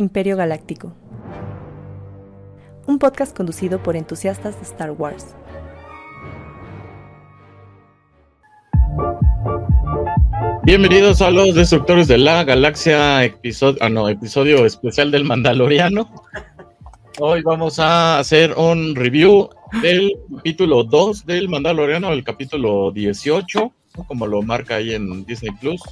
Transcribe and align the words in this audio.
Imperio 0.00 0.34
Galáctico. 0.34 0.94
Un 2.86 2.98
podcast 2.98 3.36
conducido 3.36 3.82
por 3.82 3.96
entusiastas 3.96 4.56
de 4.56 4.62
Star 4.62 4.92
Wars. 4.92 5.36
Bienvenidos 10.62 11.20
a 11.20 11.30
los 11.30 11.54
Destructores 11.54 12.08
de 12.08 12.16
la 12.16 12.44
Galaxia, 12.44 13.24
episodio, 13.24 14.62
ah, 14.62 14.66
especial 14.66 15.10
del 15.10 15.24
Mandaloriano. 15.24 16.10
Hoy 17.18 17.42
vamos 17.42 17.78
a 17.78 18.18
hacer 18.18 18.54
un 18.56 18.94
review 18.94 19.50
del 19.82 20.12
capítulo 20.34 20.84
2 20.84 21.26
del 21.26 21.50
Mandaloriano, 21.50 22.10
el 22.12 22.24
capítulo 22.24 22.90
18, 22.90 23.70
como 24.06 24.26
lo 24.26 24.40
marca 24.40 24.76
ahí 24.76 24.94
en 24.94 25.26
Disney 25.26 25.52
Plus. 25.60 25.82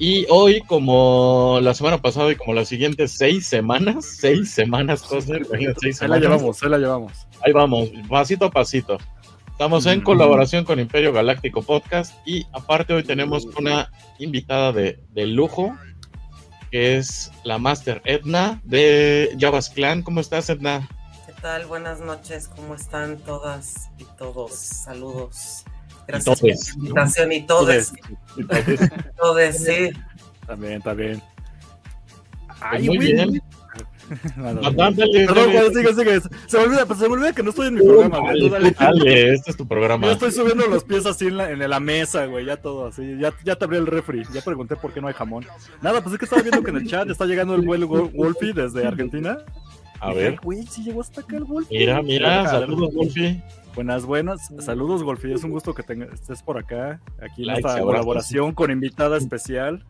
Y 0.00 0.26
hoy, 0.30 0.60
como 0.60 1.58
la 1.60 1.74
semana 1.74 2.00
pasada 2.00 2.30
y 2.30 2.36
como 2.36 2.54
las 2.54 2.68
siguientes 2.68 3.16
seis 3.18 3.48
semanas, 3.48 4.04
seis 4.04 4.52
semanas, 4.52 5.02
Cosner, 5.02 5.44
seis 5.80 6.00
Ahí 6.00 6.08
la 6.08 6.20
llevamos, 6.20 6.62
ahí 6.62 6.70
la 6.70 6.78
llevamos. 6.78 7.12
Ahí 7.44 7.52
vamos, 7.52 7.90
pasito 8.08 8.44
a 8.44 8.50
pasito. 8.50 8.98
Estamos 9.50 9.86
en 9.86 10.00
colaboración 10.02 10.64
con 10.64 10.78
Imperio 10.78 11.12
Galáctico 11.12 11.62
Podcast 11.62 12.14
y 12.24 12.46
aparte 12.52 12.94
hoy 12.94 13.02
tenemos 13.02 13.44
una 13.58 13.90
invitada 14.20 14.70
de, 14.70 15.00
de 15.10 15.26
lujo, 15.26 15.76
que 16.70 16.96
es 16.96 17.32
la 17.42 17.58
Master 17.58 18.00
Edna 18.04 18.60
de 18.62 19.36
Javas 19.40 19.68
Clan. 19.68 20.02
¿Cómo 20.02 20.20
estás, 20.20 20.48
Edna? 20.48 20.88
¿Qué 21.26 21.32
tal? 21.42 21.66
Buenas 21.66 21.98
noches, 22.00 22.46
¿cómo 22.46 22.76
están 22.76 23.18
todas 23.18 23.90
y 23.98 24.04
todos? 24.16 24.52
Saludos. 24.54 25.64
Gracias 26.08 26.40
por 26.40 26.48
la 26.48 26.54
invitación 26.78 27.32
y. 27.32 27.36
Entonces, 27.36 27.92
Todos, 29.16 29.56
sí. 29.56 29.90
También, 30.46 30.80
también. 30.82 31.22
pues 32.70 32.82
muy 32.84 32.98
bien. 32.98 33.40
No, 34.38 34.54
no, 34.54 34.60
Ah, 34.66 34.70
no. 34.72 34.90
Dale, 34.92 35.26
Perdón. 35.26 35.52
Juan, 35.52 35.74
sigue, 35.74 35.94
sigue. 35.94 36.20
Se 36.46 36.56
me 36.56 36.64
olvida, 36.64 36.86
pues, 36.86 36.98
se 36.98 37.08
me 37.08 37.14
olvida 37.14 37.32
que 37.34 37.42
no 37.42 37.50
estoy 37.50 37.66
en 37.68 37.74
mi 37.74 37.82
programa, 37.82 38.20
güey. 38.20 38.40
Tú 38.40 38.48
Dale, 38.48 38.70
dale. 38.70 38.98
dale, 39.04 39.34
este 39.34 39.50
es 39.50 39.56
tu 39.58 39.64
Yo 39.64 39.68
programa. 39.68 40.10
estoy 40.10 40.32
subiendo 40.32 40.66
los 40.66 40.82
pies 40.84 41.04
así 41.04 41.26
en 41.26 41.36
la, 41.36 41.50
en 41.50 41.58
la 41.68 41.78
mesa, 41.78 42.24
güey, 42.24 42.46
ya 42.46 42.56
todo 42.56 42.86
así. 42.86 43.18
Ya, 43.20 43.34
ya 43.44 43.56
te 43.56 43.66
abrí 43.66 43.76
el 43.76 43.86
refri, 43.86 44.22
ya 44.32 44.40
pregunté 44.40 44.76
por 44.76 44.94
qué 44.94 45.02
no 45.02 45.08
hay 45.08 45.14
jamón. 45.14 45.44
Nada, 45.82 46.00
pues 46.02 46.14
es 46.14 46.18
que 46.18 46.24
estaba 46.24 46.40
viendo 46.40 46.62
que 46.62 46.70
en 46.70 46.76
el 46.78 46.88
chat 46.88 47.06
está 47.10 47.26
llegando 47.26 47.54
el 47.54 47.60
vuelo 47.60 47.86
Wolfie 47.86 48.54
desde 48.54 48.86
Argentina. 48.86 49.36
A 50.00 50.14
ver, 50.14 50.38
Güey, 50.42 50.64
sí 50.66 50.82
llegó 50.84 51.02
hasta 51.02 51.20
acá 51.20 51.36
el 51.36 51.44
Wolfie. 51.44 51.78
mira, 51.78 52.00
mira, 52.00 52.48
saludos, 52.48 52.94
Wolfie. 52.94 53.42
Buenas, 53.74 54.06
buenas. 54.06 54.52
Saludos, 54.58 55.02
Golfi. 55.02 55.32
Es 55.32 55.44
un 55.44 55.50
gusto 55.50 55.74
que 55.74 55.82
estés 56.12 56.42
por 56.42 56.58
acá. 56.58 57.00
Aquí 57.22 57.44
en 57.44 57.56
esta 57.56 57.80
colaboración 57.80 58.52
con 58.54 58.70
invitada 58.70 59.16
especial. 59.16 59.84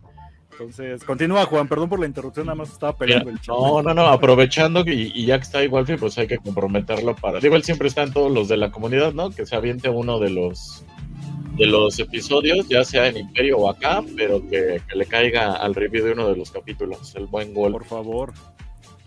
Entonces, 0.53 1.05
continúa, 1.05 1.45
Juan. 1.47 1.69
Perdón 1.69 1.89
por 1.89 2.01
la 2.01 2.06
interrupción, 2.06 2.47
nada 2.47 2.56
más 2.56 2.71
estaba 2.71 2.93
Mira, 2.93 3.21
peleando 3.21 3.31
el 3.31 3.41
chat. 3.41 3.55
no, 3.55 3.83
no, 3.83 3.95
no, 3.95 4.06
aprovechando 4.09 4.81
y, 4.87 5.12
y 5.15 5.27
ya 5.27 5.39
que 5.39 5.45
está 5.45 5.59
ahí 5.59 5.69
Wolfie, 5.69 5.97
pues 5.99 6.19
hay 6.19 6.27
que 6.27 6.39
comprometerlo 6.39 7.15
para. 7.15 7.39
Digo, 7.39 7.55
él 7.55 7.62
siempre 7.62 7.87
está 7.89 8.03
en 8.03 8.12
todos 8.12 8.33
los 8.33 8.49
de 8.49 8.56
la 8.56 8.71
comunidad, 8.73 9.12
¿no? 9.12 9.31
Que 9.31 9.47
se 9.47 9.55
aviente 9.55 9.89
uno 9.89 10.19
de 10.19 10.31
los 10.31 10.84
de 11.56 11.67
los 11.67 11.99
episodios, 11.99 12.69
ya 12.69 12.84
sea 12.84 13.09
en 13.09 13.17
Imperio 13.17 13.59
o 13.59 13.69
acá, 13.71 14.03
pero 14.17 14.41
que, 14.49 14.81
que 14.89 14.97
le 14.97 15.06
caiga 15.06 15.55
al 15.55 15.75
review 15.75 16.05
de 16.05 16.12
uno 16.12 16.29
de 16.29 16.37
los 16.37 16.53
capítulos, 16.53 17.15
el 17.17 17.27
buen 17.27 17.53
Wolf. 17.53 17.73
Por 17.73 17.84
favor. 17.84 18.33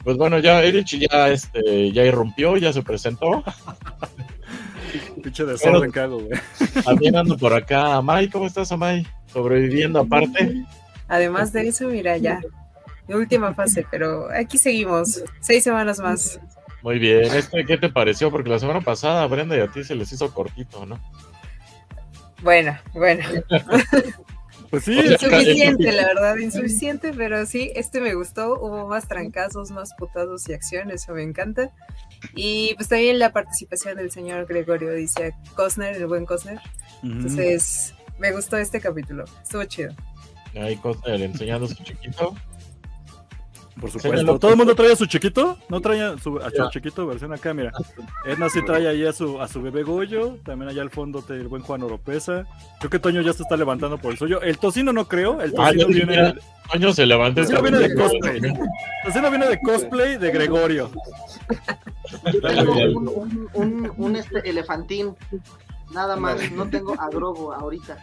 Pues 0.04 0.18
bueno, 0.18 0.40
ya 0.40 0.64
Erich 0.64 0.98
ya 0.98 1.30
este 1.30 1.92
ya 1.92 2.04
irrumpió, 2.04 2.58
ya 2.58 2.74
se 2.74 2.82
presentó. 2.82 3.44
Pinche 5.22 5.46
desorden 5.46 5.92
que 5.92 6.00
hago, 6.00 6.20
güey. 6.20 6.40
También 6.84 7.16
ando 7.16 7.38
por 7.38 7.54
acá. 7.54 7.96
Amay, 7.96 8.30
¿cómo 8.30 8.48
estás, 8.48 8.72
Amay? 8.72 9.06
Sobreviviendo 9.28 10.00
aparte. 10.00 10.66
Además 11.08 11.52
de 11.52 11.68
eso, 11.68 11.88
mira 11.88 12.18
ya, 12.18 12.42
mi 13.08 13.16
última 13.16 13.54
fase, 13.54 13.86
pero 13.92 14.30
aquí 14.34 14.58
seguimos, 14.58 15.24
seis 15.42 15.64
semanas 15.64 16.00
más. 16.00 16.40
Muy 16.82 17.00
bien. 17.00 17.26
Este, 17.26 17.66
¿Qué 17.66 17.78
te 17.78 17.90
pareció? 17.90 18.32
Porque 18.32 18.50
la 18.50 18.60
semana 18.60 18.82
pasada 18.82 19.24
a 19.24 19.28
Brenda 19.28 19.58
y 19.58 19.60
a 19.60 19.68
ti 19.68 19.84
se 19.84 19.96
les 19.96 20.12
hizo 20.12 20.34
cortito, 20.34 20.86
¿no? 20.86 21.00
Bueno, 22.42 22.78
bueno, 22.94 23.24
Pues 24.72 24.86
sí, 24.86 24.98
insuficiente, 24.98 25.92
la 25.92 26.06
verdad, 26.08 26.38
insuficiente, 26.38 27.12
pero 27.14 27.46
sí, 27.46 27.72
este 27.76 28.00
me 28.00 28.14
gustó, 28.14 28.58
hubo 28.58 28.88
más 28.88 29.06
trancazos, 29.06 29.70
más 29.70 29.94
putazos 29.96 30.48
y 30.48 30.54
acción, 30.54 30.90
eso 30.92 31.14
me 31.14 31.24
encanta. 31.24 31.72
Y 32.36 32.74
pues 32.76 32.88
también 32.88 33.20
la 33.20 33.34
participación 33.34 33.98
del 33.98 34.12
señor 34.12 34.48
Gregorio, 34.48 34.94
dice 34.94 35.34
Cosner, 35.56 35.98
el 35.98 36.08
buen 36.08 36.26
Cosner. 36.26 36.60
Entonces, 37.04 37.94
me 38.18 38.32
gustó 38.32 38.56
este 38.58 38.80
capítulo, 38.80 39.26
estuvo 39.44 39.66
chido. 39.66 39.94
Ahí 40.56 40.78
Cosner 40.78 41.22
enseñando 41.22 41.68
su 41.68 41.76
chiquito. 41.84 42.34
Por 43.80 43.90
supuesto. 43.92 44.38
¿Todo 44.40 44.52
el 44.52 44.58
mundo 44.58 44.76
trae 44.76 44.92
a 44.92 44.96
su 44.96 45.06
chiquito? 45.06 45.58
¿No 45.70 45.80
trae 45.82 46.02
a 46.02 46.18
su, 46.18 46.38
a 46.40 46.50
su 46.50 46.70
chiquito 46.72 47.08
versión 47.08 47.34
acá? 47.34 47.54
Mira. 47.54 47.72
Edna 48.26 48.50
sí 48.50 48.64
trae 48.66 48.88
ahí 48.88 49.06
a 49.06 49.14
su, 49.14 49.42
a 49.42 49.48
su 49.48 49.62
bebé 49.62 49.84
Goyo. 49.84 50.38
También 50.44 50.70
allá 50.70 50.82
al 50.82 50.90
fondo 50.90 51.22
te- 51.22 51.34
el 51.36 51.48
buen 51.48 51.62
Juan 51.64 51.82
Oropesa. 51.84 52.46
Creo 52.80 52.90
que 52.90 53.00
Toño 53.00 53.22
ya 53.22 53.34
se 53.34 53.44
está 53.44 53.56
levantando 53.58 53.98
por 53.98 54.12
el 54.12 54.18
suyo. 54.18 54.42
El 54.42 54.58
tocino 54.58 54.92
no 54.94 55.08
creo. 55.08 55.42
El 55.42 55.54
Ah, 55.58 55.72
tocino 55.72 55.88
viene, 55.88 56.34
Toño 56.72 56.94
se 56.94 57.06
levantó. 57.06 57.42
el 57.42 57.48
tocino 57.48 57.62
viene 57.64 57.80
de 57.88 57.96
cosplay. 57.96 58.38
El 58.38 58.54
tocino 59.06 59.30
viene 59.30 59.48
de 59.48 59.60
cosplay 59.62 60.18
de 60.18 60.32
Gregorio. 60.32 60.92
Yo 62.34 62.42
tengo 62.42 62.74
un, 62.74 63.08
un, 63.08 63.50
un, 63.54 63.94
un, 63.98 64.16
este 64.16 64.50
elefantín. 64.50 65.16
Nada 65.94 66.16
más, 66.16 66.52
no 66.52 66.70
tengo 66.70 66.94
a 67.00 67.10
Grogu 67.10 67.52
ahorita. 67.52 67.98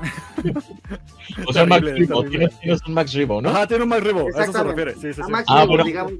O 1.46 1.52
sea, 1.52 1.64
Max. 1.64 1.84
Tienes, 2.28 2.58
tienes 2.60 2.80
un 2.86 2.94
Max 2.94 3.12
Ribo, 3.12 3.40
¿no? 3.40 3.50
Ajá, 3.50 3.66
tiene 3.66 3.84
un 3.84 3.88
Max 3.90 4.02
Ribo. 4.04 4.26
A 4.36 4.42
eso 4.42 4.52
se 4.52 4.62
refiere. 4.64 4.94
Sí, 4.94 5.12
sí, 5.12 5.20
A 5.20 5.24
sí. 5.26 5.30
Max 5.30 5.44
Ah, 5.48 5.66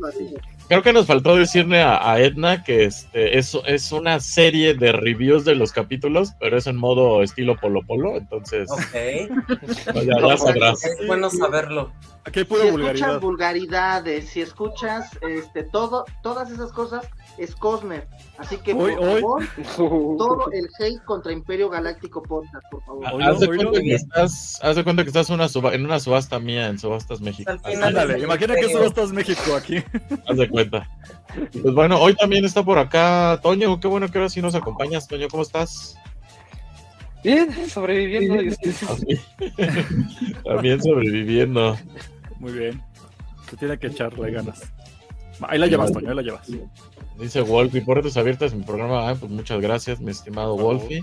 así. 0.08 0.34
Creo 0.68 0.82
que 0.82 0.92
nos 0.92 1.06
faltó 1.06 1.34
decirle 1.34 1.82
a, 1.82 2.12
a 2.12 2.20
Edna 2.20 2.62
que 2.62 2.84
este 2.84 3.36
es, 3.38 3.56
es 3.66 3.90
una 3.90 4.20
serie 4.20 4.74
de 4.74 4.92
reviews 4.92 5.44
de 5.44 5.56
los 5.56 5.72
capítulos, 5.72 6.32
pero 6.38 6.56
es 6.58 6.66
en 6.68 6.76
modo 6.76 7.22
estilo 7.24 7.56
Polo 7.56 7.82
Polo. 7.82 8.16
Entonces, 8.16 8.70
Ok. 8.70 9.94
no, 9.94 10.02
ya, 10.02 10.20
ya 10.28 10.36
sabrás. 10.36 10.84
Es 10.84 11.06
bueno 11.08 11.28
saberlo. 11.28 11.92
Aquí 12.24 12.40
hay 12.40 12.44
Si 12.46 12.54
escuchas 12.54 12.70
vulgaridad. 12.72 13.20
vulgaridades, 13.20 14.28
si 14.28 14.42
escuchas 14.42 15.18
este 15.22 15.64
todo, 15.64 16.04
todas 16.22 16.50
esas 16.50 16.70
cosas, 16.72 17.08
es 17.38 17.54
Cosner. 17.54 18.06
Así 18.38 18.56
que 18.58 18.74
por 18.74 18.90
Hoy- 18.90 18.96
hoy. 18.98 19.20
favor, 19.20 19.44
todo 20.18 20.50
el 20.52 20.68
hate 20.78 21.02
contra 21.04 21.32
Imperio 21.32 21.68
Galáctico 21.70 22.22
Podcast, 22.22 22.64
por 22.70 22.82
favor. 22.84 23.06
Oílo, 23.12 23.32
Haz 23.32 23.40
de 23.40 23.46
cuenta 23.46 23.80
que 23.80 23.94
estás, 23.94 24.58
haz 24.62 24.76
de 24.76 24.84
cuenta 24.84 25.02
que 25.02 25.08
estás 25.08 25.30
una 25.30 25.48
suba- 25.48 25.74
en 25.74 25.84
una 25.84 26.00
subasta 26.00 26.38
mía 26.38 26.68
en 26.68 26.78
Subastas 26.78 27.20
México. 27.20 27.50
Ándale, 27.82 28.18
imagina 28.20 28.54
que 28.54 28.60
estás 28.66 29.12
México 29.12 29.54
aquí. 29.56 29.82
Haz 30.28 30.36
de 30.36 30.48
cuenta. 30.48 30.88
Pues 31.62 31.74
bueno, 31.74 31.98
hoy 32.00 32.14
también 32.14 32.44
está 32.44 32.62
por 32.64 32.78
acá 32.78 33.38
Toño. 33.42 33.78
Qué 33.80 33.88
bueno 33.88 34.08
que 34.08 34.18
ahora 34.18 34.30
sí 34.30 34.40
nos 34.42 34.54
acompañas, 34.54 35.06
Toño. 35.08 35.28
¿Cómo 35.28 35.42
estás? 35.42 35.96
Bien, 37.22 37.52
sobreviviendo. 37.68 38.34
También 40.44 40.82
sobreviviendo. 40.82 41.76
Muy 42.38 42.52
bien. 42.52 42.82
Se 43.50 43.56
tiene 43.56 43.78
que 43.78 43.88
echarle 43.88 44.30
ganas. 44.30 44.62
Ahí 45.42 45.58
la 45.58 45.66
llevas, 45.66 45.92
Toño, 45.92 46.10
ahí 46.10 46.16
la 46.16 46.22
llevas. 46.22 46.48
Dice 47.18 47.40
Wolfie, 47.42 47.82
puertas 47.82 48.16
abiertas 48.16 48.52
en 48.52 48.60
mi 48.60 48.64
programa. 48.64 49.08
Ah, 49.08 49.14
pues 49.18 49.30
muchas 49.30 49.60
gracias, 49.60 50.00
mi 50.00 50.10
estimado 50.10 50.56
Wolfie. 50.56 51.02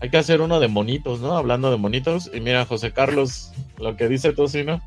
Hay 0.00 0.10
que 0.10 0.16
hacer 0.16 0.40
uno 0.40 0.60
de 0.60 0.68
monitos, 0.68 1.20
¿no? 1.20 1.36
Hablando 1.36 1.70
de 1.70 1.76
monitos. 1.76 2.30
Y 2.32 2.40
mira, 2.40 2.64
José 2.64 2.92
Carlos, 2.92 3.52
lo 3.78 3.96
que 3.96 4.08
dice 4.08 4.32
Tocino. 4.32 4.80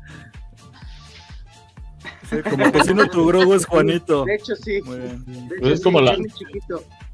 Sí, 2.28 2.36
como 2.48 2.72
tocino 2.72 3.06
tu 3.08 3.26
grogo 3.26 3.54
es 3.54 3.66
Juanito. 3.66 4.24
De 4.24 4.34
hecho, 4.36 4.56
sí. 4.56 4.80
Muy 4.82 4.98
bien. 4.98 5.48
De 5.48 5.56
Pues 5.60 5.72
es 5.74 5.82
como 5.82 5.98
sí, 6.00 6.04
la- 6.04 6.16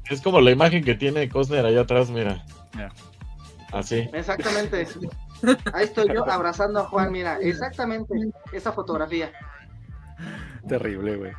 es 0.09 0.21
como 0.21 0.41
la 0.41 0.51
imagen 0.51 0.83
que 0.83 0.95
tiene 0.95 1.27
Cosner 1.29 1.65
allá 1.65 1.81
atrás, 1.81 2.09
mira. 2.09 2.43
Así. 3.71 4.09
Exactamente. 4.13 4.87
Ahí 5.73 5.85
estoy 5.85 6.07
yo 6.13 6.29
abrazando 6.29 6.79
a 6.79 6.83
Juan, 6.85 7.11
mira, 7.11 7.37
exactamente 7.39 8.13
esa 8.53 8.71
fotografía. 8.71 9.31
Terrible, 10.67 11.15
güey. 11.17 11.31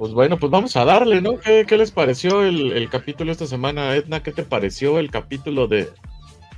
Pues 0.00 0.14
bueno, 0.14 0.38
pues 0.38 0.50
vamos 0.50 0.74
a 0.76 0.86
darle, 0.86 1.20
¿no? 1.20 1.38
¿Qué, 1.38 1.66
qué 1.68 1.76
les 1.76 1.90
pareció 1.90 2.42
el, 2.42 2.72
el 2.72 2.88
capítulo 2.88 3.30
esta 3.30 3.46
semana, 3.46 3.94
Edna? 3.94 4.22
¿Qué 4.22 4.32
te 4.32 4.44
pareció 4.44 4.98
el 4.98 5.10
capítulo 5.10 5.66
de 5.66 5.90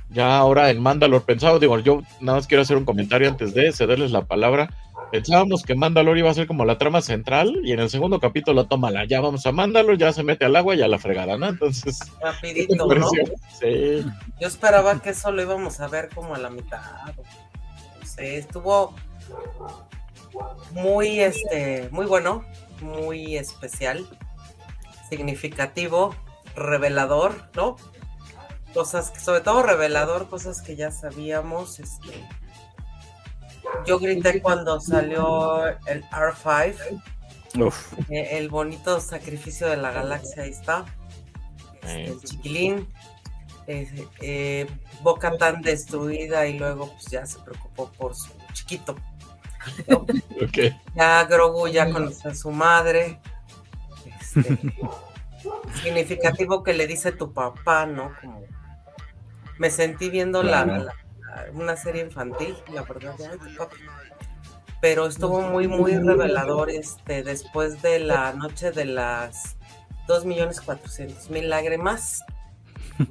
ya 0.09 0.37
ahora 0.37 0.69
en 0.69 0.81
Mandalor? 0.81 1.23
Pensaba, 1.23 1.59
digo, 1.59 1.77
yo 1.79 2.03
nada 2.21 2.37
más 2.37 2.47
quiero 2.47 2.61
hacer 2.61 2.77
un 2.77 2.85
comentario 2.85 3.27
antes 3.27 3.53
de 3.53 3.73
cederles 3.73 4.11
la 4.11 4.23
palabra. 4.23 4.73
Pensábamos 5.11 5.63
que 5.63 5.75
Mandalor 5.75 6.17
iba 6.17 6.31
a 6.31 6.33
ser 6.33 6.47
como 6.47 6.63
la 6.63 6.77
trama 6.77 7.01
central 7.01 7.59
y 7.65 7.73
en 7.73 7.81
el 7.81 7.89
segundo 7.89 8.21
capítulo, 8.21 8.63
tómala, 8.63 9.03
ya 9.03 9.19
vamos 9.19 9.45
a 9.45 9.51
Mandalor, 9.51 9.97
ya 9.97 10.13
se 10.13 10.23
mete 10.23 10.45
al 10.45 10.55
agua 10.55 10.75
y 10.75 10.81
a 10.81 10.87
la 10.87 10.97
fregada, 10.97 11.37
¿no? 11.37 11.49
Entonces, 11.49 11.99
¿qué 11.99 12.11
te 12.17 12.25
Rapidito, 12.25 12.95
¿no? 12.95 13.09
Sí. 13.59 14.05
Yo 14.39 14.47
esperaba 14.47 15.01
que 15.01 15.09
eso 15.09 15.33
lo 15.33 15.41
íbamos 15.41 15.81
a 15.81 15.89
ver 15.89 16.07
como 16.15 16.33
a 16.33 16.37
la 16.37 16.49
mitad. 16.49 16.79
No 17.99 18.07
sé, 18.07 18.37
estuvo 18.37 18.95
muy, 20.71 21.19
este, 21.19 21.89
muy 21.91 22.05
bueno, 22.05 22.45
muy 22.83 23.37
especial, 23.37 24.07
significativo, 25.09 26.15
revelador, 26.55 27.49
¿no? 27.55 27.75
Cosas, 28.73 29.11
que- 29.11 29.19
sobre 29.19 29.41
todo 29.41 29.63
revelador, 29.63 30.29
cosas 30.29 30.61
que 30.61 30.75
ya 30.75 30.91
sabíamos, 30.91 31.79
este, 31.79 32.27
yo 33.85 33.99
grité 33.99 34.41
cuando 34.41 34.79
salió 34.79 35.65
el 35.87 36.03
R5, 36.11 37.01
Uf, 37.59 37.93
eh, 38.09 38.37
el 38.37 38.49
bonito 38.49 38.99
sacrificio 38.99 39.67
de 39.67 39.77
la 39.77 39.91
galaxia, 39.91 40.43
ahí 40.43 40.49
está. 40.49 40.85
Este, 41.75 42.05
el 42.05 42.19
chiquilín, 42.23 42.87
eh, 43.67 44.07
eh, 44.21 44.67
Boca 45.01 45.37
tan 45.37 45.61
destruida 45.61 46.47
y 46.47 46.57
luego 46.57 46.91
pues 46.93 47.05
ya 47.11 47.25
se 47.25 47.39
preocupó 47.39 47.91
por 47.91 48.15
su 48.15 48.29
chiquito. 48.53 48.95
Ya 50.95 51.23
Grogu 51.25 51.67
ya 51.67 51.89
conoció 51.91 52.31
a 52.31 52.35
su 52.35 52.51
madre. 52.51 53.19
Este, 54.19 54.57
significativo 55.83 56.63
que 56.63 56.73
le 56.73 56.87
dice 56.87 57.11
tu 57.11 57.33
papá, 57.33 57.85
¿no? 57.85 58.11
Como 58.21 58.41
me 59.57 59.69
sentí 59.69 60.09
viendo 60.09 60.43
la, 60.43 60.63
Claro. 60.63 60.83
la- 60.85 60.93
una 61.53 61.75
serie 61.75 62.03
infantil, 62.03 62.55
la 62.73 62.83
verdad. 62.83 63.15
Pero 64.81 65.07
estuvo 65.07 65.41
muy, 65.41 65.67
muy 65.67 65.95
revelador 65.97 66.69
este, 66.69 67.23
después 67.23 67.81
de 67.81 67.99
la 67.99 68.33
noche 68.33 68.71
de 68.71 68.85
las 68.85 69.55
2.400.000 70.07 71.47
lágrimas. 71.47 72.21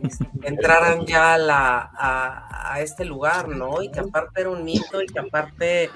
este, 0.02 0.26
entraran 0.42 1.06
ya 1.06 1.34
a, 1.34 1.38
la, 1.38 1.90
a, 1.96 2.74
a 2.74 2.80
este 2.80 3.04
lugar, 3.04 3.48
¿no? 3.48 3.82
Y 3.82 3.90
que 3.90 4.00
aparte 4.00 4.42
era 4.42 4.50
un 4.50 4.64
mito 4.64 5.00
y 5.02 5.06
que 5.06 5.18
aparte 5.18 5.90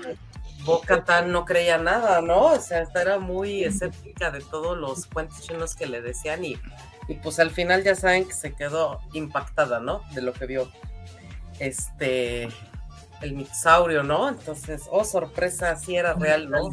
Boca 0.66 1.04
Tan 1.04 1.32
no 1.32 1.44
creía 1.46 1.78
nada, 1.78 2.20
¿no? 2.20 2.46
O 2.46 2.60
sea, 2.60 2.84
era 3.00 3.18
muy 3.18 3.64
escéptica 3.64 4.30
de 4.30 4.40
todos 4.40 4.76
los 4.76 5.06
cuentos 5.06 5.40
chinos 5.40 5.74
que 5.74 5.86
le 5.86 6.02
decían 6.02 6.44
y, 6.44 6.58
y 7.08 7.14
pues 7.14 7.38
al 7.38 7.50
final 7.50 7.82
ya 7.84 7.94
saben 7.94 8.26
que 8.26 8.34
se 8.34 8.52
quedó 8.54 9.00
impactada, 9.14 9.80
¿no? 9.80 10.02
De 10.12 10.20
lo 10.22 10.32
que 10.32 10.46
vio 10.46 10.68
este 11.60 12.48
el 13.22 13.32
mitosaurio, 13.34 14.02
¿no? 14.02 14.28
Entonces, 14.28 14.82
oh, 14.90 15.02
sorpresa, 15.04 15.74
sí 15.76 15.96
era 15.96 16.12
real, 16.14 16.50
¿no? 16.50 16.70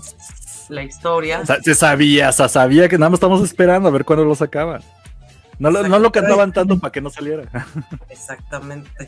La 0.70 0.84
historia. 0.84 1.40
o 1.42 1.46
sea, 1.46 1.62
se 1.62 1.74
sabía, 1.76 2.32
se 2.34 2.48
sabía 2.50 2.90
que 2.90 2.98
nada 2.98 3.10
más 3.12 3.18
estamos 3.18 3.42
esperando 3.44 3.88
a 3.88 3.92
ver 3.92 4.04
cuándo 4.04 4.26
lo 4.26 4.36
sacaban. 4.36 4.82
No, 5.60 5.70
lo- 5.72 5.88
no 5.88 6.00
lo 6.00 6.12
cantaban 6.12 6.52
tanto 6.52 6.80
para 6.80 6.92
que 6.92 7.00
no 7.00 7.10
saliera. 7.10 7.44
Exactamente. 8.10 9.08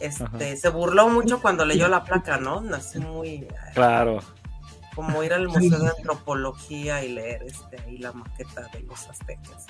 Este, 0.00 0.24
Ajá. 0.24 0.56
se 0.56 0.68
burló 0.68 1.08
mucho 1.08 1.40
cuando 1.42 1.64
leyó 1.64 1.88
la 1.88 2.04
placa, 2.04 2.38
¿no? 2.38 2.62
Así 2.74 2.98
muy 3.00 3.46
Claro. 3.74 4.20
como 4.94 5.22
ir 5.22 5.32
al 5.32 5.48
museo 5.48 5.78
de 5.78 5.88
antropología 5.96 7.04
y 7.04 7.08
leer 7.12 7.42
este 7.44 7.80
ahí 7.82 7.98
la 7.98 8.12
maqueta 8.12 8.62
de 8.72 8.80
los 8.80 9.08
aztecas. 9.08 9.66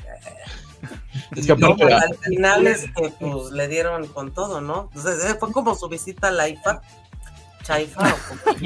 Es 1.36 1.44
Y 1.44 1.46
que 1.46 1.52
aparte, 1.52 1.84
luego, 1.84 1.96
al 2.02 2.14
final 2.18 2.66
este, 2.66 3.12
pues 3.20 3.50
le 3.52 3.68
dieron 3.68 4.06
con 4.08 4.32
todo, 4.32 4.60
¿no? 4.60 4.90
Entonces 4.94 5.24
eh, 5.30 5.36
fue 5.38 5.52
como 5.52 5.74
su 5.74 5.88
visita 5.88 6.28
a 6.28 6.30
la 6.32 6.48
IFA, 6.48 6.80
Chaifa, 7.62 8.00
o. 8.14 8.56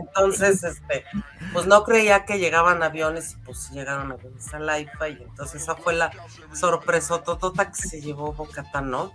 Entonces, 0.00 0.64
este, 0.64 1.04
pues 1.52 1.66
no 1.66 1.84
creía 1.84 2.24
que 2.24 2.38
llegaban 2.38 2.82
aviones 2.82 3.32
y 3.34 3.36
pues 3.44 3.70
llegaron 3.70 4.10
aviones 4.10 4.52
a 4.52 4.58
la 4.58 4.80
IFA 4.80 5.08
y 5.10 5.22
entonces 5.22 5.62
esa 5.62 5.76
fue 5.76 5.94
la 5.94 6.10
sorpresa 6.52 7.22
totota 7.22 7.70
que 7.70 7.76
se 7.88 8.00
llevó 8.00 8.32
Bocatán, 8.32 8.90
¿no? 8.90 9.12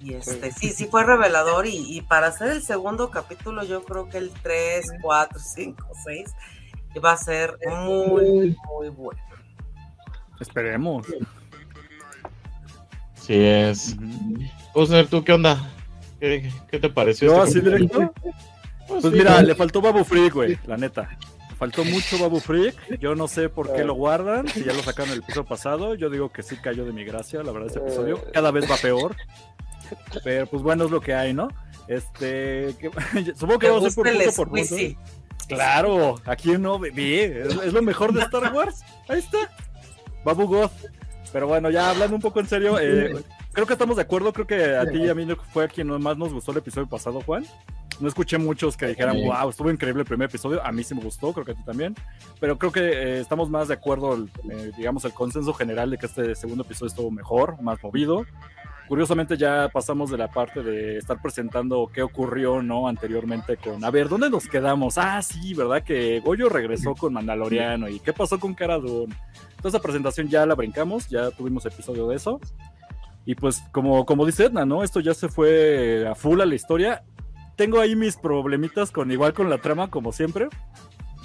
Y 0.00 0.14
este, 0.14 0.52
sí, 0.52 0.70
sí 0.70 0.86
fue 0.86 1.04
revelador 1.04 1.66
y, 1.66 1.96
y 1.96 2.02
para 2.02 2.28
hacer 2.28 2.50
el 2.50 2.62
segundo 2.62 3.10
capítulo 3.10 3.64
yo 3.64 3.82
creo 3.84 4.08
que 4.08 4.18
el 4.18 4.30
3, 4.42 4.86
4, 5.02 5.38
5, 5.38 5.88
6 6.04 6.34
va 7.00 7.12
a 7.12 7.16
ser 7.16 7.58
muy, 7.66 8.56
muy 8.68 8.88
bueno. 8.88 9.20
Esperemos. 10.40 11.06
Sí 13.14 13.34
es. 13.34 13.96
Osner, 14.74 15.06
¿tú 15.06 15.24
qué 15.24 15.32
onda? 15.32 15.70
¿Qué, 16.20 16.50
qué 16.70 16.78
te 16.78 16.88
pareció? 16.88 17.28
Yo 17.28 17.44
este 17.44 17.58
así 17.58 17.70
capítulo? 17.70 18.12
directo. 18.14 18.30
Pues 18.88 19.02
sí, 19.02 19.10
mira, 19.10 19.40
¿no? 19.40 19.46
le 19.46 19.54
faltó 19.54 19.80
Babu 19.80 20.04
Freak, 20.04 20.34
güey, 20.34 20.58
la 20.66 20.76
neta. 20.76 21.08
Faltó 21.58 21.84
mucho 21.84 22.18
Babu 22.18 22.38
Freak. 22.38 22.98
Yo 22.98 23.14
no 23.14 23.28
sé 23.28 23.48
por 23.48 23.72
qué 23.72 23.82
lo 23.82 23.94
guardan. 23.94 24.46
Si 24.48 24.62
ya 24.62 24.74
lo 24.74 24.82
sacaron 24.82 25.12
el 25.12 25.20
episodio 25.20 25.46
pasado, 25.46 25.94
yo 25.94 26.10
digo 26.10 26.30
que 26.30 26.42
sí 26.42 26.56
cayó 26.56 26.84
de 26.84 26.92
mi 26.92 27.04
gracia, 27.04 27.42
la 27.42 27.50
verdad, 27.50 27.70
ese 27.70 27.78
episodio. 27.78 28.22
Cada 28.32 28.50
vez 28.50 28.70
va 28.70 28.76
peor. 28.76 29.16
Pero 30.24 30.46
pues 30.46 30.62
bueno, 30.62 30.84
es 30.84 30.90
lo 30.90 31.00
que 31.00 31.14
hay, 31.14 31.32
¿no? 31.34 31.48
Este. 31.88 32.74
que- 32.78 32.90
supongo 33.36 33.58
que 33.58 33.70
vamos 33.70 33.92
a 33.92 33.94
por 33.94 34.06
punto 34.10 34.32
por 34.36 34.48
punto. 34.50 34.74
Claro, 35.48 36.16
aquí 36.24 36.56
no, 36.58 36.78
bebé. 36.78 37.42
Es, 37.42 37.54
es 37.56 37.72
lo 37.72 37.82
mejor 37.82 38.12
de 38.12 38.20
Star 38.22 38.52
Wars. 38.52 38.82
Ahí 39.08 39.20
está. 39.20 39.38
Babu 40.24 40.46
Goth. 40.46 40.72
Pero 41.32 41.46
bueno, 41.46 41.70
ya 41.70 41.90
hablando 41.90 42.16
un 42.16 42.22
poco 42.22 42.40
en 42.40 42.48
serio, 42.48 42.78
eh, 42.80 43.14
creo 43.52 43.66
que 43.66 43.74
estamos 43.74 43.96
de 43.96 44.02
acuerdo. 44.02 44.32
Creo 44.32 44.46
que 44.46 44.74
a 44.76 44.86
ti 44.90 44.98
y 45.04 45.08
a 45.08 45.14
mí 45.14 45.26
fue 45.52 45.64
a 45.64 45.68
quien 45.68 45.88
más 46.02 46.16
nos 46.16 46.32
gustó 46.32 46.50
el 46.52 46.58
episodio 46.58 46.88
pasado, 46.88 47.20
Juan. 47.20 47.44
No 48.00 48.08
escuché 48.08 48.36
muchos 48.36 48.76
que 48.76 48.88
dijeran, 48.88 49.16
Sí. 49.16 49.24
wow, 49.24 49.48
estuvo 49.48 49.70
increíble 49.70 50.02
el 50.02 50.06
primer 50.08 50.28
episodio. 50.28 50.62
A 50.64 50.70
mí 50.72 50.82
sí 50.84 50.94
me 50.94 51.00
gustó, 51.02 51.32
creo 51.32 51.44
que 51.46 51.52
a 51.52 51.54
ti 51.54 51.62
también. 51.64 51.94
Pero 52.40 52.58
creo 52.58 52.70
que 52.72 52.80
eh, 52.80 53.20
estamos 53.20 53.48
más 53.48 53.68
de 53.68 53.74
acuerdo, 53.74 54.14
el, 54.14 54.30
eh, 54.50 54.72
digamos, 54.76 55.04
el 55.04 55.12
consenso 55.12 55.54
general 55.54 55.90
de 55.90 55.98
que 55.98 56.06
este 56.06 56.34
segundo 56.34 56.62
episodio 56.64 56.88
estuvo 56.88 57.10
mejor, 57.10 57.60
más 57.62 57.82
movido. 57.82 58.26
Curiosamente 58.88 59.36
ya 59.36 59.68
pasamos 59.72 60.10
de 60.10 60.16
la 60.16 60.28
parte 60.28 60.62
de 60.62 60.98
estar 60.98 61.20
presentando 61.20 61.90
qué 61.92 62.02
ocurrió, 62.02 62.62
¿no? 62.62 62.86
Anteriormente 62.86 63.56
con, 63.56 63.84
a 63.84 63.90
ver, 63.90 64.08
¿dónde 64.08 64.30
nos 64.30 64.46
quedamos? 64.46 64.96
Ah, 64.96 65.20
sí, 65.22 65.54
¿verdad? 65.54 65.82
Que 65.82 66.20
Goyo 66.20 66.48
regresó 66.48 66.94
con 66.94 67.12
Mandaloriano 67.12 67.88
y 67.88 67.98
qué 67.98 68.12
pasó 68.12 68.38
con 68.38 68.54
Cara 68.54 68.78
Dune. 68.78 69.14
Toda 69.56 69.70
esa 69.70 69.80
presentación 69.80 70.28
ya 70.28 70.46
la 70.46 70.54
brincamos, 70.54 71.08
ya 71.08 71.32
tuvimos 71.32 71.66
episodio 71.66 72.06
de 72.06 72.16
eso. 72.16 72.40
Y 73.24 73.34
pues 73.34 73.64
como, 73.72 74.06
como 74.06 74.24
dice 74.24 74.44
Edna, 74.44 74.64
¿no? 74.64 74.84
Esto 74.84 75.00
ya 75.00 75.14
se 75.14 75.28
fue 75.28 76.06
a 76.08 76.14
full 76.14 76.40
a 76.40 76.46
la 76.46 76.54
historia. 76.54 77.02
Tengo 77.56 77.80
ahí 77.80 77.96
mis 77.96 78.16
problemitas 78.16 78.92
con 78.92 79.10
igual 79.10 79.32
con 79.34 79.50
la 79.50 79.58
trama, 79.58 79.90
como 79.90 80.12
siempre. 80.12 80.48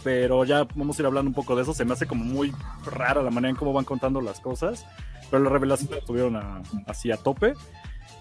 Pero 0.03 0.45
ya 0.45 0.65
vamos 0.75 0.97
a 0.97 1.01
ir 1.01 1.05
hablando 1.05 1.29
un 1.29 1.35
poco 1.35 1.55
de 1.55 1.61
eso. 1.63 1.73
Se 1.73 1.85
me 1.85 1.93
hace 1.93 2.07
como 2.07 2.23
muy 2.23 2.51
rara 2.85 3.21
la 3.21 3.29
manera 3.31 3.49
en 3.51 3.55
cómo 3.55 3.73
van 3.73 3.85
contando 3.85 4.21
las 4.21 4.39
cosas. 4.39 4.85
Pero 5.29 5.43
las 5.43 5.51
revelaciones 5.51 5.99
estuvieron 5.99 6.35
a- 6.35 6.61
así 6.87 7.11
a 7.11 7.17
tope. 7.17 7.53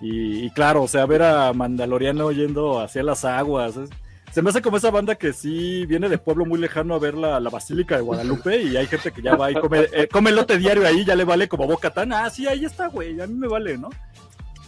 Y, 0.01 0.45
y 0.47 0.51
claro, 0.51 0.83
o 0.83 0.89
sea, 0.89 1.07
ver 1.07 1.23
a 1.23 1.53
Mandaloriano 1.53 2.31
yendo 2.33 2.81
hacia 2.81 3.03
las 3.03 3.25
aguas. 3.25 3.77
es- 3.77 3.91
se 4.33 4.43
me 4.43 4.51
hace 4.51 4.63
como 4.63 4.77
esa 4.77 4.93
banda 4.93 5.17
que 5.17 5.33
sí 5.33 5.85
viene 5.87 6.09
de 6.09 6.17
pueblo 6.17 6.47
muy 6.47 6.57
lejano 6.61 6.95
a 6.95 7.01
ver 7.01 7.15
la, 7.15 7.41
la 7.41 7.51
Basílica 7.51 7.97
de 7.97 8.03
Guadalupe 8.03 8.63
y 8.63 8.77
hay 8.77 8.87
gente 8.87 9.11
que 9.11 9.23
ya 9.23 9.35
va 9.35 9.51
y 9.51 9.55
come, 9.55 9.87
eh, 9.93 10.07
come 10.07 10.31
elote 10.31 10.57
diario 10.57 10.87
ahí, 10.87 11.05
ya 11.05 11.17
le 11.17 11.25
vale 11.25 11.49
como 11.49 11.67
boca 11.67 11.91
tan. 11.91 12.13
Ah, 12.13 12.31
sí, 12.31 12.47
ahí 12.47 12.65
está, 12.65 12.87
güey, 12.87 13.21
a 13.21 13.27
mí 13.27 13.35
me 13.35 13.49
vale, 13.49 13.77
¿no? 13.77 13.89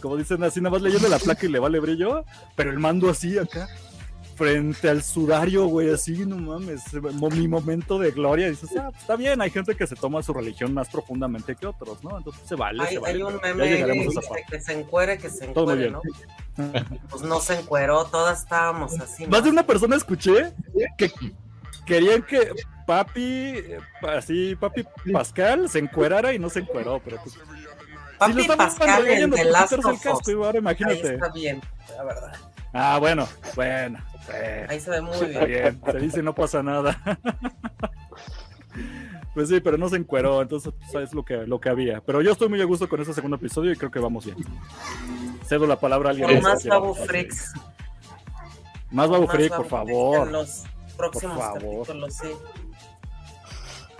Como 0.01 0.17
dicen 0.17 0.43
así, 0.43 0.59
nada 0.59 0.71
más 0.73 0.81
leyendo 0.81 1.07
la 1.07 1.17
placa 1.17 1.45
y 1.45 1.49
le 1.49 1.59
vale 1.59 1.79
brillo, 1.79 2.25
pero 2.57 2.71
el 2.71 2.79
mando 2.79 3.09
así 3.09 3.37
acá, 3.37 3.69
frente 4.43 4.89
al 4.89 5.01
sudario, 5.03 5.67
güey, 5.67 5.89
así, 5.89 6.25
no 6.25 6.37
mames, 6.37 6.81
mi 7.31 7.47
momento 7.47 7.97
de 7.97 8.11
gloria. 8.11 8.49
Dices, 8.49 8.69
ah, 8.77 8.89
pues, 8.89 9.01
está 9.01 9.15
bien, 9.15 9.39
hay 9.41 9.49
gente 9.49 9.73
que 9.75 9.87
se 9.87 9.95
toma 9.95 10.21
su 10.21 10.33
religión 10.33 10.73
más 10.73 10.89
profundamente 10.89 11.55
que 11.55 11.65
otros, 11.65 12.03
¿no? 12.03 12.17
Entonces 12.17 12.41
se 12.45 12.55
vale. 12.55 12.83
Hay, 12.83 12.93
se 12.95 12.99
vale, 12.99 13.13
hay 13.13 13.23
un 13.23 13.39
meme 13.41 13.85
que 13.85 14.43
que 14.49 14.59
se 14.59 14.73
encuere, 14.73 15.17
que 15.17 15.29
se 15.29 15.47
Todo 15.47 15.71
encuere, 15.73 15.81
bien. 15.81 15.93
¿no? 15.93 16.01
Pues 17.09 17.21
no 17.23 17.39
se 17.39 17.57
encueró, 17.59 18.03
todas 18.05 18.41
estábamos 18.41 18.99
así. 18.99 19.23
¿no? 19.23 19.29
Más 19.29 19.43
de 19.45 19.49
una 19.49 19.65
persona 19.65 19.95
escuché 19.95 20.53
que 20.97 21.09
querían 21.85 22.21
que 22.23 22.51
papi, 22.85 23.63
así, 24.01 24.55
papi 24.57 24.83
Pascal 25.13 25.69
se 25.69 25.79
encuerara 25.79 26.33
y 26.33 26.39
no 26.39 26.49
se 26.49 26.59
encueró, 26.59 27.01
pero 27.03 27.17
pues. 27.23 27.35
Papi 28.19 28.33
lo 28.33 28.41
estaban 28.41 28.67
Pascal 28.67 29.05
The 29.05 29.27
por 29.29 29.45
Last 29.45 29.73
el 29.73 29.79
of 29.79 30.05
Us. 30.05 30.27
ahora 30.29 30.49
Ahí 30.51 30.57
imagínate. 30.57 31.13
está 31.15 31.29
bien, 31.31 31.61
la 31.95 32.03
verdad. 32.03 32.52
Ah, 32.73 32.97
bueno, 32.99 33.27
bueno, 33.55 33.99
bueno. 34.27 34.67
Ahí 34.67 34.79
se 34.79 34.89
ve 34.89 35.01
muy 35.01 35.27
bien. 35.27 35.45
bien, 35.45 35.81
se 35.91 35.99
dice 35.99 36.23
no 36.23 36.33
pasa 36.33 36.63
nada. 36.63 36.99
Pues 39.33 39.49
sí, 39.49 39.59
pero 39.61 39.77
no 39.77 39.89
se 39.89 39.95
encueró, 39.95 40.41
entonces 40.43 40.73
pues, 40.91 41.09
es 41.09 41.13
lo 41.13 41.25
que, 41.25 41.47
lo 41.47 41.59
que 41.59 41.69
había. 41.69 42.01
Pero 42.01 42.21
yo 42.21 42.31
estoy 42.31 42.49
muy 42.49 42.61
a 42.61 42.65
gusto 42.65 42.87
con 42.87 43.01
ese 43.01 43.13
segundo 43.13 43.37
episodio 43.37 43.71
y 43.71 43.75
creo 43.75 43.89
que 43.89 43.99
vamos 43.99 44.25
bien. 44.25 44.37
Cedo 45.47 45.65
la 45.65 45.79
palabra 45.79 46.09
a 46.09 46.11
alguien. 46.11 46.29
Por 46.29 46.41
más 46.41 46.63
Babu. 46.65 46.93
Freaks. 46.93 47.53
Más 48.91 49.09
Babu 49.09 49.25
más 49.25 49.35
Freak, 49.35 49.51
Babu 49.51 49.63
por 49.63 49.69
Freaks 49.69 49.91
favor. 49.91 50.27
En 50.27 50.33
los 50.33 50.63
próximos 50.95 51.37
favor. 51.37 51.87
capítulos, 51.87 52.13
sí. 52.13 52.27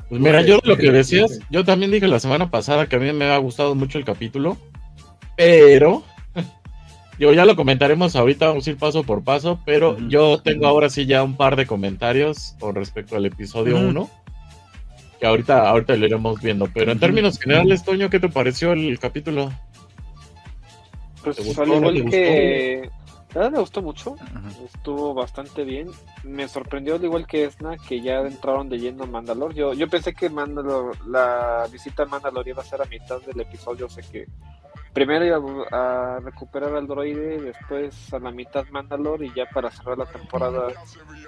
Pues 0.09 0.21
mira, 0.21 0.41
yo 0.41 0.59
lo 0.63 0.77
que 0.77 0.91
decías, 0.91 1.39
yo 1.49 1.65
también 1.65 1.91
dije 1.91 2.07
la 2.07 2.19
semana 2.19 2.51
pasada 2.51 2.87
que 2.87 2.97
a 2.97 2.99
mí 2.99 3.11
me 3.13 3.31
ha 3.31 3.37
gustado 3.39 3.73
mucho 3.73 3.97
el 3.97 4.05
capítulo, 4.05 4.57
pero 5.35 6.03
yo 7.23 7.31
ya 7.31 7.45
lo 7.45 7.55
comentaremos 7.55 8.17
ahorita, 8.17 8.49
vamos 8.49 8.67
a 8.67 8.69
ir 8.69 8.77
paso 8.77 9.03
por 9.03 9.23
paso, 9.23 9.57
pero 9.63 9.97
yo 10.09 10.41
tengo 10.41 10.67
ahora 10.67 10.89
sí 10.89 11.05
ya 11.05 11.23
un 11.23 11.37
par 11.37 11.55
de 11.55 11.65
comentarios 11.65 12.57
con 12.59 12.75
respecto 12.75 13.15
al 13.15 13.25
episodio 13.25 13.77
Ujú. 13.77 13.87
1, 13.87 14.09
que 15.21 15.25
ahorita, 15.25 15.69
ahorita 15.69 15.95
lo 15.95 16.05
iremos 16.05 16.41
viendo, 16.41 16.67
pero 16.73 16.91
en 16.91 16.99
términos 16.99 17.39
generales, 17.39 17.85
Toño, 17.85 18.09
¿qué 18.09 18.19
te 18.19 18.27
pareció 18.27 18.73
el 18.73 18.99
capítulo? 18.99 19.53
Pues 21.23 21.37
¿Te 21.37 21.43
gustó, 21.43 21.61
al 21.61 21.69
igual 21.69 22.09
que. 22.09 22.89
Verdad 23.33 23.51
me 23.51 23.59
gustó 23.59 23.81
mucho, 23.81 24.17
estuvo 24.65 25.13
bastante 25.13 25.63
bien. 25.63 25.87
Me 26.25 26.49
sorprendió, 26.49 26.95
al 26.95 27.05
igual 27.05 27.25
que 27.25 27.45
Esna, 27.45 27.77
que 27.77 28.01
ya 28.01 28.19
entraron 28.19 28.67
de 28.67 28.79
lleno 28.79 29.05
a 29.05 29.07
Mandalor. 29.07 29.55
Yo, 29.55 29.73
yo 29.73 29.87
pensé 29.87 30.13
que 30.13 30.29
Mandalor, 30.29 30.97
la 31.07 31.69
visita 31.71 32.03
a 32.03 32.05
Mandalor 32.05 32.45
iba 32.49 32.61
a 32.61 32.65
ser 32.65 32.81
a 32.81 32.85
mitad 32.85 33.21
del 33.21 33.39
episodio, 33.39 33.85
o 33.85 33.89
sea 33.89 34.03
que 34.03 34.27
primero 34.93 35.25
iba 35.25 35.39
a 35.71 36.19
recuperar 36.19 36.75
al 36.75 36.87
droide, 36.87 37.41
después 37.41 38.13
a 38.13 38.19
la 38.19 38.31
mitad 38.31 38.65
Mandalor 38.69 39.23
y 39.23 39.33
ya 39.33 39.45
para 39.53 39.71
cerrar 39.71 39.97
la 39.97 40.05
temporada 40.05 40.67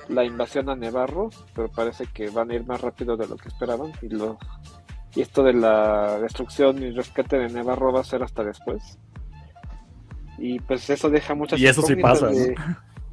la 0.07 0.23
invasión 0.23 0.69
a 0.69 0.75
Nevarro, 0.75 1.29
pero 1.53 1.69
parece 1.69 2.05
que 2.07 2.29
van 2.29 2.51
a 2.51 2.55
ir 2.55 2.65
más 2.65 2.81
rápido 2.81 3.17
de 3.17 3.27
lo 3.27 3.37
que 3.37 3.49
esperaban 3.49 3.91
y 4.01 4.09
lo 4.09 4.37
y 5.15 5.21
esto 5.21 5.43
de 5.43 5.53
la 5.53 6.19
destrucción 6.19 6.83
y 6.83 6.91
rescate 6.91 7.37
de 7.37 7.47
Nevarro 7.47 7.93
va 7.93 8.01
a 8.01 8.03
ser 8.03 8.21
hasta 8.21 8.43
después. 8.43 8.99
Y 10.37 10.59
pues 10.59 10.89
eso 10.89 11.09
deja 11.09 11.33
muchas 11.33 11.57
Y 11.57 11.67
eso 11.67 11.81
sí 11.81 11.95
pasa, 11.95 12.29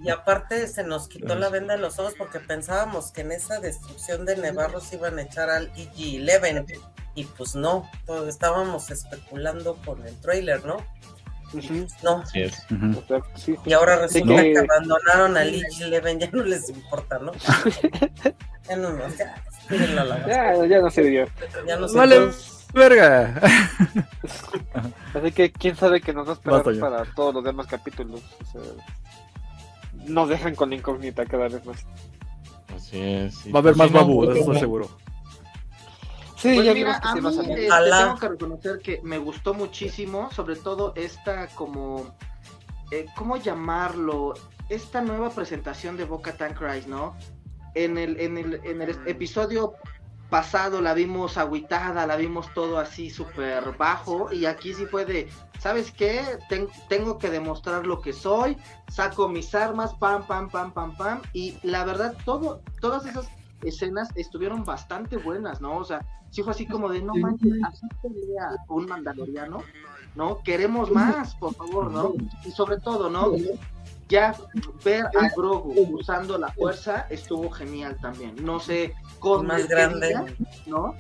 Y 0.03 0.11
aparte 0.11 0.67
se 0.67 0.83
nos 0.83 1.07
quitó 1.07 1.37
la 1.37 1.49
venda 1.49 1.77
de 1.77 1.81
los 1.81 2.01
ojos 2.01 2.15
porque 2.19 2.41
pensábamos 2.41 3.13
que 3.13 3.21
en 3.21 3.31
esa 3.31 3.61
destrucción 3.61 4.27
de 4.27 4.37
Nevarro 4.37 4.81
se 4.81 4.97
iban 4.97 5.17
a 5.21 5.23
echar 5.23 5.49
al 5.49 5.73
EG-11 5.75 6.81
y 7.15 7.25
pues 7.25 7.55
no, 7.55 7.89
todo- 8.07 8.29
estábamos 8.29 8.91
especulando 8.91 9.77
con 9.85 10.07
el 10.07 10.15
trailer, 10.21 10.65
¿no? 10.65 10.77
Ujú. 11.55 11.87
No, 12.03 12.23
es. 12.33 12.67
Sí, 13.35 13.57
y 13.67 13.73
ahora 13.75 13.97
resulta 13.97 14.37
que- 14.43 14.53
que 14.55 14.59
abandonaron 14.59 15.37
al 15.37 15.53
EG-11, 15.55 16.19
ya 16.19 16.31
no 16.33 16.43
les 16.45 16.69
importa, 16.71 17.19
¿no? 17.19 17.33
Ya 18.69 18.77
no, 18.77 18.91
no, 18.93 19.03
ya, 19.17 19.35
a 19.69 20.57
ya, 20.57 20.67
ya 20.67 20.81
no 20.81 20.89
se 20.89 21.03
dio. 21.03 21.27
ya 21.67 21.77
no 21.77 21.89
se 21.89 21.97
Vale, 21.99 22.31
verga. 22.73 23.41
Así 25.15 25.33
que 25.33 25.51
quién 25.53 25.75
sabe 25.77 26.01
qué 26.01 26.13
nos 26.13 26.27
va 26.29 26.31
a 26.31 26.35
esperar 26.35 26.59
Basta 26.65 26.73
ya. 26.73 26.81
para 26.81 27.05
todos 27.15 27.35
los 27.35 27.45
demás 27.45 27.67
capítulos. 27.67 28.21
O 28.41 28.45
sea, 28.53 28.61
nos 30.07 30.29
dejan 30.29 30.55
con 30.55 30.71
la 30.71 30.77
incógnita 30.77 31.27
cada 31.27 31.49
vez 31.49 31.65
más. 31.67 31.85
Así 32.75 33.01
es. 33.01 33.47
Y 33.47 33.51
Va 33.53 33.59
a 33.59 33.63
haber 33.63 33.75
pues 33.75 33.91
más 33.91 34.01
babu, 34.01 34.27
de 34.27 34.41
eso 34.41 34.55
seguro. 34.55 34.89
Sí, 36.43 36.55
Pues 36.55 36.67
ya 36.67 36.75
mira, 36.75 36.87
vimos 36.91 37.01
que 37.01 37.09
a 37.09 37.13
sí 37.13 37.21
va 37.21 37.29
a 37.29 37.33
mí 37.33 37.37
salir. 37.37 37.69
Ojalá. 37.69 37.99
tengo 38.05 38.19
que 38.19 38.29
reconocer 38.29 38.79
que 38.81 39.01
me 39.05 39.19
gustó 39.19 39.55
muchísimo, 39.55 40.31
sobre 40.33 40.57
todo 40.57 40.93
esta 40.97 41.47
como, 41.49 42.17
eh, 42.91 43.07
¿cómo 43.17 43.37
llamarlo? 43.37 44.35
Esta 44.69 45.01
nueva 45.01 45.31
presentación 45.31 45.97
de 45.97 46.05
Boca 46.05 46.37
Tan 46.37 46.55
Christ, 46.55 46.89
¿no? 46.89 47.17
En 47.75 47.97
el, 47.97 48.19
en 48.21 48.39
el, 48.39 48.61
en 48.65 48.83
el 48.83 48.99
episodio 49.05 49.75
pasado 50.31 50.81
la 50.81 50.95
vimos 50.95 51.37
agüitada, 51.37 52.07
la 52.07 52.17
vimos 52.17 52.53
todo 52.55 52.79
así 52.79 53.11
súper 53.11 53.77
bajo 53.77 54.33
y 54.33 54.47
aquí 54.47 54.73
sí 54.75 54.87
fue 54.87 55.05
de, 55.05 55.29
¿sabes 55.61 55.93
qué? 55.93 56.23
Ten- 56.49 56.69
tengo 56.89 57.19
que 57.19 57.29
demostrar 57.31 57.87
lo 57.87 58.01
que 58.01 58.13
soy, 58.15 58.57
saco 58.91 59.29
mis 59.29 59.55
armas, 59.55 59.93
pam, 59.95 60.27
pam, 60.27 60.49
pam, 60.49 60.73
pam, 60.73 60.97
pam 60.97 61.21
y 61.35 61.59
la 61.63 61.85
verdad 61.85 62.15
todo, 62.25 62.63
todas 62.81 63.05
esas 63.07 63.29
escenas 63.63 64.09
estuvieron 64.15 64.65
bastante 64.65 65.17
buenas, 65.17 65.61
¿no? 65.61 65.77
O 65.77 65.85
sea, 65.85 66.01
sí 66.31 66.43
fue 66.43 66.53
así 66.53 66.67
como 66.67 66.89
de, 66.89 67.01
no 67.03 67.15
manches, 67.15 67.53
así 67.67 67.87
pelea 68.03 68.51
un 68.69 68.87
mandaloriano, 68.87 69.63
¿no? 70.15 70.39
Queremos 70.43 70.91
más, 70.91 71.35
por 71.37 71.55
favor, 71.55 71.91
¿no? 71.91 72.13
Y 72.45 72.51
sobre 72.51 72.79
todo, 72.79 73.09
¿no? 73.11 73.33
Ya 74.09 74.35
ver 74.85 75.07
a 75.07 75.29
Grogu 75.35 75.97
usando 75.99 76.37
la 76.37 76.49
fuerza 76.49 77.07
estuvo 77.09 77.51
genial 77.51 77.97
también. 78.03 78.35
No 78.45 78.61
sé, 78.61 78.95
con 79.19 79.47
más 79.47 79.67
grande. 79.69 80.09
diga, 80.09 80.25
¿no? 80.67 80.95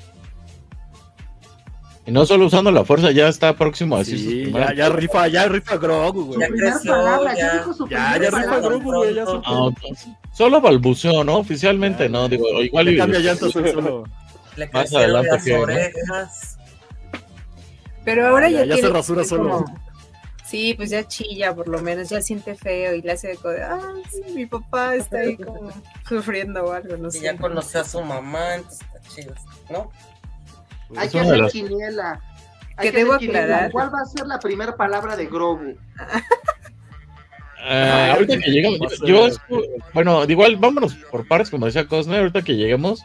Y 2.04 2.11
no 2.11 2.26
solo 2.26 2.47
usando 2.47 2.71
la 2.73 2.85
fuerza, 2.85 3.12
ya 3.12 3.28
está 3.28 3.54
próximo 3.57 3.97
a 3.97 4.04
Sí, 4.04 4.50
ya, 4.52 4.75
ya 4.75 4.88
rifa, 4.88 5.28
ya 5.28 5.47
rifa 5.47 5.76
Grogu, 5.76 6.25
güey. 6.25 6.40
Ya 6.40 6.49
creció, 6.49 6.90
palabra, 6.92 7.35
ya- 7.37 7.52
dijo 7.59 7.73
su 7.75 7.87
Ya, 7.88 8.19
ya 8.19 8.31
rifa. 8.31 8.59
Grogu, 8.61 8.92
güey, 8.92 9.14
ya 9.14 9.25
No, 10.33 10.37
pues, 10.39 10.39
solo 10.39 10.61
balbuceó, 10.61 11.25
¿no? 11.25 11.37
Oficialmente, 11.39 12.05
Ya, 12.05 12.09
no, 12.09 12.29
digo, 12.29 12.47
igual 12.62 12.87
Le 12.87 12.93
y 12.93 12.97
cambia 12.99 13.21
llantas 13.21 13.55
él 13.55 13.73
solo. 13.73 14.05
Le 14.57 14.69
Más 14.69 14.95
adelante 14.95 15.29
las 15.33 15.45
que, 15.45 15.55
¿no? 15.57 15.61
orejas. 15.62 16.59
Pero 18.05 18.27
ahora 18.29 18.49
Ya- 18.51 18.65
ya, 18.65 18.75
ya 18.77 18.83
se 18.83 18.89
rasura 18.89 19.25
solo. 19.25 19.51
como- 19.65 19.83
Sí, 20.45 20.75
pues 20.75 20.91
ya 20.91 21.07
chilla 21.09 21.55
por 21.55 21.67
lo 21.69 21.81
menos, 21.81 22.11
ya 22.11 22.21
siente 22.21 22.55
feo 22.55 22.95
y 22.95 23.01
le 23.01 23.12
hace 23.12 23.29
de, 23.29 23.62
ah, 23.62 23.81
sí, 24.11 24.35
mi 24.35 24.45
papá 24.45 24.95
está 24.97 25.21
ahí 25.21 25.37
como 25.37 25.71
sufriendo 26.09 26.65
o 26.65 26.73
algo, 26.73 26.95
no 26.99 27.09
Y 27.09 27.12
sé. 27.12 27.21
ya 27.21 27.37
conoció 27.39 27.81
a 27.81 27.85
su 27.85 28.03
mamá, 28.03 28.57
entonces 28.57 28.81
está 28.83 29.15
chido, 29.15 29.35
¿no? 29.71 29.91
Hay 30.97 31.07
Es 31.07 31.12
que 31.12 31.21
hacer 31.21 31.47
quiniela. 31.51 32.21
Que 32.79 32.89
Hay 32.89 32.95
debo 32.95 33.15
aclarar. 33.15 33.71
¿Cuál 33.73 33.95
va 33.95 34.01
a 34.03 34.05
ser 34.05 34.27
la 34.27 34.39
primera 34.39 34.77
palabra 34.77 35.17
de 35.17 35.27
Grogu? 35.27 35.75
Eh, 37.64 38.11
ahorita 38.12 38.38
que 38.38 38.50
llegamos, 38.50 38.78
yo, 39.07 39.28
escu- 39.28 39.66
bueno, 39.95 40.25
igual 40.28 40.57
vámonos 40.57 40.95
por 41.11 41.26
partes, 41.28 41.50
como 41.50 41.66
decía 41.66 41.87
Cosner, 41.87 42.21
ahorita 42.21 42.42
que 42.42 42.57
lleguemos, 42.57 43.02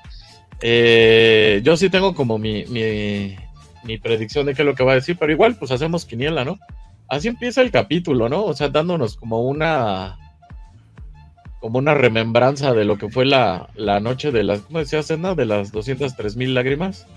eh, 0.61 1.61
yo 1.63 1.77
sí 1.77 1.89
tengo 1.89 2.15
como 2.15 2.37
mi, 2.39 2.65
mi, 2.65 3.35
mi 3.83 3.97
predicción 3.99 4.45
de 4.47 4.55
qué 4.55 4.63
es 4.63 4.65
lo 4.65 4.73
que 4.75 4.83
va 4.83 4.93
a 4.93 4.95
decir, 4.95 5.15
pero 5.19 5.31
igual 5.31 5.55
pues 5.57 5.71
hacemos 5.71 6.05
quiniela, 6.05 6.43
¿no? 6.43 6.57
Así 7.07 7.27
empieza 7.27 7.61
el 7.61 7.71
capítulo, 7.71 8.29
¿no? 8.29 8.43
O 8.43 8.53
sea, 8.53 8.69
dándonos 8.69 9.15
como 9.15 9.41
una 9.47 10.17
como 11.59 11.79
una 11.79 11.93
remembranza 11.95 12.73
de 12.73 12.85
lo 12.85 12.97
que 12.97 13.09
fue 13.09 13.25
la, 13.25 13.69
la 13.75 13.99
noche 13.99 14.31
de 14.31 14.43
las, 14.43 14.59
¿cómo 14.61 14.79
decía 14.79 15.01
Cena? 15.03 15.33
De 15.35 15.45
las 15.45 15.71
203 15.71 16.35
mil 16.35 16.53
lágrimas. 16.53 17.07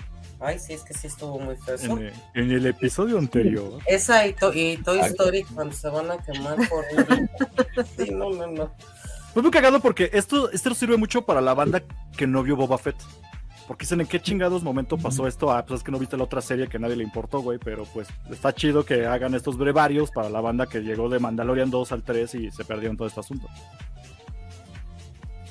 Ay, 0.41 0.59
sí, 0.59 0.73
es 0.73 0.83
que 0.83 0.95
sí 0.95 1.07
estuvo 1.07 1.39
muy 1.39 1.55
feo. 1.57 1.77
En, 1.83 1.99
el- 1.99 2.13
en 2.35 2.51
el 2.53 2.67
episodio 2.67 3.19
anterior. 3.19 3.79
Esa 3.87 4.27
y, 4.27 4.33
to- 4.33 4.55
y 4.55 4.79
Toy 4.79 4.99
Ay. 5.01 5.11
Story 5.11 5.43
cuando 5.55 5.75
se 5.75 5.89
van 5.91 6.11
a 6.11 6.17
quemar 6.19 6.57
por... 6.69 6.85
sí, 7.99 8.11
no, 8.11 8.31
no, 8.31 8.47
no. 8.47 8.75
Fue 9.35 9.43
muy 9.43 9.51
cagado 9.51 9.81
porque 9.81 10.11
esto, 10.13 10.51
esto 10.51 10.75
sirve 10.75 10.97
mucho 10.97 11.23
para 11.23 11.41
la 11.41 11.53
banda 11.55 11.83
que 12.17 12.27
no 12.27 12.43
vio 12.43 12.57
Boba 12.57 12.79
Fett. 12.79 12.97
Porque 13.69 13.85
dicen 13.85 14.01
en 14.01 14.09
qué 14.09 14.19
chingados 14.21 14.65
momento 14.65 14.97
pasó 14.99 15.29
esto. 15.29 15.53
Ah, 15.53 15.65
pues 15.65 15.79
es 15.81 15.85
que 15.85 15.93
no 15.93 15.99
viste 16.01 16.17
la 16.17 16.25
otra 16.25 16.41
serie 16.41 16.67
que 16.67 16.79
a 16.79 16.81
nadie 16.81 16.97
le 16.97 17.05
importó, 17.05 17.41
güey. 17.41 17.59
Pero 17.63 17.85
pues 17.95 18.09
está 18.29 18.53
chido 18.53 18.85
que 18.85 19.07
hagan 19.07 19.35
estos 19.35 19.57
brevarios 19.59 20.11
para 20.11 20.29
la 20.29 20.41
banda 20.41 20.67
que 20.67 20.81
llegó 20.81 21.09
de 21.09 21.21
Mandalorian 21.21 21.71
2 21.71 21.93
al 21.93 22.03
3 22.03 22.35
y 22.35 22.51
se 22.51 22.65
perdieron 22.65 22.97
todo 22.97 23.07
este 23.07 23.21
asunto. 23.21 23.47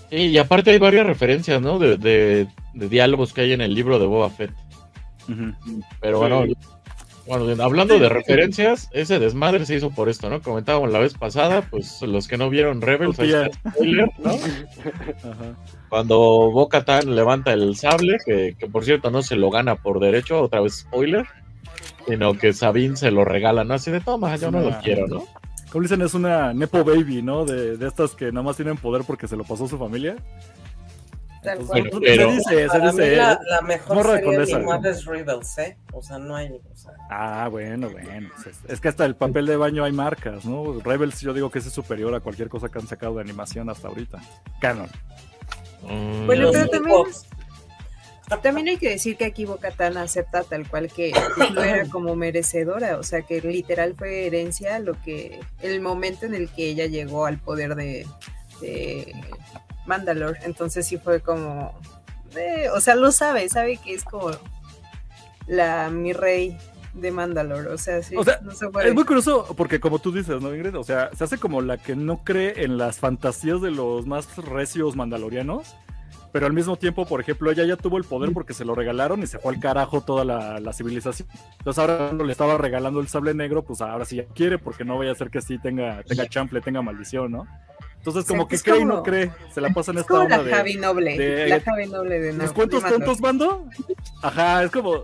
Sí, 0.09 0.15
y 0.17 0.37
aparte 0.37 0.71
hay 0.71 0.79
varias 0.79 1.05
referencias, 1.05 1.61
¿no? 1.61 1.77
De, 1.79 1.95
de, 1.97 2.47
de 2.73 2.89
diálogos 2.89 3.31
que 3.31 3.41
hay 3.41 3.53
en 3.53 3.61
el 3.61 3.73
libro 3.73 3.99
de 3.99 4.07
Boba 4.07 4.29
Fett. 4.29 4.51
Pero 6.01 6.19
bueno, 6.19 6.43
bueno, 7.27 7.63
hablando 7.63 7.99
de 7.99 8.09
referencias, 8.09 8.89
ese 8.91 9.19
desmadre 9.19 9.65
se 9.65 9.75
hizo 9.75 9.91
por 9.91 10.09
esto, 10.09 10.29
¿no? 10.29 10.41
Comentábamos 10.41 10.91
la 10.91 10.99
vez 10.99 11.13
pasada, 11.13 11.61
pues 11.69 12.01
los 12.01 12.27
que 12.27 12.37
no 12.37 12.49
vieron 12.49 12.81
Rebels, 12.81 13.19
ahí 13.19 13.31
está 13.31 13.45
el 13.45 13.71
spoiler, 13.73 14.09
¿no? 14.17 14.29
Ajá. 15.31 15.55
Cuando 15.89 16.17
Boca 16.51 16.83
Tan 16.85 17.15
levanta 17.15 17.53
el 17.53 17.75
sable, 17.75 18.17
que, 18.25 18.55
que 18.57 18.67
por 18.67 18.83
cierto 18.85 19.11
no 19.11 19.21
se 19.21 19.35
lo 19.35 19.49
gana 19.51 19.75
por 19.75 19.99
derecho, 19.99 20.41
otra 20.41 20.61
vez 20.61 20.79
spoiler, 20.79 21.25
sino 22.07 22.33
que 22.33 22.53
Sabine 22.53 22.95
se 22.95 23.11
lo 23.11 23.25
regala, 23.25 23.63
¿no? 23.63 23.75
Así 23.75 23.91
de 23.91 24.01
toma, 24.01 24.35
yo 24.37 24.49
no 24.49 24.61
lo 24.61 24.69
Ah. 24.69 24.79
quiero, 24.83 25.07
¿no? 25.07 25.23
Como 25.71 25.83
dicen, 25.83 26.01
es 26.01 26.15
una 26.15 26.51
Nepo 26.51 26.83
Baby, 26.83 27.21
¿no? 27.21 27.45
De, 27.45 27.77
de 27.77 27.87
estas 27.87 28.15
que 28.15 28.31
nada 28.31 28.41
más 28.41 28.55
tienen 28.55 28.75
poder 28.77 29.03
porque 29.05 29.27
se 29.27 29.35
lo 29.35 29.43
pasó 29.43 29.67
su 29.67 29.77
familia. 29.77 30.15
Tal 31.43 31.59
Entonces, 31.59 31.89
cual. 31.91 32.01
Pero- 32.03 32.29
se 32.31 32.35
dice, 32.35 32.61
se 32.63 32.67
Para 32.67 32.91
mí 32.91 32.99
dice. 32.99 33.15
la, 33.15 33.39
la 33.49 33.61
mejor 33.61 34.05
serie 34.05 34.23
condesa, 34.23 34.55
animada 34.57 34.89
es 34.89 35.05
Rebels, 35.05 35.57
¿eh? 35.59 35.77
O 35.93 36.01
sea, 36.03 36.17
no 36.17 36.35
hay... 36.35 36.49
O 36.51 36.75
sea, 36.75 36.91
Ah, 37.09 37.47
bueno, 37.49 37.89
bueno. 37.89 38.29
Es, 38.45 38.59
es 38.67 38.81
que 38.81 38.87
hasta 38.89 39.05
el 39.05 39.15
papel 39.15 39.45
de 39.45 39.55
baño 39.55 39.83
hay 39.85 39.91
marcas, 39.93 40.43
¿no? 40.45 40.79
Rebels 40.81 41.21
yo 41.21 41.33
digo 41.33 41.49
que 41.49 41.59
es 41.59 41.65
superior 41.65 42.13
a 42.13 42.19
cualquier 42.19 42.49
cosa 42.49 42.67
que 42.69 42.79
han 42.79 42.87
sacado 42.87 43.15
de 43.15 43.21
animación 43.21 43.69
hasta 43.69 43.87
ahorita. 43.87 44.19
Canon. 44.59 44.89
Mm, 45.83 46.25
Bueno, 46.25 46.49
pero 46.51 46.67
también, 46.69 46.97
también 48.43 48.67
hay 48.67 48.77
que 48.77 48.89
decir 48.89 49.15
que 49.17 49.25
aquí 49.25 49.45
Bocatán 49.45 49.95
acepta 49.97 50.43
tal 50.43 50.67
cual 50.69 50.91
que 50.91 51.11
no 51.53 51.63
era 51.63 51.87
como 51.89 52.15
merecedora, 52.15 52.97
o 52.97 53.03
sea 53.03 53.21
que 53.21 53.39
literal 53.41 53.95
fue 53.97 54.27
herencia 54.27 54.77
lo 54.79 55.01
que 55.01 55.39
el 55.61 55.79
momento 55.81 56.25
en 56.25 56.35
el 56.35 56.49
que 56.49 56.67
ella 56.69 56.85
llegó 56.85 57.25
al 57.25 57.39
poder 57.39 57.75
de, 57.75 58.05
de 58.61 59.15
Mandalore, 59.89 60.39
entonces 60.43 60.87
sí 60.87 60.97
fue 60.97 61.19
como, 61.19 61.73
eh, 62.37 62.69
o 62.73 62.79
sea, 62.79 62.95
lo 62.95 63.11
sabe, 63.11 63.49
sabe 63.49 63.77
que 63.77 63.95
es 63.95 64.03
como 64.03 64.29
la 65.47 65.89
mi 65.89 66.13
rey 66.13 66.55
de 66.93 67.11
Mandalore, 67.11 67.69
o 67.69 67.77
sea, 67.77 68.03
sí, 68.03 68.15
O 68.15 68.23
sea, 68.23 68.39
no 68.41 68.51
se 68.51 68.69
puede. 68.69 68.89
Es 68.89 68.93
muy 68.93 69.03
curioso 69.03 69.47
porque 69.57 69.79
como 69.79 69.97
tú 69.97 70.11
dices, 70.11 70.39
¿no, 70.41 70.53
Ingrid? 70.53 70.77
O 70.77 70.83
sea, 70.83 71.09
se 71.15 71.23
hace 71.23 71.39
como 71.39 71.61
la 71.61 71.77
que 71.77 71.95
no 71.95 72.23
cree 72.23 72.63
en 72.63 72.77
las 72.77 72.99
fantasías 72.99 73.61
de 73.61 73.71
los 73.71 74.05
más 74.05 74.37
recios 74.37 74.95
mandalorianos, 74.95 75.75
pero 76.31 76.45
al 76.45 76.53
mismo 76.53 76.75
tiempo, 76.77 77.07
por 77.07 77.19
ejemplo, 77.19 77.49
ella 77.49 77.65
ya 77.65 77.75
tuvo 77.75 77.97
el 77.97 78.03
poder 78.03 78.31
porque 78.31 78.53
se 78.53 78.65
lo 78.65 78.75
regalaron 78.75 79.23
y 79.23 79.27
se 79.27 79.39
fue 79.39 79.55
al 79.55 79.59
carajo 79.59 80.01
toda 80.01 80.23
la, 80.23 80.59
la 80.59 80.71
civilización. 80.71 81.27
Entonces 81.57 81.79
ahora 81.79 81.97
cuando 81.97 82.25
le 82.25 82.31
estaba 82.31 82.59
regalando 82.59 82.99
el 82.99 83.07
sable 83.07 83.33
negro, 83.33 83.63
pues 83.63 83.81
ahora 83.81 84.05
sí 84.05 84.17
ya 84.17 84.25
quiere 84.25 84.59
porque 84.59 84.85
no 84.85 84.99
vaya 84.99 85.13
a 85.13 85.15
ser 85.15 85.31
que 85.31 85.41
sí 85.41 85.57
tenga, 85.57 86.03
tenga 86.03 86.27
chample, 86.27 86.61
tenga 86.61 86.83
maldición, 86.83 87.31
¿no? 87.31 87.47
Entonces 87.99 88.25
como 88.25 88.47
que 88.47 88.57
cree 88.57 88.79
y 88.79 88.85
no 88.85 89.03
cree, 89.03 89.29
se 89.53 89.59
la 89.59 89.69
pasan 89.71 89.95
es 89.95 90.01
esta 90.01 90.13
como 90.13 90.23
onda 90.23 90.37
la 90.37 90.43
de... 90.43 90.51
Javi 90.53 90.75
Noble, 90.77 91.17
de- 91.17 91.47
la 91.49 91.59
Javi 91.59 91.85
Noble 91.87 92.19
de, 92.19 92.29
¿Tus 92.29 92.37
Na- 92.37 92.53
cuentos 92.53 92.83
de 92.83 92.89
tontos, 92.91 93.19
mando? 93.19 93.69
Ajá, 94.23 94.63
es 94.63 94.71
como 94.71 95.03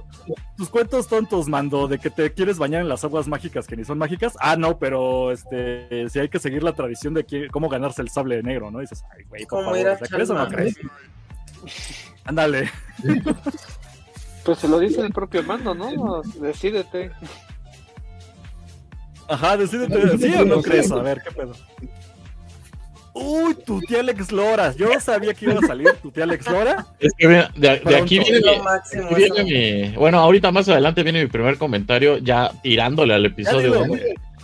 tus 0.55 0.69
cuentos 0.69 1.07
tontos, 1.07 1.49
mando, 1.49 1.89
de 1.89 1.99
que 1.99 2.09
te 2.09 2.33
quieres 2.33 2.57
bañar 2.57 2.81
en 2.81 2.87
las 2.87 3.03
aguas 3.03 3.27
mágicas 3.27 3.67
que 3.67 3.75
ni 3.75 3.83
son 3.83 3.97
mágicas. 3.97 4.37
Ah, 4.39 4.55
no, 4.55 4.79
pero 4.79 5.31
este, 5.31 6.07
si 6.09 6.19
hay 6.19 6.29
que 6.29 6.39
seguir 6.39 6.63
la 6.63 6.71
tradición 6.73 7.13
de 7.13 7.25
que- 7.25 7.49
cómo 7.49 7.67
ganarse 7.67 8.01
el 8.01 8.09
sable 8.09 8.41
negro, 8.41 8.71
¿no? 8.71 8.79
Y 8.79 8.83
dices, 8.83 9.03
ay, 9.13 9.25
güey, 9.25 9.45
por 9.45 9.63
favor, 9.65 9.77
¿o 9.77 9.97
sea, 9.97 10.07
¿crees 10.07 10.29
o 10.29 10.33
no 10.33 10.47
crees? 10.47 10.77
Ándale. 12.23 12.71
Pues 14.45 14.57
se 14.59 14.67
lo 14.69 14.79
dice 14.79 15.01
el 15.01 15.11
propio 15.11 15.43
mando, 15.43 15.75
¿no? 15.75 16.21
Decídete. 16.39 17.11
Ajá, 19.27 19.57
decídete, 19.57 20.17
¿sí 20.17 20.33
o 20.35 20.45
no 20.45 20.61
crees? 20.61 20.91
A 20.91 21.01
ver, 21.01 21.21
¿qué 21.21 21.31
pedo? 21.31 21.53
Uy, 23.17 23.55
tu 23.65 23.79
tía 23.81 24.01
Alex 24.01 24.31
Lora. 24.33 24.73
Yo 24.75 24.99
sabía 24.99 25.33
que 25.33 25.45
iba 25.45 25.53
a 25.55 25.65
salir 25.67 25.87
tu 26.01 26.11
tía 26.11 26.25
Alex 26.25 26.49
Lora. 26.49 26.85
Es 26.99 27.13
que 27.17 27.27
mira, 27.27 27.49
de, 27.55 27.79
de 27.79 27.95
aquí 27.95 28.19
viene, 28.19 28.39
mi, 28.57 28.61
máximo, 28.61 29.05
aquí 29.05 29.15
viene 29.15 29.35
eso. 29.37 29.89
mi- 29.91 29.95
Bueno, 29.97 30.19
ahorita 30.19 30.51
más 30.51 30.67
adelante 30.67 31.01
viene 31.01 31.23
mi 31.23 31.29
primer 31.29 31.57
comentario, 31.57 32.17
ya 32.17 32.51
tirándole 32.61 33.13
al 33.13 33.21
Ya 33.23 33.27
episodio. 33.29 33.85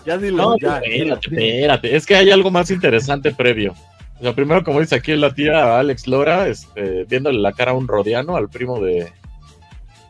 Ya 0.06 0.18
dilo, 0.18 0.38
No, 0.38 0.58
ya. 0.58 0.78
espérate, 0.80 1.28
espérate. 1.28 1.96
Es 1.96 2.06
que 2.06 2.16
hay 2.16 2.32
algo 2.32 2.50
más 2.50 2.72
interesante 2.72 3.32
previo. 3.34 3.76
O 4.20 4.24
sea, 4.24 4.34
primero, 4.34 4.64
como 4.64 4.80
dice 4.80 4.96
aquí 4.96 5.16
la 5.16 5.34
tía 5.34 5.78
Alex 5.78 6.08
Lora, 6.08 6.48
este, 6.48 7.04
viéndole 7.06 7.40
la 7.40 7.52
cara 7.52 7.72
a 7.72 7.76
un 7.76 7.88
rodiano, 7.88 8.38
al 8.38 8.50
primo 8.50 8.80
de. 8.80 9.12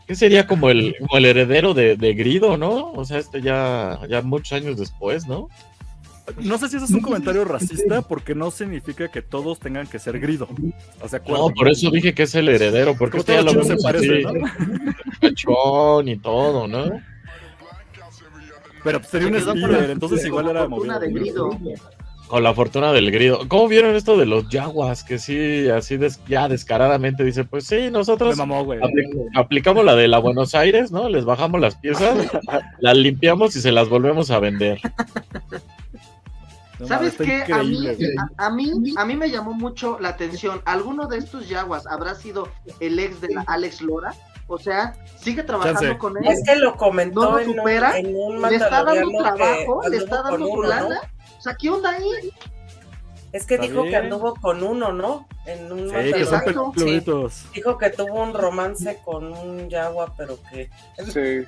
¿Qué 0.08 0.16
sería 0.16 0.46
como 0.46 0.70
el, 0.70 0.96
como 1.00 1.18
el 1.18 1.26
heredero 1.26 1.74
de, 1.74 1.96
de 1.96 2.14
Grido, 2.14 2.58
no? 2.58 2.92
O 2.92 3.06
sea, 3.06 3.18
este 3.18 3.42
ya, 3.42 4.00
ya 4.10 4.22
muchos 4.22 4.52
años 4.52 4.78
después, 4.78 5.26
¿no? 5.28 5.48
No 6.40 6.58
sé 6.58 6.70
si 6.70 6.76
ese 6.78 6.86
es 6.86 6.92
un 6.92 7.02
comentario 7.02 7.44
racista 7.46 8.02
porque 8.02 8.36
no 8.36 8.52
significa 8.52 9.10
que 9.10 9.22
todos 9.22 9.60
tengan 9.60 9.88
que 9.88 10.00
ser 10.00 10.20
grido. 10.20 10.48
No, 11.28 11.50
por 11.50 11.70
eso 11.70 11.90
dije 11.92 12.14
que 12.14 12.24
es 12.24 12.36
el 12.36 12.50
heredero, 12.50 12.96
porque 12.98 13.18
este 13.18 13.34
ya 13.34 13.42
todos 13.42 13.56
lo 13.56 13.64
se 13.64 13.70
vemos 13.70 13.84
parecen, 13.84 14.28
así, 14.28 15.20
cachón 15.22 16.08
y 16.08 16.18
todo, 16.18 16.68
¿no? 16.68 16.92
Pero 18.84 19.00
pues, 19.00 19.12
sería 19.12 19.28
un 19.28 19.72
la- 19.72 19.92
entonces 19.92 20.26
igual 20.26 20.46
la 20.46 20.52
era 20.52 20.68
movido. 20.68 21.00
de 21.00 21.12
Grido. 21.12 21.50
Con 22.28 22.44
la 22.44 22.54
fortuna 22.54 22.94
del 22.94 23.12
grido. 23.12 23.46
¿Cómo 23.50 23.68
vieron 23.68 23.94
esto 23.94 24.16
de 24.18 24.26
los 24.26 24.48
yaguas? 24.48 25.04
Que 25.04 25.20
sí, 25.20 25.68
así 25.68 25.98
des- 25.98 26.22
ya 26.30 26.48
descaradamente 26.48 27.26
dice, 27.26 27.44
pues 27.44 27.66
sí, 27.68 27.90
nosotros 27.92 28.38
mamó, 28.38 28.64
güey. 28.64 28.80
apli- 28.80 29.28
aplicamos 29.36 29.84
la 29.84 29.96
de 29.98 30.08
la 30.08 30.18
Buenos 30.20 30.56
Aires, 30.56 30.94
¿no? 30.94 31.10
Les 31.10 31.26
bajamos 31.26 31.60
las 31.60 31.76
piezas, 31.76 32.16
las 32.80 32.96
limpiamos 32.98 33.54
y 33.58 33.62
se 33.62 33.74
las 33.74 33.90
volvemos 33.90 34.32
a 34.32 34.40
vender. 34.40 34.80
No 36.82 36.88
¿Sabes 36.88 37.16
qué? 37.16 37.44
A 37.54 37.62
mí, 37.64 37.88
a, 37.88 38.46
a 38.46 38.50
mí, 38.50 38.72
a 38.98 39.06
mí 39.06 39.16
me 39.16 39.30
llamó 39.30 39.54
mucho 39.54 39.98
la 40.00 40.10
atención. 40.10 40.62
¿Alguno 40.66 41.08
de 41.08 41.18
estos 41.20 41.48
Yaguas 41.48 41.86
habrá 41.88 42.16
sido 42.16 42.50
el 42.80 42.98
ex 43.00 43.22
de 43.22 43.30
la 43.36 43.42
Alex 43.48 43.82
Lora? 43.82 44.14
O 44.48 44.58
sea, 44.58 44.94
sigue 45.18 45.44
trabajando 45.44 45.80
Chance. 45.82 45.98
con 45.98 46.18
él. 46.18 46.24
Es 46.28 46.44
que 46.46 46.56
lo 46.56 46.76
comentó 46.76 47.22
¿No 47.22 47.32
lo 47.32 47.40
en, 47.40 47.50
un, 47.50 47.56
supera? 47.56 47.98
en 47.98 48.16
un 48.16 48.42
Le 48.42 48.56
está 48.56 48.84
dando 48.84 49.18
trabajo, 49.20 49.82
le 49.90 49.98
está 49.98 50.22
dando 50.24 50.46
su. 50.48 50.54
O 50.54 51.42
sea, 51.42 51.56
¿qué 51.56 51.70
onda 51.70 51.92
ahí? 51.92 52.32
Es 53.32 53.46
que 53.46 53.54
Está 53.56 53.66
dijo 53.68 53.84
que 53.84 53.96
anduvo 53.96 54.34
con 54.36 54.62
uno, 54.62 54.92
¿no? 54.92 55.28
En 55.46 55.72
un 55.72 55.90
Sí, 55.90 56.14
que 56.14 56.26
son. 56.26 56.74
Sí. 56.76 57.02
Dijo 57.54 57.78
que 57.78 57.90
tuvo 57.92 58.24
un 58.24 58.34
romance 58.34 59.00
con 59.06 59.32
un 59.32 59.70
yagua, 59.70 60.14
pero 60.18 60.38
que 60.50 60.70
Sí. 61.08 61.46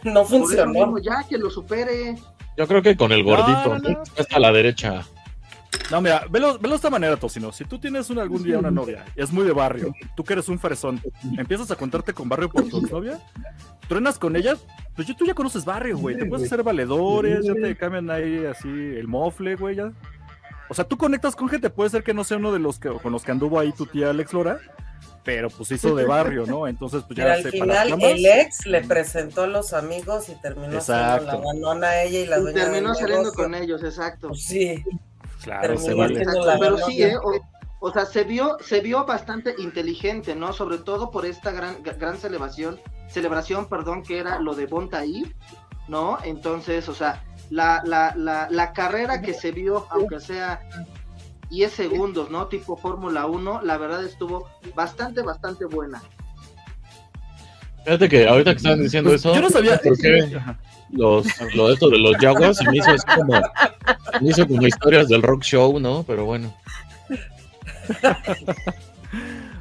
no 0.04 0.24
funcionó. 0.24 0.72
mismo, 0.72 0.98
ya 0.98 1.24
que 1.28 1.36
lo 1.36 1.50
supere. 1.50 2.16
Yo 2.56 2.66
creo 2.66 2.82
que 2.82 2.96
con 2.96 3.12
el 3.12 3.22
gordito, 3.22 3.68
No, 3.68 3.78
no, 3.78 3.88
no. 3.90 4.02
Está 4.02 4.22
hasta 4.22 4.38
la 4.38 4.52
derecha. 4.52 5.04
No, 5.90 6.00
mira, 6.00 6.24
velo, 6.30 6.54
velo 6.58 6.70
de 6.70 6.76
esta 6.76 6.90
manera, 6.90 7.16
Tocino. 7.16 7.52
Si 7.52 7.64
tú 7.64 7.78
tienes 7.78 8.08
un, 8.10 8.18
algún 8.18 8.42
día 8.42 8.58
una 8.58 8.70
novia, 8.70 9.04
y 9.16 9.22
es 9.22 9.30
muy 9.32 9.44
de 9.44 9.52
barrio, 9.52 9.92
tú 10.16 10.24
que 10.24 10.32
eres 10.32 10.48
un 10.48 10.58
fresón, 10.58 11.00
empiezas 11.38 11.70
a 11.70 11.76
contarte 11.76 12.12
con 12.12 12.28
barrio 12.28 12.48
por 12.50 12.66
tu 12.68 12.80
novia, 12.82 13.20
truenas 13.88 14.18
con 14.18 14.34
ella, 14.36 14.56
pues 14.94 15.06
ya- 15.06 15.14
tú 15.16 15.26
ya 15.26 15.34
conoces 15.34 15.64
barrio, 15.64 15.98
güey. 15.98 16.16
Te 16.16 16.24
puedes 16.24 16.46
hacer 16.46 16.62
valedores, 16.64 17.44
ya 17.44 17.54
te 17.54 17.76
cambian 17.76 18.10
ahí 18.10 18.46
así 18.46 18.68
el 18.68 19.06
mofle, 19.06 19.54
güey, 19.56 19.76
ya. 19.76 19.92
O 20.68 20.74
sea, 20.74 20.84
tú 20.84 20.96
conectas 20.96 21.36
con 21.36 21.48
gente, 21.48 21.70
puede 21.70 21.90
ser 21.90 22.02
que 22.02 22.14
no 22.14 22.24
sea 22.24 22.38
uno 22.38 22.52
de 22.52 22.58
los 22.58 22.78
que 22.80 22.88
con 22.88 23.12
los 23.12 23.22
que 23.22 23.30
anduvo 23.32 23.60
ahí 23.60 23.70
tu 23.72 23.86
tía 23.86 24.10
Alex 24.10 24.32
Lora, 24.32 24.58
pero 25.26 25.50
pues 25.50 25.72
hizo 25.72 25.94
de 25.96 26.04
barrio, 26.06 26.46
¿no? 26.46 26.68
Entonces, 26.68 27.02
pues 27.02 27.16
Pero 27.16 27.28
ya 27.28 27.34
al 27.34 27.42
sé, 27.42 27.52
para 27.58 27.82
final 27.84 27.98
el 28.00 28.24
ex 28.24 28.64
le 28.64 28.80
presentó 28.82 29.42
a 29.42 29.46
los 29.48 29.72
amigos 29.72 30.28
y 30.28 30.36
terminó 30.40 30.80
siendo 30.80 31.20
la 31.20 31.34
Exacto. 31.34 31.42
ganona 31.42 31.88
a 31.88 32.02
ella 32.04 32.20
y 32.20 32.26
la 32.26 32.38
Y 32.38 32.40
dueña 32.42 32.62
terminó 32.62 32.88
del 32.90 32.96
saliendo 32.96 33.32
negocio. 33.32 33.34
con 33.34 33.54
ellos, 33.56 33.82
exacto. 33.82 34.28
Pues 34.28 34.44
sí, 34.44 34.84
claro, 35.42 35.76
se 35.76 35.94
vale. 35.94 36.20
Exacto, 36.20 36.46
la 36.46 36.58
pero 36.60 36.78
sí, 36.78 37.02
¿eh? 37.02 37.16
O, 37.18 37.40
o 37.80 37.92
sea, 37.92 38.06
se 38.06 38.22
vio, 38.24 38.56
se 38.60 38.80
vio 38.80 39.04
bastante 39.04 39.54
inteligente, 39.58 40.36
¿no? 40.36 40.52
Sobre 40.52 40.78
todo 40.78 41.10
por 41.10 41.26
esta 41.26 41.50
gran, 41.50 41.82
gran 41.82 42.16
celebración, 42.18 42.80
celebración, 43.08 43.68
perdón, 43.68 44.04
que 44.04 44.18
era 44.20 44.38
lo 44.38 44.54
de 44.54 44.66
Bontaí, 44.66 45.34
¿no? 45.88 46.18
Entonces, 46.22 46.88
o 46.88 46.94
sea, 46.94 47.24
la, 47.50 47.82
la, 47.84 48.14
la, 48.16 48.48
la 48.50 48.72
carrera 48.72 49.20
que 49.22 49.34
se 49.34 49.50
vio, 49.50 49.86
aunque 49.90 50.20
sea 50.20 50.60
10 51.50 51.72
segundos, 51.72 52.30
¿no? 52.30 52.46
Tipo 52.46 52.76
Fórmula 52.76 53.26
1, 53.26 53.62
la 53.62 53.78
verdad 53.78 54.04
estuvo 54.04 54.48
bastante, 54.74 55.22
bastante 55.22 55.64
buena. 55.64 56.02
Fíjate 57.84 58.08
que 58.08 58.26
ahorita 58.26 58.50
que 58.52 58.56
estaban 58.56 58.82
diciendo 58.82 59.14
eso, 59.14 59.34
Yo 59.34 59.40
no 59.40 59.50
sabía. 59.50 59.78
¿por 59.78 59.96
qué 59.96 60.28
los, 60.90 61.26
lo 61.54 61.68
de 61.68 61.74
esto 61.74 61.88
de 61.88 61.98
los 61.98 62.16
yaguas? 62.20 62.60
Y 62.60 62.66
me 62.66 62.78
hizo 62.78 62.90
como, 63.14 63.32
me 64.20 64.30
hizo 64.30 64.46
como 64.46 64.66
historias 64.66 65.08
del 65.08 65.22
rock 65.22 65.42
show, 65.42 65.78
¿no? 65.78 66.02
Pero 66.04 66.24
bueno. 66.24 66.52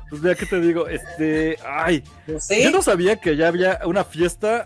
Pues 0.09 0.21
mira, 0.21 0.35
¿qué 0.35 0.45
te 0.45 0.61
digo? 0.61 0.87
Este, 0.87 1.57
ay, 1.67 2.03
Pues 2.25 2.45
sí. 2.45 2.63
Yo 2.63 2.71
no 2.71 2.81
sabía 2.81 3.17
que 3.17 3.35
ya 3.35 3.47
había 3.47 3.79
una 3.85 4.03
fiesta. 4.03 4.65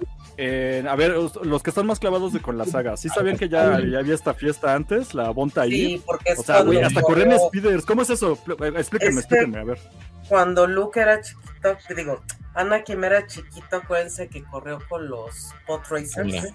A 0.90 0.96
ver, 0.96 1.12
os- 1.12 1.36
los 1.46 1.62
que 1.64 1.70
están 1.72 1.86
más 1.86 2.00
clavados 2.00 2.32
de 2.34 2.42
con 2.42 2.58
la 2.58 2.66
saga, 2.66 2.96
¿sí 2.98 3.10
sabían 3.10 3.38
que 3.38 3.50
ya, 3.50 3.80
ya 3.82 4.00
había 4.00 4.16
esta 4.16 4.34
fiesta 4.34 4.74
antes? 4.74 5.14
La 5.14 5.30
Bonta 5.32 5.62
ahí. 5.62 5.72
Sí, 5.72 6.04
porque 6.06 6.32
es 6.34 6.40
o 6.40 6.44
sea, 6.44 6.62
güey, 6.62 6.82
hasta 6.82 7.02
corrían 7.02 7.30
corrió- 7.30 7.48
speeders. 7.48 7.86
¿Cómo 7.86 8.02
es 8.04 8.10
eso? 8.10 8.34
Eh, 8.34 8.72
Explíquenme, 8.78 8.80
Es 8.80 8.90
que- 8.90 8.96
explíquenme, 9.36 9.60
a 9.60 9.64
ver. 9.64 9.80
cuando 10.28 10.66
Luke 10.68 11.00
era 11.00 11.20
chiquito, 11.22 11.78
digo, 11.96 12.22
Anakin 12.54 13.04
era 13.04 13.26
chiquito, 13.28 13.78
acuérdense 13.78 14.28
que 14.28 14.44
corrió 14.44 14.80
con 14.88 15.08
los 15.10 15.54
Pot 15.68 15.86
Racers. 15.90 16.54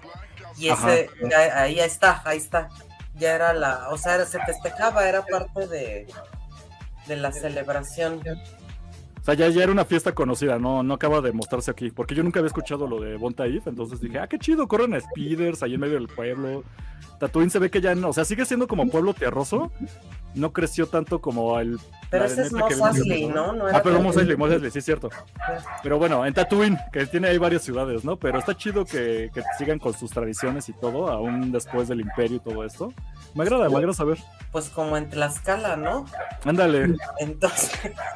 Y 0.57 0.69
ese, 0.69 1.09
ya- 1.29 1.61
ahí 1.61 1.79
está, 1.79 2.21
ahí 2.25 2.37
está. 2.37 2.69
Ya 3.15 3.33
era 3.35 3.53
la, 3.53 3.89
o 3.89 3.97
sea, 3.97 4.15
era- 4.15 4.25
se 4.25 4.39
festejaba, 4.45 5.07
era 5.07 5.25
parte 5.25 5.67
de, 5.67 6.07
de 7.07 7.15
la 7.17 7.31
celebración. 7.31 8.21
O 9.25 9.27
sea, 9.27 9.33
ya, 9.33 9.49
ya 9.49 9.63
era 9.63 9.71
una 9.71 9.85
fiesta 9.85 10.13
conocida, 10.13 10.59
no, 10.59 10.83
no 10.83 10.93
acaba 10.93 11.19
de 11.19 11.31
mostrarse 11.31 11.71
aquí. 11.71 11.89
Porque 11.89 12.13
yo 12.13 12.21
nunca 12.21 12.37
había 12.37 12.45
escuchado 12.45 12.85
lo 12.85 12.99
de 13.01 13.17
Bonta 13.17 13.47
If, 13.47 13.65
entonces 13.65 13.99
dije, 13.99 14.19
ah, 14.19 14.27
qué 14.27 14.37
chido, 14.37 14.67
corren 14.67 14.93
a 14.93 14.99
speeders 14.99 15.63
ahí 15.63 15.73
en 15.73 15.79
medio 15.79 15.95
del 15.95 16.07
pueblo. 16.07 16.63
Tatooine 17.19 17.49
se 17.49 17.57
ve 17.57 17.71
que 17.71 17.81
ya 17.81 17.95
no, 17.95 18.09
o 18.09 18.13
sea, 18.13 18.23
sigue 18.23 18.45
siendo 18.45 18.67
como 18.67 18.87
pueblo 18.87 19.15
tierroso. 19.15 19.71
No 20.35 20.51
creció 20.53 20.87
tanto 20.87 21.19
como 21.21 21.59
el. 21.59 21.79
Pero 22.09 22.25
ese 22.25 22.43
es 22.43 22.51
Mos 22.53 22.71
Eisley, 22.71 23.27
¿no? 23.27 23.53
No 23.53 23.65
Ah, 23.67 23.81
pero. 23.83 24.01
Mos 24.01 24.15
Eisley, 24.17 24.37
Mos 24.37 24.51
Eisley, 24.51 24.69
sí 24.71 24.79
es 24.79 24.85
cierto. 24.85 25.09
Pero 25.81 25.97
bueno, 25.97 26.25
en 26.25 26.33
Tatooine, 26.33 26.77
que 26.91 27.05
tiene 27.07 27.29
ahí 27.29 27.37
varias 27.37 27.63
ciudades, 27.63 28.03
¿no? 28.03 28.17
Pero 28.17 28.39
está 28.39 28.55
chido 28.55 28.85
que, 28.85 29.31
que 29.33 29.41
sigan 29.57 29.79
con 29.79 29.93
sus 29.93 30.11
tradiciones 30.11 30.69
y 30.69 30.73
todo, 30.73 31.09
aún 31.09 31.51
después 31.51 31.87
del 31.87 32.01
imperio 32.01 32.37
y 32.37 32.39
todo 32.39 32.63
esto. 32.63 32.93
Me 33.33 33.43
agrada, 33.43 33.69
me 33.69 33.75
agrada 33.75 33.93
saber. 33.93 34.17
Pues 34.51 34.69
como 34.69 34.95
en 34.97 35.09
Tlaxcala, 35.09 35.75
¿no? 35.75 36.05
Ándale, 36.45 36.95
Entonces, 37.19 37.71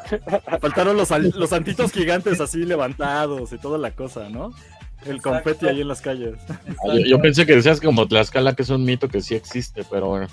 faltaron 0.61 0.95
los, 0.95 1.09
los 1.09 1.49
santitos 1.49 1.91
gigantes 1.91 2.39
así 2.39 2.59
levantados 2.65 3.51
y 3.51 3.57
toda 3.57 3.77
la 3.77 3.91
cosa, 3.91 4.29
¿no? 4.29 4.51
El 5.05 5.15
Exacto. 5.17 5.29
confeti 5.29 5.67
ahí 5.67 5.81
en 5.81 5.87
las 5.87 6.01
calles. 6.01 6.35
Yo, 6.85 6.99
yo 6.99 7.21
pensé 7.21 7.45
que 7.45 7.55
decías 7.55 7.79
como 7.79 8.07
Tlaxcala, 8.07 8.53
que 8.53 8.63
es 8.63 8.69
un 8.69 8.83
mito 8.83 9.07
que 9.07 9.21
sí 9.21 9.35
existe, 9.35 9.85
pero 9.89 10.07
bueno. 10.09 10.27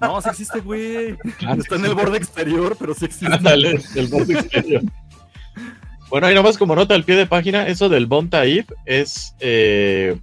No, 0.00 0.20
sí 0.22 0.28
existe, 0.30 0.60
güey. 0.60 1.16
Claro 1.38 1.60
Está 1.60 1.76
en 1.76 1.84
el 1.84 1.94
borde 1.94 2.18
exterior, 2.18 2.76
pero 2.78 2.94
sí 2.94 3.04
existe. 3.06 3.26
Ándale, 3.34 3.80
el 3.96 4.06
borde 4.08 4.34
exterior. 4.34 4.82
Bueno, 6.08 6.30
y 6.30 6.34
nomás 6.34 6.58
como 6.58 6.74
nota 6.74 6.94
al 6.94 7.04
pie 7.04 7.16
de 7.16 7.26
página, 7.26 7.66
eso 7.68 7.88
del 7.88 8.06
Bon 8.06 8.28
Taif 8.28 8.66
es. 8.86 9.34
eh, 9.40 10.18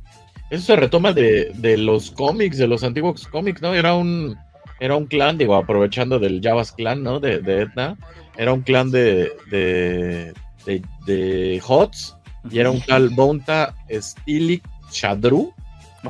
eso 0.50 0.64
se 0.64 0.76
retoma 0.78 1.12
de, 1.14 1.52
de 1.56 1.78
los 1.78 2.12
cómics, 2.12 2.58
de 2.58 2.68
los 2.68 2.84
antiguos 2.84 3.28
cómics, 3.28 3.62
¿no? 3.62 3.74
Era 3.74 3.96
un, 3.96 4.38
era 4.80 4.96
un 4.96 5.06
clan, 5.06 5.38
digo, 5.38 5.56
aprovechando 5.56 6.20
del 6.20 6.42
Javas 6.42 6.72
clan, 6.72 7.04
¿no? 7.04 7.20
De, 7.20 7.40
de 7.40 7.64
Etna. 7.64 7.98
Era 8.38 8.54
un 8.54 8.62
clan 8.62 8.90
de, 8.92 9.32
de, 9.52 10.34
de, 10.66 10.82
de 11.06 11.62
Hots 11.68 12.16
y 12.50 12.60
era 12.60 12.72
un 12.72 12.80
tal 12.82 13.10
Bonta 13.10 13.76
Stilik 13.90 14.64
Shadru, 14.92 15.54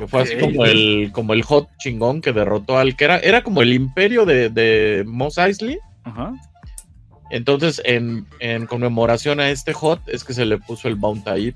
que 0.00 0.06
fue 0.08 0.22
así 0.22 0.36
como 0.38 0.64
el, 0.64 1.10
como 1.12 1.32
el 1.32 1.42
Hot 1.42 1.68
chingón 1.78 2.20
que 2.20 2.32
derrotó 2.32 2.78
al 2.78 2.96
que 2.96 3.04
era, 3.04 3.18
era 3.18 3.42
como 3.42 3.62
el 3.62 3.72
imperio 3.72 4.24
de, 4.24 4.48
de 4.50 5.04
Mos 5.06 5.38
Eisley. 5.38 5.78
Ajá. 6.04 6.32
Entonces, 7.30 7.82
en, 7.84 8.26
en 8.40 8.66
conmemoración 8.66 9.38
a 9.40 9.50
este 9.50 9.74
hot, 9.74 10.00
es 10.06 10.24
que 10.24 10.32
se 10.32 10.46
le 10.46 10.56
puso 10.56 10.88
el 10.88 10.94
Bounty 10.94 11.52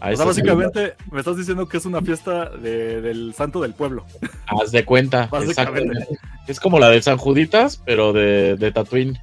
a 0.00 0.10
O 0.10 0.16
sea, 0.16 0.24
básicamente 0.26 0.94
me 1.12 1.20
estás 1.20 1.36
diciendo 1.36 1.68
que 1.68 1.76
es 1.76 1.86
una 1.86 2.00
fiesta 2.02 2.50
de- 2.50 3.00
del 3.00 3.32
santo 3.34 3.60
del 3.60 3.74
pueblo. 3.74 4.04
Haz 4.46 4.72
de 4.72 4.84
cuenta, 4.84 5.28
exactamente. 5.42 6.06
Es 6.48 6.58
como 6.58 6.80
la 6.80 6.88
de 6.90 7.00
San 7.00 7.16
Juditas, 7.16 7.80
pero 7.84 8.12
de, 8.12 8.56
de 8.56 8.72
Tatooine. 8.72 9.16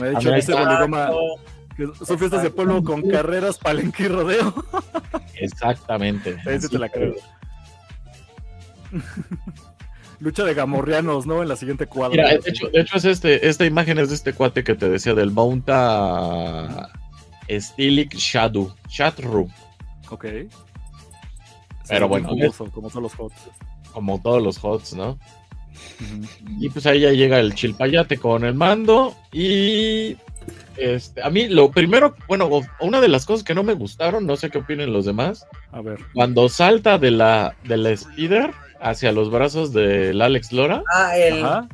Me 0.00 0.10
dicho 0.10 0.32
dice 0.32 0.52
está- 0.52 0.64
Boligoma 0.64 1.10
que 1.76 1.88
son 2.04 2.18
fiestas 2.18 2.42
de 2.44 2.50
pueblo 2.50 2.82
con 2.84 3.02
carreras, 3.08 3.58
palenque 3.58 4.04
y 4.04 4.08
rodeo. 4.08 4.54
Exactamente. 5.34 6.36
Ahí 6.46 6.60
sí 6.60 6.68
te 6.68 6.78
la 6.78 6.88
creo. 6.88 7.14
Lucha 10.20 10.44
de 10.44 10.54
gamorreanos, 10.54 11.26
¿no? 11.26 11.42
En 11.42 11.48
la 11.48 11.56
siguiente 11.56 11.86
cuadra. 11.86 12.24
Mira, 12.24 12.38
de 12.38 12.50
hecho, 12.50 12.68
de 12.68 12.80
hecho 12.80 12.96
es 12.96 13.04
este, 13.04 13.48
esta 13.48 13.66
imagen 13.66 13.98
es 13.98 14.08
de 14.08 14.14
este 14.14 14.32
cuate 14.32 14.64
que 14.64 14.74
te 14.74 14.88
decía 14.88 15.14
del 15.14 15.30
Bounta 15.30 16.90
Stilik 17.48 18.14
Shadu, 18.14 18.72
Shadru. 18.88 19.48
Ok. 20.10 20.26
Pero 21.88 22.08
bueno, 22.08 22.28
Famoso, 22.28 22.70
como 22.70 22.90
son 22.90 23.02
los 23.02 23.12
hots. 23.18 23.34
como 23.92 24.20
todos 24.20 24.42
los 24.42 24.62
HOTS, 24.62 24.94
¿no? 24.94 25.18
Y 26.60 26.70
pues 26.70 26.86
ahí 26.86 27.00
ya 27.00 27.12
llega 27.12 27.38
el 27.40 27.54
chilpayate 27.54 28.16
con 28.16 28.44
el 28.44 28.54
mando 28.54 29.14
y 29.32 30.16
este, 30.76 31.22
a 31.22 31.30
mí 31.30 31.48
lo 31.48 31.70
primero, 31.70 32.14
bueno, 32.26 32.48
una 32.80 33.00
de 33.00 33.08
las 33.08 33.26
cosas 33.26 33.44
que 33.44 33.54
no 33.54 33.62
me 33.62 33.74
gustaron, 33.74 34.26
no 34.26 34.36
sé 34.36 34.50
qué 34.50 34.58
opinen 34.58 34.92
los 34.92 35.04
demás. 35.04 35.46
A 35.72 35.82
ver. 35.82 35.98
Cuando 36.14 36.48
salta 36.48 36.98
de 36.98 37.10
la, 37.10 37.54
de 37.64 37.76
la 37.76 37.90
Spider 37.90 38.50
hacia 38.84 39.10
los 39.12 39.30
brazos 39.30 39.72
del 39.72 40.20
Alex 40.22 40.52
Lora. 40.52 40.82
Ah, 40.94 41.16
el. 41.16 41.42
Ajá. 41.44 41.68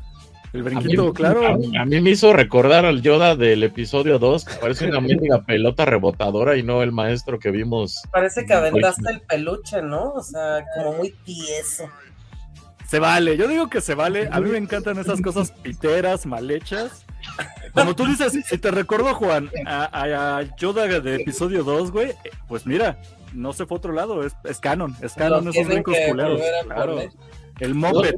El 0.53 0.65
brinquito, 0.65 1.13
claro. 1.15 1.47
A, 1.47 1.57
mí- 1.57 1.77
a 1.77 1.85
mí 1.85 2.01
me 2.01 2.11
hizo 2.11 2.33
recordar 2.33 2.85
al 2.85 3.03
Yoda 3.03 3.37
del 3.37 3.63
episodio 3.63 4.19
2, 4.19 4.45
que 4.45 4.55
parece 4.55 4.89
una 4.89 5.01
mendiga 5.01 5.43
pelota 5.43 5.85
rebotadora 5.85 6.57
y 6.57 6.65
no 6.65 6.83
el 6.83 6.91
maestro 6.91 7.39
que 7.39 7.53
vimos. 7.53 8.03
Parece 8.11 8.45
que 8.45 8.53
aventaste 8.55 9.11
el 9.13 9.21
peluche, 9.21 9.81
¿no? 9.81 10.11
O 10.15 10.23
sea, 10.25 10.65
como 10.77 10.95
muy 10.97 11.15
tieso. 11.25 11.89
Se 12.89 12.99
vale, 12.99 13.37
yo 13.37 13.47
digo 13.47 13.71
que 13.71 13.81
se 13.81 13.95
vale. 13.95 14.29
A 14.33 14.41
mí 14.41 14.51
me 14.51 14.59
encantan 14.59 14.99
esas 14.99 15.21
cosas 15.21 15.53
piteras, 15.63 16.27
mal 16.27 16.51
hechas. 16.51 17.05
Como 17.73 17.95
tú 17.95 18.05
dices, 18.07 18.33
si 18.45 18.59
te 18.59 18.73
recuerdo, 18.73 19.15
Juan, 19.15 19.49
a, 19.67 20.39
a- 20.39 20.57
Yoda 20.57 20.89
de 20.89 21.15
episodio 21.15 21.63
2, 21.63 21.93
güey, 21.93 22.13
pues 22.49 22.67
mira, 22.67 22.99
no 23.33 23.53
se 23.53 23.67
fue 23.67 23.77
a 23.77 23.79
otro 23.79 23.93
lado, 23.93 24.25
es, 24.25 24.35
es 24.45 24.59
canon, 24.59 24.97
es 25.01 25.15
canon 25.15 25.49
esos 25.49 25.67
brincos 25.67 25.97
culeros. 26.09 26.41
Claro. 26.67 27.01
El 27.61 27.75
moped, 27.75 28.15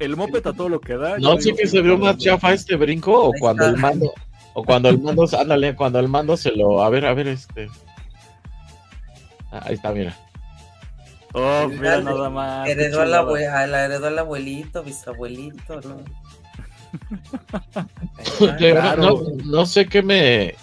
el 0.00 0.16
moped 0.16 0.46
a 0.46 0.52
todo 0.52 0.68
lo 0.68 0.80
que 0.80 0.96
da. 0.96 1.18
¿No 1.18 1.38
sí 1.40 1.54
que 1.54 1.66
se 1.66 1.80
vio 1.80 1.98
más 1.98 2.16
chafa 2.18 2.52
este 2.52 2.76
brinco 2.76 3.28
o 3.28 3.32
cuando 3.38 3.66
el 3.66 3.76
mando, 3.76 4.12
o 4.54 4.64
cuando 4.64 4.88
el 4.88 4.98
mando, 5.00 5.26
ándale, 5.38 5.74
cuando 5.76 5.98
el 5.98 6.08
mando 6.08 6.36
se 6.36 6.52
lo, 6.52 6.82
a 6.82 6.90
ver, 6.90 7.06
a 7.06 7.14
ver, 7.14 7.28
este. 7.28 7.68
Ah, 9.52 9.62
Ahí 9.66 9.74
está, 9.74 9.92
mira. 9.92 10.16
Oh, 11.32 11.68
mira 11.68 12.00
nada 12.00 12.30
más. 12.30 12.68
Heredó 12.68 13.02
al 13.02 13.74
heredó 13.74 14.06
al 14.06 14.18
abuelito, 14.18 14.82
bisabuelito, 14.82 15.80
¿no? 15.82 15.98
Que 18.58 18.72
no- 18.72 18.80
claro. 18.80 19.02
no, 19.02 19.22
no 19.44 19.66
sé 19.66 19.86
qué 19.86 20.02
me. 20.02 20.54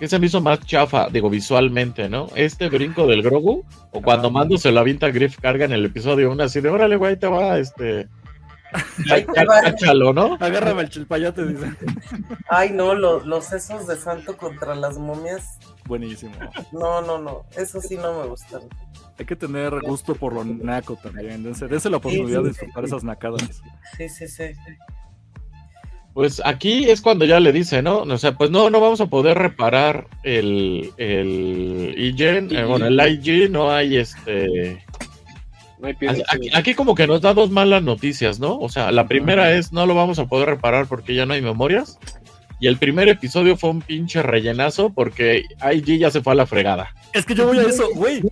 ¿Qué 0.00 0.08
se 0.08 0.18
me 0.18 0.26
hizo 0.26 0.40
más 0.40 0.60
chafa? 0.66 1.08
Digo, 1.10 1.30
visualmente, 1.30 2.08
¿no? 2.08 2.28
Este 2.34 2.68
brinco 2.68 3.06
del 3.06 3.22
Grogu, 3.22 3.64
o 3.92 4.02
cuando 4.02 4.28
Ah. 4.28 4.30
Mando 4.32 4.56
se 4.58 4.72
lo 4.72 4.80
avienta 4.80 5.06
a 5.06 5.10
Griff 5.10 5.38
Carga 5.38 5.66
en 5.66 5.72
el 5.72 5.84
episodio 5.84 6.32
1, 6.32 6.42
así 6.42 6.60
de 6.60 6.70
órale, 6.70 6.96
güey, 6.96 7.16
te 7.18 7.26
va, 7.28 7.58
este. 7.58 8.08
Ahí 9.10 9.24
te 9.24 9.44
va. 9.44 9.60
Cáchalo, 9.62 10.12
¿no? 10.12 10.36
Agárrame 10.40 10.82
el 10.82 10.88
chilpayate, 10.90 11.44
dice. 11.46 11.66
Ay, 12.48 12.70
no, 12.70 12.94
lo- 12.94 13.20
los 13.24 13.44
sesos 13.44 13.86
de 13.86 13.96
santo 13.96 14.36
contra 14.36 14.74
las 14.74 14.96
momias. 14.96 15.58
Buenísimo. 15.86 16.34
No, 16.72 17.02
no, 17.02 17.18
no. 17.18 17.44
Eso 17.56 17.80
sí 17.80 17.96
no 17.96 18.20
me 18.20 18.26
gustan. 18.28 18.62
Hay 19.18 19.26
que 19.26 19.36
tener 19.36 19.78
gusto 19.82 20.14
por 20.14 20.32
lo 20.32 20.44
naco 20.44 20.96
también. 20.96 21.42
Dense, 21.42 21.66
dense 21.66 21.90
la 21.90 21.96
oportunidad 21.98 22.38
sí, 22.40 22.44
de 22.46 22.54
sí. 22.54 22.60
disfrutar 22.60 22.84
esas 22.84 23.04
nacadas. 23.04 23.42
Sí, 23.98 24.08
sí, 24.08 24.28
sí. 24.28 24.44
Pues 26.14 26.42
aquí 26.44 26.90
es 26.90 27.00
cuando 27.00 27.24
ya 27.24 27.38
le 27.40 27.52
dice, 27.52 27.82
¿no? 27.82 27.98
O 27.98 28.18
sea, 28.18 28.32
pues 28.36 28.50
no, 28.50 28.68
no 28.68 28.80
vamos 28.80 29.00
a 29.00 29.06
poder 29.06 29.38
reparar 29.38 30.08
el, 30.24 30.90
el 30.96 31.94
IGen, 31.96 32.54
eh, 32.54 32.64
bueno, 32.64 32.86
el 32.86 33.00
IG, 33.00 33.50
no 33.50 33.70
hay 33.70 33.96
este... 33.96 34.84
No 35.78 35.86
hay. 35.86 35.96
Aquí, 36.28 36.50
aquí 36.52 36.74
como 36.74 36.94
que 36.94 37.06
nos 37.06 37.20
da 37.22 37.32
dos 37.32 37.50
malas 37.50 37.82
noticias, 37.82 38.38
¿no? 38.38 38.58
O 38.58 38.68
sea, 38.68 38.90
la 38.92 39.06
primera 39.06 39.52
es 39.54 39.72
no 39.72 39.86
lo 39.86 39.94
vamos 39.94 40.18
a 40.18 40.26
poder 40.26 40.48
reparar 40.50 40.86
porque 40.86 41.14
ya 41.14 41.24
no 41.26 41.32
hay 41.34 41.40
memorias. 41.42 41.98
Y 42.58 42.66
el 42.66 42.76
primer 42.76 43.08
episodio 43.08 43.56
fue 43.56 43.70
un 43.70 43.80
pinche 43.80 44.22
rellenazo 44.22 44.90
porque 44.90 45.44
IG 45.72 45.98
ya 45.98 46.10
se 46.10 46.20
fue 46.20 46.34
a 46.34 46.36
la 46.36 46.44
fregada. 46.46 46.94
Es 47.14 47.24
que 47.24 47.34
yo 47.34 47.46
voy 47.46 47.58
a 47.58 47.62
eso, 47.62 47.88
güey. 47.94 48.22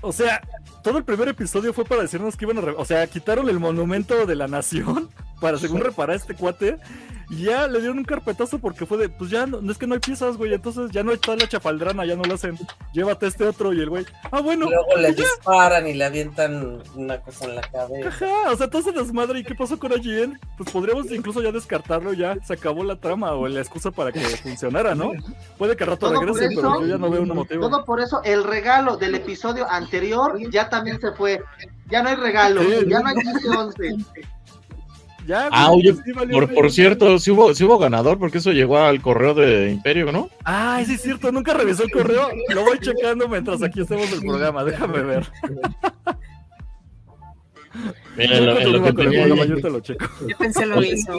O 0.00 0.10
sea, 0.10 0.40
todo 0.82 0.98
el 0.98 1.04
primer 1.04 1.28
episodio 1.28 1.72
fue 1.72 1.84
para 1.84 2.02
decirnos 2.02 2.36
que 2.36 2.44
iban 2.44 2.58
a. 2.58 2.62
re- 2.62 2.74
O 2.76 2.84
sea, 2.84 3.06
quitaron 3.06 3.48
el 3.48 3.60
monumento 3.60 4.26
de 4.26 4.34
la 4.34 4.48
nación 4.48 5.08
para, 5.40 5.58
según 5.58 5.80
reparar 5.82 6.14
a 6.14 6.16
este 6.16 6.34
cuate. 6.34 6.78
Y 7.28 7.46
ya 7.46 7.66
le 7.66 7.80
dieron 7.80 7.98
un 7.98 8.04
carpetazo 8.04 8.60
porque 8.60 8.86
fue 8.86 8.98
de. 8.98 9.08
Pues 9.08 9.30
ya 9.30 9.46
no, 9.46 9.60
no 9.60 9.72
es 9.72 9.78
que 9.78 9.86
no 9.88 9.94
hay 9.94 10.00
piezas, 10.00 10.36
güey. 10.36 10.54
Entonces 10.54 10.92
ya 10.92 11.02
no 11.02 11.10
está 11.10 11.34
la 11.34 11.48
chafaldrana, 11.48 12.04
ya 12.06 12.14
no 12.14 12.22
lo 12.22 12.34
hacen. 12.34 12.56
Llévate 12.92 13.26
este 13.26 13.42
otro. 13.44 13.72
Y 13.72 13.80
el 13.80 13.90
güey. 13.90 14.06
Ah, 14.30 14.40
bueno. 14.40 14.66
Luego 14.70 14.96
le 14.96 15.12
disparan 15.12 15.88
y 15.88 15.94
le 15.94 16.04
avientan 16.04 16.84
una 16.94 17.20
cosa 17.20 17.46
en 17.46 17.56
la 17.56 17.62
cabeza. 17.62 18.08
Ajá, 18.10 18.52
o 18.52 18.56
sea, 18.56 18.70
todo 18.70 18.80
se 18.82 18.92
desmadre. 18.92 19.40
¿Y 19.40 19.44
qué 19.44 19.56
pasó 19.56 19.76
con 19.76 19.90
IGN? 19.92 20.38
Pues 20.56 20.70
podríamos 20.70 21.10
incluso 21.10 21.42
ya 21.42 21.50
descartarlo. 21.50 22.12
Ya 22.12 22.36
se 22.44 22.52
acabó 22.52 22.84
la 22.84 22.94
trama 22.94 23.32
o 23.32 23.48
la 23.48 23.58
excusa 23.58 23.90
para 23.90 24.12
que 24.12 24.20
funcionara, 24.20 24.94
¿no? 24.94 25.10
Puede 25.58 25.74
que 25.74 25.82
al 25.82 25.90
rato 25.90 26.06
Todo 26.08 26.20
regrese, 26.20 26.44
eso- 26.46 26.60
pero 26.62 26.80
yo 26.80 26.86
ya 26.86 26.96
no 26.96 27.10
veo 27.10 27.22
un 27.22 27.34
motivo. 27.34 27.68
Todo 27.68 27.84
por 27.84 28.00
eso 28.00 28.20
el 28.22 28.44
regalo 28.44 28.98
del 28.98 29.16
episodio 29.16 29.68
anterior 29.68 30.38
ya 30.52 30.68
también 30.68 31.00
se 31.00 31.10
fue. 31.10 31.42
Ya 31.90 32.04
no 32.04 32.08
hay 32.10 32.14
regalo, 32.14 32.62
Sí. 32.62 32.84
ya 32.88 33.00
no 33.00 33.08
hay 33.08 33.14
15-11. 33.16 33.96
Ya, 35.26 35.48
Ah, 35.50 35.68
güey, 35.70 35.88
oye, 35.90 36.00
sí 36.04 36.12
valió 36.12 36.48
por, 36.54 36.70
cierto, 36.70 37.18
sí 37.18 37.30
hubo, 37.32 37.52
sí 37.54 37.64
hubo 37.64 37.78
ganador 37.78 38.18
porque 38.18 38.38
eso 38.38 38.52
llegó 38.52 38.78
al 38.78 39.00
correo 39.00 39.34
de 39.34 39.70
Imperio, 39.72 40.12
¿no? 40.12 40.30
Ay, 40.44 40.84
sí 40.84 40.94
es 40.94 41.02
cierto, 41.02 41.32
nunca 41.32 41.52
revisó 41.54 41.82
el 41.84 41.90
correo. 41.90 42.28
Lo 42.54 42.62
voy 42.64 42.78
checando 42.78 43.28
mientras 43.28 43.62
aquí 43.62 43.80
hacemos 43.80 44.12
el 44.12 44.20
programa. 44.20 44.62
Déjame 44.64 45.02
ver. 45.02 45.26
Mira, 48.16 48.40
lo, 48.40 48.58
en 48.58 48.72
lo 48.72 48.82
que 48.84 48.92
tenía 48.92 49.24
ahí- 49.24 49.60
te 49.62 49.70
lo 49.70 49.80
checo. 49.80 50.06
Yo 50.26 50.38
pensé 50.38 50.64
lo 50.66 50.80
mismo. 50.80 51.14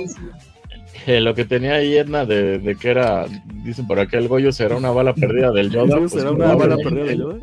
Eh, 1.05 1.21
lo 1.21 1.33
que 1.35 1.45
tenía 1.45 1.75
ahí 1.75 1.95
Edna 1.95 2.25
de, 2.25 2.59
de 2.59 2.75
que 2.75 2.89
era, 2.89 3.25
dicen 3.63 3.87
por 3.87 3.99
acá 3.99 4.17
el 4.17 4.27
Goyo 4.27 4.51
será 4.51 4.75
una 4.75 4.89
bala 4.91 5.13
perdida 5.13 5.51
del 5.51 5.69
Yoda. 5.69 5.97
Pues, 5.99 6.11
será 6.11 6.31
una 6.31 6.55
bala 6.55 6.75
perdida 6.77 7.03
de 7.03 7.17
Yoda. 7.17 7.35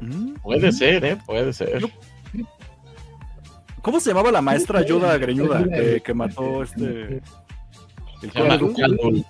Mm. 0.00 0.34
Puede 0.42 0.72
ser, 0.72 1.04
¿eh? 1.04 1.16
Puede 1.26 1.52
ser. 1.52 1.82
¿Cómo 3.86 4.00
se 4.00 4.10
llamaba 4.10 4.32
la 4.32 4.42
maestra 4.42 4.84
Yoda 4.84 5.16
greñuda 5.16 5.64
eh, 5.70 6.02
que 6.04 6.12
mató 6.12 6.64
este. 6.64 7.22
El. 8.20 9.24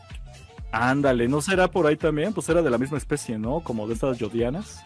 Ándale, 0.73 1.29
¿no 1.29 1.43
será 1.43 1.69
por 1.69 1.87
ahí 1.87 1.97
también? 1.97 2.33
Pues 2.33 2.49
era 2.49 2.63
de 2.63 2.71
la 2.71 2.79
misma 2.79 2.97
especie, 2.97 3.39
¿no? 3.39 3.61
Como 3.61 3.87
de 3.87 3.93
estas 3.93 4.17
yodianas. 4.17 4.83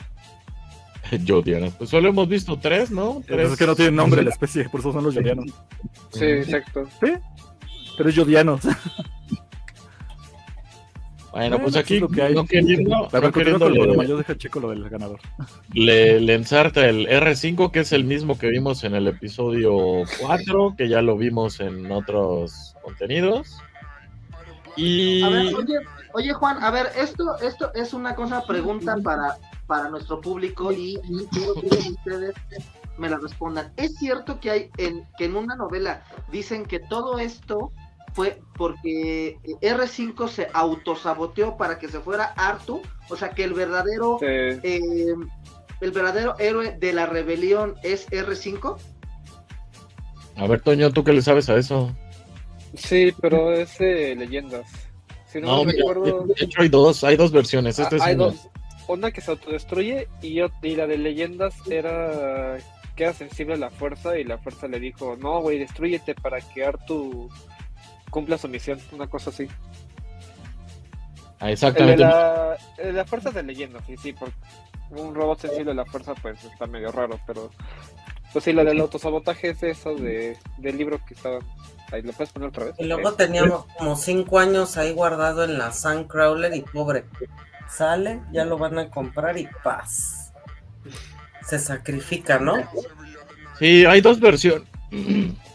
Yodianas. 1.24 1.72
Pues 1.74 1.88
solo 1.88 2.08
hemos 2.08 2.28
visto 2.28 2.58
tres, 2.58 2.90
¿no? 2.90 3.12
Pues 3.14 3.26
Tres. 3.26 3.52
es 3.52 3.58
que 3.58 3.66
no 3.68 3.76
tienen 3.76 3.94
nombre 3.94 4.24
la 4.24 4.30
especie, 4.30 4.68
por 4.68 4.80
eso 4.80 4.92
son 4.92 5.04
los 5.04 5.14
yodianos. 5.14 5.46
Sí, 6.14 6.24
exacto. 6.24 6.88
Tres 7.96 8.14
yodianos. 8.16 8.62
Bueno, 11.32 11.58
pues 11.60 11.76
aquí 11.76 11.96
es 11.96 12.00
lo 12.00 12.08
que 12.08 12.22
hay. 12.22 12.34
no 12.34 12.44
queriendo, 12.44 13.08
no 13.12 13.20
con 13.20 13.32
queriendo 13.32 13.68
le, 13.68 14.08
yo 14.08 14.16
dejo 14.16 14.34
checo 14.34 14.60
lo 14.60 14.70
del 14.70 14.88
ganador. 14.88 15.20
le, 15.72 16.20
le 16.20 16.34
ensarta 16.34 16.88
el 16.88 17.06
R5, 17.06 17.70
que 17.70 17.80
es 17.80 17.92
el 17.92 18.04
mismo 18.04 18.38
que 18.38 18.48
vimos 18.48 18.82
en 18.84 18.94
el 18.94 19.06
episodio 19.06 20.02
4, 20.20 20.74
que 20.76 20.88
ya 20.88 21.02
lo 21.02 21.16
vimos 21.16 21.60
en 21.60 21.90
otros 21.92 22.74
contenidos. 22.82 23.58
Y 24.76 25.22
A 25.22 25.28
ver, 25.28 25.54
oye, 25.54 25.74
oye 26.14 26.32
Juan, 26.32 26.62
a 26.62 26.70
ver, 26.70 26.90
esto, 26.96 27.38
esto 27.38 27.72
es 27.74 27.92
una 27.94 28.14
cosa, 28.14 28.44
pregunta 28.46 28.96
para, 29.02 29.36
para 29.66 29.88
nuestro 29.88 30.20
público 30.20 30.72
y 30.72 30.98
quiero 31.32 31.54
que 31.54 31.66
ustedes 31.66 32.34
me 32.98 33.08
la 33.08 33.18
respondan. 33.18 33.72
¿Es 33.76 33.96
cierto 33.96 34.38
que 34.40 34.50
hay 34.50 34.70
en, 34.76 35.06
que 35.16 35.24
en 35.24 35.36
una 35.36 35.56
novela 35.56 36.02
dicen 36.30 36.64
que 36.66 36.78
todo 36.78 37.18
esto 37.18 37.72
fue 38.12 38.40
porque 38.56 39.38
R5 39.62 40.28
se 40.28 40.48
autosaboteó 40.52 41.56
para 41.56 41.78
que 41.78 41.88
se 41.88 42.00
fuera 42.00 42.24
Artu? 42.36 42.82
O 43.08 43.16
sea, 43.16 43.30
que 43.30 43.44
el 43.44 43.54
verdadero, 43.54 44.18
Sí. 44.20 44.26
eh, 44.26 45.14
el 45.80 45.90
verdadero 45.92 46.38
héroe 46.38 46.76
de 46.78 46.92
la 46.92 47.06
rebelión 47.06 47.74
es 47.82 48.08
R5. 48.10 48.76
a 50.36 50.46
ver, 50.46 50.60
Toño, 50.60 50.90
¿tú 50.90 51.04
qué 51.04 51.12
le 51.12 51.22
sabes 51.22 51.48
a 51.50 51.56
eso? 51.56 51.94
Sí, 52.74 53.12
pero 53.20 53.52
es 53.52 53.78
leyendas. 53.80 54.70
Si 55.26 55.40
no, 55.40 55.46
No, 55.48 55.64
me 55.64 55.72
mira, 55.72 55.78
recuerdo. 55.86 56.24
de 56.26 56.44
hecho 56.44 56.60
hay 56.62 56.68
dos, 56.68 57.04
hay 57.04 57.16
dos 57.16 57.30
versiones. 57.30 57.78
Esta 57.78 57.96
es 57.96 58.02
Ah, 58.02 58.06
hay 58.06 58.14
una. 58.14 58.24
dos. 58.26 58.48
Una 58.88 59.10
que 59.12 59.20
se 59.20 59.30
autodestruye 59.30 60.08
y 60.22 60.40
la 60.74 60.86
de 60.86 60.98
leyendas 60.98 61.54
era 61.70 62.58
que 62.96 63.04
era 63.04 63.12
sensible 63.12 63.54
a 63.54 63.58
la 63.58 63.70
fuerza 63.70 64.18
y 64.18 64.24
la 64.24 64.38
fuerza 64.38 64.66
le 64.66 64.80
dijo, 64.80 65.16
no, 65.16 65.40
güey, 65.40 65.58
destruyete 65.58 66.14
para 66.16 66.40
que 66.40 66.64
Artu 66.64 67.28
cumpla 68.10 68.38
su 68.38 68.48
misión, 68.48 68.80
una 68.92 69.06
cosa 69.06 69.30
así. 69.30 69.48
Ah, 71.38 71.46
de 71.46 71.52
exactamente. 71.52 72.02
la, 72.02 72.56
de 72.76 72.92
la 72.92 73.04
fuerza 73.04 73.30
de 73.30 73.42
leyendas, 73.42 73.82
sí, 73.86 73.96
sí, 73.96 74.12
porque 74.12 74.34
un 74.90 75.14
robot 75.14 75.40
sensible 75.40 75.70
a 75.70 75.74
la 75.74 75.86
fuerza 75.86 76.14
pues 76.14 76.44
está 76.44 76.66
medio 76.66 76.92
raro, 76.92 77.18
pero 77.26 77.50
pues 78.32 78.44
sí, 78.44 78.52
la 78.52 78.64
del 78.64 78.80
autosabotaje 78.80 79.50
es 79.50 79.62
eso 79.62 79.94
de, 79.94 80.36
del 80.58 80.76
libro 80.76 81.00
que 81.06 81.14
estaba 81.14 81.38
ahí, 81.90 82.02
¿lo 82.02 82.12
puedes 82.12 82.32
poner 82.32 82.50
otra 82.50 82.66
vez? 82.66 82.74
Y 82.78 82.84
luego 82.84 83.14
teníamos 83.14 83.64
como 83.78 83.96
cinco 83.96 84.38
años 84.38 84.76
ahí 84.76 84.92
guardado 84.92 85.44
en 85.44 85.58
la 85.58 85.72
Sandcrawler 85.72 86.54
y 86.54 86.62
pobre. 86.62 87.04
Sale, 87.68 88.20
ya 88.32 88.44
lo 88.44 88.58
van 88.58 88.78
a 88.78 88.90
comprar 88.90 89.38
y 89.38 89.48
paz. 89.62 90.32
Se 91.46 91.58
sacrifica, 91.58 92.38
¿no? 92.38 92.56
Sí, 93.58 93.84
hay 93.84 94.00
dos 94.00 94.20
versiones. 94.20 94.68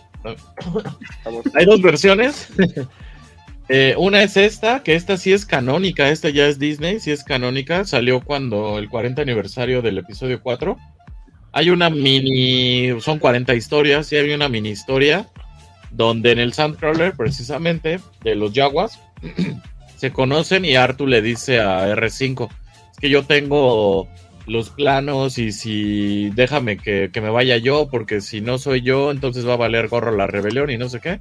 Hay 1.54 1.66
dos 1.66 1.82
versiones. 1.82 2.50
Eh, 3.68 3.96
una 3.98 4.22
es 4.22 4.38
esta, 4.38 4.84
que 4.84 4.94
esta 4.94 5.18
sí 5.18 5.34
es 5.34 5.44
canónica, 5.46 6.10
esta 6.10 6.30
ya 6.30 6.46
es 6.46 6.60
Disney, 6.60 7.00
sí 7.00 7.10
es 7.10 7.24
canónica, 7.24 7.84
salió 7.84 8.22
cuando 8.22 8.78
el 8.78 8.90
40 8.90 9.24
aniversario 9.24 9.82
del 9.82 9.98
episodio 9.98 10.40
4. 10.42 10.78
hay 11.52 11.72
una 11.72 11.90
mini, 11.90 13.02
son 13.02 13.18
40 13.18 13.56
historias, 13.56 14.12
y 14.12 14.18
hay 14.18 14.32
una 14.34 14.50
mini 14.50 14.70
historia 14.70 15.28
donde 15.90 16.32
en 16.32 16.40
el 16.40 16.54
Sandcrawler, 16.54 17.14
precisamente, 17.14 18.00
de 18.24 18.36
los 18.36 18.54
Jaguars, 18.54 19.00
se 19.96 20.12
conocen 20.12 20.66
y 20.66 20.76
Artu 20.76 21.08
le 21.08 21.22
dice 21.22 21.60
a 21.60 21.88
R5, 21.96 22.50
es 22.92 23.00
que 23.00 23.10
yo 23.10 23.24
tengo 23.26 24.08
los 24.46 24.70
planos 24.70 25.38
y 25.38 25.52
si 25.52 26.30
déjame 26.32 26.78
que, 26.78 27.10
que 27.12 27.22
me 27.22 27.30
vaya 27.30 27.58
yo, 27.58 27.88
porque 27.90 28.22
si 28.22 28.42
no 28.42 28.58
soy 28.58 28.82
yo, 28.82 29.12
entonces 29.12 29.48
va 29.48 29.54
a 29.54 29.58
valer 29.58 29.88
gorro 29.88 30.16
la 30.16 30.28
rebelión 30.28 30.70
y 30.70 30.78
no 30.78 30.90
sé 30.90 31.00
qué. 31.00 31.20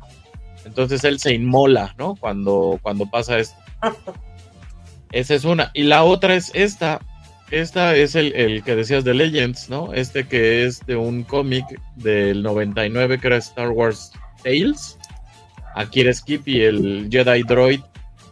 Entonces 0.65 1.05
él 1.05 1.19
se 1.19 1.35
inmola, 1.35 1.95
¿no? 1.99 2.17
Cuando, 2.17 2.79
cuando 2.83 3.07
pasa 3.11 3.39
esto. 3.39 3.57
Esa 5.13 5.35
es 5.35 5.45
una. 5.45 5.71
Y 5.75 5.85
la 5.85 6.05
otra 6.05 6.35
es 6.35 6.51
esta. 6.55 7.01
Esta 7.51 7.95
es 7.95 8.15
el, 8.15 8.33
el 8.35 8.65
que 8.65 8.75
decías 8.75 9.05
de 9.05 9.15
Legends, 9.15 9.69
¿no? 9.69 9.93
Este 9.93 10.25
que 10.25 10.65
es 10.65 10.85
de 10.87 10.97
un 10.97 11.23
cómic 11.23 11.65
del 11.97 12.43
99 12.43 13.19
que 13.21 13.27
era 13.27 13.37
Star 13.37 13.69
Wars 13.71 14.13
Tales. 14.43 14.99
Aquí 15.75 16.01
era 16.01 16.13
Skippy, 16.13 16.63
el 16.63 17.09
Jedi 17.11 17.43
Droid. 17.43 17.81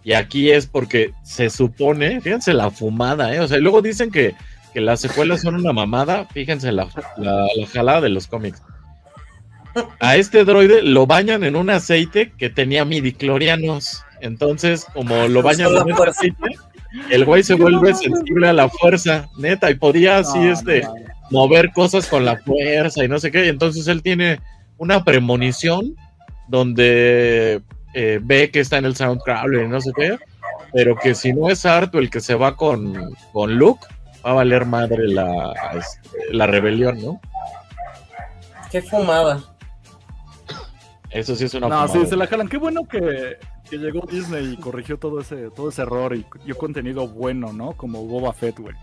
Y 0.05 0.15
aquí 0.15 0.51
es 0.51 0.67
porque 0.67 1.13
se 1.23 1.51
supone, 1.51 2.21
fíjense 2.21 2.53
la 2.53 2.71
fumada, 2.71 3.33
¿eh? 3.35 3.41
O 3.41 3.47
sea, 3.47 3.59
y 3.59 3.61
luego 3.61 3.83
dicen 3.83 4.11
que, 4.11 4.35
que 4.73 4.81
las 4.81 5.01
secuelas 5.01 5.43
son 5.43 5.55
una 5.57 5.73
mamada. 5.73 6.27
Fíjense 6.33 6.73
la, 6.73 6.89
la, 7.17 7.47
la 7.57 7.67
jalada 7.73 8.01
de 8.03 8.09
los 8.11 8.27
cómics. 8.27 8.63
A 10.01 10.17
este 10.17 10.45
droide 10.45 10.83
lo 10.83 11.07
bañan 11.07 11.45
en 11.45 11.57
un 11.57 11.71
aceite 11.71 12.33
que 12.37 12.51
tenía 12.51 12.85
midiclorianos. 12.85 14.05
Entonces, 14.21 14.87
como 14.93 15.29
lo 15.29 15.43
bañan 15.43 15.71
en 15.75 15.91
ese 15.91 16.03
aceite, 16.03 16.57
el 17.11 17.25
güey 17.25 17.43
se 17.43 17.55
vuelve 17.55 17.95
sensible 17.95 18.49
a 18.49 18.53
la 18.53 18.69
fuerza, 18.69 19.29
neta, 19.39 19.71
y 19.71 19.75
podía 19.77 20.19
así, 20.19 20.39
No, 20.39 20.53
este, 20.53 20.83
no, 20.83 20.95
no. 20.95 21.01
mover 21.31 21.73
cosas 21.73 22.07
con 22.07 22.25
la 22.25 22.37
fuerza 22.37 23.03
y 23.05 23.09
no 23.09 23.19
sé 23.19 23.31
qué. 23.31 23.49
Entonces 23.49 23.89
él 23.89 24.03
tiene 24.03 24.41
una 24.77 25.05
premonición 25.05 25.97
donde 26.49 27.63
eh, 27.95 28.21
ve 28.23 28.51
que 28.51 28.61
está 28.61 28.77
en 28.79 28.85
el 28.85 28.95
Soundcrawler 28.97 29.65
y 29.65 29.69
no 29.69 29.81
sé 29.81 29.91
qué, 29.97 30.19
pero 30.75 30.97
que 30.97 31.15
si 31.15 31.33
no 31.33 31.49
es 31.49 31.65
Artu 31.65 31.99
el 31.99 32.11
que 32.11 32.21
se 32.21 32.35
va 32.35 32.57
con, 32.57 33.15
con 33.33 33.55
Luke, 33.57 33.87
va 34.25 34.31
a 34.31 34.35
valer 34.35 34.65
madre 34.67 35.09
la, 35.09 35.53
este, 35.75 36.33
la 36.33 36.47
rebelión, 36.47 37.01
¿no? 37.01 37.21
Qué 38.71 38.81
fumada. 38.83 39.41
Eso 41.11 41.37
sí 41.37 41.45
es 41.45 41.55
una 41.55 41.69
No, 41.69 41.89
sí, 41.89 42.07
se 42.07 42.17
la 42.17 42.27
jalan. 42.27 42.49
Qué 42.49 42.57
bueno 42.57 42.83
que, 42.89 43.37
que 43.69 43.77
llegó 43.79 44.07
Disney 44.11 44.55
y 44.55 44.57
corrigió 44.57 44.97
todo 44.99 45.21
ese, 45.21 45.51
todo 45.51 45.69
ese 45.69 45.83
error 45.83 46.17
y 46.17 46.25
dio 46.45 46.57
contenido 46.57 47.07
bueno, 47.07 47.53
¿no? 47.53 47.73
Como 47.73 48.05
Boba 48.07 48.33
Fett, 48.33 48.59
güey. 48.59 48.75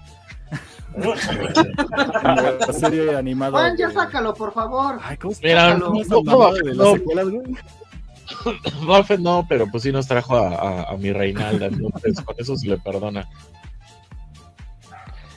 En 0.96 1.04
la 2.60 2.74
serie 2.74 3.16
animada. 3.16 3.52
Juan, 3.52 3.78
ya 3.78 3.90
sácalo, 3.92 4.34
por 4.34 4.54
favor. 4.54 5.00
Ay, 5.04 5.18
¿cómo 5.18 5.34
se 5.34 5.48
Mira, 5.48 5.76
no, 5.76 5.92
no, 5.94 6.22
no, 6.24 6.54
de 6.54 6.64
las 6.66 6.78
no. 6.78 6.94
secuelas, 6.94 7.30
güey? 7.30 7.44
Buffett 8.86 9.20
no, 9.20 9.46
pero 9.50 9.66
pues 9.72 9.82
sí 9.84 9.92
nos 9.92 10.08
trajo 10.08 10.36
a, 10.38 10.50
a- 10.50 10.84
a 10.94 10.98
mi 10.98 11.12
Reinalda, 11.12 11.66
entonces 11.66 12.22
con 12.22 12.36
eso 12.38 12.56
se 12.56 12.68
le 12.68 12.78
perdona. 12.78 13.28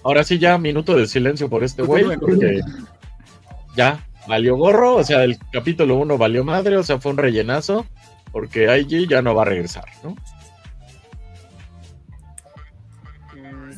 Ahora 0.04 0.24
sí, 0.24 0.38
ya 0.38 0.58
minuto 0.58 0.96
de 0.96 1.06
silencio 1.06 1.48
por 1.48 1.62
este 1.62 1.82
güey, 1.82 2.04
porque 2.18 2.60
ya 3.76 4.04
valió 4.26 4.56
gorro, 4.56 4.96
o 4.96 5.04
sea, 5.04 5.24
el 5.24 5.38
capítulo 5.52 5.96
1 5.96 6.18
valió 6.18 6.44
madre, 6.44 6.76
o 6.76 6.82
sea, 6.82 6.98
fue 6.98 7.12
un 7.12 7.18
rellenazo, 7.18 7.86
porque 8.32 8.64
IG 8.78 9.08
ya 9.08 9.22
no 9.22 9.34
va 9.34 9.42
a 9.42 9.46
regresar, 9.46 9.84
¿no? 10.02 10.16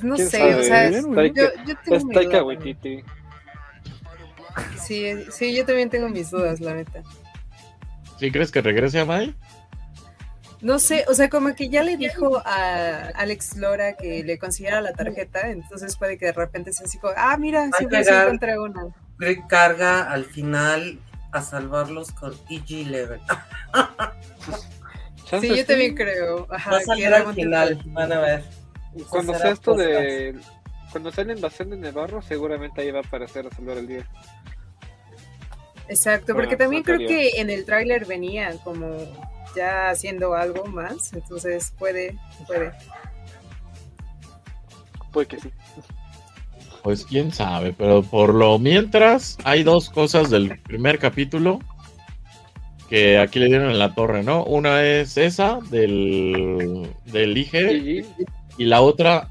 No 0.02 0.16
¿Quién 0.16 0.28
sé, 0.28 0.38
sabe? 0.38 0.54
o 0.54 0.62
sea, 0.62 0.88
Bien, 0.90 1.34
yo, 1.34 1.44
yo 1.66 1.74
tengo 1.82 1.96
Es 1.96 2.04
mi 2.04 2.14
Taika 2.14 2.30
duda. 2.38 2.44
Waititi. 2.44 3.02
Sí, 4.78 5.12
sí, 5.30 5.56
yo 5.56 5.64
también 5.64 5.88
tengo 5.88 6.08
mis 6.08 6.30
dudas, 6.30 6.60
la 6.60 6.74
neta. 6.74 7.02
¿Sí 8.18 8.30
crees 8.30 8.50
que 8.50 8.60
regrese 8.60 9.00
a 9.00 9.04
Mai? 9.04 9.34
No 10.64 10.78
sé, 10.78 11.04
o 11.08 11.14
sea, 11.14 11.28
como 11.28 11.54
que 11.54 11.68
ya 11.68 11.82
le 11.82 11.98
dijo 11.98 12.40
a 12.42 13.10
Alex 13.16 13.58
Lora 13.58 13.98
que 13.98 14.24
le 14.24 14.38
consiguiera 14.38 14.80
la 14.80 14.94
tarjeta, 14.94 15.50
entonces 15.50 15.94
puede 15.94 16.16
que 16.16 16.24
de 16.24 16.32
repente 16.32 16.72
sea 16.72 16.86
así 16.86 16.96
como, 16.96 17.12
ah, 17.18 17.36
mira, 17.36 17.68
siempre 17.76 18.02
se 18.02 18.18
encuentra 18.18 18.58
una. 18.58 18.86
Rick 19.18 19.46
carga 19.46 20.10
al 20.10 20.24
final 20.24 20.98
a 21.32 21.42
salvarlos 21.42 22.12
con 22.12 22.32
EG 22.48 22.88
Level. 22.88 23.20
Chance 25.26 25.48
Sí, 25.48 25.54
yo 25.54 25.66
también 25.66 25.94
creo. 25.94 26.46
Ajá, 26.50 26.70
Va 26.70 26.76
a 26.78 26.80
salir 26.80 27.08
al 27.12 27.34
final, 27.34 27.78
tipo- 27.78 27.90
van 27.92 28.12
a 28.12 28.20
ver. 28.20 28.44
Cuando 29.10 29.34
sea 29.34 29.50
esto 29.50 29.74
de. 29.74 30.40
Cuando 30.92 31.12
sea 31.12 31.24
la 31.24 31.34
invasión 31.34 31.68
de 31.68 31.76
Nevarro, 31.76 32.22
seguramente 32.22 32.80
ahí 32.80 32.90
va 32.90 33.00
a 33.00 33.02
aparecer 33.02 33.46
a 33.46 33.50
salvar 33.50 33.76
el 33.76 33.86
día. 33.88 34.06
Exacto, 35.88 36.32
Bueno, 36.32 36.48
porque 36.48 36.56
también 36.56 36.82
creo 36.82 36.98
que 36.98 37.40
en 37.40 37.50
el 37.50 37.64
tráiler 37.64 38.06
venía 38.06 38.56
como 38.64 38.96
ya 39.54 39.90
haciendo 39.90 40.34
algo 40.34 40.64
más, 40.66 41.12
entonces 41.12 41.72
puede, 41.78 42.16
puede. 42.46 42.72
Puede 45.12 45.26
que 45.26 45.40
sí. 45.40 45.50
Pues 46.82 47.04
quién 47.04 47.32
sabe, 47.32 47.72
pero 47.72 48.02
por 48.02 48.34
lo 48.34 48.58
mientras 48.58 49.38
hay 49.44 49.62
dos 49.62 49.88
cosas 49.88 50.28
del 50.30 50.58
primer 50.60 50.98
capítulo 50.98 51.60
que 52.88 53.18
aquí 53.18 53.38
le 53.38 53.46
dieron 53.46 53.70
en 53.70 53.78
la 53.78 53.94
torre, 53.94 54.22
¿no? 54.22 54.44
Una 54.44 54.84
es 54.84 55.16
esa 55.16 55.60
del, 55.70 56.90
del 57.06 57.38
IG 57.38 58.04
y 58.58 58.64
la 58.64 58.82
otra, 58.82 59.28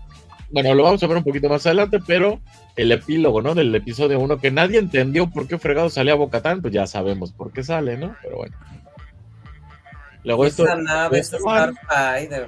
bueno, 0.52 0.74
lo 0.74 0.84
vamos 0.84 1.04
a 1.04 1.08
ver 1.08 1.18
un 1.18 1.24
poquito 1.24 1.48
más 1.50 1.66
adelante, 1.66 2.00
pero 2.06 2.42
el 2.76 2.92
epílogo, 2.92 3.42
¿no? 3.42 3.54
Del 3.56 3.74
episodio 3.76 4.20
1 4.20 4.40
que 4.40 4.52
nadie 4.52 4.80
entendió 4.80 5.30
por 5.30 5.48
qué 5.48 5.58
fregado 5.58 5.90
salía 5.90 6.16
Bocatán, 6.16 6.62
pues 6.62 6.74
ya 6.74 6.88
sabemos 6.88 7.32
por 7.32 7.52
qué 7.52 7.64
sale, 7.64 7.98
¿no? 7.98 8.16
Pero 8.22 8.38
bueno. 8.38 8.56
Luego 10.24 10.46
esto 10.46 10.64
Esa 10.64 10.76
nave, 10.76 11.20
esa 11.20 11.38
esto. 11.38 11.50
Starfighter. 11.50 12.48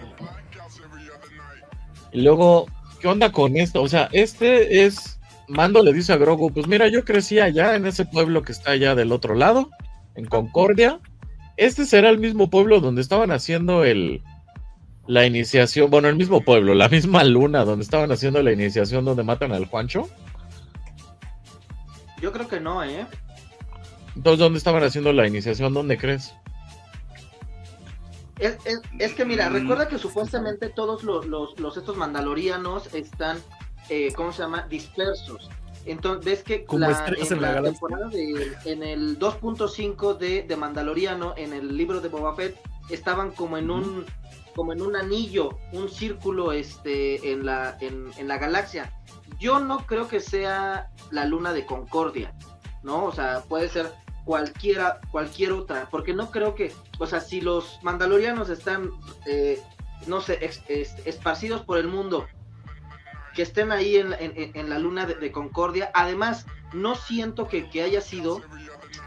Y 2.11 2.21
luego, 2.21 2.67
¿qué 3.01 3.07
onda 3.07 3.31
con 3.31 3.57
esto? 3.57 3.81
O 3.81 3.87
sea, 3.87 4.09
este 4.11 4.85
es. 4.85 5.19
Mando 5.47 5.83
le 5.83 5.93
dice 5.93 6.13
a 6.13 6.17
Grogu: 6.17 6.51
Pues 6.51 6.67
mira, 6.67 6.87
yo 6.87 7.03
crecí 7.03 7.39
allá 7.39 7.75
en 7.75 7.85
ese 7.85 8.05
pueblo 8.05 8.41
que 8.41 8.53
está 8.53 8.71
allá 8.71 8.95
del 8.95 9.11
otro 9.11 9.35
lado, 9.35 9.69
en 10.15 10.25
Concordia. 10.25 10.99
Este 11.57 11.85
será 11.85 12.09
el 12.09 12.17
mismo 12.17 12.49
pueblo 12.49 12.79
donde 12.79 13.01
estaban 13.01 13.31
haciendo 13.31 13.83
el. 13.83 14.23
La 15.07 15.25
iniciación, 15.25 15.89
bueno, 15.91 16.07
el 16.07 16.15
mismo 16.15 16.41
pueblo, 16.41 16.73
la 16.73 16.89
misma 16.89 17.23
luna 17.23 17.63
donde 17.63 17.83
estaban 17.83 18.11
haciendo 18.11 18.41
la 18.41 18.51
iniciación 18.51 19.05
donde 19.05 19.23
matan 19.23 19.51
al 19.51 19.65
Juancho. 19.65 20.09
Yo 22.21 22.31
creo 22.31 22.47
que 22.47 22.59
no, 22.59 22.83
¿eh? 22.83 23.05
Entonces, 24.15 24.39
¿dónde 24.39 24.57
estaban 24.57 24.83
haciendo 24.83 25.13
la 25.13 25.27
iniciación? 25.27 25.73
¿Dónde 25.73 25.97
crees? 25.97 26.33
Es, 28.39 28.57
es- 28.65 28.81
es 28.99 29.13
que 29.13 29.25
mira, 29.25 29.49
Mm, 29.49 29.53
recuerda 29.53 29.87
que 29.87 29.97
supuestamente 29.97 30.69
todos 30.69 31.03
los, 31.03 31.25
los, 31.27 31.59
los 31.59 31.77
estos 31.77 31.95
mandalorianos 31.97 32.93
están, 32.93 33.37
eh, 33.89 34.11
¿cómo 34.15 34.33
se 34.33 34.41
llama? 34.41 34.65
Dispersos. 34.69 35.49
Entonces, 35.85 36.25
ves 36.25 36.43
que 36.43 36.65
Como 36.65 36.83
en 36.85 36.91
la 36.91 36.97
galaxia. 36.97 37.61
temporada 37.63 38.07
de, 38.09 38.53
en 38.65 38.81
el 38.81 39.19
2.5 39.19 40.17
de, 40.17 40.41
de 40.43 40.55
Mandaloriano, 40.57 41.35
en 41.37 41.53
el 41.53 41.77
libro 41.77 42.01
de 42.01 42.09
Boba 42.09 42.35
Fett, 42.35 42.57
estaban 42.89 43.31
como 43.31 43.57
en 43.57 43.69
un 43.69 44.05
como 44.55 44.73
en 44.73 44.81
un 44.81 44.95
anillo, 44.95 45.57
un 45.73 45.89
círculo 45.89 46.51
este 46.51 47.31
en 47.31 47.45
la 47.45 47.77
en, 47.81 48.09
en 48.17 48.27
la 48.27 48.37
galaxia. 48.37 48.91
Yo 49.39 49.59
no 49.59 49.85
creo 49.85 50.07
que 50.07 50.19
sea 50.19 50.89
la 51.11 51.25
luna 51.25 51.51
de 51.53 51.65
Concordia, 51.65 52.33
¿no? 52.83 53.05
O 53.05 53.11
sea, 53.11 53.41
puede 53.49 53.67
ser 53.69 53.91
cualquiera 54.23 55.01
cualquier 55.11 55.51
otra, 55.51 55.87
porque 55.91 56.13
no 56.13 56.31
creo 56.31 56.55
que, 56.55 56.73
o 56.99 57.05
sea, 57.05 57.19
si 57.19 57.41
los 57.41 57.79
mandalorianos 57.83 58.49
están 58.49 58.89
eh, 59.27 59.61
no 60.07 60.21
sé, 60.21 60.39
ex- 60.41 60.63
es- 60.67 60.95
esparcidos 61.05 61.61
por 61.63 61.77
el 61.77 61.87
mundo, 61.87 62.25
que 63.33 63.41
estén 63.41 63.71
ahí 63.71 63.97
en, 63.97 64.13
en- 64.13 64.51
en- 64.55 64.69
la 64.69 64.79
luna 64.79 65.05
de, 65.05 65.31
Concordia. 65.31 65.91
Además, 65.93 66.45
no 66.73 66.95
siento 66.95 67.47
que, 67.47 67.69
que 67.69 67.83
haya 67.83 68.01
sido 68.01 68.41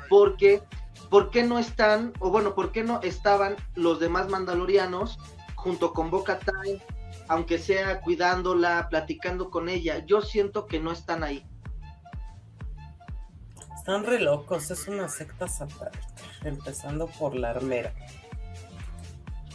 porque, 0.09 0.63
¿por 1.11 1.31
qué 1.31 1.43
no 1.45 1.59
están, 1.59 2.13
o 2.19 2.31
bueno, 2.31 2.55
por 2.55 2.71
qué 2.73 2.83
no 2.85 3.01
estaban 3.03 3.57
los 3.75 4.01
demás 4.01 4.29
mandalorianos 4.29 5.19
junto 5.59 5.93
con 5.93 6.11
Boca 6.11 6.39
Time, 6.39 6.79
aunque 7.29 7.59
sea 7.59 8.01
cuidándola, 8.01 8.89
platicando 8.89 9.51
con 9.51 9.69
ella? 9.69 10.05
Yo 10.07 10.23
siento 10.23 10.67
que 10.67 10.79
no 10.81 10.93
están 10.93 11.25
ahí. 11.25 11.45
Están 13.77 14.05
re 14.05 14.21
locos, 14.21 14.71
es 14.71 14.87
una 14.87 15.09
secta 15.09 15.49
satánica. 15.49 15.99
Empezando 16.45 17.07
por 17.09 17.35
la 17.35 17.51
armera. 17.51 17.93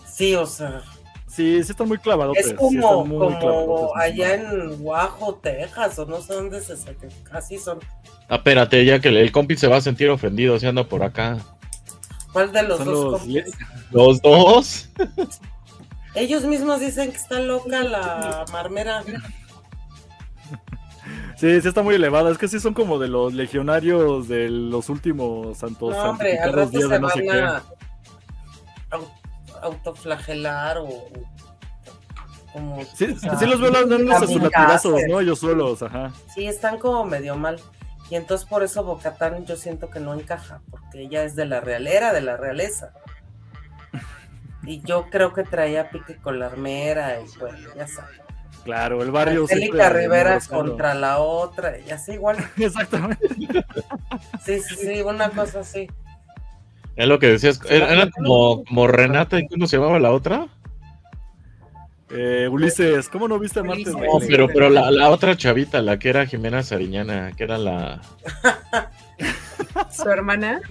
Sí, 0.08 0.36
o 0.36 0.46
sea, 0.46 0.84
Sí, 1.28 1.64
sí 1.64 1.72
están 1.72 1.88
muy 1.88 1.98
clavados. 1.98 2.38
es 2.38 2.50
sí 2.50 2.54
como, 2.56 2.70
están 2.80 3.08
muy 3.10 3.18
como 3.18 3.40
clavadotes, 3.40 3.92
allá 3.96 4.36
en 4.36 4.78
Guajo, 4.84 5.36
Texas, 5.36 5.98
o 5.98 6.06
no 6.06 6.22
sé 6.22 6.34
dónde 6.34 6.62
se 6.62 6.78
sacan. 6.78 7.10
Así 7.32 7.58
son. 7.58 7.80
Ah, 8.30 8.36
espérate, 8.36 8.86
ya 8.86 9.00
que 9.00 9.08
el, 9.10 9.18
el 9.18 9.32
compi 9.32 9.56
se 9.58 9.68
va 9.68 9.78
a 9.78 9.82
sentir 9.82 10.10
ofendido 10.10 10.60
si 10.60 10.68
anda 10.68 10.84
por 10.84 11.02
acá. 11.02 11.38
¿Cuál 12.32 12.52
de 12.52 12.64
los 12.64 12.78
Son 12.78 12.86
dos? 12.88 13.04
los 13.12 13.22
compis? 13.22 13.46
Los 13.92 14.22
dos. 14.22 14.90
Ellos 16.16 16.44
mismos 16.44 16.80
dicen 16.80 17.12
que 17.12 17.18
está 17.18 17.40
loca 17.40 17.84
la 17.84 18.46
marmera. 18.52 19.04
Sí, 21.36 21.60
Sí, 21.62 21.68
está 21.68 21.82
muy 21.82 21.96
elevada. 21.96 22.32
Es 22.32 22.38
que 22.38 22.48
sí 22.48 22.60
son 22.60 22.74
como 22.74 23.00
de 23.00 23.08
los 23.08 23.34
legionarios 23.34 24.28
de 24.28 24.50
los 24.50 24.90
últimos 24.90 25.58
santos 25.58 25.92
No, 25.92 26.12
hombre, 26.12 26.40
al 26.40 26.54
rato 26.54 26.70
días 26.70 26.84
se 26.84 26.90
de 26.90 27.00
no 27.00 27.08
van 27.08 27.40
a 27.40 27.64
autoflagelar 29.62 30.78
o 30.78 30.86
o 30.86 31.12
como 32.52 32.84
Sí, 32.96 33.06
o 33.06 33.20
sea, 33.20 33.36
sí 33.38 33.46
los 33.46 33.60
veo 33.60 33.72
a 34.16 34.20
sus 34.20 34.42
latigazos, 34.42 35.02
¿no? 35.10 35.20
Ellos 35.20 35.40
solos, 35.40 35.82
ajá. 35.82 36.12
Sí, 36.34 36.46
están 36.46 36.78
como 36.78 37.04
medio 37.04 37.36
mal. 37.36 37.60
Y 38.10 38.16
entonces 38.16 38.48
por 38.48 38.64
eso 38.64 38.84
Bocatán 38.84 39.46
yo 39.46 39.56
siento 39.56 39.90
que 39.90 40.00
no 40.00 40.14
encaja, 40.14 40.62
porque 40.70 41.02
ella 41.02 41.24
es 41.24 41.36
de 41.36 41.46
la 41.46 41.62
realera, 41.62 42.14
de 42.14 42.22
la 42.22 42.38
realeza. 42.38 42.94
Y 44.66 44.82
yo 44.82 45.08
creo 45.10 45.34
que 45.34 45.44
traía 45.44 45.90
pique 45.90 46.18
con 46.18 46.40
la 46.40 46.48
armera 46.48 47.20
y 47.20 47.38
bueno, 47.38 47.70
ya 47.76 47.88
sabes. 47.88 48.22
Claro, 48.64 49.04
el 49.04 49.12
barrio. 49.12 49.42
Angélica 49.42 49.90
Rivera 49.90 50.40
contra 50.50 50.94
la 50.94 51.18
otra, 51.20 51.78
y 51.80 51.92
así 51.92 52.14
igual. 52.14 52.38
Exactamente. 52.58 53.28
Sí, 54.46 54.60
sí, 54.62 54.76
sí, 54.76 55.02
una 55.02 55.30
cosa 55.30 55.60
así. 55.60 55.88
Es 56.96 57.08
lo 57.08 57.20
que 57.20 57.28
decías. 57.28 57.60
Era, 57.70 57.92
era 57.92 58.10
como, 58.10 58.64
como 58.64 58.88
Renata 58.88 59.40
y 59.40 59.48
¿cómo 59.48 59.68
se 59.68 59.78
llamaba 59.78 60.00
la 60.00 60.12
otra? 60.12 60.48
Eh, 62.16 62.48
Ulises, 62.48 63.10
¿cómo 63.10 63.28
no 63.28 63.40
viste 63.40 63.60
a 63.60 63.64
Marte? 63.64 63.90
No, 63.90 64.20
pero, 64.28 64.48
pero 64.48 64.70
la, 64.70 64.92
la 64.92 65.10
otra 65.10 65.36
chavita, 65.36 65.82
la 65.82 65.98
que 65.98 66.10
era 66.10 66.28
Jimena 66.28 66.62
Sariñana, 66.62 67.32
que 67.36 67.44
era 67.44 67.58
la. 67.58 68.02
Su 69.92 70.10
hermana. 70.10 70.62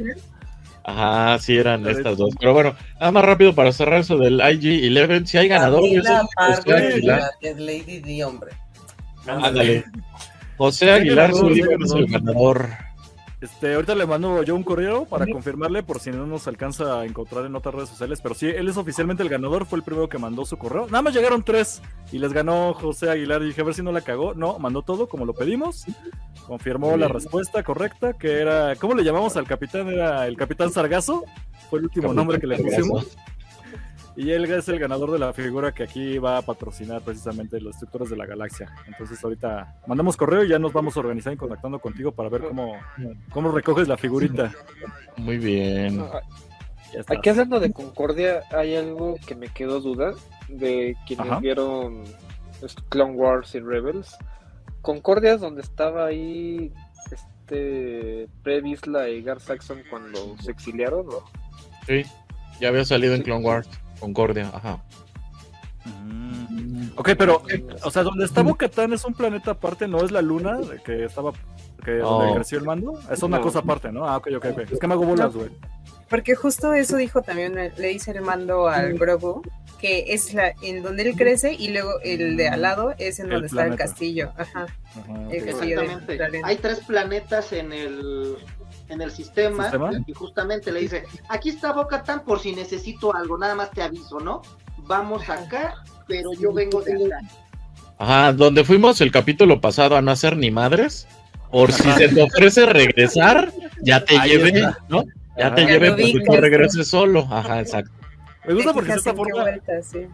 Ajá, 0.85 1.39
sí, 1.39 1.57
eran 1.57 1.87
estas 1.87 2.17
dos. 2.17 2.35
Pero 2.39 2.55
bueno, 2.55 2.75
nada 2.99 3.13
más 3.13 3.25
rápido 3.25 3.55
para 3.55 3.73
cerrar 3.73 4.01
eso 4.01 4.17
del 4.17 4.41
IG-11. 4.41 5.27
Si 5.27 5.39
hay 5.39 5.49
ganador, 5.49 5.83
Camila 5.83 6.27
Aguilar. 6.67 7.21
la 7.21 7.31
de 7.41 7.61
Lady 7.61 8.01
D, 8.01 8.25
hombre. 8.25 8.53
Ándale. 9.27 9.85
José 10.57 10.91
Aguilar 10.91 11.33
sí, 11.33 11.39
Zúñiga 11.39 11.77
es 11.81 11.93
el 11.93 12.07
ganador. 12.07 12.69
Este, 13.43 13.75
ahorita 13.75 13.97
le 13.97 14.07
mando 14.07 14.45
yo 14.45 14.55
un 14.55 14.63
correo 14.63 15.05
para 15.05 15.27
confirmarle 15.27 15.83
por 15.83 15.99
si 15.99 16.11
no 16.13 16.27
nos 16.27 16.47
alcanza 16.47 17.01
a 17.01 17.05
encontrar 17.05 17.45
en 17.45 17.57
otras 17.57 17.75
redes 17.75 17.89
sociales. 17.89 18.21
Pero 18.23 18.37
sí, 18.37 18.47
él 18.47 18.69
es 18.69 18.77
oficialmente 18.77 19.25
el 19.25 19.29
ganador, 19.29 19.67
fue 19.67 19.81
el 19.81 19.83
primero 19.83 20.09
que 20.09 20.17
mandó 20.17 20.45
su 20.45 20.57
correo. 20.57 20.87
Nada 20.87 21.03
más 21.03 21.13
llegaron 21.13 21.43
tres 21.43 21.83
y 22.13 22.21
les 22.21 22.33
ganó 22.33 22.73
José 22.73 23.11
Aguilar. 23.11 23.43
Y 23.43 23.47
dije, 23.47 23.61
a 23.61 23.65
ver 23.65 23.75
si 23.75 23.83
no 23.83 23.91
la 23.91 24.03
cagó. 24.03 24.35
No, 24.35 24.61
mandó 24.61 24.83
todo 24.83 25.09
como 25.09 25.25
lo 25.25 25.35
pedimos. 25.35 25.87
Confirmó 26.47 26.97
la 26.97 27.09
respuesta 27.09 27.65
correcta, 27.65 28.13
que 28.13 28.41
era, 28.41 28.77
¿cómo 28.77 28.95
le 28.95 29.03
llamamos 29.03 29.37
al 29.37 29.49
capitán? 29.49 29.89
Era 29.89 30.29
el 30.29 30.37
capitán 30.37 30.71
Sargazo. 30.71 31.25
Fue 31.69 31.81
el 31.81 31.87
último 31.87 32.15
nombre 32.15 32.39
que 32.39 32.47
le 32.47 32.59
pusimos. 32.59 33.17
Y 34.15 34.31
él 34.31 34.45
es 34.45 34.69
el 34.69 34.79
ganador 34.79 35.11
de 35.11 35.19
la 35.19 35.33
figura 35.33 35.73
que 35.73 35.85
aquí 35.85 36.19
va 36.19 36.37
a 36.37 36.43
patrocinar 36.43 37.01
precisamente 37.01 37.61
los 37.61 37.73
destructores 37.73 38.11
de 38.11 38.17
la 38.17 38.27
galaxia. 38.27 38.75
Entonces 38.87 39.23
ahorita 39.25 39.81
mandamos 39.87 40.17
correo 40.17 40.45
y 40.45 40.49
ya 40.49 40.59
nos 40.59 40.73
vamos 40.73 40.97
a 40.97 41.01
organizar 41.01 41.33
y 41.33 41.37
contactando 41.37 41.79
contigo 41.79 42.13
para 42.13 42.29
ver 42.29 42.43
cómo, 42.43 42.77
cómo 43.31 43.51
recoges 43.51 43.89
la 43.89 43.97
figurita. 43.97 44.53
Muy 45.17 45.39
bien. 45.39 46.05
Está. 46.93 47.15
Aquí 47.15 47.31
hablando 47.31 47.59
de 47.59 47.73
Concordia, 47.73 48.43
hay 48.51 48.77
algo 48.77 49.17
que 49.27 49.35
me 49.35 49.49
quedó 49.49 49.81
duda 49.81 50.13
de 50.49 50.95
quienes 51.07 51.27
Ajá. 51.27 51.41
vieron 51.41 52.05
Clone 52.91 53.15
Wars 53.15 53.55
y 53.55 53.61
Rebels. 53.61 54.17
Concordia 54.83 55.35
es 55.35 55.41
donde 55.41 55.63
estaba 55.63 56.07
ahí 56.07 56.73
este 57.11 58.29
Previsla 58.43 59.09
y 59.09 59.23
Gar 59.23 59.41
Saxon 59.41 59.83
cuando 59.89 60.37
se 60.41 60.51
exiliaron. 60.51 61.07
¿no? 61.07 61.25
Sí, 61.87 62.03
ya 62.61 62.69
había 62.69 62.85
salido 62.85 63.15
en 63.15 63.23
Clone 63.23 63.45
Wars. 63.45 63.69
Concordia, 64.03 64.51
ajá. 64.53 64.83
Mm. 66.05 66.91
Ok, 66.97 67.11
pero, 67.17 67.43
o 67.85 67.91
sea, 67.91 68.03
donde 68.03 68.25
está 68.25 68.43
Bocatán 68.43 68.93
es 68.93 69.05
un 69.05 69.15
planeta 69.15 69.53
aparte, 69.53 69.87
no 69.89 70.05
es 70.05 70.11
la 70.11 70.21
luna 70.23 70.59
que 70.85 71.05
estaba, 71.05 71.33
que 71.85 71.93
donde 71.99 72.27
No. 72.31 72.35
creció 72.35 72.59
el 72.59 72.65
mando. 72.65 72.99
Es 73.11 73.23
una 73.23 73.39
No. 73.39 73.45
cosa 73.45 73.61
aparte, 73.61 73.91
¿no? 73.93 74.07
Ah, 74.07 74.17
ok, 74.17 74.29
ok, 74.37 74.47
ok. 74.53 74.59
Es 74.73 74.79
que 74.81 74.87
me 74.89 74.95
hago 74.95 75.05
bolas, 75.07 75.33
güey. 75.35 75.51
Porque 76.11 76.35
justo 76.35 76.75
eso 76.75 76.97
dijo 76.97 77.23
también, 77.23 77.57
eh, 77.59 77.73
le 77.79 77.89
dice 77.89 78.11
el 78.11 78.21
mando 78.21 78.69
al 78.69 78.95
Grogu, 78.99 79.41
que 79.81 80.13
es 80.13 80.35
la 80.35 80.53
en 80.63 80.83
donde 80.83 81.09
él 81.09 81.17
crece 81.17 81.55
y 81.55 81.69
luego 81.73 81.91
el 82.03 82.37
de 82.37 82.49
al 82.49 82.63
lado 82.63 82.95
es 82.99 83.19
en 83.19 83.27
El 83.27 83.33
donde 83.33 83.47
está 83.47 83.65
el 83.67 83.77
castillo. 83.77 84.33
Ajá. 84.37 84.67
El 85.31 85.45
castillo 85.47 85.81
de 85.81 85.87
Exactamente. 85.87 86.41
Hay 86.45 86.57
tres 86.57 86.81
planetas 86.81 87.53
en 87.53 87.73
el 87.73 88.37
en 88.89 89.01
el 89.01 89.11
sistema, 89.11 89.65
¿Sistema? 89.65 89.91
y 90.07 90.13
justamente 90.13 90.71
le 90.73 90.81
dice, 90.81 91.05
aquí 91.29 91.51
está 91.51 91.73
Bocatán 91.73 92.25
por 92.25 92.41
si 92.41 92.55
necesito 92.55 93.15
algo, 93.15 93.39
nada 93.39 93.55
más 93.55 93.71
te 93.71 93.83
aviso, 93.83 94.21
¿no? 94.21 94.43
Vamos 94.79 95.29
acá, 95.29 95.75
pero 96.07 96.33
yo 96.39 96.53
vengo 96.53 96.83
de 96.83 96.93
acá. 97.07 97.19
Ajá, 97.99 98.33
donde 98.33 98.65
fuimos 98.65 99.01
el 99.01 99.13
capítulo 99.13 99.61
pasado 99.61 99.97
a 99.97 100.03
no 100.03 100.11
hacer 100.11 100.37
ni 100.37 100.51
madres. 100.51 101.07
Por 101.51 101.71
si 101.71 101.91
se 101.93 102.09
te 102.09 102.23
ofrece 102.23 102.67
regresar, 102.67 103.53
ya 103.83 104.05
te 104.05 104.19
Ahí 104.19 104.31
llevé, 104.31 104.49
está. 104.49 104.79
¿no? 104.89 105.05
Ya 105.37 105.47
Ajá. 105.47 105.55
te 105.55 105.63
Ya 105.63 105.69
llevé 105.69 105.91
porque 105.91 106.25
tú 106.27 106.33
regreses 106.33 106.89
solo. 106.89 107.29
Ajá, 107.31 107.61
exacto. 107.61 107.93
Me 108.47 108.55
gusta 108.55 108.73
porque 108.73 108.91
de 108.91 108.99
esta 108.99 109.15
forma 109.15 109.43
vuelta, 109.43 109.83
sí. 109.83 110.07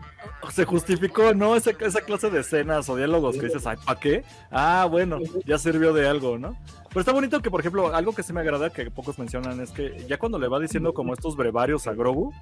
se 0.51 0.64
justificó, 0.67 1.33
¿no? 1.33 1.57
Esa, 1.57 1.71
esa 1.71 2.01
clase 2.03 2.31
de 2.31 2.41
escenas 2.41 2.88
o 2.91 2.97
diálogos 2.97 3.37
que 3.37 3.47
dices, 3.47 3.67
ay, 3.67 3.79
¿para 3.85 3.99
qué? 3.99 4.23
Ah, 4.51 4.87
bueno, 4.91 5.19
ya 5.47 5.57
sirvió 5.59 5.95
de 5.95 6.07
algo, 6.07 6.37
¿no? 6.37 6.57
Pero 6.88 7.01
está 7.01 7.12
bonito 7.12 7.41
que, 7.41 7.51
por 7.51 7.61
ejemplo, 7.61 7.95
algo 7.95 8.14
que 8.14 8.23
sí 8.23 8.33
me 8.35 8.41
agrada, 8.41 8.71
que 8.71 8.91
pocos 8.91 9.19
mencionan, 9.19 9.61
es 9.61 9.71
que 9.71 10.05
ya 10.07 10.19
cuando 10.19 10.38
le 10.38 10.49
va 10.49 10.61
diciendo 10.61 10.93
como 10.93 11.14
estos 11.14 11.37
brevarios 11.37 11.87
a 11.87 11.95
Grogu, 11.95 12.35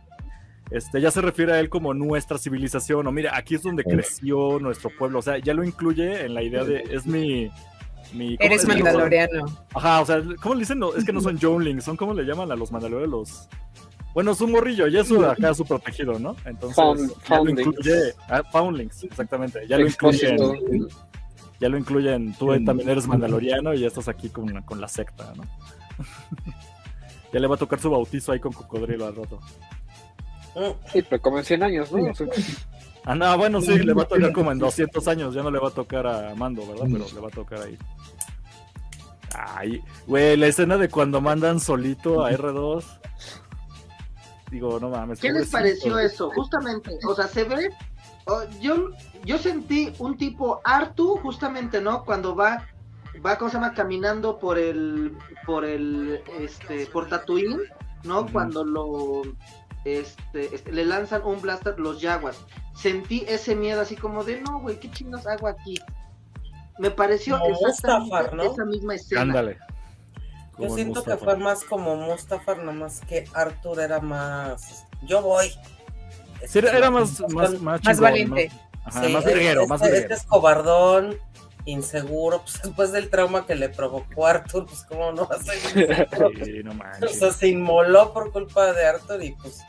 este, 0.70 1.01
ya 1.01 1.12
se 1.12 1.20
refiere 1.20 1.53
a 1.53 1.61
él 1.61 1.68
como 1.68 1.94
nuestra 1.94 2.38
civilización, 2.38 3.07
o 3.07 3.12
mira, 3.12 3.37
aquí 3.37 3.55
es 3.55 3.62
donde 3.62 3.85
creció 3.85 4.59
nuestro 4.59 4.90
pueblo, 4.90 5.20
o 5.20 5.22
sea, 5.22 5.38
ya 5.38 5.55
lo 5.55 5.62
incluye 5.62 6.25
en 6.25 6.35
la 6.35 6.42
idea 6.42 6.64
de, 6.64 6.83
es 6.90 7.07
mi... 7.07 7.49
mi 8.12 8.37
¿cómo 8.37 8.46
Eres 8.46 8.62
es 8.62 8.68
mandaloriano. 8.68 9.46
Ajá, 9.72 10.01
o 10.01 10.07
sea, 10.07 10.20
¿cómo 10.42 10.57
le 10.57 10.61
dicen? 10.61 10.81
No, 10.81 10.94
es 10.94 11.05
que 11.05 11.12
no 11.12 11.20
son 11.20 11.38
Jownlings, 11.38 11.85
son 11.85 11.96
como 11.96 12.12
le 12.12 12.25
llaman 12.25 12.51
a 12.51 12.57
los 12.57 12.72
mandalorianos 12.72 13.11
los... 13.11 13.49
Bueno, 14.16 14.31
es 14.31 14.40
un 14.40 14.50
morrillo, 14.50 14.88
y 14.88 14.96
eso 14.96 15.29
acá 15.31 15.50
es 15.50 15.59
su 15.59 15.66
protegido, 15.66 16.18
¿no? 16.18 16.35
Entonces, 16.46 16.74
Found- 16.83 17.09
ya 17.29 17.37
lo 17.37 17.44
foundlings. 17.44 17.66
incluye... 17.66 18.14
Ah, 18.31 18.42
foundlings, 18.50 19.05
exactamente. 19.05 19.68
Ya 19.68 19.76
lo 19.76 19.87
incluye, 19.87 20.29
en- 20.31 20.88
ya 21.61 21.68
lo 21.68 21.76
incluyen. 21.76 22.33
Tú 22.38 22.46
también 22.64 22.88
eres 22.88 23.07
mandaloriano 23.07 23.74
y 23.74 23.81
ya 23.81 23.88
estás 23.88 24.09
aquí 24.09 24.31
con, 24.31 24.62
con 24.62 24.81
la 24.81 24.88
secta, 24.88 25.35
¿no? 25.37 25.42
ya 27.33 27.40
le 27.40 27.46
va 27.46 27.57
a 27.57 27.59
tocar 27.59 27.79
su 27.79 27.90
bautizo 27.90 28.33
ahí 28.33 28.40
con 28.40 28.55
cocodrilo 28.55 29.05
al 29.07 29.16
rato. 29.16 29.38
Mm, 30.55 30.88
Sí, 30.90 31.02
pero 31.02 31.20
como 31.20 31.37
en 31.38 31.44
100 31.44 31.62
años, 31.64 31.92
¿no? 31.92 31.98
Ah, 33.05 33.14
no, 33.14 33.37
bueno, 33.37 33.61
sí, 33.61 33.79
le 33.81 33.92
va 33.92 34.05
a 34.05 34.09
tocar 34.09 34.33
como 34.33 34.50
en 34.50 34.59
200 34.59 35.07
años. 35.09 35.35
Ya 35.35 35.42
no 35.42 35.50
le 35.50 35.59
va 35.59 35.68
a 35.68 35.72
tocar 35.72 36.07
a 36.07 36.35
Mando, 36.35 36.66
¿verdad? 36.66 36.87
Pero 36.90 37.05
le 37.14 37.20
va 37.20 37.29
a 37.29 37.33
tocar 37.33 37.61
ahí. 37.61 37.76
Ay, 39.35 39.83
güey, 40.07 40.38
la 40.38 40.46
escena 40.46 40.79
de 40.79 40.88
cuando 40.88 41.20
mandan 41.20 41.61
solito 41.61 42.24
a 42.24 42.33
R2. 42.33 42.83
Digo, 44.50 44.78
no 44.78 44.90
mames. 44.90 45.20
¿Qué 45.20 45.32
les 45.32 45.50
pareció 45.50 45.98
eso? 45.98 46.30
Justamente, 46.30 46.98
o 47.06 47.14
sea, 47.14 47.26
se 47.26 47.44
ve, 47.44 47.70
oh, 48.26 48.42
yo, 48.61 48.90
yo 49.24 49.38
sentí 49.38 49.92
un 49.98 50.16
tipo 50.16 50.61
Artu, 50.64 51.16
justamente, 51.16 51.80
¿no? 51.80 52.04
Cuando 52.04 52.37
va, 52.37 52.66
va, 53.24 53.38
¿cómo 53.38 53.50
se 53.50 53.56
llama? 53.56 53.74
Caminando 53.74 54.38
por 54.38 54.59
el, 54.59 55.16
por 55.46 55.64
el, 55.64 56.22
este, 56.38 56.87
por 56.87 57.09
Tatooine, 57.09 57.61
¿no? 58.04 58.26
Cuando 58.30 58.64
lo, 58.64 59.22
este, 59.85 60.54
este, 60.54 60.72
le 60.72 60.85
lanzan 60.85 61.22
un 61.24 61.40
blaster 61.40 61.78
los 61.80 62.00
Jaguars. 62.00 62.44
Sentí 62.74 63.24
ese 63.26 63.56
miedo 63.56 63.80
así 63.80 63.96
como 63.96 64.22
de, 64.22 64.40
no, 64.42 64.61
güey, 64.61 64.78
¿qué 64.78 64.90
chingas 64.90 65.26
hago 65.26 65.48
aquí? 65.48 65.78
Me 66.78 66.90
pareció 66.90 67.38
Como 67.38 67.52
exactamente 67.68 68.04
Mustafar, 68.04 68.35
¿no? 68.35 68.42
esa 68.44 68.64
misma 68.64 68.94
escena. 68.94 69.22
Ándale. 69.22 69.59
Yo 70.58 70.70
siento 70.74 71.02
que 71.04 71.16
fue 71.16 71.36
más 71.36 71.64
como 71.64 71.96
Mustafar, 71.96 72.58
nomás 72.58 73.00
que 73.02 73.24
Arthur 73.34 73.80
era 73.80 74.00
más. 74.00 74.84
Yo 75.02 75.20
voy. 75.22 75.52
Sí, 76.46 76.58
era, 76.58 76.76
era 76.76 76.90
más, 76.90 77.20
más, 77.28 77.52
más, 77.52 77.60
Más 77.60 77.80
chingón, 77.80 78.00
valiente. 78.00 78.50
Más, 78.84 78.96
ajá, 78.96 79.06
Sí, 79.06 79.12
más 79.12 79.22
este- 79.24 79.34
verguero, 79.34 79.66
más 79.66 79.80
este, 79.80 79.92
verguero. 79.92 80.14
este 80.14 80.24
es 80.24 80.30
cobardón, 80.30 81.16
inseguro, 81.64 82.42
pues 82.42 82.60
después 82.62 82.92
del 82.92 83.10
trauma 83.10 83.46
que 83.46 83.54
le 83.54 83.68
provocó 83.68 84.26
Arthur, 84.26 84.66
pues 84.66 84.82
cómo 84.84 85.12
no 85.12 85.26
va 85.28 85.36
a 85.36 85.42
ser? 85.42 86.44
Sí, 86.44 86.62
no 86.62 86.72
O 87.04 87.09
sea, 87.09 87.32
se 87.32 87.48
inmoló 87.48 88.12
por 88.12 88.32
culpa 88.32 88.72
de 88.72 88.86
Arthur 88.86 89.22
y 89.22 89.32
pues. 89.32 89.62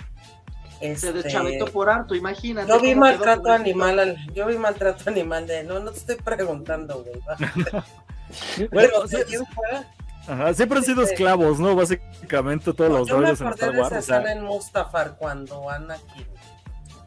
Se 0.79 0.91
Este, 0.91 1.11
deschavitó 1.11 1.65
por 1.65 1.89
Artu, 1.89 2.13
imagínate. 2.13 2.69
yo 2.69 2.79
vi 2.79 2.93
maltrato 2.93 3.51
animal, 3.51 3.97
al- 3.97 4.33
yo 4.33 4.45
vi 4.45 4.59
maltrato 4.59 5.09
animal 5.09 5.47
de, 5.47 5.63
no, 5.63 5.79
no 5.79 5.89
te 5.91 5.97
estoy 5.97 6.15
preguntando, 6.17 7.03
güey. 7.03 7.19
Bueno, 8.71 8.89
Pero 8.99 9.07
sí, 9.07 9.37
fuera, 9.55 9.87
Ajá, 10.27 10.53
siempre 10.53 10.79
han 10.79 10.83
sido 10.83 11.01
Este- 11.03 11.13
esclavos, 11.13 11.59
¿no? 11.59 11.75
Básicamente 11.75 12.73
todos 12.73 12.91
los 12.91 13.07
yo 13.07 13.15
me 13.15 13.21
droides 13.21 13.41
en 13.41 13.47
acordé 13.47 13.61
Star 13.65 13.73
de 13.73 13.79
Wars. 13.81 13.91
esa 13.91 13.99
o 13.99 14.01
sea, 14.03 14.17
escena 14.17 14.31
en 14.33 14.43
Mustafar 14.43 15.15
cuando 15.17 15.69
Anakin 15.69 16.25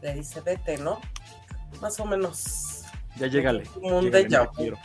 le 0.01 0.13
dice, 0.15 0.41
vete, 0.41 0.77
¿no? 0.77 0.99
Más 1.81 1.99
o 1.99 2.05
menos. 2.05 2.83
ya 3.17 3.27
llégale. 3.27 3.63
Como 3.63 3.99
un 3.99 4.11
déjà 4.11 4.45
no 4.45 4.51
vu. 4.71 4.77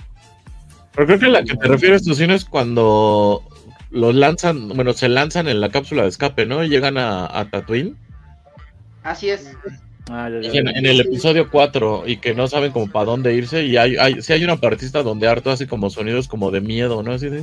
Pero 0.93 1.07
creo 1.07 1.19
que 1.19 1.27
la 1.29 1.43
que 1.45 1.57
te 1.57 1.69
refieres 1.69 2.03
tú, 2.05 2.15
Cine, 2.15 2.35
es 2.35 2.45
cuando 2.45 3.43
los 3.91 4.15
lanzan, 4.15 4.69
bueno, 4.69 4.93
se 4.93 5.09
lanzan 5.09 5.47
en 5.49 5.61
la 5.61 5.71
cápsula 5.71 6.03
de 6.03 6.09
escape, 6.09 6.45
¿no? 6.47 6.63
Y 6.65 6.69
llegan 6.69 6.97
a, 6.99 7.27
a 7.27 7.51
Tatooine. 7.51 7.97
Así 9.03 9.31
es. 9.31 9.53
Ah, 10.11 10.29
ya, 10.31 10.41
ya. 10.51 10.61
En, 10.61 10.69
en 10.69 10.87
el 10.87 11.01
episodio 11.01 11.51
4 11.51 12.05
y 12.07 12.17
que 12.19 12.35
no 12.35 12.49
saben 12.49 12.73
como 12.73 12.91
para 12.91 13.07
dónde 13.07 13.35
irse 13.35 13.65
y 13.65 13.77
hay, 13.77 13.97
hay, 13.97 14.23
sí 14.23 14.33
hay 14.33 14.43
una 14.45 14.57
partista 14.57 15.03
donde 15.03 15.29
harto 15.29 15.51
hace 15.51 15.67
como 15.67 15.91
sonidos 15.91 16.29
como 16.29 16.51
de 16.51 16.61
miedo, 16.61 17.03
¿no? 17.03 17.13
Así 17.13 17.29
de... 17.29 17.43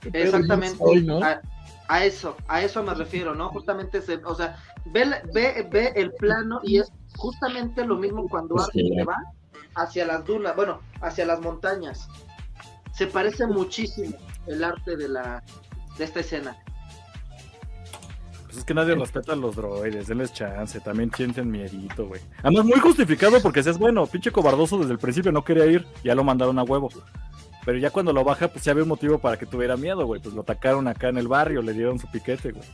"Mm, 0.00 0.02
¿qué 0.02 0.10
pedo? 0.10 0.24
Exactamente. 0.36 1.24
A, 1.24 1.40
a 1.88 2.04
eso, 2.04 2.36
a 2.48 2.62
eso 2.62 2.82
me 2.82 2.94
refiero, 2.94 3.34
¿no? 3.34 3.48
Justamente, 3.50 4.00
se, 4.00 4.16
o 4.24 4.34
sea, 4.34 4.56
ve, 4.86 5.06
ve, 5.32 5.68
ve 5.70 5.92
el 5.96 6.12
plano 6.12 6.60
y 6.62 6.78
es 6.78 6.92
justamente 7.16 7.84
lo 7.84 7.96
mismo 7.96 8.28
cuando 8.28 8.58
Sí. 8.58 8.80
Arthur 8.80 8.94
se 8.96 9.04
va 9.04 9.16
hacia 9.74 10.06
las 10.06 10.24
dunas, 10.24 10.54
bueno, 10.56 10.80
hacia 11.00 11.26
las 11.26 11.40
montañas. 11.40 12.08
Se 12.92 13.06
parece 13.06 13.46
muchísimo 13.46 14.16
el 14.46 14.62
arte 14.64 14.96
de 14.96 15.08
la 15.08 15.42
de 15.98 16.04
esta 16.04 16.20
escena. 16.20 16.56
Pues 18.46 18.58
es 18.58 18.64
que 18.64 18.74
nadie 18.74 18.94
respeta 18.96 19.32
a 19.32 19.36
los 19.36 19.54
droides, 19.54 20.08
denles 20.08 20.32
chance, 20.32 20.80
también 20.80 21.10
sienten 21.14 21.50
miedito, 21.50 22.06
güey. 22.08 22.20
Además, 22.42 22.64
muy 22.64 22.80
justificado 22.80 23.40
porque 23.40 23.62
si 23.62 23.70
es 23.70 23.78
bueno, 23.78 24.06
pinche 24.06 24.32
cobardoso 24.32 24.78
desde 24.78 24.92
el 24.92 24.98
principio 24.98 25.30
no 25.30 25.44
quería 25.44 25.66
ir, 25.66 25.86
ya 26.02 26.14
lo 26.16 26.24
mandaron 26.24 26.58
a 26.58 26.64
huevo. 26.64 26.88
Pero 27.64 27.78
ya 27.78 27.90
cuando 27.90 28.12
lo 28.12 28.24
baja, 28.24 28.48
pues 28.48 28.64
ya 28.64 28.72
había 28.72 28.82
un 28.84 28.88
motivo 28.88 29.18
para 29.18 29.36
que 29.38 29.46
tuviera 29.46 29.76
miedo, 29.76 30.06
güey. 30.06 30.20
Pues 30.20 30.34
lo 30.34 30.40
atacaron 30.42 30.88
acá 30.88 31.08
en 31.08 31.18
el 31.18 31.28
barrio, 31.28 31.60
le 31.62 31.72
dieron 31.74 31.98
su 31.98 32.06
piquete, 32.10 32.52
güey. 32.52 32.64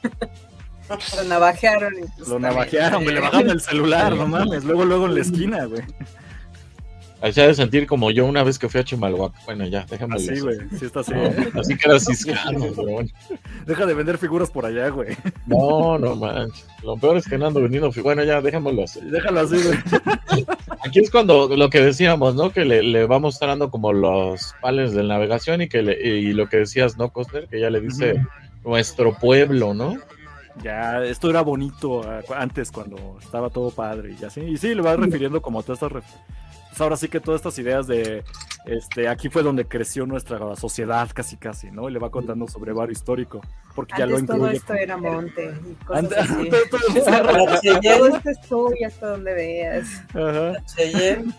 Lo 1.17 1.25
navajearon. 1.25 1.95
y 1.99 2.07
pues 2.17 2.29
Lo 2.29 2.39
navajearon, 2.39 3.03
güey, 3.03 3.15
le 3.17 3.21
bajaron 3.21 3.51
el 3.51 3.61
celular, 3.61 4.15
no 4.15 4.29
mames. 4.29 4.65
Luego, 4.65 4.85
luego 4.85 5.07
en 5.07 5.15
la 5.17 5.21
esquina, 5.21 5.65
güey. 5.65 5.83
Ahí 7.23 7.33
se 7.33 7.43
ha 7.43 7.47
de 7.49 7.55
sentir 7.55 7.87
como 7.87 8.11
yo 8.11 8.27
una 8.27 8.45
vez 8.45 8.59
que 8.59 8.69
fui 8.69 8.79
a 8.81 8.85
Chimalhuac. 8.85 9.33
Bueno, 9.47 9.67
ya, 9.67 9.85
déjame 9.91 10.17
Así, 10.17 10.39
güey, 10.39 10.59
sí 10.79 10.85
está 10.85 11.01
así. 11.01 11.13
Así 11.59 11.77
que 11.77 11.89
era 11.89 11.99
ciscano, 11.99 12.59
bueno. 12.77 13.09
Deja 13.65 13.87
de 13.87 13.95
vender 13.95 14.19
figuras 14.19 14.51
por 14.51 14.67
allá, 14.67 14.91
güey. 14.91 15.17
No, 15.47 15.99
no 15.99 16.15
manches. 16.15 16.67
Lo 16.85 16.97
peor 16.99 17.17
es 17.17 17.27
que 17.27 17.39
no 17.39 17.47
ando 17.47 17.61
vendiendo. 17.63 17.91
fi- 17.91 18.03
Bueno, 18.03 18.23
ya, 18.23 18.41
déjamelo 18.43 18.85
así. 18.85 19.01
Déjalo 19.01 19.41
así, 19.41 19.57
güey. 19.63 20.45
Aquí 20.87 21.01
es 21.01 21.11
cuando 21.11 21.49
lo 21.49 21.69
que 21.69 21.81
decíamos, 21.81 22.37
¿no? 22.37 22.51
Que 22.51 22.65
le, 22.65 22.83
le 22.83 23.07
va 23.07 23.19
mostrando 23.19 23.71
como 23.71 23.93
los 23.93 24.55
panels 24.61 24.93
de 24.93 25.03
navegación 25.03 25.63
y 25.63 25.69
que 25.69 25.83
le, 25.83 26.01
y 26.01 26.33
lo 26.33 26.49
que 26.49 26.59
decías, 26.59 26.97
¿no, 26.97 27.11
Costner? 27.11 27.49
Que 27.49 27.61
ya 27.61 27.71
le 27.71 27.81
dice 27.81 28.25
nuestro 28.65 29.13
pueblo, 29.15 29.75
¿no? 29.75 29.97
Ya, 30.63 31.03
esto 31.05 31.29
era 31.29 31.43
bonito 31.43 32.03
ah, 32.09 32.23
antes 32.37 32.71
cuando 32.71 33.19
estaba 33.21 33.51
todo 33.51 33.71
padre 33.71 34.15
y 34.21 34.25
así. 34.25 34.41
Y 34.43 34.57
sí, 34.57 34.75
le 34.75 34.83
va 34.83 34.97
refiriendo 34.97 35.43
como 35.43 35.61
a 35.61 35.63
todas 35.63 35.83
estas... 35.83 36.05
pues 36.69 36.81
ahora 36.81 36.97
sí 36.97 37.09
que 37.09 37.21
todas 37.21 37.41
estas 37.41 37.59
ideas 37.59 37.87
de... 37.87 38.23
Este, 38.67 39.07
aquí 39.09 39.29
fue 39.29 39.43
donde 39.45 39.65
creció 39.67 40.07
nuestra 40.07 40.57
sociedad 40.57 41.09
casi 41.15 41.37
casi, 41.37 41.71
¿no? 41.71 41.89
Y 41.89 41.93
le 41.93 41.99
va 42.01 42.11
contando 42.11 42.49
sobre 42.49 42.73
barrio 42.73 42.93
histórico. 42.93 43.41
Porque 43.75 43.95
ya 43.99 44.07
lo 44.07 44.17
Antes 44.17 44.27
todo 44.27 44.37
incluye. 44.39 44.57
esto 44.57 44.75
era 44.75 44.97
monte 44.97 45.55
y 45.71 45.75
cosas 45.85 46.03
Antes- 46.05 46.19
así. 46.19 46.51
todo-. 46.71 48.09
La 48.09 48.17
esto 48.17 48.31
es 48.31 48.41
tuyo 48.43 48.87
hasta 48.87 49.07
donde 49.09 49.35
veas. 49.35 50.03
Ajá. 50.15 50.65
Cheyenne, 50.75 51.33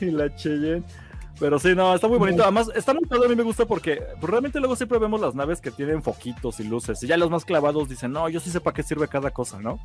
y 0.00 0.04
la 0.10 0.34
Cheyenne. 0.36 0.84
Pero 1.38 1.58
sí, 1.58 1.74
no, 1.74 1.94
está 1.94 2.08
muy 2.08 2.18
bonito. 2.18 2.42
Además, 2.42 2.70
está 2.74 2.94
muy 2.94 3.04
padre, 3.04 3.26
a 3.26 3.28
mí 3.28 3.36
me 3.36 3.42
gusta 3.42 3.66
porque 3.66 4.02
pues, 4.18 4.30
realmente 4.30 4.58
luego 4.58 4.74
siempre 4.74 4.98
vemos 4.98 5.20
las 5.20 5.34
naves 5.34 5.60
que 5.60 5.70
tienen 5.70 6.02
foquitos 6.02 6.60
y 6.60 6.64
luces. 6.64 7.02
Y 7.02 7.06
ya 7.06 7.16
los 7.16 7.30
más 7.30 7.44
clavados 7.44 7.88
dicen, 7.88 8.12
no, 8.12 8.28
yo 8.28 8.40
sí 8.40 8.50
sé 8.50 8.60
para 8.60 8.74
qué 8.74 8.82
sirve 8.82 9.06
cada 9.06 9.30
cosa, 9.30 9.60
¿no? 9.60 9.78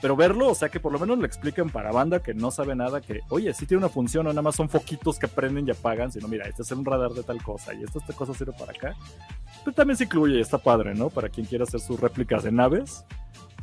Pero 0.00 0.16
verlo, 0.16 0.48
o 0.50 0.54
sea, 0.54 0.68
que 0.68 0.80
por 0.80 0.92
lo 0.92 0.98
menos 0.98 1.18
le 1.18 1.26
expliquen 1.26 1.70
para 1.70 1.90
banda 1.90 2.22
que 2.22 2.34
no 2.34 2.50
sabe 2.50 2.74
nada, 2.74 3.00
que, 3.00 3.20
oye, 3.28 3.52
sí 3.52 3.66
tiene 3.66 3.84
una 3.84 3.88
función, 3.88 4.24
no 4.24 4.30
nada 4.30 4.42
más 4.42 4.56
son 4.56 4.68
foquitos 4.68 5.18
que 5.18 5.28
prenden 5.28 5.66
y 5.66 5.70
apagan, 5.70 6.12
sino, 6.12 6.28
mira, 6.28 6.46
este 6.46 6.62
es 6.62 6.70
un 6.72 6.84
radar 6.84 7.12
de 7.12 7.22
tal 7.22 7.42
cosa 7.42 7.74
y 7.74 7.82
esta, 7.82 7.98
esta 7.98 8.12
cosa 8.12 8.34
sirve 8.34 8.52
para 8.52 8.72
acá. 8.72 8.94
Pero 9.64 9.74
también 9.74 9.96
se 9.96 10.04
incluye, 10.04 10.40
está 10.40 10.58
padre, 10.58 10.94
¿no? 10.94 11.10
Para 11.10 11.28
quien 11.28 11.46
quiera 11.46 11.64
hacer 11.64 11.80
sus 11.80 11.98
réplicas 11.98 12.42
de 12.42 12.52
naves, 12.52 13.04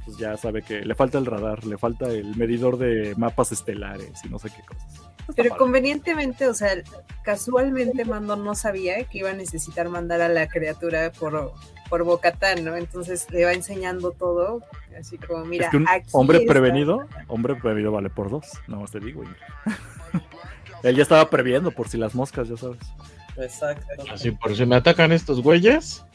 pues 0.05 0.17
ya 0.17 0.35
sabe 0.37 0.61
que 0.63 0.81
le 0.81 0.95
falta 0.95 1.17
el 1.17 1.25
radar, 1.25 1.65
le 1.65 1.77
falta 1.77 2.09
el 2.09 2.35
medidor 2.35 2.77
de 2.77 3.13
mapas 3.15 3.51
estelares 3.51 4.23
y 4.25 4.29
no 4.29 4.39
sé 4.39 4.49
qué 4.49 4.61
cosas. 4.63 5.12
Pero 5.35 5.57
convenientemente, 5.57 6.47
o 6.47 6.53
sea, 6.53 6.75
casualmente 7.23 8.05
Mando 8.05 8.35
no 8.35 8.55
sabía 8.55 9.03
que 9.05 9.19
iba 9.19 9.29
a 9.29 9.33
necesitar 9.33 9.89
mandar 9.89 10.21
a 10.21 10.27
la 10.27 10.47
criatura 10.47 11.11
por, 11.11 11.53
por 11.89 12.03
Bocatán, 12.03 12.63
¿no? 12.63 12.75
Entonces 12.75 13.27
le 13.31 13.45
va 13.45 13.53
enseñando 13.53 14.11
todo, 14.11 14.61
así 14.99 15.17
como, 15.17 15.45
mira, 15.45 15.65
es 15.65 15.71
que 15.71 15.77
un 15.77 15.87
aquí 15.87 16.09
hombre 16.11 16.39
está. 16.39 16.51
prevenido, 16.51 17.07
hombre 17.27 17.55
prevenido 17.55 17.91
vale 17.91 18.09
por 18.09 18.29
dos. 18.29 18.45
No 18.67 18.81
más 18.81 18.91
te 18.91 18.99
digo. 18.99 19.23
Él 20.83 20.95
ya 20.95 21.03
estaba 21.03 21.29
previendo 21.29 21.71
por 21.71 21.87
si 21.87 21.97
las 21.97 22.13
moscas, 22.13 22.49
ya 22.49 22.57
sabes. 22.57 22.79
exacto. 23.37 23.85
Así, 24.11 24.31
por 24.31 24.55
si 24.55 24.65
me 24.65 24.75
atacan 24.75 25.11
estos 25.11 25.41
güeyes. 25.41 26.05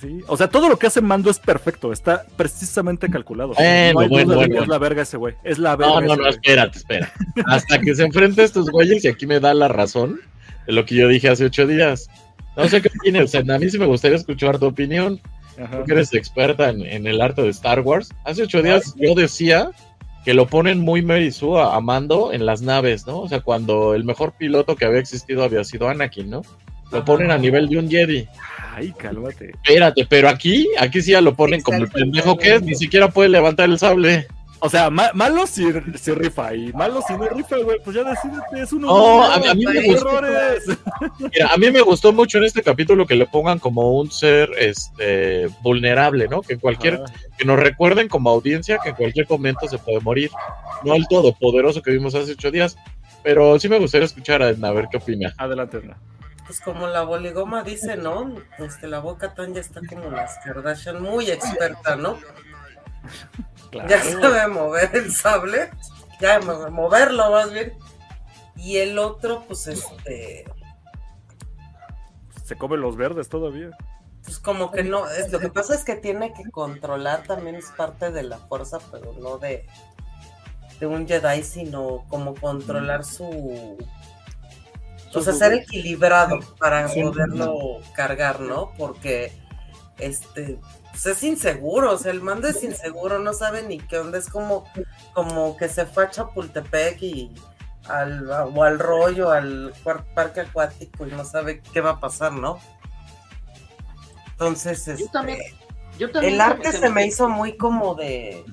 Sí. 0.00 0.20
O 0.26 0.36
sea, 0.36 0.48
todo 0.48 0.68
lo 0.68 0.78
que 0.78 0.86
hace 0.86 1.00
Mando 1.00 1.30
es 1.30 1.38
perfecto, 1.38 1.92
está 1.92 2.26
precisamente 2.36 3.08
calculado. 3.08 3.52
No 3.52 3.60
hay 3.60 3.92
bueno, 3.92 4.34
duda 4.34 4.42
de 4.42 4.46
que 4.46 4.48
bueno. 4.48 4.62
Es 4.62 4.68
la 4.68 4.78
verga 4.78 5.02
ese 5.02 5.16
güey. 5.16 5.34
Es 5.44 5.58
la 5.58 5.76
verga. 5.76 6.00
No, 6.00 6.00
no, 6.00 6.16
no, 6.16 6.28
espérate, 6.28 6.78
espera. 6.78 7.12
Hasta 7.46 7.80
que 7.80 7.94
se 7.94 8.04
enfrente 8.04 8.42
a 8.42 8.44
estos 8.44 8.70
güeyes 8.70 9.04
y 9.04 9.08
aquí 9.08 9.26
me 9.26 9.40
da 9.40 9.54
la 9.54 9.68
razón 9.68 10.20
de 10.66 10.72
lo 10.72 10.84
que 10.84 10.96
yo 10.96 11.08
dije 11.08 11.28
hace 11.28 11.44
ocho 11.44 11.66
días. 11.66 12.08
No 12.56 12.68
sé 12.68 12.82
qué 12.82 12.90
opinas, 12.98 13.34
a 13.34 13.42
mí 13.58 13.70
sí 13.70 13.78
me 13.78 13.86
gustaría 13.86 14.16
escuchar 14.16 14.58
tu 14.58 14.66
opinión. 14.66 15.20
Ajá. 15.62 15.78
Tú 15.78 15.84
que 15.84 15.92
eres 15.92 16.12
experta 16.12 16.68
en, 16.68 16.82
en 16.82 17.06
el 17.06 17.20
arte 17.20 17.42
de 17.42 17.48
Star 17.50 17.80
Wars. 17.80 18.10
Hace 18.24 18.42
ocho 18.42 18.62
días 18.62 18.94
yo 18.96 19.14
decía 19.14 19.70
que 20.24 20.34
lo 20.34 20.46
ponen 20.46 20.80
muy 20.80 21.02
Mary 21.02 21.30
Sue 21.30 21.60
a 21.60 21.78
Mando 21.80 22.32
en 22.32 22.46
las 22.46 22.62
naves, 22.62 23.06
¿no? 23.06 23.20
O 23.20 23.28
sea, 23.28 23.40
cuando 23.40 23.94
el 23.94 24.04
mejor 24.04 24.32
piloto 24.32 24.74
que 24.74 24.86
había 24.86 24.98
existido 24.98 25.44
había 25.44 25.62
sido 25.64 25.88
Anakin, 25.88 26.30
¿no? 26.30 26.42
Lo 26.94 27.04
ponen 27.04 27.30
a 27.30 27.38
nivel 27.38 27.68
de 27.68 27.78
un 27.78 27.88
Jedi. 27.90 28.26
Ay, 28.74 28.92
cálmate. 28.98 29.50
Espérate, 29.62 30.06
pero 30.08 30.28
aquí, 30.28 30.66
aquí 30.78 31.00
sí 31.02 31.12
ya 31.12 31.20
lo 31.20 31.34
ponen 31.34 31.60
como 31.62 31.78
el 31.78 31.88
pendejo 31.88 32.36
que 32.36 32.56
es, 32.56 32.62
ni 32.62 32.74
siquiera 32.74 33.08
puede 33.08 33.28
levantar 33.28 33.68
el 33.68 33.78
sable. 33.78 34.26
O 34.60 34.70
sea, 34.70 34.88
ma- 34.88 35.10
malo 35.12 35.46
si, 35.46 35.62
si 36.00 36.10
rifa 36.12 36.54
y 36.54 36.72
malo 36.72 37.02
si 37.06 37.12
no 37.12 37.28
rifa, 37.28 37.58
güey. 37.58 37.78
Pues 37.84 37.94
ya 37.96 38.02
decídete, 38.02 38.62
es 38.62 38.72
uno. 38.72 38.86
No, 38.86 39.22
a 39.24 39.38
mí- 39.38 39.46
a 39.48 39.54
mí 39.54 39.64
me 39.66 39.82
gustó. 39.88 40.08
errores. 40.18 40.62
Mira, 41.18 41.48
a 41.52 41.56
mí 41.58 41.70
me 41.70 41.82
gustó 41.82 42.12
mucho 42.14 42.38
en 42.38 42.44
este 42.44 42.62
capítulo 42.62 43.06
que 43.06 43.14
le 43.14 43.26
pongan 43.26 43.58
como 43.58 43.92
un 43.98 44.10
ser 44.10 44.48
este 44.58 45.48
vulnerable, 45.62 46.28
¿no? 46.28 46.40
Que 46.40 46.56
cualquier, 46.56 47.00
que 47.36 47.44
nos 47.44 47.58
recuerden 47.58 48.08
como 48.08 48.30
audiencia 48.30 48.78
que 48.82 48.88
en 48.90 48.94
cualquier 48.96 49.26
momento 49.28 49.68
se 49.68 49.76
puede 49.78 50.00
morir. 50.00 50.30
No 50.82 50.94
el 50.94 51.06
todopoderoso 51.08 51.82
que 51.82 51.90
vimos 51.90 52.14
hace 52.14 52.32
ocho 52.32 52.50
días. 52.50 52.76
Pero 53.22 53.58
sí 53.58 53.68
me 53.68 53.78
gustaría 53.78 54.06
escuchar 54.06 54.42
a 54.42 54.48
Edna, 54.50 54.68
a 54.68 54.72
ver 54.72 54.86
qué 54.90 54.96
opina. 54.98 55.32
adelante, 55.38 55.76
Edna. 55.78 55.96
Pues 56.46 56.60
como 56.60 56.86
la 56.86 57.02
boligoma 57.02 57.62
dice, 57.62 57.96
¿no? 57.96 58.34
Este, 58.58 58.86
la 58.86 58.98
boca 59.00 59.34
tan 59.34 59.54
ya 59.54 59.60
está 59.60 59.80
como 59.88 60.10
las 60.10 60.38
Kardashian, 60.44 61.02
muy 61.02 61.30
experta, 61.30 61.96
¿no? 61.96 62.18
Claro. 63.70 63.88
Ya 63.88 64.02
sabe 64.02 64.48
mover 64.48 64.90
el 64.94 65.10
sable, 65.12 65.70
ya 66.20 66.40
mo- 66.40 66.70
moverlo 66.70 67.30
más 67.30 67.50
bien. 67.52 67.72
Y 68.56 68.76
el 68.76 68.98
otro, 68.98 69.44
pues 69.48 69.66
este, 69.66 70.44
Se 72.44 72.56
come 72.56 72.76
los 72.76 72.96
verdes 72.96 73.28
todavía. 73.28 73.70
pues 74.22 74.38
como 74.38 74.70
que 74.70 74.84
no, 74.84 75.08
es, 75.08 75.32
lo 75.32 75.40
que 75.40 75.48
pasa 75.48 75.74
es 75.74 75.82
que 75.84 75.96
tiene 75.96 76.32
que 76.34 76.50
controlar 76.50 77.22
también 77.24 77.56
es 77.56 77.70
parte 77.70 78.10
de 78.10 78.22
la 78.22 78.38
fuerza, 78.38 78.78
pero 78.92 79.12
no 79.18 79.38
de, 79.38 79.66
de 80.78 80.86
un 80.86 81.06
Jedi, 81.08 81.42
sino 81.42 82.04
como 82.08 82.34
controlar 82.34 83.04
su... 83.04 83.76
O 85.14 85.22
sea, 85.22 85.32
ser 85.34 85.52
equilibrado 85.54 86.38
para 86.58 86.88
poderlo 86.88 87.80
cargar, 87.94 88.40
¿no? 88.40 88.72
Porque 88.76 89.32
este 89.98 90.58
pues 90.90 91.06
es 91.06 91.22
inseguro, 91.24 91.92
o 91.92 91.98
sea, 91.98 92.12
el 92.12 92.20
mando 92.22 92.46
es 92.46 92.62
inseguro, 92.62 93.18
no 93.18 93.32
sabe 93.32 93.62
ni 93.64 93.78
qué 93.78 93.98
onda, 93.98 94.16
es 94.16 94.28
como, 94.28 94.64
como 95.12 95.56
que 95.56 95.68
se 95.68 95.86
fue 95.86 96.04
a 96.04 96.10
Chapultepec 96.10 97.02
y 97.02 97.34
al, 97.88 98.30
o 98.30 98.62
al 98.62 98.78
rollo, 98.78 99.30
al 99.32 99.74
cuar- 99.82 100.04
parque 100.14 100.42
acuático 100.42 101.04
y 101.06 101.10
no 101.10 101.24
sabe 101.24 101.60
qué 101.72 101.80
va 101.80 101.90
a 101.90 102.00
pasar, 102.00 102.32
¿no? 102.32 102.58
Entonces, 104.32 104.86
este, 104.88 105.08
también- 105.08 105.38
Yo 105.98 106.10
también 106.10 106.34
el 106.34 106.40
arte 106.40 106.72
se 106.72 106.90
me 106.90 107.06
hizo 107.06 107.28
muy 107.28 107.56
como 107.56 107.94
de, 107.94 108.44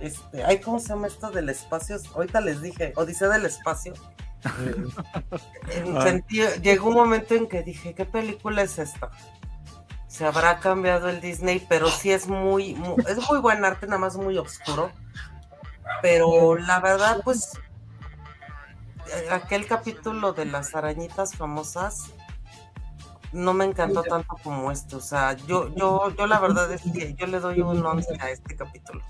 este, 0.00 0.42
ay, 0.44 0.60
¿cómo 0.60 0.78
se 0.80 0.88
llama 0.88 1.06
esto 1.06 1.30
del 1.30 1.48
espacio? 1.48 1.96
Ahorita 2.14 2.40
les 2.40 2.60
dije, 2.62 2.92
Odisea 2.96 3.28
del 3.28 3.46
espacio. 3.46 3.92
En 5.70 6.02
sentido- 6.02 6.54
llegó 6.62 6.88
un 6.88 6.94
momento 6.94 7.34
en 7.34 7.48
que 7.48 7.62
dije, 7.62 7.94
¿qué 7.94 8.04
película 8.04 8.62
es 8.62 8.78
esta? 8.78 9.10
Se 10.08 10.24
habrá 10.24 10.60
cambiado 10.60 11.08
el 11.08 11.20
Disney, 11.20 11.64
pero 11.68 11.88
sí 11.88 12.12
es 12.12 12.28
muy, 12.28 12.74
mu- 12.74 12.96
es 13.08 13.18
muy 13.28 13.38
buen 13.40 13.64
arte, 13.64 13.86
nada 13.86 13.98
más 13.98 14.16
muy 14.16 14.38
oscuro. 14.38 14.90
Pero 16.02 16.56
la 16.56 16.80
verdad, 16.80 17.20
pues, 17.24 17.58
aquel 19.30 19.66
capítulo 19.66 20.32
de 20.32 20.44
las 20.46 20.74
arañitas 20.74 21.34
famosas 21.36 22.12
no 23.32 23.52
me 23.54 23.64
encantó 23.64 24.02
tanto 24.04 24.36
como 24.42 24.70
este. 24.70 24.96
O 24.96 25.00
sea, 25.00 25.32
yo, 25.32 25.74
yo, 25.74 26.10
yo 26.16 26.26
la 26.26 26.38
verdad 26.38 26.70
es 26.72 26.82
que 26.82 27.14
yo 27.14 27.26
le 27.26 27.40
doy 27.40 27.60
un 27.60 27.84
11 27.84 28.16
a 28.20 28.30
este 28.30 28.54
capítulo. 28.56 29.02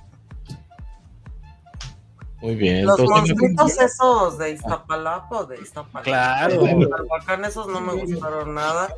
Muy 2.45 2.57
bien. 2.57 2.85
Los 2.85 3.01
monstruitos 3.01 3.81
esos 3.81 4.37
de 4.37 4.51
Iztapalapa 4.51 5.35
o 5.35 5.47
de 5.47 5.63
Iztapalapa. 5.63 6.03
Claro. 6.03 6.63
de 6.63 6.87
Barbacán, 6.87 7.43
esos 7.47 7.69
no 7.69 7.81
me 7.81 7.95
gustaron 7.95 8.55
nada. 8.55 8.95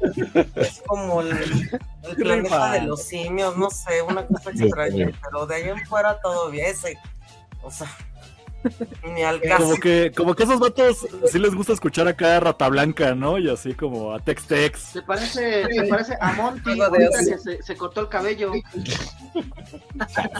Es 0.56 0.82
como 0.84 1.20
el, 1.20 1.30
el 1.30 2.16
planeta 2.16 2.72
de 2.72 2.82
los 2.82 3.04
simios, 3.04 3.56
no 3.56 3.70
sé, 3.70 4.02
una 4.02 4.26
cosa 4.26 4.50
extraña. 4.50 5.12
Pero 5.22 5.46
de 5.46 5.54
ahí 5.54 5.68
en 5.68 5.86
fuera 5.86 6.20
todo 6.20 6.50
bien. 6.50 6.66
Ese, 6.66 6.98
o 7.62 7.70
sea, 7.70 7.86
Ni 9.14 9.22
al 9.22 9.40
caso. 9.40 9.64
Como 9.64 9.76
que, 9.76 10.12
como 10.16 10.34
que 10.34 10.42
esos 10.44 10.58
vatos 10.60 11.06
sí 11.30 11.38
les 11.38 11.54
gusta 11.54 11.72
escuchar 11.72 12.08
acá 12.08 12.36
a 12.36 12.40
Rata 12.40 12.68
Blanca, 12.68 13.14
¿no? 13.14 13.38
Y 13.38 13.48
así 13.48 13.74
como 13.74 14.12
a 14.12 14.18
Tex 14.20 14.44
Tex. 14.46 14.78
Se 14.80 15.02
parece, 15.02 15.64
se 15.72 15.84
parece 15.84 16.14
a 16.20 16.32
Monty 16.32 16.80
ahorita 16.80 17.18
que 17.18 17.38
se, 17.38 17.62
se 17.62 17.76
cortó 17.76 18.00
el 18.02 18.08
cabello. 18.08 18.52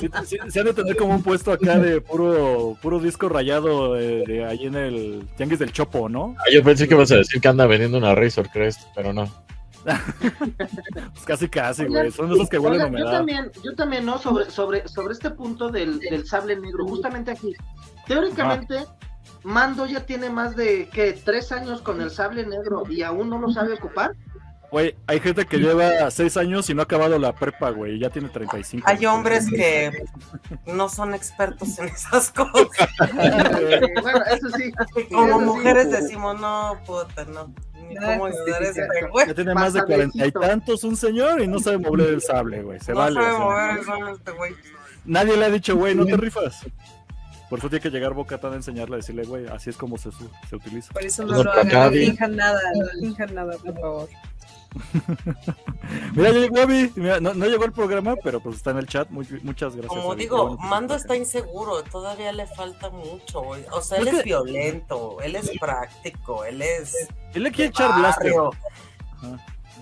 Sí, 0.01 0.09
sí- 0.27 0.39
sí 0.49 0.59
han 0.59 0.67
de 0.67 0.75
tener 0.75 0.97
como 0.97 1.15
un 1.15 1.23
puesto 1.23 1.53
acá 1.53 1.79
de 1.79 2.01
puro, 2.01 2.77
puro 2.81 2.99
disco 3.01 3.29
rayado 3.29 3.95
de 3.95 4.45
ahí 4.49 4.67
en 4.67 4.75
el 4.77 5.29
Tianguis 5.37 5.59
del 5.59 5.73
Chopo, 5.73 6.09
¿no? 6.09 6.35
Ah, 6.39 6.45
yo 6.53 6.63
pensé 6.63 6.87
que 6.89 6.95
ibas 6.95 7.11
a 7.13 7.17
decir 7.17 7.41
que 7.41 7.49
anda 7.49 7.67
vendiendo 7.67 7.99
una 7.99 8.15
Razor 8.15 8.49
Crest, 8.51 8.83
pero 8.95 9.13
no. 9.13 9.31
Pues 9.87 11.25
casi, 11.25 11.49
casi, 11.49 11.85
güey. 11.87 12.11
Son 12.11 12.29
de 12.29 12.35
esos 12.35 12.49
que 12.49 12.59
huelen 12.59 12.81
Oigan, 12.83 12.93
yo 12.93 12.99
humedad. 13.05 13.19
también, 13.19 13.53
yo 13.63 13.75
también, 13.75 14.05
¿no? 14.05 14.19
Sobre, 14.19 14.51
sobre, 14.51 14.87
sobre 14.89 15.13
este 15.15 15.31
punto 15.31 15.69
del, 15.71 16.01
del 16.01 16.27
sable 16.27 16.57
negro, 16.57 16.87
justamente 16.87 17.31
aquí. 17.31 17.55
Teóricamente, 18.07 18.85
Mando 19.43 19.87
ya 19.87 20.05
tiene 20.05 20.29
más 20.31 20.57
de, 20.57 20.89
¿qué? 20.93 21.13
Tres 21.25 21.53
años 21.53 21.81
con 21.81 22.01
el 22.01 22.11
sable 22.11 22.45
negro 22.47 22.83
y 22.89 23.03
aún 23.03 23.29
no 23.31 23.39
lo 23.39 23.51
sabe 23.53 23.75
ocupar. 23.75 24.13
Güey, 24.73 24.97
hay 25.07 25.21
gente 25.21 25.47
que 25.47 25.59
lleva 25.59 26.11
seis 26.11 26.37
años 26.37 26.69
y 26.69 26.75
no 26.75 26.83
ha 26.83 26.85
acabado 26.85 27.17
la 27.21 27.33
prepa, 27.33 27.71
güey. 27.71 27.95
y 27.95 27.99
Ya 28.01 28.11
tiene 28.11 28.29
35. 28.29 28.85
Hay 28.89 29.07
hombres 29.07 29.47
que 29.49 29.93
no 30.67 30.89
son 30.89 31.15
expertos 31.15 31.79
en 31.79 31.87
esas 31.87 32.33
cosas. 32.33 32.67
Bueno, 34.03 34.21
eso 34.31 34.49
sí. 34.57 34.73
Como 35.13 35.27
Eso 35.29 35.39
sí. 35.39 35.45
mujeres 35.45 35.91
decimos, 35.93 36.41
no, 36.41 36.79
puta, 36.85 37.25
no. 37.27 37.55
Ni 37.89 37.95
No, 37.95 38.07
cómo 38.07 38.27
ayudar 38.27 38.63
a 38.63 38.67
este 38.69 38.83
güey. 39.13 39.27
Ya 39.29 39.35
tiene 39.35 39.55
más 39.55 39.73
de 39.75 39.85
cuarenta 39.85 40.27
y 40.27 40.33
tantos 40.33 40.83
un 40.83 40.97
señor 40.97 41.41
y 41.41 41.47
no 41.47 41.61
sabe 41.61 41.79
mover 41.79 42.09
el 42.09 42.21
sable, 42.23 42.63
güey. 42.63 42.81
Se 42.81 42.93
No 42.93 42.99
vale. 42.99 43.21
sabe 43.23 43.39
mover 43.39 43.79
el 43.79 43.85
sable 43.85 44.13
este 44.13 44.31
güey. 44.33 44.55
Nadie 45.05 45.37
le 45.37 45.45
ha 45.45 45.51
dicho, 45.51 45.77
güey, 45.77 45.95
no 45.95 46.05
te 46.05 46.17
rifas. 46.17 46.67
Por 47.49 47.59
eso 47.61 47.69
tiene 47.69 47.83
que 47.83 47.91
llegar 47.91 48.13
Boca 48.15 48.39
Tan 48.39 48.53
a 48.53 48.57
enseñarle, 48.57 48.97
a 48.97 48.99
decirle, 48.99 49.25
güey, 49.25 49.47
así 49.47 49.71
es 49.71 49.77
como 49.77 49.97
se, 49.99 50.11
se 50.49 50.57
utiliza. 50.57 50.93
Por 50.93 51.05
eso 51.05 51.25
No, 51.25 51.35
no 51.37 51.43
lo 51.45 51.53
hagan, 51.53 51.69
no 51.69 51.91
finjan 51.93 52.37
nada, 52.37 52.61
no 52.75 52.87
finjan 53.01 53.35
nada, 53.35 53.57
por 53.59 53.75
favor. 53.81 54.09
Mira, 56.15 56.33
ya 56.33 56.39
llegó 56.39 56.61
Abby. 56.61 56.93
Mira, 56.97 57.21
no, 57.21 57.33
no 57.35 57.47
llegó 57.47 57.65
el 57.65 57.73
programa, 57.73 58.17
pero 58.23 58.41
pues 58.41 58.57
está 58.57 58.73
en 58.73 58.79
el 58.79 58.87
chat. 58.87 59.09
Muy- 59.11 59.27
muchas 59.43 59.75
gracias. 59.75 59.89
Como 59.89 60.13
Abby. 60.13 60.23
Digo, 60.23 60.49
bueno 60.57 60.69
Mando 60.69 60.95
está 60.95 61.17
inseguro, 61.17 61.83
todavía 61.85 62.33
le 62.33 62.47
falta 62.47 62.91
mucho. 62.91 63.41
O 63.71 63.81
sea, 63.81 63.99
él 63.99 64.09
Es 64.09 64.17
que- 64.17 64.23
violento, 64.25 65.19
él 65.23 65.37
es 65.37 65.51
práctico, 65.59 66.45
él 66.45 66.61
es 66.63 67.09
Él 67.35 67.45
le 67.45 67.53
quiere 67.53 67.71
echar 67.71 67.99
blaster. 67.99 68.33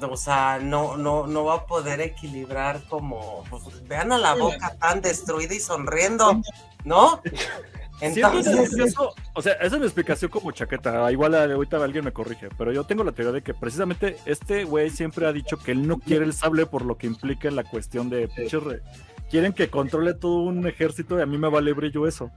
O 0.03 0.17
sea, 0.17 0.59
no, 0.63 0.97
no, 0.97 1.27
no 1.27 1.45
va 1.45 1.55
a 1.55 1.67
poder 1.67 2.01
equilibrar 2.01 2.83
como. 2.89 3.45
pues, 3.51 3.63
vean 3.89 4.13
a 4.13 4.19
la 4.19 4.35
boca 4.35 4.75
tan 4.79 5.01
destruida 5.01 5.55
y 5.55 5.61
sonriendo, 5.61 6.41
¿no? 6.85 7.21
Entonces, 8.01 8.73
eso- 8.75 9.15
o 9.35 9.41
sea, 9.43 9.53
esa 9.55 9.77
es 9.77 9.81
mi 9.81 9.87
explicación 9.87 10.31
como 10.31 10.51
chaqueta. 10.51 11.11
Igual 11.13 11.35
ahorita 11.35 11.83
alguien 11.83 12.05
me 12.05 12.13
corrige, 12.13 12.49
pero 12.59 12.73
yo 12.73 12.85
tengo 12.85 13.05
la 13.05 13.13
teoría 13.13 13.33
de 13.33 13.43
que 13.43 13.55
precisamente 13.55 14.17
este 14.27 14.65
güey 14.65 14.91
siempre 14.91 15.27
ha 15.27 15.33
dicho 15.33 15.57
que 15.59 15.73
él 15.73 15.87
no 15.87 15.99
quiere 15.99 16.25
el 16.25 16.33
sable 16.35 16.67
por 16.67 16.85
lo 16.85 16.97
que 16.99 17.07
implica 17.07 17.49
en 17.49 17.57
la 17.57 17.65
cuestión 17.65 18.11
de 18.11 18.27
re- 18.27 18.83
quieren 19.31 19.53
que 19.53 19.71
controle 19.71 20.15
todo 20.15 20.39
un 20.43 20.67
ejército 20.67 21.19
y 21.19 21.23
a 21.23 21.27
mí 21.27 21.39
me 21.39 21.49
vale 21.49 21.73
brillo 21.73 22.07
eso. 22.07 22.31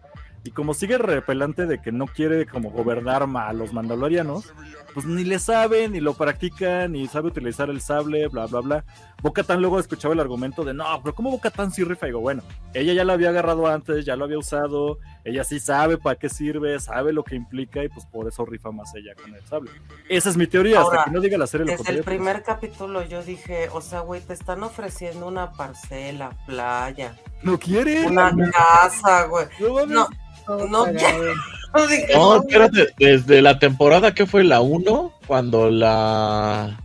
Y 0.43 0.51
como 0.51 0.73
sigue 0.73 0.97
repelante 0.99 1.65
de 1.65 1.81
que 1.81 1.91
no 1.91 2.05
quiere 2.05 2.45
como 2.45 2.69
gobernar 2.69 3.23
a 3.35 3.53
los 3.53 3.73
mandalorianos, 3.73 4.53
pues 4.97 5.05
ni 5.05 5.23
le 5.23 5.37
sabe, 5.37 5.87
ni 5.87 5.99
lo 5.99 6.15
practica, 6.15 6.87
ni 6.87 7.07
sabe 7.07 7.27
utilizar 7.27 7.69
el 7.69 7.81
sable, 7.81 8.27
bla, 8.29 8.47
bla, 8.47 8.61
bla. 8.61 8.85
Bocatan 9.21 9.61
luego 9.61 9.79
escuchaba 9.79 10.15
el 10.15 10.19
argumento 10.19 10.63
de, 10.63 10.73
no, 10.73 10.85
pero 11.03 11.13
¿cómo 11.13 11.29
Bocatan 11.29 11.69
sí 11.69 11.83
rifa? 11.83 12.07
Y 12.07 12.09
digo, 12.09 12.19
bueno, 12.19 12.41
ella 12.73 12.93
ya 12.93 13.03
lo 13.03 13.13
había 13.13 13.29
agarrado 13.29 13.67
antes, 13.67 14.05
ya 14.05 14.15
lo 14.15 14.25
había 14.25 14.39
usado, 14.39 14.97
ella 15.23 15.43
sí 15.43 15.59
sabe 15.59 15.99
para 15.99 16.15
qué 16.15 16.29
sirve, 16.29 16.79
sabe 16.79 17.13
lo 17.13 17.23
que 17.23 17.35
implica 17.35 17.83
y 17.83 17.89
pues 17.89 18.07
por 18.07 18.27
eso 18.27 18.43
rifa 18.43 18.71
más 18.71 18.91
ella 18.95 19.13
con 19.13 19.35
el 19.35 19.45
sable. 19.45 19.69
Esa 20.09 20.31
es 20.31 20.35
mi 20.35 20.47
teoría, 20.47 20.79
Ahora, 20.79 21.01
hasta 21.01 21.11
que 21.11 21.15
no 21.15 21.21
diga 21.21 21.37
la 21.37 21.45
serie 21.45 21.67
lo 21.67 21.73
desde 21.73 21.91
el 21.91 21.97
pues, 21.97 22.05
primer 22.07 22.41
capítulo 22.41 23.03
yo 23.03 23.21
dije, 23.21 23.69
o 23.71 23.81
sea, 23.81 23.99
güey, 23.99 24.21
te 24.21 24.33
están 24.33 24.63
ofreciendo 24.63 25.27
una 25.27 25.51
parcela, 25.51 26.31
playa, 26.47 27.15
No 27.43 27.59
quiere. 27.59 28.07
una 28.07 28.35
casa, 28.51 29.25
güey. 29.25 29.45
No 29.59 30.07
No, 30.47 30.85
No, 31.75 31.85
no, 32.15 32.35
espérate, 32.41 32.87
desde 32.97 33.41
la 33.41 33.59
temporada 33.59 34.13
que 34.13 34.25
fue 34.25 34.43
la 34.43 34.61
1, 34.61 35.13
cuando 35.27 35.69
la 35.69 36.79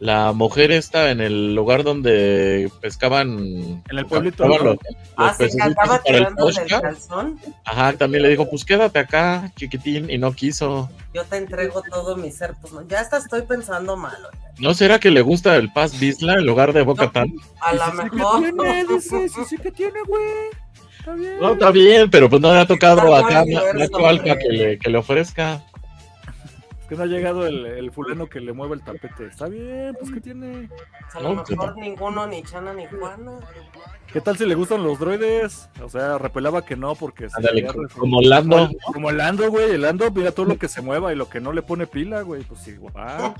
la 0.00 0.30
mujer 0.32 0.70
está 0.70 1.10
en 1.10 1.20
el 1.20 1.56
lugar 1.56 1.82
donde 1.82 2.70
pescaban 2.80 3.82
En 3.90 3.98
el 3.98 4.06
pueblito, 4.06 4.46
¿no? 4.46 4.56
los, 4.58 4.78
Ah, 5.16 5.26
los 5.26 5.32
sí, 5.32 5.38
que 5.38 5.44
pececitos 5.44 5.66
andaba 5.66 5.86
para 5.86 5.96
el 5.96 6.02
tirándole 6.04 6.50
el 6.52 6.56
posca. 6.68 6.80
calzón. 6.80 7.40
Ajá, 7.64 7.92
también 7.94 8.22
le 8.22 8.28
dijo, 8.28 8.48
pues 8.48 8.64
quédate 8.64 9.00
acá, 9.00 9.50
chiquitín, 9.56 10.08
y 10.08 10.16
no 10.16 10.32
quiso. 10.32 10.88
Yo 11.12 11.24
te 11.24 11.38
entrego 11.38 11.82
todo 11.90 12.16
mi 12.16 12.30
ser. 12.30 12.54
Pues 12.60 12.72
no, 12.72 12.86
ya 12.86 13.00
hasta 13.00 13.16
estoy 13.16 13.42
pensando 13.42 13.96
mal. 13.96 14.14
oiga. 14.24 14.52
¿No 14.60 14.72
será 14.72 15.00
que 15.00 15.10
le 15.10 15.20
gusta 15.20 15.56
el 15.56 15.72
Paz 15.72 15.98
Bisla 15.98 16.34
en 16.34 16.46
lugar 16.46 16.72
de 16.72 16.82
Boca 16.82 17.10
Tan? 17.10 17.32
A 17.60 17.74
lo 17.74 17.84
Sí, 17.86 17.90
sí 17.90 17.96
que 18.10 18.16
mejor. 18.16 18.40
tiene, 18.40 18.84
dice, 18.84 19.28
sí, 19.28 19.40
sí 19.48 19.58
que 19.58 19.72
tiene, 19.72 20.00
güey. 20.06 20.22
Está 21.08 21.14
bien. 21.14 21.40
No, 21.40 21.52
está 21.52 21.70
bien, 21.70 22.10
pero 22.10 22.28
pues 22.28 22.42
no 22.42 22.52
le 22.52 22.60
ha 22.60 22.66
tocado 22.66 23.16
Está 23.16 23.26
acá 23.26 23.40
alfa 23.40 23.96
hombre. 23.96 24.38
que 24.38 24.48
le, 24.50 24.78
que 24.78 24.90
le 24.90 24.98
ofrezca. 24.98 25.62
Es 26.80 26.86
que 26.88 26.94
no 26.96 27.02
ha 27.02 27.06
llegado 27.06 27.46
el, 27.46 27.66
el 27.66 27.90
fulano 27.92 28.28
que 28.28 28.40
le 28.40 28.52
mueve 28.52 28.74
el 28.74 28.82
tapete. 28.82 29.26
Está 29.26 29.46
bien, 29.48 29.94
pues 29.98 30.10
¿qué 30.12 30.20
tiene? 30.20 30.68
A 31.14 31.20
lo 31.20 31.34
No, 31.34 31.44
mejor 31.48 31.76
ninguno, 31.76 32.26
ni 32.26 32.42
Chana, 32.42 32.72
ni 32.72 32.86
Juana. 32.86 33.32
¿Qué 34.12 34.20
tal 34.22 34.38
si 34.38 34.46
le 34.46 34.54
gustan 34.54 34.82
los 34.82 34.98
droides? 34.98 35.68
O 35.82 35.88
sea, 35.90 36.16
repelaba 36.16 36.64
que 36.64 36.76
no, 36.76 36.94
porque... 36.94 37.28
se 37.28 37.36
Ándale, 37.36 37.60
re- 37.62 37.88
como 37.98 38.22
Lando. 38.22 38.70
Como 38.92 39.10
el 39.10 39.18
Lando, 39.18 39.50
güey. 39.50 39.72
El 39.72 39.82
Lando, 39.82 40.10
mira 40.10 40.32
todo 40.32 40.46
lo 40.46 40.58
que 40.58 40.68
se 40.68 40.80
mueva 40.80 41.12
y 41.12 41.16
lo 41.16 41.28
que 41.28 41.40
no 41.40 41.52
le 41.52 41.60
pone 41.62 41.86
pila, 41.86 42.22
güey. 42.22 42.42
Pues 42.42 42.60
sí, 42.62 42.74
va. 42.78 43.34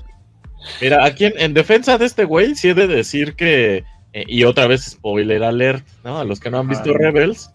Mira, 0.81 1.03
aquí 1.05 1.25
en, 1.25 1.33
en 1.39 1.53
defensa 1.55 1.97
de 1.97 2.05
este 2.05 2.25
güey, 2.25 2.53
sí 2.53 2.69
he 2.69 2.73
de 2.75 2.85
decir 2.85 3.35
que, 3.35 3.77
eh, 4.13 4.25
y 4.27 4.43
otra 4.43 4.67
vez 4.67 4.83
spoiler 4.91 5.43
alert, 5.43 5.87
¿no? 6.03 6.19
A 6.19 6.23
los 6.23 6.39
que 6.39 6.51
no 6.51 6.59
han 6.59 6.67
visto. 6.67 6.93
Rebels, 6.93 7.49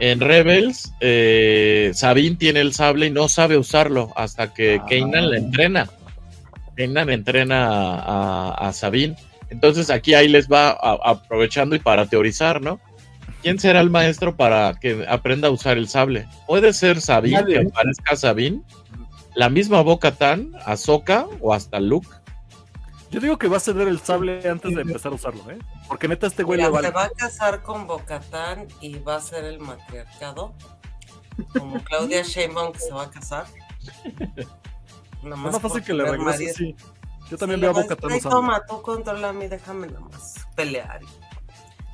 en 0.00 0.20
Rebels, 0.20 0.92
eh, 1.00 1.92
Sabine 1.94 2.36
tiene 2.36 2.60
el 2.60 2.72
sable 2.74 3.06
y 3.06 3.10
no 3.10 3.28
sabe 3.28 3.56
usarlo 3.58 4.12
hasta 4.16 4.52
que 4.52 4.80
Ah. 4.82 4.86
Kanan 4.88 5.30
le 5.30 5.38
entrena. 5.38 5.88
Kanan 6.76 7.10
entrena 7.10 7.66
a, 7.68 8.52
a, 8.54 8.68
a 8.68 8.72
Sabine. 8.72 9.16
Entonces 9.50 9.90
aquí 9.90 10.14
ahí 10.14 10.28
les 10.28 10.48
va 10.48 10.70
a- 10.70 10.98
aprovechando 11.04 11.76
y 11.76 11.78
para 11.78 12.06
teorizar, 12.06 12.60
¿no? 12.62 12.80
¿Quién 13.42 13.58
será 13.58 13.80
el 13.80 13.90
maestro 13.90 14.36
para 14.36 14.74
que 14.80 15.04
aprenda 15.08 15.48
a 15.48 15.50
usar 15.50 15.76
el 15.76 15.88
sable? 15.88 16.26
Puede 16.46 16.72
ser 16.72 17.00
Sabine, 17.00 17.40
Nadie. 17.40 17.58
que 17.60 17.64
parezca 17.70 18.16
Sabine, 18.16 18.62
la 19.34 19.48
misma 19.50 19.82
Boca 19.82 20.12
Tan, 20.12 20.52
Ahsoka 20.64 21.26
o 21.40 21.52
hasta 21.52 21.80
Luke. 21.80 22.08
Yo 23.10 23.20
digo 23.20 23.36
que 23.38 23.48
va 23.48 23.56
a 23.58 23.60
ceder 23.60 23.88
el 23.88 23.98
sable 23.98 24.48
antes 24.48 24.74
de 24.74 24.80
empezar 24.82 25.12
a 25.12 25.16
usarlo, 25.16 25.50
¿eh? 25.50 25.58
Porque 25.88 26.08
neta 26.08 26.26
este 26.26 26.42
güey 26.42 26.58
Mira, 26.58 26.68
le 26.70 26.74
vale. 26.74 26.88
se 26.88 26.94
va 26.94 27.04
a 27.04 27.10
casar 27.10 27.62
con 27.62 27.86
Bocatán 27.86 28.68
y 28.80 28.98
va 29.00 29.16
a 29.16 29.20
ser 29.20 29.44
el 29.44 29.58
matriarcado. 29.60 30.54
Como 31.58 31.82
Claudia 31.84 32.22
Sheinbaum 32.22 32.72
que 32.72 32.78
se 32.80 32.92
va 32.92 33.04
a 33.04 33.10
casar. 33.10 33.46
Nada 35.22 35.36
Es 35.36 35.52
más 35.52 35.60
fácil 35.60 35.82
que 35.82 35.94
le 35.94 36.04
regrese, 36.04 36.52
sí. 36.54 36.76
Yo 37.30 37.38
también 37.38 37.60
Sí, 37.60 37.62
veo 37.62 37.70
a 37.70 37.72
le 37.74 37.78
vas- 37.80 37.88
Boca 37.88 37.96
Tan 37.96 38.10
"Ay, 38.12 38.18
usando. 38.18 38.36
Toma, 38.36 38.62
tú 38.66 38.82
controla 38.82 39.28
a 39.30 39.32
mí, 39.32 39.46
déjame 39.48 39.86
nada 39.86 40.00
más 40.00 40.34
pelear. 40.54 41.00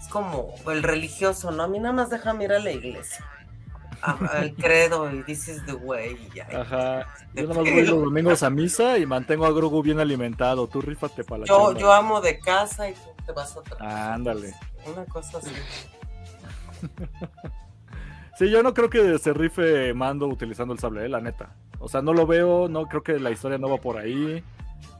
Es 0.00 0.08
como 0.08 0.54
el 0.66 0.82
religioso, 0.82 1.50
¿no? 1.50 1.62
A 1.64 1.68
mí 1.68 1.78
nada 1.78 1.92
más 1.92 2.10
déjame 2.10 2.44
ir 2.44 2.52
a 2.52 2.58
la 2.58 2.70
iglesia. 2.72 3.24
al 4.00 4.54
credo 4.54 5.10
y 5.12 5.24
dices 5.24 5.60
the 5.66 5.72
way 5.74 6.16
y. 6.32 6.38
Ajá. 6.40 7.06
Yo 7.34 7.42
nada 7.48 7.62
más 7.62 7.72
voy 7.72 7.84
los 7.84 8.00
domingos 8.04 8.42
a 8.44 8.50
misa 8.50 8.96
y 8.96 9.06
mantengo 9.06 9.44
a 9.44 9.50
Grogu 9.50 9.82
bien 9.82 9.98
alimentado. 9.98 10.68
Tú 10.68 10.80
rífate 10.80 11.24
para 11.24 11.40
la 11.40 11.46
Yo, 11.46 11.66
chamba. 11.66 11.80
yo 11.80 11.92
amo 11.92 12.20
de 12.20 12.38
casa 12.38 12.88
y 12.88 12.94
tú 12.94 13.00
te 13.28 13.32
vas 13.34 13.54
a 13.54 13.60
otra. 13.60 14.14
Ándale. 14.14 14.54
Una 14.90 15.04
cosa 15.04 15.38
así. 15.38 15.50
Sí, 18.38 18.48
yo 18.50 18.62
no 18.62 18.72
creo 18.72 18.88
que 18.88 19.18
se 19.18 19.32
rife 19.32 19.92
Mando 19.94 20.28
utilizando 20.28 20.72
el 20.72 20.78
sable, 20.78 21.04
eh, 21.04 21.08
la 21.08 21.20
neta. 21.20 21.56
O 21.80 21.88
sea, 21.88 22.02
no 22.02 22.12
lo 22.12 22.24
veo, 22.24 22.68
no 22.68 22.86
creo 22.86 23.02
que 23.02 23.18
la 23.18 23.32
historia 23.32 23.58
no 23.58 23.68
va 23.68 23.78
por 23.78 23.96
ahí. 23.96 24.44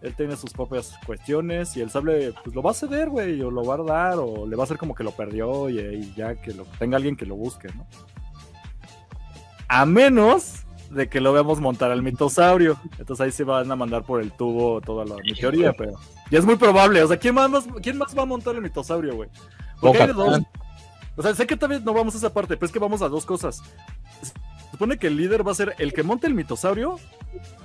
Él 0.03 0.14
tiene 0.16 0.35
sus 0.35 0.53
propias 0.53 0.99
cuestiones 1.07 1.76
y 1.76 1.81
el 1.81 1.89
sable 1.89 2.35
pues 2.43 2.57
lo 2.57 2.62
va 2.62 2.72
a 2.72 2.74
ceder, 2.74 3.09
güey, 3.11 3.41
o 3.43 3.53
lo 3.53 3.62
va 3.62 3.76
a 3.76 3.83
dar, 3.85 4.18
o 4.18 4.45
le 4.45 4.57
va 4.57 4.64
a 4.64 4.66
hacer 4.66 4.76
como 4.76 4.93
que 4.93 5.05
lo 5.05 5.12
perdió 5.12 5.70
y, 5.70 5.79
y 5.79 6.14
ya 6.16 6.35
que 6.35 6.53
lo 6.53 6.64
tenga 6.81 6.97
alguien 6.97 7.14
que 7.14 7.26
lo 7.26 7.37
busque, 7.37 7.68
¿no? 7.76 7.87
A 9.68 9.87
menos 9.87 10.64
de 10.91 11.09
que 11.09 11.20
lo 11.20 11.32
veamos 11.32 11.61
montar 11.61 11.91
al 11.91 12.03
mitosaurio. 12.03 12.78
Entonces 12.99 13.24
ahí 13.24 13.32
se 13.32 13.45
van 13.45 13.70
a 13.70 13.76
mandar 13.76 14.05
por 14.05 14.20
el 14.20 14.32
tubo 14.32 14.80
toda 14.80 15.05
la 15.05 15.16
mi 15.16 15.34
teoría, 15.34 15.72
pero 15.72 15.93
ya 16.30 16.39
es 16.39 16.45
muy 16.45 16.57
probable. 16.57 17.03
O 17.03 17.09
sea, 17.09 17.16
¿quién 17.18 17.34
más, 17.34 17.51
quién 17.82 17.99
más 17.99 18.16
va 18.16 18.22
a 18.22 18.26
montar 18.26 18.55
el 18.55 18.62
mitosaurio, 18.62 19.14
güey? 19.16 19.28
Porque 19.80 20.03
hay 20.03 20.12
dos. 20.12 20.41
O 21.16 21.22
sea, 21.22 21.34
sé 21.34 21.47
que 21.47 21.57
vez 21.57 21.82
no 21.82 21.93
vamos 21.93 22.14
a 22.14 22.18
esa 22.18 22.32
parte, 22.32 22.57
pero 22.57 22.66
es 22.66 22.72
que 22.72 22.78
vamos 22.78 23.03
a 23.03 23.09
dos 23.09 23.26
cosas. 23.26 23.62
Se 24.22 24.70
supone 24.72 24.99
que 24.99 25.09
el 25.09 25.16
líder 25.16 25.47
va 25.47 25.53
a 25.53 25.55
ser 25.57 25.74
el 25.78 25.93
que 25.93 26.03
monte 26.03 26.26
el 26.26 26.34
mitosaurio 26.34 27.01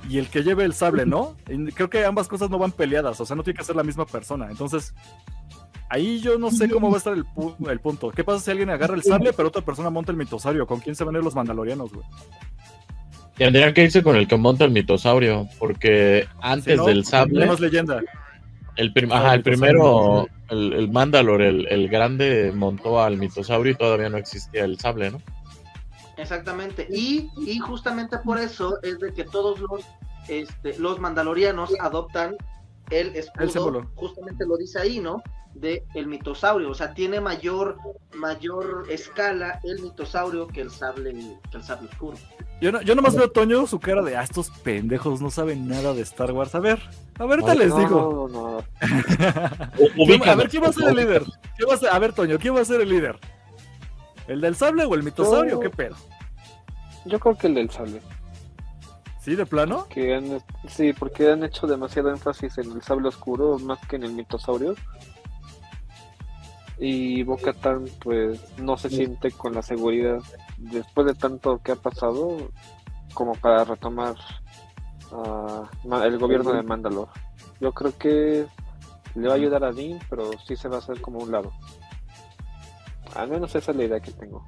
y 0.09 0.17
el 0.17 0.30
que 0.30 0.41
lleve 0.43 0.63
el 0.63 0.74
sable, 0.74 1.05
¿no? 1.05 1.36
Y 1.47 1.71
creo 1.71 1.89
que 1.89 2.05
ambas 2.05 2.28
cosas 2.28 2.49
no 2.49 2.57
van 2.57 2.71
peleadas, 2.71 3.19
o 3.21 3.26
sea, 3.26 3.36
no 3.36 3.43
tiene 3.43 3.57
que 3.59 3.65
ser 3.65 3.76
la 3.76 3.84
misma 3.84 4.05
persona. 4.05 4.47
Entonces, 4.49 4.93
Ahí 5.89 6.21
yo 6.21 6.39
no 6.39 6.49
sé 6.49 6.69
cómo 6.71 6.89
va 6.89 6.95
a 6.95 6.97
estar 6.97 7.13
el, 7.13 7.24
pu- 7.24 7.69
el 7.69 7.80
punto. 7.80 8.09
¿Qué 8.09 8.24
pasa 8.24 8.39
si 8.43 8.49
alguien 8.49 8.71
agarra 8.71 8.95
el 8.95 9.03
sable, 9.03 9.32
pero 9.32 9.49
otra 9.49 9.61
persona 9.61 9.91
monta 9.91 10.11
el 10.11 10.17
mitosaurio? 10.17 10.65
¿Con 10.65 10.80
quién 10.80 10.95
se 10.95 11.03
van 11.03 11.13
a 11.13 11.19
ir 11.19 11.24
los 11.24 11.36
mandalorianos, 11.36 11.93
güey? 11.93 12.03
Tendrían 13.38 13.74
que 13.74 13.84
irse 13.84 14.04
con 14.04 14.16
el 14.16 14.28
que 14.28 14.38
monta 14.38 14.64
el 14.66 14.72
mitosaurio, 14.72 15.48
porque 15.60 16.28
antes 16.42 16.74
Si 16.74 16.78
no, 16.78 16.86
del 16.86 17.04
sable, 17.06 17.34
tenemos 17.34 17.60
leyenda. 17.60 18.02
el, 18.76 18.94
prim- 18.94 19.12
Ah, 19.12 19.18
ajá, 19.18 19.30
el 19.34 19.38
el 19.40 19.44
primero, 19.44 20.28
el, 20.50 20.74
el 20.74 20.92
Mandalor, 20.92 21.42
el, 21.42 21.68
el 21.68 21.90
grande, 21.90 22.52
montó 22.54 23.02
al 23.02 23.18
mitosaurio 23.18 23.72
y 23.72 23.76
todavía 23.76 24.10
no 24.10 24.18
existía 24.18 24.64
el 24.66 24.80
sable, 24.80 25.10
¿no? 25.12 25.22
Exactamente. 26.18 26.88
Y, 26.92 27.30
y 27.46 27.58
justamente 27.60 28.18
por 28.20 28.38
eso 28.38 28.78
es 28.84 29.00
de 29.00 29.14
que 29.14 29.24
todos 29.24 29.60
los, 29.60 29.82
este, 30.28 30.78
los 30.78 31.00
mandalorianos 31.00 31.74
adoptan 31.80 32.36
el 32.92 33.16
escudo, 33.16 33.44
El 33.44 33.50
símbolo. 33.52 33.92
justamente 33.96 34.46
lo 34.46 34.58
dice 34.58 34.80
ahí, 34.80 35.00
¿no? 35.00 35.24
De 35.56 35.84
el 35.96 36.06
mitosaurio. 36.08 36.70
O 36.70 36.74
sea, 36.76 36.94
tiene 36.94 37.20
mayor, 37.20 37.78
mayor 38.14 38.86
escala 38.90 39.60
el 39.64 39.82
mitosaurio 39.82 40.48
que 40.48 40.62
el 40.62 40.70
sable, 40.70 41.14
que 41.50 41.58
el 41.58 41.64
sable 41.64 41.88
oscuro. 41.90 42.18
Yo, 42.64 42.72
no, 42.72 42.82
yo 42.82 42.95
nomás 42.95 43.14
veo 43.14 43.26
a 43.26 43.30
Toño 43.30 43.68
su 43.68 43.78
cara 43.78 44.01
de, 44.03 44.16
ah, 44.16 44.24
estos 44.24 44.49
pendejos 44.49 45.20
no 45.22 45.30
saben 45.30 45.68
nada 45.68 45.93
de 45.93 46.01
Star 46.03 46.32
Wars. 46.32 46.55
A 46.55 46.59
ver, 46.61 46.80
a 47.20 47.26
ver, 47.26 47.41
te 47.43 47.47
No, 47.47 47.53
les 47.55 47.68
no, 47.68 47.78
digo. 47.78 48.30
no. 48.32 48.64
¿Quién- 50.05 50.30
a 50.30 50.36
ver, 50.36 50.47
¿quién 50.47 50.64
va 50.64 50.68
a 50.70 50.72
ser 50.74 50.88
el 50.88 50.95
líder? 50.95 51.24
¿Quién 51.57 51.70
va 51.70 51.74
a, 51.74 51.78
ser- 51.78 51.89
a 51.89 51.99
ver, 51.99 52.14
Toño, 52.14 52.39
¿quién 52.39 52.55
va 52.55 52.61
a 52.61 52.66
ser 52.66 52.80
el 52.80 52.88
líder? 52.88 53.20
¿El 54.30 54.39
del 54.39 54.55
sable 54.55 54.86
o 54.86 54.95
el 54.95 55.03
mitosaurio? 55.03 55.55
Yo- 55.55 55.59
¿Qué 55.59 55.70
pedo? 55.72 55.97
Yo 57.03 57.20
creo 57.20 57.38
que 57.38 57.47
el 57.47 57.55
del 57.55 57.70
sable. 57.70 57.99
¿Sí, 59.20 59.36
de 59.36 59.45
plano? 59.45 59.86
Que 59.89 60.16
han, 60.16 60.41
sí, 60.70 60.93
porque 60.93 61.32
han 61.32 61.43
hecho 61.43 61.68
demasiado 61.68 62.11
énfasis 62.11 62.57
en 62.59 62.72
el 62.72 62.82
sable 62.82 63.09
oscuro 63.09 63.59
más 63.59 63.80
que 63.89 63.97
en 63.97 64.03
el 64.03 64.14
mitosaurio. 64.14 64.74
Y 66.80 67.24
Bocatan 67.24 67.86
pues 68.01 68.39
no 68.57 68.78
se 68.78 68.89
siente 68.89 69.32
con 69.32 69.53
la 69.53 69.61
seguridad 69.61 70.20
después 70.72 71.07
de 71.07 71.14
tanto 71.14 71.59
que 71.59 71.74
ha 71.74 71.76
pasado 71.76 72.38
como 73.14 73.34
para 73.36 73.64
retomar 73.64 74.16
ah, 75.11 75.70
el 76.03 76.18
gobierno 76.18 76.53
de 76.53 76.64
Mandalore. 76.64 77.11
Yo 77.59 77.72
creo 77.72 77.97
que 77.97 78.47
le 79.16 79.28
va 79.28 79.34
a 79.34 79.38
ayudar 79.38 79.64
a 79.64 79.72
Dean, 79.72 79.99
pero 80.09 80.32
sí 80.45 80.55
se 80.55 80.68
va 80.68 80.78
a 80.78 80.80
hacer 80.80 81.01
como 81.01 81.20
un 81.20 81.32
lado. 81.32 81.51
Al 83.16 83.30
menos 83.30 83.53
esa 83.55 83.72
es 83.72 83.78
la 83.78 83.84
idea 83.84 83.99
que 83.99 84.11
tengo. 84.11 84.43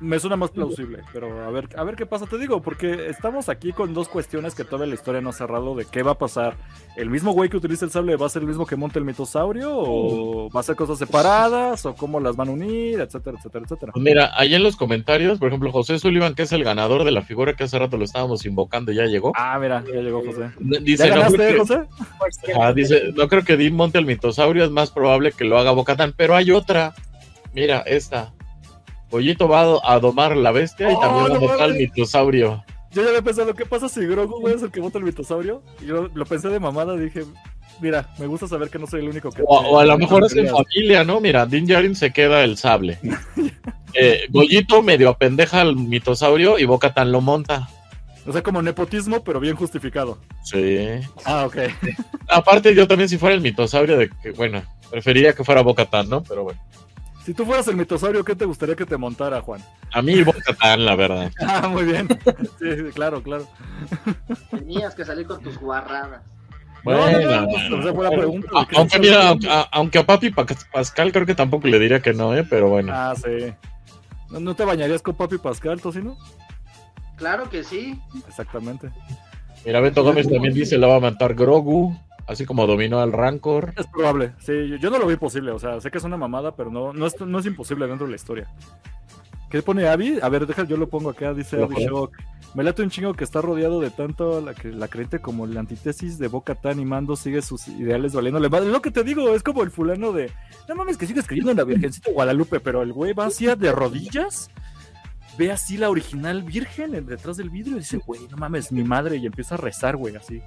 Me 0.00 0.20
suena 0.20 0.36
más 0.36 0.50
plausible, 0.52 1.02
pero 1.12 1.44
a 1.44 1.50
ver, 1.50 1.68
a 1.76 1.82
ver 1.82 1.96
qué 1.96 2.06
pasa, 2.06 2.26
te 2.26 2.38
digo, 2.38 2.62
porque 2.62 3.08
estamos 3.08 3.48
aquí 3.48 3.72
con 3.72 3.94
dos 3.94 4.08
cuestiones 4.08 4.54
que 4.54 4.62
todavía 4.62 4.86
la 4.86 4.94
historia 4.94 5.20
no 5.20 5.30
ha 5.30 5.32
cerrado 5.32 5.74
de 5.74 5.86
qué 5.86 6.04
va 6.04 6.12
a 6.12 6.18
pasar. 6.18 6.56
¿El 6.96 7.10
mismo 7.10 7.32
güey 7.32 7.50
que 7.50 7.56
utiliza 7.56 7.84
el 7.84 7.90
sable 7.90 8.14
va 8.16 8.26
a 8.26 8.28
ser 8.28 8.42
el 8.42 8.48
mismo 8.48 8.64
que 8.64 8.76
monta 8.76 9.00
el 9.00 9.04
mitosaurio? 9.04 9.72
¿O 9.74 10.50
va 10.50 10.60
a 10.60 10.62
ser 10.62 10.76
cosas 10.76 10.98
separadas? 10.98 11.84
¿O 11.84 11.94
cómo 11.96 12.20
las 12.20 12.36
van 12.36 12.48
a 12.48 12.52
unir? 12.52 13.00
Etcétera, 13.00 13.38
etcétera, 13.38 13.64
etcétera. 13.64 13.92
Pues 13.92 14.04
mira, 14.04 14.30
ahí 14.36 14.54
en 14.54 14.62
los 14.62 14.76
comentarios, 14.76 15.40
por 15.40 15.48
ejemplo, 15.48 15.72
José 15.72 15.98
Sullivan, 15.98 16.34
que 16.36 16.42
es 16.42 16.52
el 16.52 16.62
ganador 16.62 17.02
de 17.02 17.10
la 17.10 17.22
figura 17.22 17.54
que 17.54 17.64
hace 17.64 17.76
rato 17.78 17.96
lo 17.96 18.04
estábamos 18.04 18.46
invocando, 18.46 18.92
ya 18.92 19.04
llegó. 19.06 19.32
Ah, 19.36 19.58
mira, 19.60 19.82
ya 19.84 20.00
llegó 20.00 20.22
José. 20.24 20.50
Dice, 20.60 21.08
¿Ya 21.08 21.14
no, 21.14 21.20
ganaste, 21.22 21.48
que- 21.52 21.58
José? 21.58 21.80
Ajá, 22.56 22.72
dice, 22.72 23.12
no 23.16 23.26
creo 23.26 23.44
que 23.44 23.56
Dean 23.56 23.74
monte 23.74 23.98
el 23.98 24.06
mitosaurio, 24.06 24.64
es 24.64 24.70
más 24.70 24.90
probable 24.92 25.32
que 25.32 25.44
lo 25.44 25.58
haga 25.58 25.72
Bocatán, 25.72 26.14
pero 26.16 26.36
hay 26.36 26.52
otra. 26.52 26.94
Mira, 27.52 27.80
esta. 27.80 28.32
Pollito 29.10 29.48
va 29.48 29.60
a 29.60 29.64
do- 29.64 29.84
a 29.86 29.98
domar 30.00 30.36
la 30.36 30.50
bestia 30.52 30.90
y 30.90 30.94
Oh, 30.94 31.00
también 31.00 31.48
va 31.48 31.52
a 31.52 31.64
el 31.64 31.72
mames. 31.72 31.78
mitosaurio. 31.78 32.64
Yo 32.92 33.02
ya 33.02 33.08
había 33.08 33.22
pensado, 33.22 33.54
¿qué 33.54 33.66
pasa 33.66 33.88
si 33.88 34.04
Grogu 34.06 34.40
güey, 34.40 34.54
es 34.54 34.62
el 34.62 34.70
que 34.70 34.80
monta 34.80 34.98
el 34.98 35.04
mitosaurio? 35.04 35.62
Y 35.82 35.86
yo 35.86 36.08
lo 36.14 36.24
pensé 36.24 36.48
de 36.48 36.58
mamada, 36.58 36.96
dije, 36.96 37.22
mira, 37.80 38.08
me 38.18 38.26
gusta 38.26 38.48
saber 38.48 38.70
que 38.70 38.78
no 38.78 38.86
soy 38.86 39.00
el 39.00 39.08
único 39.10 39.30
que... 39.30 39.42
O, 39.42 39.56
o 39.58 39.78
a 39.78 39.84
lo 39.84 39.98
mejor 39.98 40.24
es 40.24 40.34
en 40.36 40.48
familia, 40.48 41.04
¿no? 41.04 41.20
Mira, 41.20 41.44
Din 41.46 41.66
Djarin 41.66 41.94
se 41.94 42.12
queda 42.12 42.44
el 42.44 42.56
sable. 42.56 42.98
Eh, 43.94 44.26
Goyito 44.28 44.82
medio 44.82 45.08
apendeja 45.08 45.62
al 45.62 45.74
mitosaurio 45.74 46.58
y 46.58 46.66
Bocatán 46.66 47.10
lo 47.10 47.22
monta. 47.22 47.70
O 48.26 48.32
sea, 48.32 48.42
como 48.42 48.60
nepotismo, 48.60 49.24
pero 49.24 49.40
bien 49.40 49.56
justificado. 49.56 50.18
Sí. 50.44 50.78
Ah, 51.24 51.46
ok. 51.46 51.56
Aparte, 52.28 52.74
yo 52.74 52.86
también 52.86 53.08
si 53.08 53.16
fuera 53.16 53.34
el 53.34 53.40
mitosaurio, 53.40 53.96
de 53.96 54.10
que, 54.22 54.32
bueno, 54.32 54.62
preferiría 54.90 55.32
que 55.32 55.42
fuera 55.42 55.62
Bocatán, 55.62 56.10
¿no? 56.10 56.22
Pero 56.22 56.44
bueno. 56.44 56.60
Si 57.28 57.34
tú 57.34 57.44
fueras 57.44 57.68
el 57.68 57.76
mitosaurio, 57.76 58.24
¿qué 58.24 58.34
te 58.34 58.46
gustaría 58.46 58.74
que 58.74 58.86
te 58.86 58.96
montara, 58.96 59.42
Juan? 59.42 59.60
A 59.92 60.00
mí 60.00 60.22
Bocatán, 60.22 60.86
la 60.86 60.96
verdad. 60.96 61.30
Ah, 61.46 61.68
muy 61.68 61.84
bien. 61.84 62.08
Sí, 62.58 62.74
sí, 62.74 62.82
claro, 62.94 63.22
claro. 63.22 63.46
Tenías 64.50 64.94
que 64.94 65.04
salir 65.04 65.26
con 65.26 65.42
tus 65.42 65.58
guarradas. 65.58 66.22
No, 66.84 66.92
no, 66.92 66.98
Bueno, 67.02 67.42
no, 67.42 67.48
o 67.78 67.82
sea, 67.82 67.92
fue 67.92 68.04
la 68.04 68.16
pregunta. 68.16 68.48
a- 68.54 68.66
aunque 68.78 68.98
mira, 68.98 69.28
aunque, 69.28 69.46
a- 69.50 69.68
aunque 69.72 69.98
a 69.98 70.06
Papi 70.06 70.30
Pa- 70.30 70.46
Pascal 70.72 71.12
creo 71.12 71.26
que 71.26 71.34
tampoco 71.34 71.68
le 71.68 71.78
diría 71.78 72.00
que 72.00 72.14
no, 72.14 72.34
¿eh? 72.34 72.46
Pero 72.48 72.70
bueno. 72.70 72.92
Ah, 72.94 73.12
sí. 73.14 73.52
¿No, 74.30 74.40
no 74.40 74.56
te 74.56 74.64
bañarías 74.64 75.02
con 75.02 75.14
Papi 75.14 75.36
Pascal, 75.36 75.82
Tocino? 75.82 76.16
Claro 77.16 77.50
que 77.50 77.62
sí. 77.62 78.00
Exactamente. 78.26 78.88
Mira, 79.66 79.80
Beto 79.80 80.02
Gómez 80.02 80.30
también 80.30 80.54
dice, 80.54 80.78
la 80.78 80.86
va 80.86 80.96
a 80.96 81.00
matar 81.00 81.34
Grogu, 81.34 81.94
así 82.28 82.44
como 82.46 82.66
dominó 82.66 83.00
al 83.00 83.12
Rancor. 83.12 83.72
Es 83.76 83.86
probable. 83.86 84.32
Sí, 84.38 84.52
yo, 84.80 84.90
no 84.90 84.98
lo 84.98 85.06
vi 85.06 85.16
posible. 85.16 85.50
O 85.50 85.58
sea, 85.58 85.80
sé 85.80 85.90
que 85.90 85.98
es 85.98 86.04
una 86.04 86.16
mamada, 86.16 86.54
pero 86.54 86.70
no, 86.70 86.92
no, 86.92 87.06
es, 87.06 87.20
no 87.20 87.38
es 87.38 87.46
imposible 87.46 87.86
dentro 87.86 88.06
de 88.06 88.10
la 88.12 88.16
historia. 88.16 88.48
¿Qué 89.50 89.62
pone 89.62 89.88
Abby? 89.88 90.18
A 90.20 90.28
ver, 90.28 90.46
deja, 90.46 90.64
yo 90.64 90.76
lo 90.76 90.88
pongo 90.88 91.08
acá, 91.10 91.32
dice 91.32 91.62
Abby. 91.62 91.86
Shock. 91.86 92.14
Me 92.54 92.62
late 92.64 92.82
un 92.82 92.90
chingo 92.90 93.14
que 93.14 93.24
está 93.24 93.40
rodeado 93.40 93.80
de 93.80 93.90
tanto 93.90 94.40
la, 94.40 94.54
que, 94.54 94.68
la 94.68 94.88
creyente 94.88 95.20
como 95.20 95.46
la 95.46 95.60
antítesis 95.60 96.18
de 96.18 96.28
Boca 96.28 96.54
Tan 96.54 96.80
y 96.80 96.84
Mando 96.84 97.16
sigue 97.16 97.42
sus 97.42 97.68
ideales. 97.68 98.14
Es 98.14 98.22
lo 98.66 98.82
que 98.82 98.90
te 98.90 99.04
digo, 99.04 99.34
es 99.34 99.42
como 99.42 99.62
el 99.62 99.70
fulano 99.70 100.12
de. 100.12 100.30
No 100.68 100.74
mames, 100.74 100.96
que 100.96 101.06
sigues 101.06 101.26
creyendo 101.26 101.50
en 101.50 101.56
la 101.58 101.64
Virgencita 101.64 102.10
Guadalupe, 102.10 102.60
pero 102.60 102.82
el 102.82 102.92
güey 102.92 103.12
va 103.12 103.26
así 103.26 103.46
de 103.46 103.72
rodillas. 103.72 104.50
Ve 105.38 105.52
así 105.52 105.76
la 105.76 105.88
original 105.88 106.42
virgen 106.42 106.94
en- 106.94 107.06
detrás 107.06 107.36
del 107.36 107.48
vidrio 107.48 107.76
y 107.76 107.80
dice, 107.80 107.98
güey, 107.98 108.20
no 108.28 108.36
mames, 108.36 108.72
mi 108.72 108.82
madre, 108.82 109.16
y 109.16 109.26
empieza 109.26 109.54
a 109.54 109.58
rezar, 109.58 109.96
güey, 109.96 110.16
así. 110.16 110.42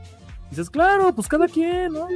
Dices, 0.52 0.70
claro, 0.70 1.12
pues 1.16 1.28
cada 1.28 1.48
quien, 1.48 1.94
¿no? 1.94 2.08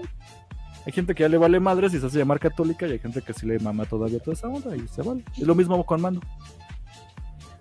Hay 0.85 0.91
gente 0.91 1.15
que 1.15 1.23
ya 1.23 1.29
le 1.29 1.37
vale 1.39 1.59
madres 1.59 1.93
y 1.95 1.99
se 1.99 2.05
hace 2.05 2.19
llamar 2.19 2.39
católica 2.39 2.85
y 2.85 2.91
hay 2.91 2.99
gente 2.99 3.21
que 3.23 3.33
sí 3.33 3.47
le 3.47 3.57
mama 3.57 3.85
todavía 3.85 4.19
toda 4.19 4.33
esa 4.35 4.47
onda 4.47 4.75
y 4.75 4.87
se 4.87 5.01
vale. 5.01 5.23
Es 5.35 5.47
lo 5.47 5.55
mismo 5.55 5.83
con 5.83 5.99
Mando. 6.01 6.21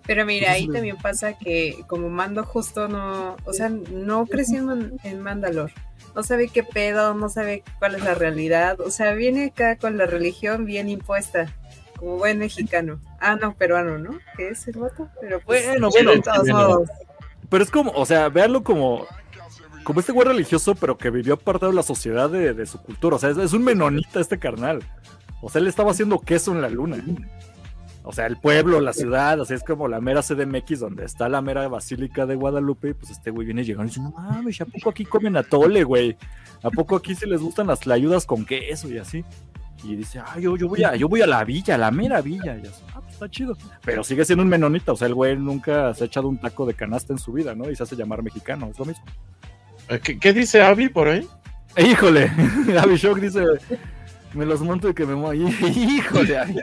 Pero 0.05 0.23
mira, 0.25 0.51
ahí 0.51 0.61
Entonces, 0.65 0.79
también 0.79 0.97
pasa 0.97 1.33
que 1.33 1.83
como 1.87 2.09
Mando 2.09 2.43
justo 2.43 2.87
no, 2.87 3.35
o 3.45 3.53
sea, 3.53 3.69
no 3.69 4.27
creció 4.27 4.59
en, 4.59 4.65
Man- 4.65 4.93
en 5.03 5.21
Mandalor. 5.21 5.71
No 6.15 6.21
sabe 6.21 6.47
qué 6.49 6.61
pedo, 6.63 7.15
no 7.15 7.27
sabe 7.29 7.63
cuál 7.79 7.95
es 7.95 8.03
la 8.03 8.13
realidad. 8.13 8.79
O 8.81 8.91
sea, 8.91 9.13
viene 9.13 9.45
acá 9.45 9.77
con 9.77 9.97
la 9.97 10.05
religión 10.05 10.65
bien 10.65 10.87
impuesta, 10.89 11.51
como 11.97 12.17
buen 12.17 12.37
mexicano. 12.37 12.99
Ah, 13.19 13.35
no, 13.35 13.55
peruano, 13.55 13.97
¿no? 13.97 14.19
¿Qué 14.37 14.49
es 14.49 14.67
el 14.67 14.75
voto? 14.77 15.09
Pero 15.19 15.39
pues, 15.41 15.65
Bueno, 15.67 15.89
bueno, 15.89 16.11
de 16.11 16.21
todos 16.21 16.37
bueno. 16.41 16.55
modos. 16.69 16.89
pero 17.49 17.63
es 17.63 17.71
como, 17.71 17.91
o 17.91 18.05
sea, 18.05 18.29
véanlo 18.29 18.63
como 18.63 19.05
como 19.85 20.01
este 20.01 20.11
güey 20.11 20.27
religioso, 20.27 20.75
pero 20.75 20.97
que 20.97 21.09
vivió 21.09 21.35
apartado 21.35 21.71
de 21.71 21.77
la 21.77 21.83
sociedad 21.83 22.29
de, 22.29 22.65
su 22.65 22.79
cultura. 22.79 23.15
O 23.15 23.19
sea, 23.19 23.29
es, 23.29 23.53
un 23.53 23.63
menonita 23.63 24.19
este 24.19 24.37
carnal. 24.37 24.83
O 25.41 25.49
sea, 25.49 25.61
él 25.61 25.67
estaba 25.67 25.91
haciendo 25.91 26.19
queso 26.19 26.51
en 26.51 26.61
la 26.61 26.69
luna. 26.69 26.97
O 28.03 28.11
sea, 28.11 28.27
el 28.27 28.37
pueblo, 28.37 28.81
la 28.81 28.93
ciudad, 28.93 29.39
así 29.41 29.53
es 29.53 29.63
como 29.63 29.87
la 29.87 30.01
mera 30.01 30.21
CDMX, 30.21 30.79
donde 30.79 31.05
está 31.05 31.29
la 31.29 31.41
mera 31.41 31.67
Basílica 31.67 32.25
de 32.25 32.35
Guadalupe, 32.35 32.89
y 32.89 32.93
pues 32.93 33.11
este 33.11 33.31
güey 33.31 33.45
viene 33.45 33.63
llegando 33.63 33.85
y 33.85 33.87
dice, 33.87 34.01
no 34.01 34.11
mames, 34.11 34.61
¿a 34.61 34.65
poco 34.65 34.89
aquí 34.91 35.05
comen 35.05 35.37
atole, 35.37 35.83
güey? 35.83 36.15
¿A 36.61 36.69
poco 36.69 36.95
aquí 36.95 37.15
sí 37.15 37.27
les 37.27 37.41
gustan 37.41 37.67
las 37.67 37.79
tlayudas 37.79 38.25
con 38.25 38.45
queso 38.45 38.89
y 38.89 38.99
así? 38.99 39.23
Y 39.83 39.95
dice, 39.95 40.19
ah, 40.19 40.39
yo, 40.39 40.55
yo 40.55 40.67
voy 40.67 40.83
a, 40.83 40.95
yo 40.95 41.07
voy 41.07 41.21
a 41.21 41.27
la 41.27 41.43
villa, 41.43 41.77
la 41.77 41.89
mera 41.89 42.21
villa. 42.21 42.55
Y 42.57 42.67
así, 42.67 42.83
ah, 42.93 43.01
pues 43.01 43.13
está 43.13 43.29
chido. 43.29 43.57
Pero 43.83 44.03
sigue 44.03 44.25
siendo 44.25 44.43
un 44.43 44.49
menonita, 44.49 44.91
o 44.91 44.95
sea, 44.95 45.07
el 45.07 45.15
güey 45.15 45.35
nunca 45.37 45.93
se 45.93 46.03
ha 46.03 46.07
echado 46.07 46.27
un 46.27 46.37
taco 46.37 46.65
de 46.65 46.75
canasta 46.75 47.11
en 47.11 47.19
su 47.19 47.31
vida, 47.33 47.55
¿no? 47.55 47.69
Y 47.71 47.75
se 47.75 47.83
hace 47.83 47.95
llamar 47.95 48.21
mexicano, 48.21 48.67
es 48.67 48.77
lo 48.77 48.85
mismo. 48.85 49.03
Eh, 49.89 49.99
¿Qué, 50.03 50.19
qué 50.19 50.33
dice 50.33 50.61
Abby 50.61 50.89
por 50.89 51.07
ahí? 51.07 51.27
Híjole, 51.77 52.31
Abby 52.79 52.95
Shock 52.95 53.19
dice, 53.19 53.43
me 54.33 54.45
los 54.45 54.61
monto 54.61 54.89
y 54.89 54.93
que 54.93 55.05
me 55.05 55.15
muevo. 55.15 55.49
Híjole, 55.67 56.37
Abby. 56.37 56.61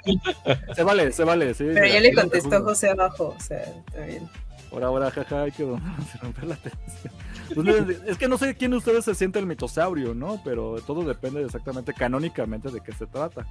se 0.75 0.83
vale, 0.83 1.12
se 1.12 1.25
vale. 1.25 1.55
Sí, 1.55 1.64
Pero 1.73 1.87
ya 1.87 2.01
le 2.01 2.14
contestó. 2.14 2.62
José 2.62 2.91
abajo, 2.91 3.35
o 3.37 3.41
sea, 3.41 3.62
también. 3.93 4.29
Ahora, 4.73 4.87
ahora, 4.87 5.11
jaja, 5.11 5.43
hay 5.43 5.53
que 5.53 5.64
romper 6.23 6.45
la 6.45 6.57
tensión. 6.57 7.12
Pues, 7.55 8.01
es 8.07 8.16
que 8.16 8.29
no 8.29 8.39
sé 8.39 8.55
quién 8.55 8.70
de 8.70 8.79
ustedes 8.79 9.05
se 9.05 9.14
siente 9.14 9.39
el 9.39 9.45
mitosaurio, 9.45 10.14
¿no? 10.14 10.41
Pero 10.43 10.81
todo 10.87 11.05
depende 11.05 11.45
exactamente 11.45 11.93
canónicamente 11.93 12.70
de 12.70 12.81
qué 12.81 12.93
se 12.93 13.07
trata. 13.07 13.47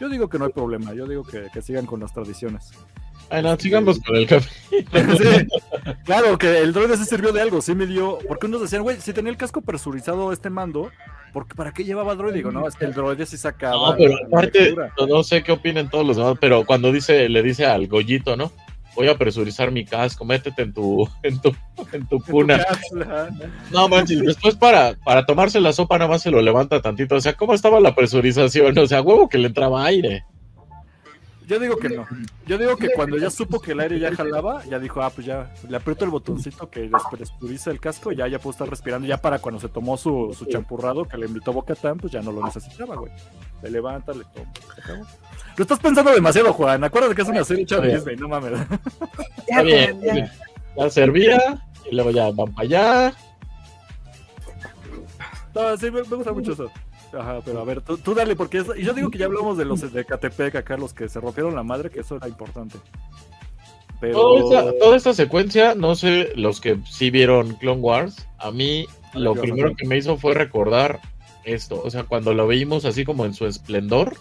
Yo 0.00 0.08
digo 0.08 0.28
que 0.28 0.38
no 0.38 0.46
hay 0.46 0.52
problema, 0.52 0.94
yo 0.94 1.06
digo 1.06 1.24
que, 1.24 1.48
que 1.52 1.60
sigan 1.60 1.84
con 1.84 2.00
las 2.00 2.14
tradiciones. 2.14 2.70
Ay, 3.30 3.42
no, 3.42 3.58
sigamos 3.58 4.00
con 4.00 4.16
el 4.16 4.26
café. 4.26 4.50
Sí, 4.70 5.46
claro, 6.04 6.38
que 6.38 6.58
el 6.58 6.72
droide 6.72 6.96
sí 6.96 7.04
sirvió 7.04 7.32
de 7.32 7.42
algo, 7.42 7.60
sí 7.60 7.74
me 7.74 7.86
dio. 7.86 8.18
Porque 8.28 8.46
unos 8.46 8.60
decían, 8.60 8.82
güey, 8.82 9.00
si 9.00 9.12
tenía 9.12 9.30
el 9.30 9.36
casco 9.36 9.60
presurizado 9.60 10.32
este 10.32 10.50
mando, 10.50 10.90
porque 11.32 11.54
¿para 11.54 11.72
qué 11.72 11.84
llevaba 11.84 12.14
droide? 12.14 12.36
Digo, 12.36 12.52
no, 12.52 12.66
es 12.66 12.76
que 12.76 12.84
el 12.84 12.94
droide 12.94 13.26
sí 13.26 13.36
sacaba. 13.36 13.90
No, 13.90 13.96
pero 13.96 14.14
aparte, 14.26 14.74
no, 14.98 15.06
no 15.06 15.22
sé 15.22 15.42
qué 15.42 15.52
opinen 15.52 15.88
todos 15.90 16.06
los 16.06 16.16
demás, 16.16 16.36
pero 16.40 16.64
cuando 16.64 16.92
dice, 16.92 17.28
le 17.28 17.42
dice 17.42 17.66
al 17.66 17.88
Goyito, 17.88 18.36
¿no? 18.36 18.52
voy 18.98 19.08
a 19.08 19.16
presurizar 19.16 19.70
mi 19.70 19.84
casco, 19.84 20.24
métete 20.24 20.62
en 20.62 20.72
tu, 20.74 21.08
en 21.22 21.40
tu, 21.40 21.54
en 21.92 22.06
tu 22.08 22.18
cuna. 22.20 22.58
Cápsula. 22.64 23.28
No 23.70 23.88
manches, 23.88 24.20
después 24.20 24.56
para, 24.56 24.94
para 25.04 25.24
tomarse 25.24 25.60
la 25.60 25.72
sopa 25.72 25.98
nada 25.98 26.10
más 26.10 26.22
se 26.22 26.32
lo 26.32 26.42
levanta 26.42 26.82
tantito. 26.82 27.14
O 27.14 27.20
sea, 27.20 27.34
¿cómo 27.34 27.54
estaba 27.54 27.78
la 27.78 27.94
presurización? 27.94 28.76
O 28.76 28.86
sea, 28.88 29.00
huevo 29.00 29.28
que 29.28 29.38
le 29.38 29.46
entraba 29.46 29.84
aire. 29.84 30.24
Yo 31.48 31.58
digo 31.58 31.78
que 31.78 31.88
no. 31.88 32.06
Yo 32.46 32.58
digo 32.58 32.76
que 32.76 32.90
cuando 32.90 33.16
ya 33.16 33.30
supo 33.30 33.58
que 33.58 33.72
el 33.72 33.80
aire 33.80 33.98
ya 33.98 34.14
jalaba, 34.14 34.62
ya 34.66 34.78
dijo, 34.78 35.00
ah, 35.00 35.08
pues 35.08 35.26
ya 35.26 35.50
le 35.66 35.78
aprieto 35.78 36.04
el 36.04 36.10
botoncito 36.10 36.68
que 36.68 36.90
despresturiza 36.90 37.70
el 37.70 37.80
casco, 37.80 38.12
ya 38.12 38.28
ya 38.28 38.38
puedo 38.38 38.50
estar 38.50 38.68
respirando. 38.68 39.08
Ya 39.08 39.16
para 39.16 39.38
cuando 39.38 39.58
se 39.58 39.70
tomó 39.70 39.96
su, 39.96 40.36
su 40.38 40.44
champurrado 40.44 41.06
que 41.06 41.16
le 41.16 41.24
invitó 41.24 41.54
Bocatán, 41.54 41.96
pues 41.96 42.12
ya 42.12 42.20
no 42.20 42.32
lo 42.32 42.44
necesitaba, 42.44 42.96
güey. 42.96 43.10
Le 43.62 43.70
levanta, 43.70 44.12
le 44.12 44.24
toma. 44.24 44.52
se 44.74 44.80
acabó. 44.82 45.06
Lo 45.56 45.62
estás 45.62 45.80
pensando 45.80 46.12
demasiado, 46.12 46.52
Juan. 46.52 46.84
Acuérdate 46.84 47.14
que 47.14 47.22
es 47.22 47.28
una 47.28 47.42
serie 47.42 47.62
hecha 47.62 47.80
de 47.80 47.94
Disney, 47.94 48.16
no 48.16 48.28
mames. 48.28 48.52
Está 49.38 49.62
bien, 49.62 50.02
ya. 50.02 50.32
ya 50.76 50.90
servía 50.90 51.62
y 51.90 51.94
luego 51.94 52.10
ya 52.10 52.30
van 52.30 52.52
para 52.52 52.68
allá. 52.68 53.14
No, 55.54 55.76
sí, 55.78 55.90
me, 55.90 56.02
me 56.02 56.16
gusta 56.16 56.32
mucho 56.32 56.52
eso. 56.52 56.70
Ajá, 57.12 57.40
pero 57.44 57.60
a 57.60 57.64
ver, 57.64 57.80
tú, 57.80 57.96
tú 57.98 58.14
dale, 58.14 58.36
porque 58.36 58.58
es- 58.58 58.76
yo 58.76 58.92
digo 58.92 59.10
que 59.10 59.18
ya 59.18 59.26
hablamos 59.26 59.56
de 59.56 59.64
los 59.64 59.92
de 59.92 60.04
Catepec 60.04 60.56
acá, 60.56 60.76
los 60.76 60.92
que 60.92 61.08
se 61.08 61.20
rompieron 61.20 61.54
la 61.54 61.62
madre, 61.62 61.90
que 61.90 62.00
eso 62.00 62.16
era 62.16 62.28
importante. 62.28 62.78
Pero... 64.00 64.14
Toda 64.18 64.60
esta, 64.60 64.78
toda 64.78 64.96
esta 64.96 65.14
secuencia, 65.14 65.74
no 65.74 65.94
sé, 65.94 66.32
los 66.36 66.60
que 66.60 66.78
sí 66.88 67.10
vieron 67.10 67.54
Clone 67.54 67.80
Wars, 67.80 68.28
a 68.38 68.50
mí 68.50 68.86
lo 69.14 69.34
yo 69.34 69.42
primero 69.42 69.74
que 69.74 69.86
me 69.86 69.96
hizo 69.96 70.16
fue 70.18 70.34
recordar 70.34 71.00
esto, 71.44 71.80
o 71.82 71.90
sea, 71.90 72.04
cuando 72.04 72.34
lo 72.34 72.46
vimos 72.46 72.84
así 72.84 73.04
como 73.04 73.24
en 73.24 73.34
su 73.34 73.46
esplendor. 73.46 74.14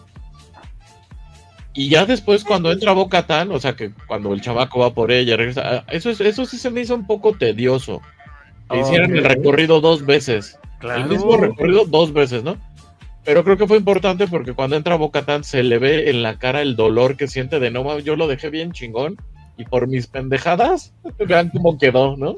Y 1.73 1.89
ya 1.89 2.05
después 2.07 2.43
cuando 2.43 2.71
entra 2.71 2.93
Boca 2.93 3.27
Tan, 3.27 3.51
o 3.51 3.59
sea, 3.59 3.75
que 3.75 3.91
cuando 4.07 4.33
el 4.33 4.41
chavaco 4.41 4.79
va 4.79 4.93
por 4.93 5.11
ella, 5.11 5.37
regresa, 5.37 5.61
ah, 5.63 5.83
eso, 5.91 6.09
es, 6.09 6.21
eso 6.21 6.45
sí 6.45 6.57
se 6.57 6.71
me 6.71 6.81
hizo 6.81 6.95
un 6.95 7.05
poco 7.05 7.33
tedioso. 7.33 8.01
Que 8.71 8.79
hicieran 8.79 9.15
el 9.15 9.23
recorrido 9.23 9.79
dos 9.79 10.05
veces. 10.05 10.57
Claro. 10.79 11.03
El 11.03 11.09
mismo 11.09 11.37
recorrido 11.37 11.85
dos 11.85 12.13
veces, 12.13 12.43
¿no? 12.43 12.57
Pero 13.27 13.43
creo 13.43 13.57
que 13.57 13.67
fue 13.67 13.75
importante 13.75 14.25
porque 14.25 14.53
cuando 14.53 14.77
entra 14.77 14.95
Bocatán 14.95 15.43
se 15.43 15.61
le 15.61 15.79
ve 15.79 16.09
en 16.09 16.23
la 16.23 16.39
cara 16.39 16.61
el 16.61 16.77
dolor 16.77 17.17
que 17.17 17.27
siente 17.27 17.59
de 17.59 17.69
no 17.69 17.83
mames, 17.83 18.05
yo 18.05 18.15
lo 18.15 18.25
dejé 18.25 18.49
bien 18.49 18.71
chingón 18.71 19.17
y 19.57 19.65
por 19.65 19.85
mis 19.85 20.07
pendejadas, 20.07 20.93
vean 21.27 21.49
cómo 21.49 21.77
quedó, 21.77 22.15
¿no? 22.15 22.37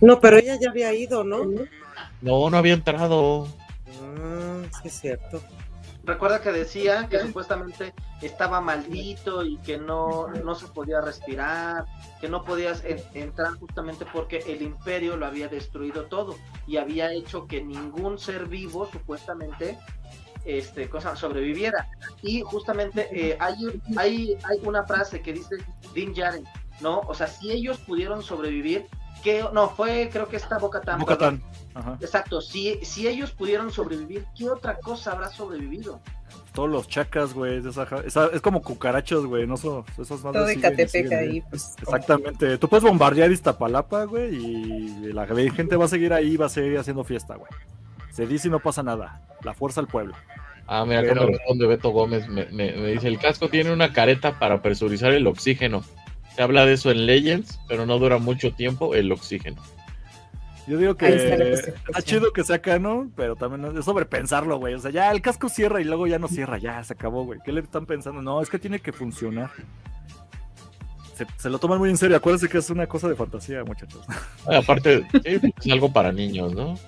No, 0.00 0.20
pero 0.20 0.38
ella 0.38 0.56
ya 0.58 0.70
había 0.70 0.94
ido, 0.94 1.22
¿no? 1.22 1.44
No, 2.22 2.48
no 2.48 2.56
había 2.56 2.72
entrado. 2.72 3.46
Ah, 4.16 4.62
sí, 4.80 4.88
es 4.88 5.00
cierto. 5.00 5.42
Recuerda 6.08 6.40
que 6.40 6.52
decía 6.52 7.06
que 7.06 7.20
supuestamente 7.20 7.92
estaba 8.22 8.62
maldito 8.62 9.44
y 9.44 9.58
que 9.58 9.76
no, 9.76 10.28
no 10.28 10.54
se 10.54 10.66
podía 10.68 11.02
respirar, 11.02 11.84
que 12.18 12.30
no 12.30 12.44
podías 12.46 12.82
en- 12.82 13.02
entrar 13.12 13.52
justamente 13.58 14.06
porque 14.10 14.38
el 14.46 14.62
imperio 14.62 15.18
lo 15.18 15.26
había 15.26 15.48
destruido 15.48 16.06
todo 16.06 16.36
y 16.66 16.78
había 16.78 17.12
hecho 17.12 17.46
que 17.46 17.62
ningún 17.62 18.18
ser 18.18 18.46
vivo 18.46 18.88
supuestamente 18.90 19.78
este, 20.46 20.88
cosa, 20.88 21.14
sobreviviera. 21.14 21.90
Y 22.22 22.40
justamente 22.40 23.08
eh, 23.12 23.36
hay, 23.38 23.56
hay, 23.98 24.38
hay 24.44 24.58
una 24.62 24.84
frase 24.84 25.20
que 25.20 25.34
dice 25.34 25.56
Din 25.92 26.14
Djarin, 26.14 26.44
¿no? 26.80 27.00
O 27.00 27.12
sea, 27.12 27.26
si 27.26 27.52
ellos 27.52 27.76
pudieron 27.80 28.22
sobrevivir, 28.22 28.86
que 29.22 29.44
no, 29.52 29.68
fue 29.70 30.08
creo 30.12 30.28
que 30.28 30.36
esta 30.36 30.58
Boca 30.58 30.80
Tan. 30.80 30.98
Bo-Katan. 31.00 31.42
Ajá. 31.74 31.96
Exacto, 32.00 32.40
si, 32.40 32.78
si 32.84 33.06
ellos 33.06 33.30
pudieron 33.30 33.70
sobrevivir, 33.70 34.24
¿qué 34.36 34.48
otra 34.50 34.78
cosa 34.78 35.12
habrá 35.12 35.28
sobrevivido? 35.30 36.00
Todos 36.52 36.68
los 36.68 36.88
chacas, 36.88 37.34
güey. 37.34 37.62
esa 37.66 38.26
es 38.32 38.40
como 38.40 38.62
cucarachas, 38.62 39.20
güey. 39.20 39.46
No 39.46 39.56
son 39.56 39.84
esas 39.98 40.20
madres 40.22 40.32
Todo 40.42 40.46
de 40.46 40.60
Catepec 40.60 40.88
siguen, 40.88 41.18
ahí, 41.18 41.40
pues. 41.48 41.74
Exactamente. 41.80 42.58
Tú 42.58 42.68
puedes 42.68 42.82
bombardear 42.84 43.30
Iztapalapa, 43.30 44.04
güey, 44.04 44.34
y 44.34 45.12
la 45.12 45.26
gente 45.26 45.76
va 45.76 45.84
a 45.84 45.88
seguir 45.88 46.12
ahí, 46.12 46.36
va 46.36 46.46
a 46.46 46.50
seguir 46.50 46.78
haciendo 46.78 47.04
fiesta, 47.04 47.36
güey. 47.36 47.50
Se 48.10 48.26
dice 48.26 48.48
y 48.48 48.50
no 48.50 48.58
pasa 48.60 48.82
nada. 48.82 49.22
La 49.44 49.54
fuerza 49.54 49.80
al 49.80 49.86
pueblo. 49.86 50.14
Ah, 50.66 50.84
mira, 50.84 51.00
Pero- 51.02 51.22
me 51.26 51.32
responde 51.38 51.66
Beto 51.66 51.90
Gómez, 51.90 52.28
me, 52.28 52.44
me- 52.46 52.72
me 52.72 52.88
dice, 52.88 53.08
el 53.08 53.18
casco 53.18 53.48
tiene 53.48 53.72
una 53.72 53.92
careta 53.92 54.38
para 54.38 54.60
presurizar 54.60 55.12
el 55.12 55.26
oxígeno. 55.26 55.82
Se 56.38 56.44
habla 56.44 56.64
de 56.64 56.74
eso 56.74 56.92
en 56.92 57.04
Legends, 57.04 57.58
pero 57.66 57.84
no 57.84 57.98
dura 57.98 58.18
mucho 58.18 58.52
tiempo 58.52 58.94
el 58.94 59.10
oxígeno. 59.10 59.60
Yo 60.68 60.78
digo 60.78 60.94
que 60.94 61.12
está 61.12 62.00
chido 62.00 62.32
que 62.32 62.44
sea 62.44 62.60
canon, 62.60 63.12
pero 63.16 63.34
también 63.34 63.76
es 63.76 63.84
sobrepensarlo, 63.84 64.56
güey. 64.56 64.74
O 64.74 64.78
sea, 64.78 64.92
ya 64.92 65.10
el 65.10 65.20
casco 65.20 65.48
cierra 65.48 65.80
y 65.80 65.84
luego 65.84 66.06
ya 66.06 66.20
no 66.20 66.28
cierra, 66.28 66.56
ya 66.58 66.84
se 66.84 66.92
acabó, 66.92 67.24
güey. 67.24 67.40
¿Qué 67.44 67.50
le 67.50 67.58
están 67.58 67.86
pensando? 67.86 68.22
No, 68.22 68.40
es 68.40 68.48
que 68.50 68.60
tiene 68.60 68.78
que 68.78 68.92
funcionar. 68.92 69.50
Se, 71.16 71.26
se 71.38 71.50
lo 71.50 71.58
toman 71.58 71.80
muy 71.80 71.90
en 71.90 71.96
serio. 71.96 72.16
Acuérdense 72.16 72.48
que 72.48 72.58
es 72.58 72.70
una 72.70 72.86
cosa 72.86 73.08
de 73.08 73.16
fantasía, 73.16 73.64
muchachos. 73.64 74.02
Ah, 74.46 74.58
Aparte, 74.58 75.04
sí, 75.10 75.40
es 75.60 75.72
algo 75.72 75.92
para 75.92 76.12
niños, 76.12 76.54
¿no? 76.54 76.78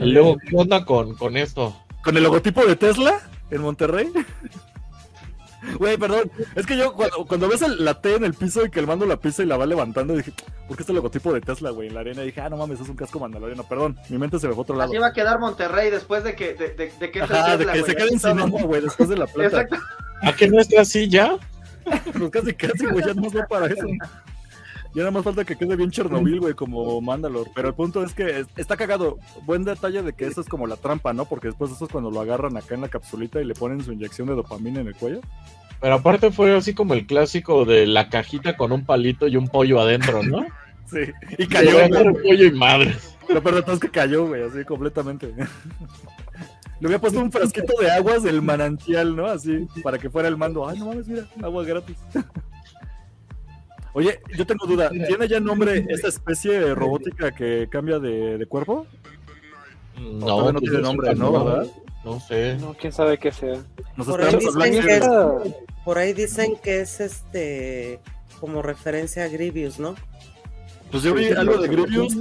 Y 0.00 0.06
luego, 0.06 0.36
¿qué 0.36 0.56
onda 0.56 0.84
con, 0.84 1.14
con 1.14 1.36
esto? 1.36 1.80
Con 2.02 2.16
el 2.16 2.24
logotipo 2.24 2.66
de 2.66 2.74
Tesla 2.74 3.20
en 3.52 3.62
Monterrey. 3.62 4.10
Güey, 5.78 5.96
perdón. 5.98 6.30
Es 6.54 6.66
que 6.66 6.76
yo 6.76 6.94
cuando, 6.94 7.24
cuando 7.26 7.48
ves 7.48 7.62
el- 7.62 7.84
la 7.84 8.00
T 8.00 8.14
en 8.14 8.24
el 8.24 8.34
piso 8.34 8.64
y 8.64 8.70
que 8.70 8.80
el 8.80 8.86
mando 8.86 9.04
la 9.06 9.16
pisa 9.18 9.42
y 9.42 9.46
la 9.46 9.56
va 9.56 9.66
levantando, 9.66 10.14
dije, 10.16 10.32
¿por 10.66 10.76
qué 10.76 10.82
está 10.82 10.92
el 10.92 10.96
logotipo 10.96 11.32
de 11.32 11.40
Tesla, 11.40 11.70
güey, 11.70 11.88
en 11.88 11.94
la 11.94 12.00
arena? 12.00 12.22
Y 12.22 12.26
dije, 12.26 12.40
ah, 12.40 12.48
no 12.48 12.56
mames, 12.56 12.80
es 12.80 12.88
un 12.88 12.96
casco 12.96 13.20
mandaloriano. 13.20 13.64
Perdón, 13.64 13.98
mi 14.08 14.18
mente 14.18 14.38
se 14.38 14.48
me 14.48 14.54
fue 14.54 14.60
a 14.60 14.62
otro 14.62 14.76
lado. 14.76 14.90
Así 14.90 14.98
va 14.98 15.08
a 15.08 15.12
quedar 15.12 15.38
Monterrey 15.38 15.90
después 15.90 16.24
de 16.24 16.34
que, 16.34 16.54
de, 16.54 16.68
de- 16.74 16.74
de 16.74 17.10
que 17.10 17.20
de 17.20 17.66
que 17.72 17.82
se 17.84 17.94
queden 17.96 18.18
sin 18.18 18.38
agua, 18.38 18.62
güey, 18.62 18.80
después 18.82 19.08
de 19.08 19.16
la. 19.16 19.24
Exacto. 19.24 19.76
¿A 20.22 20.32
qué 20.34 20.48
no 20.48 20.60
está 20.60 20.80
así 20.82 21.08
ya? 21.08 21.36
Pues 22.18 22.30
casi, 22.30 22.52
casi, 22.54 22.86
güey, 22.86 23.04
ya 23.04 23.14
no 23.14 23.30
va 23.30 23.46
para 23.46 23.66
eso. 23.66 23.86
Ya 24.94 25.02
nada 25.02 25.10
más 25.12 25.22
falta 25.22 25.44
que 25.44 25.56
quede 25.56 25.76
bien 25.76 25.90
Chernobyl, 25.90 26.40
güey, 26.40 26.54
como 26.54 27.00
Mandalor. 27.00 27.46
Pero 27.54 27.68
el 27.68 27.74
punto 27.74 28.02
es 28.02 28.12
que 28.12 28.40
es- 28.40 28.46
está 28.56 28.76
cagado. 28.76 29.18
Buen 29.44 29.62
detalle 29.64 30.02
de 30.02 30.12
que 30.12 30.26
eso 30.26 30.40
es 30.40 30.48
como 30.48 30.66
la 30.66 30.76
trampa, 30.76 31.12
¿no? 31.12 31.26
Porque 31.26 31.48
después 31.48 31.70
eso 31.70 31.84
es 31.84 31.92
cuando 31.92 32.10
lo 32.10 32.20
agarran 32.20 32.56
acá 32.56 32.74
en 32.74 32.80
la 32.80 32.88
capsulita 32.88 33.40
y 33.40 33.44
le 33.44 33.54
ponen 33.54 33.84
su 33.84 33.92
inyección 33.92 34.26
de 34.28 34.34
dopamina 34.34 34.80
en 34.80 34.88
el 34.88 34.94
cuello. 34.96 35.20
Pero 35.80 35.94
aparte 35.94 36.30
fue 36.32 36.54
así 36.56 36.74
como 36.74 36.94
el 36.94 37.06
clásico 37.06 37.64
de 37.64 37.86
la 37.86 38.08
cajita 38.10 38.56
con 38.56 38.72
un 38.72 38.84
palito 38.84 39.28
y 39.28 39.36
un 39.36 39.48
pollo 39.48 39.80
adentro, 39.80 40.22
¿no? 40.22 40.44
Sí. 40.90 40.98
Y 41.38 41.46
Cayó 41.46 41.86
güey. 41.88 42.12
pollo 42.14 42.44
y 42.46 42.50
madre. 42.50 42.96
Lo 43.28 43.40
peor 43.40 43.64
es 43.64 43.78
que 43.78 43.88
cayó, 43.90 44.26
güey, 44.26 44.42
así 44.42 44.64
completamente. 44.64 45.32
Le 46.80 46.86
había 46.86 46.98
puesto 46.98 47.20
un 47.20 47.30
frasquito 47.30 47.74
de 47.80 47.92
aguas 47.92 48.24
del 48.24 48.42
manantial, 48.42 49.14
¿no? 49.14 49.26
Así, 49.26 49.68
para 49.84 49.98
que 49.98 50.10
fuera 50.10 50.26
el 50.26 50.36
mando. 50.36 50.68
Ay, 50.68 50.80
no 50.80 50.86
mames, 50.86 51.06
mira, 51.06 51.26
agua 51.44 51.62
gratis. 51.62 51.96
Oye, 53.92 54.20
yo 54.36 54.46
tengo 54.46 54.66
duda. 54.66 54.90
¿Tiene 54.90 55.26
ya 55.28 55.40
nombre 55.40 55.84
esta 55.88 56.08
especie 56.08 56.74
robótica 56.74 57.32
que 57.32 57.68
cambia 57.70 57.98
de, 57.98 58.38
de 58.38 58.46
cuerpo? 58.46 58.86
No, 59.98 60.52
no 60.52 60.58
pues 60.58 60.70
tiene 60.70 60.82
nombre, 60.82 61.14
¿no? 61.14 61.44
¿Verdad? 61.44 61.66
No 62.04 62.20
sé. 62.20 62.56
No, 62.56 62.74
quién 62.74 62.92
sabe 62.92 63.18
qué 63.18 63.32
sea. 63.32 63.62
Nos 63.96 64.06
Por 64.06 64.22
ahí 64.22 64.34
dicen 64.34 64.82
que 64.82 64.96
es, 64.96 65.06
por 65.84 65.98
ahí 65.98 66.12
dicen 66.12 66.56
que 66.62 66.80
es 66.80 67.00
este 67.00 68.00
como 68.40 68.62
referencia 68.62 69.24
a 69.24 69.28
Grievous, 69.28 69.78
¿no? 69.78 69.94
Pues 70.90 71.02
yo 71.02 71.14
vi 71.14 71.28
algo 71.30 71.58
de 71.58 71.68
Grievous. 71.68 72.16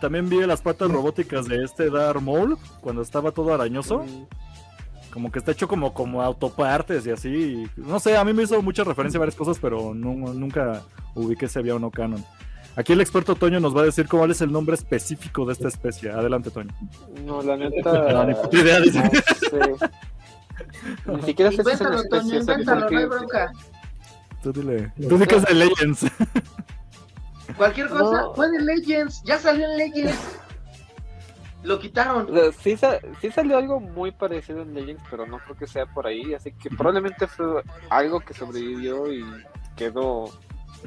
También 0.00 0.30
vi 0.30 0.40
las 0.46 0.62
patas 0.62 0.90
robóticas 0.90 1.46
de 1.46 1.62
este 1.62 1.90
Darth 1.90 2.22
Maul 2.22 2.56
cuando 2.80 3.02
estaba 3.02 3.32
todo 3.32 3.52
arañoso. 3.52 4.06
Como 5.12 5.30
que 5.32 5.38
está 5.40 5.52
hecho 5.52 5.66
como, 5.66 5.92
como 5.92 6.22
autopartes 6.22 7.04
y 7.06 7.10
así. 7.10 7.66
No 7.76 7.98
sé, 7.98 8.16
a 8.16 8.24
mí 8.24 8.32
me 8.32 8.44
hizo 8.44 8.60
mucha 8.62 8.84
referencia 8.84 9.18
a 9.18 9.20
varias 9.20 9.34
cosas, 9.34 9.58
pero 9.60 9.92
no- 9.94 10.32
nunca 10.34 10.82
ubiqué 11.14 11.48
si 11.48 11.58
había 11.58 11.74
o 11.74 11.78
no 11.78 11.90
canon. 11.90 12.24
Aquí 12.76 12.92
el 12.92 13.00
experto 13.00 13.34
Toño 13.34 13.58
nos 13.58 13.76
va 13.76 13.80
a 13.82 13.84
decir 13.86 14.08
cuál 14.08 14.30
es 14.30 14.40
el 14.40 14.52
nombre 14.52 14.74
específico 14.76 15.44
de 15.44 15.52
esta 15.54 15.66
especie. 15.68 16.10
Adelante, 16.12 16.50
Toño. 16.52 16.72
No, 17.26 17.42
la 17.42 17.56
neta. 17.56 17.90
No, 18.12 18.24
ni 18.24 18.34
puta 18.34 18.56
idea, 18.58 18.80
dice. 18.80 19.02
no 19.02 19.10
sé. 19.78 19.90
Ni 21.16 21.22
siquiera 21.22 21.50
sé 21.50 21.64
si 21.64 21.70
es 21.70 21.80
una 21.80 21.96
especie. 21.96 22.38
invéntalo, 22.38 22.88
no 22.90 22.98
hay 22.98 23.04
bronca. 23.06 23.52
Tú 24.42 24.52
dile. 24.52 24.92
Tú 25.08 25.18
di 25.18 25.26
que 25.26 25.36
es 25.36 25.42
de 25.44 25.54
Legends. 25.54 26.06
Cualquier 27.56 27.88
cosa, 27.88 28.22
No. 28.22 28.34
fue 28.34 28.48
de 28.50 28.60
Legends, 28.62 29.22
ya 29.24 29.38
salió 29.38 29.66
en 29.68 29.76
Legends. 29.76 30.18
Lo 31.62 31.78
quitaron. 31.78 32.26
O 32.30 32.32
sea, 32.34 32.52
sí, 32.52 32.76
sa- 32.76 33.00
sí 33.20 33.30
salió 33.30 33.58
algo 33.58 33.80
muy 33.80 34.12
parecido 34.12 34.62
en 34.62 34.72
Legends, 34.74 35.02
pero 35.10 35.26
no 35.26 35.38
creo 35.38 35.56
que 35.56 35.66
sea 35.66 35.86
por 35.86 36.06
ahí. 36.06 36.32
Así 36.34 36.52
que 36.52 36.70
probablemente 36.70 37.26
fue 37.26 37.62
algo 37.90 38.20
que 38.20 38.32
sobrevivió 38.34 39.12
y 39.12 39.24
quedó. 39.76 40.24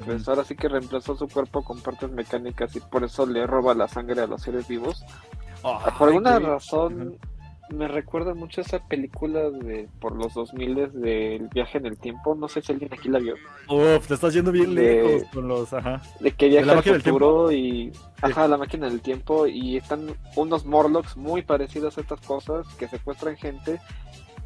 Pues 0.05 0.27
ahora 0.27 0.43
sí 0.43 0.55
que 0.55 0.67
reemplazó 0.69 1.15
su 1.15 1.27
cuerpo 1.27 1.63
con 1.63 1.79
partes 1.79 2.09
mecánicas 2.11 2.75
y 2.75 2.79
por 2.79 3.03
eso 3.03 3.27
le 3.27 3.45
roba 3.45 3.75
la 3.75 3.87
sangre 3.87 4.21
a 4.21 4.27
los 4.27 4.41
seres 4.41 4.67
vivos. 4.67 5.03
Ah, 5.63 5.93
Por 5.97 6.09
alguna 6.09 6.39
razón 6.39 7.17
me 7.73 7.87
recuerda 7.87 8.33
mucho 8.33 8.61
esa 8.61 8.79
película 8.87 9.49
de 9.49 9.89
por 9.99 10.15
los 10.15 10.33
2000 10.33 10.91
del 11.01 11.47
viaje 11.49 11.77
en 11.79 11.85
el 11.87 11.97
tiempo. 11.97 12.35
No 12.35 12.47
sé 12.47 12.61
si 12.61 12.71
alguien 12.71 12.93
aquí 12.93 13.09
la 13.09 13.19
vio. 13.19 13.35
Uf, 13.69 14.07
te 14.07 14.13
estás 14.13 14.33
yendo 14.33 14.51
bien 14.51 14.73
De- 14.75 15.03
lejos 15.03 15.29
con 15.33 15.47
los. 15.47 15.73
Ajá. 15.73 16.01
De 16.19 16.31
que 16.31 16.45
¿De 16.45 16.51
viaja 16.61 16.71
al 16.73 16.83
futuro 17.01 17.51
y. 17.51 17.91
Ajá, 18.21 18.47
la 18.47 18.57
máquina 18.57 18.87
del 18.87 19.01
tiempo. 19.01 19.47
Y 19.47 19.77
están 19.77 20.07
unos 20.35 20.65
Morlocks 20.65 21.17
muy 21.17 21.41
parecidos 21.41 21.97
a 21.97 22.01
estas 22.01 22.21
cosas 22.21 22.65
que 22.77 22.87
secuestran 22.87 23.35
gente. 23.37 23.79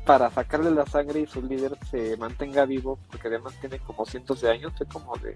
para 0.05 0.30
sacarle 0.32 0.71
la 0.71 0.86
sangre 0.86 1.19
y 1.19 1.28
su 1.28 1.41
líder 1.41 1.78
se 1.91 2.15
mantenga 2.15 2.65
vivo, 2.65 2.97
porque 3.11 3.28
además 3.28 3.53
tiene 3.59 3.78
como 3.80 4.05
cientos 4.05 4.39
de 4.39 4.49
años, 4.49 4.71
es 4.80 4.88
como 4.88 5.13
de... 5.17 5.36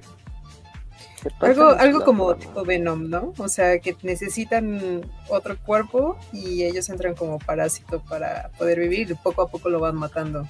¿qué 1.21 1.29
pasa 1.39 1.51
Algo, 1.51 1.69
algo 1.69 2.03
como 2.03 2.35
tipo 2.35 2.63
Venom, 2.63 3.09
¿no? 3.09 3.33
O 3.37 3.47
sea, 3.47 3.79
que 3.79 3.95
necesitan 4.03 5.01
otro 5.29 5.57
cuerpo 5.57 6.17
y 6.33 6.63
ellos 6.63 6.89
entran 6.89 7.15
como 7.15 7.39
parásito 7.39 7.99
para 8.01 8.49
poder 8.57 8.79
vivir 8.79 9.11
y 9.11 9.13
poco 9.15 9.41
a 9.43 9.47
poco 9.49 9.69
lo 9.69 9.79
van 9.79 9.95
matando. 9.95 10.47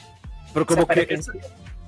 Pero 0.54 0.66
O 0.70 0.74
sea, 0.74 0.84
como 0.84 0.88
que 0.88 1.08
que- 1.08 1.14
esta, 1.16 1.32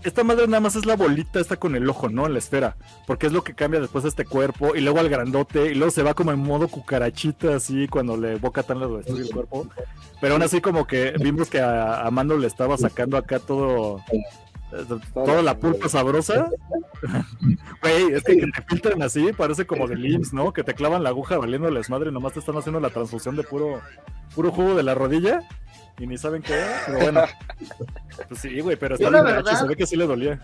esta 0.04 0.24
madre 0.24 0.48
nada 0.48 0.60
más 0.60 0.76
es 0.76 0.86
la 0.86 0.96
bolita 0.96 1.40
esta 1.40 1.56
con 1.58 1.76
el 1.76 1.90
ojo, 1.90 2.10
¿no? 2.10 2.26
En 2.26 2.34
la 2.34 2.40
esfera. 2.40 2.76
Porque 3.08 3.28
es 3.28 3.34
lo 3.34 3.44
que 3.44 3.54
cambia 3.56 3.80
después 3.80 4.04
de 4.04 4.10
este 4.10 4.26
cuerpo. 4.26 4.76
Y 4.76 4.82
luego 4.82 5.00
al 5.00 5.08
grandote. 5.10 5.72
Y 5.72 5.76
luego 5.76 5.92
se 5.92 6.04
va 6.04 6.14
como 6.14 6.32
en 6.32 6.40
modo 6.40 6.68
cucarachita 6.68 7.56
así 7.56 7.88
cuando 7.88 8.18
le 8.18 8.36
boca 8.36 8.64
tan 8.64 8.80
le 8.80 8.88
destruye 8.88 9.22
el 9.24 9.32
cuerpo. 9.32 9.68
Pero 10.20 10.34
aún 10.34 10.44
así 10.44 10.60
como 10.62 10.88
que 10.88 11.14
vimos 11.20 11.50
que 11.50 11.60
a, 11.62 12.06
a 12.06 12.12
Mando 12.12 12.38
le 12.38 12.48
estaba 12.48 12.78
sacando 12.78 13.16
acá 13.18 13.40
todo... 13.40 14.02
Toda 15.14 15.42
la 15.42 15.58
pulpa 15.58 15.88
sabrosa. 15.90 16.50
Güey, 17.82 18.14
es 18.14 18.24
que, 18.24 18.38
que 18.38 18.48
te 18.48 18.62
filtran 18.68 19.02
así, 19.02 19.34
parece 19.34 19.66
como 19.66 19.88
de 19.88 19.96
LIMS, 19.98 20.32
¿no? 20.34 20.54
Que 20.54 20.64
te 20.64 20.74
clavan 20.74 21.04
la 21.04 21.10
aguja 21.10 21.38
valiéndoles 21.38 21.90
madre, 21.90 22.12
nomás 22.12 22.34
te 22.34 22.40
están 22.40 22.56
haciendo 22.58 22.80
la 22.80 22.90
transfusión 22.90 23.36
de 23.36 23.44
puro, 23.44 23.82
puro 24.34 24.52
jugo 24.52 24.74
de 24.76 24.84
la 24.84 24.96
rodilla 24.96 25.42
y 26.00 26.08
ni 26.08 26.18
saben 26.18 26.42
qué 26.42 26.58
es, 26.60 26.68
pero 26.86 27.00
bueno. 27.00 27.22
Pues 28.30 28.40
sí, 28.42 28.60
güey, 28.62 28.78
pero 28.78 28.96
está 28.96 29.10
bien 29.10 29.24
verdad- 29.24 29.60
se 29.60 29.68
ve 29.68 29.76
que 29.76 29.86
sí 29.88 29.96
le 29.98 30.06
dolía. 30.08 30.40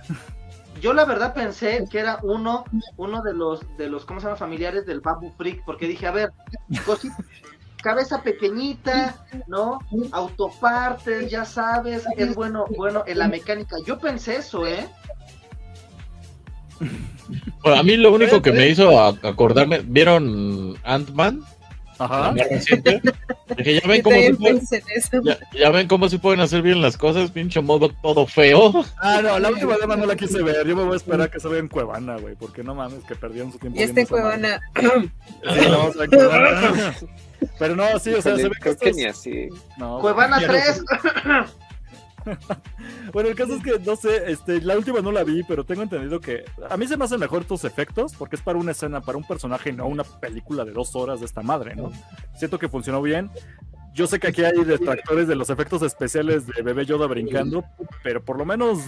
Yo 0.81 0.93
la 0.93 1.05
verdad 1.05 1.33
pensé 1.33 1.85
que 1.89 1.99
era 1.99 2.19
uno, 2.23 2.63
uno 2.97 3.21
de 3.21 3.33
los, 3.33 3.61
de 3.77 3.89
los, 3.89 4.05
¿cómo 4.05 4.19
se 4.19 4.25
llama? 4.25 4.37
Familiares 4.37 4.85
del 4.85 5.01
Babu 5.01 5.31
Freak, 5.37 5.63
porque 5.65 5.87
dije, 5.87 6.07
a 6.07 6.11
ver, 6.11 6.31
cosi- 6.85 7.13
cabeza 7.81 8.21
pequeñita, 8.21 9.25
¿no? 9.47 9.79
Autopartes, 10.11 11.29
ya 11.29 11.45
sabes, 11.45 12.03
es 12.17 12.35
bueno, 12.35 12.65
bueno 12.77 13.03
en 13.07 13.19
la 13.19 13.27
mecánica. 13.27 13.77
Yo 13.85 13.97
pensé 13.99 14.37
eso, 14.37 14.67
¿eh? 14.67 14.87
A 17.63 17.83
mí 17.83 17.97
lo 17.97 18.13
único 18.13 18.41
que 18.41 18.51
me 18.51 18.67
hizo 18.67 18.99
acordarme, 19.01 19.81
¿vieron 19.83 20.77
Ant-Man? 20.83 21.43
Ajá. 21.99 22.31
más 22.31 22.49
reciente. 22.49 23.01
Dije, 23.57 23.81
ya 23.81 23.87
ven 23.87 24.01
cómo 24.01 24.17
se 24.19 24.33
pueden, 24.35 24.61
ya, 25.23 25.37
ya 25.53 25.69
ven 25.69 25.87
cómo 25.87 26.09
se 26.09 26.19
pueden 26.19 26.39
hacer 26.39 26.61
bien 26.61 26.81
las 26.81 26.97
cosas, 26.97 27.31
pinche 27.31 27.61
modo 27.61 27.89
todo 28.01 28.25
feo. 28.25 28.85
Ah, 28.97 29.19
no, 29.21 29.37
la 29.39 29.49
última 29.49 29.77
dama 29.77 29.95
no 29.95 30.05
la 30.05 30.15
quise 30.15 30.41
ver. 30.41 30.65
Yo 30.67 30.75
me 30.75 30.83
voy 30.83 30.93
a 30.93 30.97
esperar 30.97 31.21
a 31.21 31.31
que 31.31 31.39
salga 31.39 31.59
en 31.59 31.67
Cuevana, 31.67 32.17
güey, 32.17 32.35
porque 32.35 32.63
no 32.63 32.73
mames, 32.75 33.03
que 33.03 33.15
perdieron 33.15 33.51
su 33.51 33.59
tiempo. 33.59 33.79
Y 33.79 33.83
este. 33.83 34.05
Cuevana. 34.07 34.59
Sí, 34.79 34.87
ver 35.43 36.03
en 36.03 36.09
Cuevana. 36.09 36.95
Pero 37.59 37.75
no, 37.75 37.99
sí, 37.99 38.13
o 38.13 38.21
sea, 38.21 38.35
se 38.35 38.43
ve 38.49 38.55
que 38.61 38.69
estos- 38.69 38.95
ni 38.95 39.05
así. 39.05 39.47
No, 39.77 39.99
Cuevana 39.99 40.39
ya 40.41 40.47
no 40.47 40.53
3. 40.53 40.83
Bueno, 43.13 43.29
el 43.29 43.35
caso 43.35 43.55
es 43.55 43.63
que 43.63 43.79
no 43.79 43.95
sé, 43.95 44.31
este, 44.31 44.61
la 44.61 44.77
última 44.77 45.01
no 45.01 45.11
la 45.11 45.23
vi, 45.23 45.43
pero 45.43 45.63
tengo 45.65 45.81
entendido 45.81 46.19
que 46.21 46.45
a 46.69 46.77
mí 46.77 46.87
se 46.87 46.95
me 46.97 47.05
hacen 47.05 47.19
mejor 47.19 47.41
estos 47.41 47.63
efectos 47.65 48.13
porque 48.15 48.35
es 48.35 48.41
para 48.41 48.59
una 48.59 48.71
escena, 48.71 49.01
para 49.01 49.17
un 49.17 49.23
personaje, 49.25 49.71
no 49.73 49.87
una 49.87 50.03
película 50.03 50.63
de 50.65 50.71
dos 50.71 50.95
horas 50.95 51.19
de 51.19 51.25
esta 51.25 51.41
madre, 51.41 51.75
¿no? 51.75 51.91
Siento 52.37 52.59
que 52.59 52.69
funcionó 52.69 53.01
bien. 53.01 53.29
Yo 53.93 54.05
sé 54.05 54.19
que 54.19 54.27
aquí 54.27 54.43
hay 54.43 54.63
detractores 54.63 55.27
de 55.27 55.35
los 55.35 55.49
efectos 55.49 55.81
especiales 55.81 56.45
de 56.45 56.61
Bebé 56.61 56.85
Yoda 56.85 57.07
brincando, 57.07 57.65
pero 58.03 58.23
por 58.23 58.37
lo 58.37 58.45
menos 58.45 58.79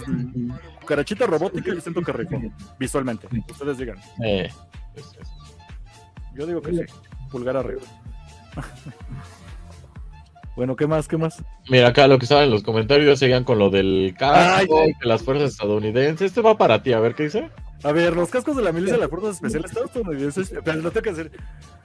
cucarachita 0.80 1.26
robótica 1.26 1.74
yo 1.74 1.80
siento 1.80 2.00
que 2.02 2.12
rifó 2.12 2.40
visualmente. 2.78 3.26
Ustedes 3.50 3.78
digan. 3.78 3.98
Eh, 4.24 4.48
pues, 4.94 5.06
es- 5.20 5.28
Yo 6.34 6.46
digo 6.46 6.62
que 6.62 6.72
sí. 6.72 6.82
Pulgar 7.30 7.56
arriba. 7.56 7.82
bueno, 10.56 10.76
¿qué 10.76 10.86
más? 10.86 11.08
¿Qué 11.08 11.16
más? 11.16 11.42
Mira, 11.68 11.88
acá 11.88 12.06
lo 12.06 12.18
que 12.18 12.24
estaban 12.24 12.44
en 12.44 12.50
los 12.50 12.62
comentarios 12.62 13.18
seguían 13.18 13.44
con 13.44 13.58
lo 13.58 13.70
del 13.70 14.14
casco, 14.18 14.80
Ay, 14.80 14.88
ay. 14.88 14.92
de 15.00 15.06
las 15.06 15.22
fuerzas 15.22 15.52
estadounidenses. 15.52 16.26
Este 16.26 16.42
va 16.42 16.58
para 16.58 16.82
ti, 16.82 16.92
a 16.92 17.00
ver 17.00 17.14
qué 17.14 17.24
dice. 17.24 17.48
A 17.84 17.92
ver, 17.92 18.14
los 18.14 18.28
cascos 18.30 18.56
de 18.56 18.62
la 18.62 18.70
milicia 18.70 18.94
de 18.94 19.00
las 19.00 19.10
fuerzas 19.10 19.34
especiales 19.34 19.72
estadounidenses. 19.72 20.52
Pero 20.64 20.82
lo 20.82 20.90
tengo 20.90 21.02
que 21.02 21.10
hacer. 21.10 21.30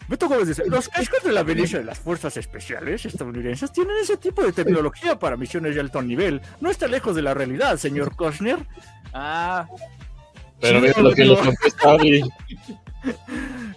Beto 0.07 0.28
Gómez 0.30 0.47
dice: 0.49 0.63
Los 0.68 0.89
cascos 0.89 1.24
de 1.24 1.32
la 1.32 1.43
milicia 1.43 1.80
de 1.80 1.86
las 1.86 1.97
fuerzas 1.97 2.38
especiales 2.38 3.05
estadounidenses 3.05 3.72
tienen 3.72 3.95
ese 4.01 4.18
tipo 4.18 4.43
de 4.43 4.51
tecnología 4.51 5.18
para 5.18 5.38
misiones 5.38 5.74
de 5.74 5.82
alto 5.82 6.01
nivel. 6.01 6.41
No 6.61 6.70
está 6.70 6.88
lejos 6.88 7.15
de 7.15 7.24
la 7.24 7.34
realidad, 7.34 7.78
señor 7.78 8.15
Kushner. 8.15 8.59
Ah. 9.13 9.68
Pero 10.59 10.82
mira 10.82 11.01
lo 11.01 11.13
que 11.13 11.28
contesta 11.28 11.91
Abby. 11.91 12.24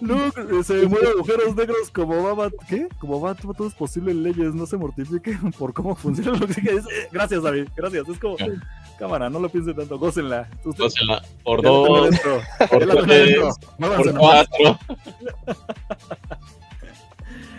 Luke 0.00 0.40
eh, 0.40 0.62
se 0.64 0.86
mueve 0.86 1.08
agujeros 1.08 1.54
negros 1.54 1.90
como 1.92 2.22
Baba. 2.22 2.50
¿Qué? 2.68 2.88
Como 2.98 3.20
va 3.20 3.34
todo 3.34 3.66
es 3.66 3.74
posible 3.74 4.12
en 4.12 4.22
leyes. 4.22 4.54
No 4.54 4.66
se 4.66 4.76
mortifiquen 4.76 5.52
por 5.58 5.72
cómo 5.74 5.94
funciona 5.94 6.38
lo 6.38 6.46
que 6.46 6.60
dice. 6.60 7.08
Gracias, 7.12 7.42
David. 7.42 7.68
Gracias. 7.76 8.08
Es 8.08 8.18
como. 8.18 8.36
Cámara, 8.98 9.30
no 9.30 9.40
lo 9.40 9.48
piense 9.48 9.72
tanto. 9.74 9.98
Gócenla. 9.98 10.48
Usted- 10.64 10.84
Gócenla. 10.84 11.22
Por 11.44 11.62
dos, 11.62 11.88
por 12.68 12.86
tres, 13.08 13.56
por 13.78 14.14
cuatro. 14.18 14.78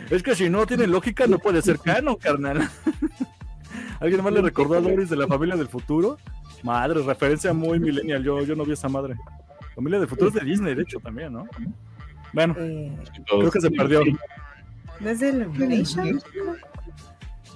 Es 0.10 0.22
que 0.24 0.36
si 0.36 0.50
no 0.50 0.66
tiene 0.68 0.88
lógica, 0.88 1.26
no 1.26 1.40
puede 1.40 1.62
ser 1.62 1.80
canon, 1.80 2.16
carnal. 2.18 2.70
¿Alguien 4.02 4.22
más 4.22 4.34
le 4.34 4.42
recordó 4.42 4.74
a 4.76 4.82
Doris 4.82 5.10
de 5.10 5.16
la 5.16 5.26
familia 5.26 5.56
del 5.56 5.70
futuro? 5.70 6.18
Madre, 6.64 7.02
referencia 7.02 7.54
muy 7.54 7.80
millennial. 7.80 8.22
Yo, 8.22 8.42
yo 8.42 8.54
no 8.56 8.66
vi 8.66 8.74
esa 8.74 8.90
madre. 8.90 9.16
Familia 9.76 10.00
del 10.00 10.08
futuro 10.08 10.28
es 10.30 10.34
de 10.36 10.42
Disney, 10.42 10.76
de 10.76 10.82
hecho, 10.84 11.00
también, 11.00 11.34
¿no? 11.34 11.48
Bueno, 12.34 12.56
Eh, 12.58 12.96
creo 13.28 13.52
que 13.52 13.62
se 13.62 13.72
perdió. 13.72 14.02
¿No 15.00 15.10
es 15.10 15.20
de 15.20 15.30
Illumination? 15.30 16.22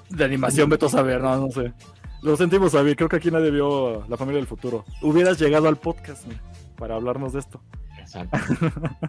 De 0.10 0.24
animación, 0.26 0.70
Beto 0.70 0.86
a 0.88 0.90
saber, 0.90 1.22
no, 1.22 1.38
no 1.38 1.52
sé. 1.52 1.74
Lo 2.22 2.36
sentimos, 2.38 2.72
David. 2.72 2.96
Creo 2.96 3.10
que 3.10 3.18
aquí 3.18 3.30
nadie 3.30 3.52
vio 3.52 4.06
la 4.08 4.18
familia 4.18 4.40
del 4.40 4.48
futuro. 4.48 4.84
Hubieras 5.02 5.40
llegado 5.40 5.68
al 5.68 5.78
podcast 5.78 6.26
mira, 6.26 6.42
para 6.78 6.96
hablarnos 6.96 7.34
de 7.34 7.40
esto. 7.40 7.62
Exacto. 8.00 8.38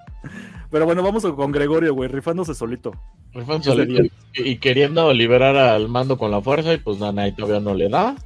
Pero 0.70 0.84
bueno, 0.84 1.02
vamos 1.02 1.24
con 1.24 1.52
Gregorio, 1.52 1.94
güey, 1.94 2.08
rifándose 2.08 2.54
solito. 2.54 2.92
Rifan 3.32 3.62
solito. 3.62 4.02
Y, 4.02 4.10
y 4.34 4.56
queriendo 4.58 5.12
liberar 5.12 5.56
al 5.56 5.88
mando 5.88 6.18
con 6.18 6.30
la 6.30 6.40
fuerza, 6.40 6.74
y 6.74 6.78
pues 6.78 6.98
Nanay 6.98 7.32
todavía 7.34 7.60
no 7.60 7.74
le 7.74 7.88
da. 7.88 8.16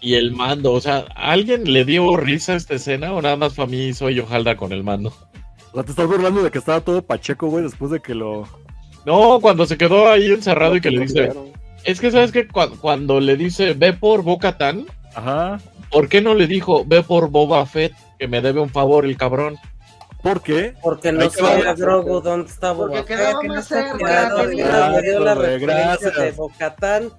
Y 0.00 0.14
el 0.14 0.32
mando, 0.32 0.72
o 0.72 0.80
sea, 0.80 1.04
¿alguien 1.14 1.70
le 1.72 1.84
dio 1.84 2.16
risa 2.16 2.52
a 2.54 2.56
esta 2.56 2.74
escena 2.74 3.12
o 3.12 3.20
nada 3.20 3.36
más 3.36 3.54
para 3.54 3.68
mí 3.68 3.92
soy 3.92 4.14
yo 4.14 4.26
Halda 4.30 4.56
con 4.56 4.72
el 4.72 4.82
mando? 4.82 5.12
O 5.72 5.74
sea, 5.74 5.82
te 5.84 5.90
estás 5.90 6.06
burlando 6.06 6.42
de 6.42 6.50
que 6.50 6.58
estaba 6.58 6.80
todo 6.80 7.02
pacheco, 7.02 7.48
güey, 7.48 7.64
después 7.64 7.90
de 7.90 8.00
que 8.00 8.14
lo. 8.14 8.48
No, 9.04 9.38
cuando 9.40 9.66
se 9.66 9.76
quedó 9.76 10.08
ahí 10.10 10.26
encerrado 10.30 10.76
y 10.76 10.80
que 10.80 10.90
le 10.90 11.00
dice, 11.00 11.24
Claro. 11.26 11.46
es 11.84 12.00
que 12.00 12.10
sabes 12.10 12.32
que 12.32 12.48
cuando 12.48 13.20
le 13.20 13.36
dice 13.36 13.74
ve 13.74 13.92
por 13.92 14.22
Boca 14.22 14.56
Tan, 14.58 14.86
Ajá. 15.14 15.58
¿por 15.90 16.08
qué 16.08 16.20
no 16.20 16.34
le 16.34 16.46
dijo 16.46 16.84
ve 16.86 17.02
por 17.02 17.28
Boba 17.30 17.64
Fett 17.66 17.92
que 18.18 18.26
me 18.28 18.40
debe 18.40 18.60
un 18.60 18.70
favor 18.70 19.04
el 19.04 19.16
cabrón? 19.16 19.56
¿Por 20.22 20.42
qué? 20.42 20.74
Porque 20.82 21.12
no 21.12 21.30
sabía 21.30 21.72
Grogu 21.74 22.20
dónde 22.20 22.50
estaba 22.50 22.76
Porque 22.78 22.96
Boba 22.96 23.06
quedaba 23.06 23.40
que 23.40 23.48
no 23.48 23.54
más 23.54 23.70
está 23.70 23.90
cerca. 23.90 24.34
Gracias, 24.34 25.36
referencia 25.38 25.58
gracias. 25.58 26.16
de 26.16 26.30
Bocatán. 26.32 27.10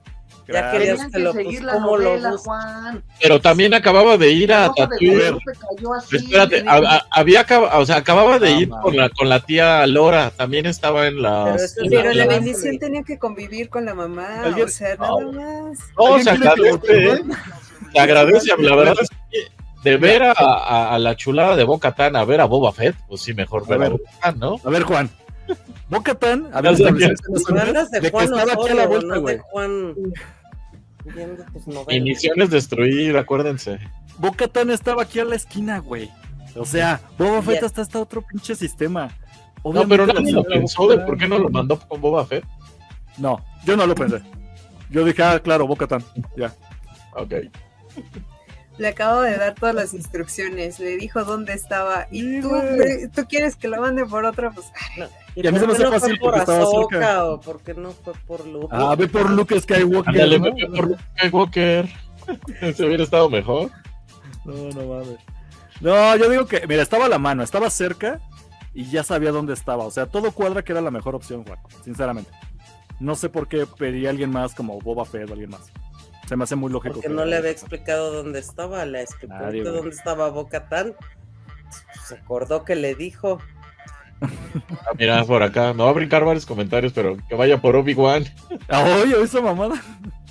Ya 0.54 0.72
querías 0.72 1.08
que 1.08 1.20
lo 1.20 1.34
pues, 1.34 1.62
la 1.62 1.74
¿cómo 1.74 1.98
lo 1.98 2.04
novela? 2.12 2.38
Juan. 2.38 3.04
Pero 3.22 3.42
también 3.42 3.74
acababa 3.74 4.18
de 4.18 4.32
ir 4.32 4.54
a 4.54 4.66
así. 4.66 5.12
Espérate, 6.12 6.64
a- 6.68 6.78
a- 6.78 7.06
había 7.12 7.46
o 7.74 7.86
sea, 7.86 7.98
acababa 7.98 8.40
de 8.40 8.48
Ah, 8.50 8.60
ir 8.60 8.70
con 8.70 8.96
la, 8.98 9.10
con 9.10 9.30
la 9.30 9.40
tía 9.40 9.86
Lora, 9.88 10.32
también 10.32 10.66
estaba 10.66 11.08
en 11.08 11.22
la... 11.22 11.56
Pero 11.76 11.90
Pero 11.90 12.04
la 12.04 12.14
la- 12.14 12.26
la- 12.26 12.34
bendición 12.34 12.78
tenía 12.80 13.04
que 13.04 13.18
convivir 13.18 13.70
con 13.70 13.86
la 13.86 13.94
mamá, 13.94 14.44
Alguien- 14.44 14.68
o 14.68 14.70
sea, 14.70 14.96
nada 14.96 15.20
más. 15.32 15.80
No, 15.98 16.20
se 16.20 16.30
¿Alguien 16.30 16.52
quiere 16.54 16.80
que 16.80 16.92
agradece, 16.92 17.14
¿eh? 17.14 17.24
se 17.94 18.00
agradece, 18.00 18.48
la 18.60 18.76
verdad 18.76 18.96
es 19.02 19.10
que 19.32 19.48
de 19.84 19.98
ver 19.98 20.24
a, 20.24 20.32
a- 20.38 20.94
a 20.96 21.00
la 21.00 21.16
chulada 21.16 21.56
de 21.56 21.64
Boca 21.64 21.94
Tan 21.94 22.16
a 22.16 22.24
ver 22.24 22.40
a 22.42 22.46
Boba 22.46 22.72
Fett, 22.72 22.96
pues 23.08 23.22
sí, 23.22 23.34
mejor 23.34 23.64
A 23.66 23.68
ver 23.70 23.76
a 23.78 23.82
ver. 23.82 23.92
Boba 23.92 24.10
Tan, 24.22 24.40
¿no? 24.40 24.56
A 24.64 24.70
ver, 24.70 24.84
Juan. 24.84 25.10
Boca 25.90 26.16
Tan, 26.16 26.48
a 26.54 26.62
ver, 26.62 26.72
antes 26.72 26.86
hablas 27.50 27.92
de 27.92 28.00
de 28.00 28.12
que 28.12 28.18
estaba 28.18 28.54
aquí 28.54 28.70
a 28.70 28.76
la 28.76 28.88
vuelta, 28.88 29.08
no 29.08 29.14
de 29.16 29.20
güey. 29.20 29.40
Viendo 31.04 31.44
tus 31.46 31.68
novelas. 31.68 31.94
Iniciones 31.94 32.50
destruir, 32.50 33.18
acuérdense. 33.18 33.80
Boca 34.18 34.48
Tan 34.48 34.70
estaba 34.70 35.04
aquí 35.04 35.20
a 35.20 35.26
la 35.26 35.36
esquina, 35.36 35.80
güey. 35.80 36.12
O 36.56 36.66
sea, 36.66 37.00
Boba 37.18 37.42
Fett 37.42 37.64
hasta 37.64 37.82
está 37.82 38.00
otro 38.00 38.22
pinche 38.22 38.56
sistema. 38.56 39.10
No, 39.64 39.88
pero 39.88 40.06
nadie 40.08 40.32
lo 40.32 40.44
pensó 40.44 40.88
de 40.88 40.98
por 41.00 41.18
qué 41.18 41.28
no 41.28 41.38
lo 41.38 41.50
mandó 41.50 41.80
con 41.80 42.02
Boba 42.02 42.26
Fett. 42.26 42.46
No, 43.18 43.44
yo 43.66 43.78
no 43.78 43.86
lo 43.86 43.96
pensé. 43.96 44.22
Yo 44.90 45.06
dije, 45.06 45.24
ah, 45.24 45.40
claro, 45.40 45.68
Boca 45.68 45.88
Tan. 45.88 46.04
Ya. 46.36 46.54
Ok. 47.14 47.34
Le 48.78 48.88
acabo 48.88 49.22
de 49.22 49.38
dar 49.38 49.54
todas 49.56 49.76
las 49.76 49.94
instrucciones, 49.94 50.80
le 50.80 50.98
dijo 50.98 51.24
dónde 51.24 51.54
estaba. 51.54 52.08
Y 52.12 52.42
tú, 52.42 52.52
tú 53.14 53.26
quieres 53.28 53.56
que 53.56 53.68
lo 53.68 53.80
mande 53.80 54.06
por 54.06 54.26
otra, 54.26 54.52
pues. 54.52 54.68
ay, 54.98 55.08
Y 55.36 55.48
a 55.48 55.52
mí 55.52 55.60
se 55.60 55.66
me 55.68 55.74
hace 55.74 55.84
no 55.84 55.92
fácil 55.92 56.20
porque 56.20 56.40
estaba 56.40 56.66
cerca. 56.66 57.26
O 57.26 57.40
por 57.40 57.62
qué 57.62 57.74
no 57.74 57.92
fue 57.92 58.14
por 58.28 58.46
Luke? 58.46 58.68
Ah, 58.72 58.96
ve 58.98 59.08
por 59.08 59.30
Luke 59.30 59.60
Skywalker. 59.60 60.10
Ándale, 60.10 60.40
¿no? 60.40 60.54
ve 60.56 60.68
por 60.76 60.88
Luke 60.90 61.04
Skywalker. 61.18 61.90
Se 62.76 62.86
hubiera 62.86 63.04
estado 63.04 63.30
mejor. 63.30 63.70
No, 64.46 64.54
no 64.54 64.86
mames. 64.86 65.18
No, 65.80 66.16
yo 66.16 66.30
digo 66.30 66.46
que, 66.46 66.68
mira, 66.68 66.84
estaba 66.84 67.06
a 67.06 67.10
la 67.10 67.18
mano, 67.18 67.44
estaba 67.44 67.70
cerca 67.70 68.20
y 68.74 68.86
ya 68.90 69.04
sabía 69.04 69.32
dónde 69.32 69.54
estaba. 69.54 69.86
O 69.86 69.92
sea, 69.92 70.06
todo 70.06 70.32
cuadra 70.32 70.64
que 70.64 70.74
era 70.74 70.82
la 70.82 70.92
mejor 70.92 71.16
opción, 71.16 71.44
Juan, 71.46 71.58
sinceramente. 71.84 72.30
no 73.00 73.16
sé 73.16 73.30
por 73.30 73.48
qué 73.48 73.66
pedí 73.66 74.06
a 74.06 74.12
alguien 74.12 74.30
más 74.32 74.54
como 74.54 74.80
Boba 74.80 75.06
Fett 75.06 75.30
o 75.30 75.34
alguien 75.34 75.50
más. 75.50 75.72
Se 76.28 76.36
me 76.38 76.44
hace 76.44 76.56
muy 76.56 76.72
lógico. 76.72 76.94
Porque 76.96 77.08
que- 77.08 77.14
no 77.14 77.26
le 77.26 77.36
había 77.38 77.50
explicado 77.52 78.14
dónde 78.14 78.40
estaba, 78.40 78.86
le 78.86 79.02
explicó 79.02 79.36
dónde 79.72 79.90
estaba 79.96 80.30
Boca 80.30 80.68
Tan. 80.70 80.94
Se 82.06 82.16
acordó 82.16 82.64
que 82.64 82.76
le 82.76 82.96
dijo. 82.96 83.40
Mira, 85.00 85.24
por 85.26 85.44
acá. 85.44 85.74
Me 85.74 85.84
va 85.84 85.90
a 85.90 85.94
brincar 85.94 86.24
varios 86.26 86.46
comentarios, 86.46 86.94
pero 86.94 87.18
que 87.28 87.36
vaya 87.36 87.60
por 87.60 87.76
Obi-Wan. 87.76 88.26
Ah, 88.70 89.02
oye, 89.04 89.22
esa 89.22 89.42
mamada. 89.42 89.82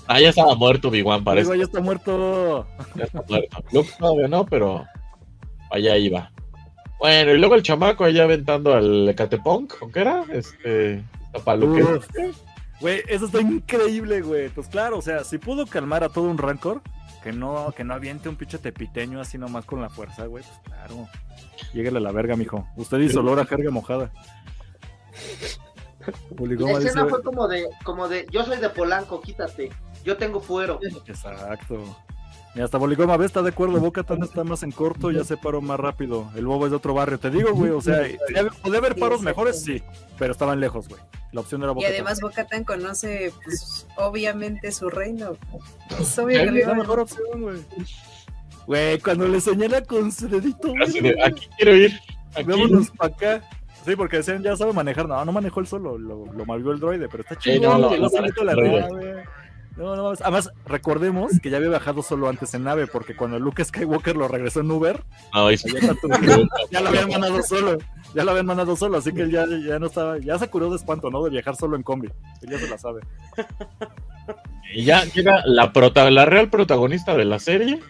Ah, 0.06 0.20
ya 0.20 0.30
estaba 0.30 0.54
muerto 0.54 0.88
Obi-Wan, 0.88 1.24
parece. 1.24 1.56
Ya 1.56 1.64
está 1.64 1.80
muerto. 1.80 2.66
Ya 2.94 3.04
está 3.04 3.22
muerto. 3.28 3.64
Luke 3.72 3.90
todavía 3.98 4.28
no, 4.28 4.46
pero 4.46 4.84
allá 5.70 5.96
iba. 5.96 6.30
Bueno, 6.98 7.32
y 7.32 7.38
luego 7.38 7.54
el 7.54 7.62
chamaco 7.62 8.04
allá 8.04 8.24
aventando 8.24 8.74
al 8.74 9.08
Ecatepunk, 9.08 9.78
¿con 9.78 9.90
qué 9.90 10.00
era? 10.00 10.24
Este, 10.30 11.02
Tapaluque. 11.32 11.82
Güey, 12.80 13.02
eso 13.08 13.26
está 13.26 13.40
increíble, 13.40 14.20
güey. 14.22 14.48
Pues 14.48 14.68
claro, 14.68 14.98
o 14.98 15.02
sea, 15.02 15.24
si 15.24 15.38
pudo 15.38 15.66
calmar 15.66 16.04
a 16.04 16.08
todo 16.08 16.24
un 16.24 16.38
rancor, 16.38 16.82
que 17.22 17.32
no, 17.32 17.72
que 17.76 17.84
no 17.84 17.94
aviente 17.94 18.28
un 18.28 18.36
pinche 18.36 18.58
tepiteño 18.58 19.20
así 19.20 19.36
nomás 19.38 19.64
con 19.64 19.80
la 19.80 19.88
fuerza, 19.90 20.26
güey. 20.26 20.44
Pues 20.44 20.60
claro. 20.64 21.08
Lléguele 21.72 21.98
a 21.98 22.00
la 22.00 22.12
verga, 22.12 22.36
mijo. 22.36 22.66
Usted 22.76 22.98
hizo 22.98 23.20
olor 23.20 23.38
a 23.40 23.44
jerga 23.46 23.70
mojada. 23.70 24.10
La 26.00 26.36
Puligoma 26.36 26.78
dice- 26.78 26.88
escena 26.88 27.06
fue 27.08 27.22
como 27.22 27.46
de, 27.46 27.68
como 27.84 28.08
de, 28.08 28.26
yo 28.30 28.44
soy 28.44 28.56
de 28.58 28.70
Polanco, 28.70 29.20
quítate. 29.20 29.70
Yo 30.04 30.16
tengo 30.16 30.40
fuero. 30.40 30.80
Exacto. 31.06 31.96
Y 32.54 32.60
hasta 32.60 32.78
Boligoma, 32.78 33.16
¿ves? 33.16 33.26
Está 33.26 33.42
de 33.42 33.50
acuerdo. 33.50 33.78
Boca 33.78 34.02
Tan 34.02 34.22
está 34.24 34.42
más 34.42 34.64
en 34.64 34.72
corto, 34.72 35.12
ya 35.12 35.22
se 35.22 35.36
paró 35.36 35.60
más 35.60 35.78
rápido. 35.78 36.28
El 36.34 36.46
bobo 36.46 36.64
es 36.66 36.70
de 36.72 36.76
otro 36.78 36.94
barrio. 36.94 37.18
Te 37.18 37.30
digo, 37.30 37.52
güey, 37.52 37.70
o 37.70 37.80
sea, 37.80 38.02
¿podía 38.62 38.78
haber 38.78 38.96
paros 38.96 39.20
Sí, 39.20 39.24
mejores? 39.24 39.62
Sí, 39.62 39.82
pero 40.18 40.32
estaban 40.32 40.58
lejos, 40.58 40.88
güey. 40.88 41.00
La 41.32 41.42
opción 41.42 41.62
era 41.62 41.70
Y 41.70 41.74
Boca 41.76 41.86
además 41.86 42.20
Bocatan 42.20 42.64
conoce, 42.64 43.32
pues, 43.44 43.86
obviamente 43.96 44.72
su 44.72 44.90
reino. 44.90 45.36
Es 46.00 46.18
obvio 46.18 46.40
Sí, 46.40 46.44
que 46.46 46.50
le 46.50 46.60
es 46.62 46.66
la 46.66 46.74
mejor 46.74 46.98
opción, 47.00 47.40
güey. 47.40 47.58
Güey, 48.66 48.98
cuando 48.98 49.28
le 49.28 49.40
señala 49.40 49.82
con 49.82 50.10
su 50.10 50.28
dedito, 50.28 50.68
güey. 50.70 51.14
Aquí 51.24 51.48
quiero 51.56 51.76
ir. 51.76 51.92
Aquí. 52.34 52.44
Vámonos 52.44 52.90
para 52.90 53.14
acá. 53.14 53.48
Sí, 53.84 53.96
porque 53.96 54.18
decían, 54.18 54.42
ya 54.42 54.56
sabe 54.56 54.72
manejar. 54.72 55.08
No, 55.08 55.24
no 55.24 55.32
manejó 55.32 55.60
él 55.60 55.66
solo, 55.66 55.96
lo, 55.96 56.26
lo 56.26 56.44
movió 56.44 56.72
el 56.72 56.80
droide, 56.80 57.08
pero 57.08 57.22
está 57.22 57.34
Sí, 57.36 57.52
chido. 57.58 57.78
no, 57.78 57.78
no, 57.78 57.96
no, 57.96 58.06
a 58.06 58.20
la 58.20 58.26
el 58.26 58.34
droide. 58.34 58.80
nave. 58.80 59.24
No, 59.80 59.96
no, 59.96 60.02
mames. 60.04 60.20
Además, 60.20 60.50
recordemos 60.66 61.32
que 61.42 61.48
ya 61.48 61.56
había 61.56 61.70
bajado 61.70 62.02
solo 62.02 62.28
antes 62.28 62.52
en 62.52 62.64
nave, 62.64 62.86
porque 62.86 63.16
cuando 63.16 63.38
Luke 63.38 63.64
Skywalker 63.64 64.14
lo 64.14 64.28
regresó 64.28 64.60
en 64.60 64.70
Uber, 64.70 65.02
tu- 66.02 66.08
ya 66.70 66.80
lo 66.82 66.88
habían 66.90 67.08
mandado 67.08 67.42
solo. 67.42 67.78
Ya 68.14 68.22
lo 68.24 68.32
habían 68.32 68.44
mandado 68.44 68.76
solo, 68.76 68.98
así 68.98 69.10
que 69.12 69.22
él 69.22 69.30
ya, 69.30 69.46
ya 69.66 69.78
no 69.78 69.86
estaba, 69.86 70.18
ya 70.18 70.38
se 70.38 70.48
curó 70.48 70.68
de 70.68 70.76
espanto, 70.76 71.10
¿no? 71.10 71.24
De 71.24 71.30
viajar 71.30 71.56
solo 71.56 71.76
en 71.76 71.82
combi. 71.82 72.08
Él 72.42 72.50
ya 72.50 72.58
se 72.58 72.68
la 72.68 72.76
sabe. 72.76 73.00
y 74.74 74.84
ya 74.84 75.04
llega 75.04 75.42
la, 75.46 75.72
prota 75.72 76.10
la 76.10 76.26
real 76.26 76.50
protagonista 76.50 77.16
de 77.16 77.24
la 77.24 77.38
serie. 77.38 77.80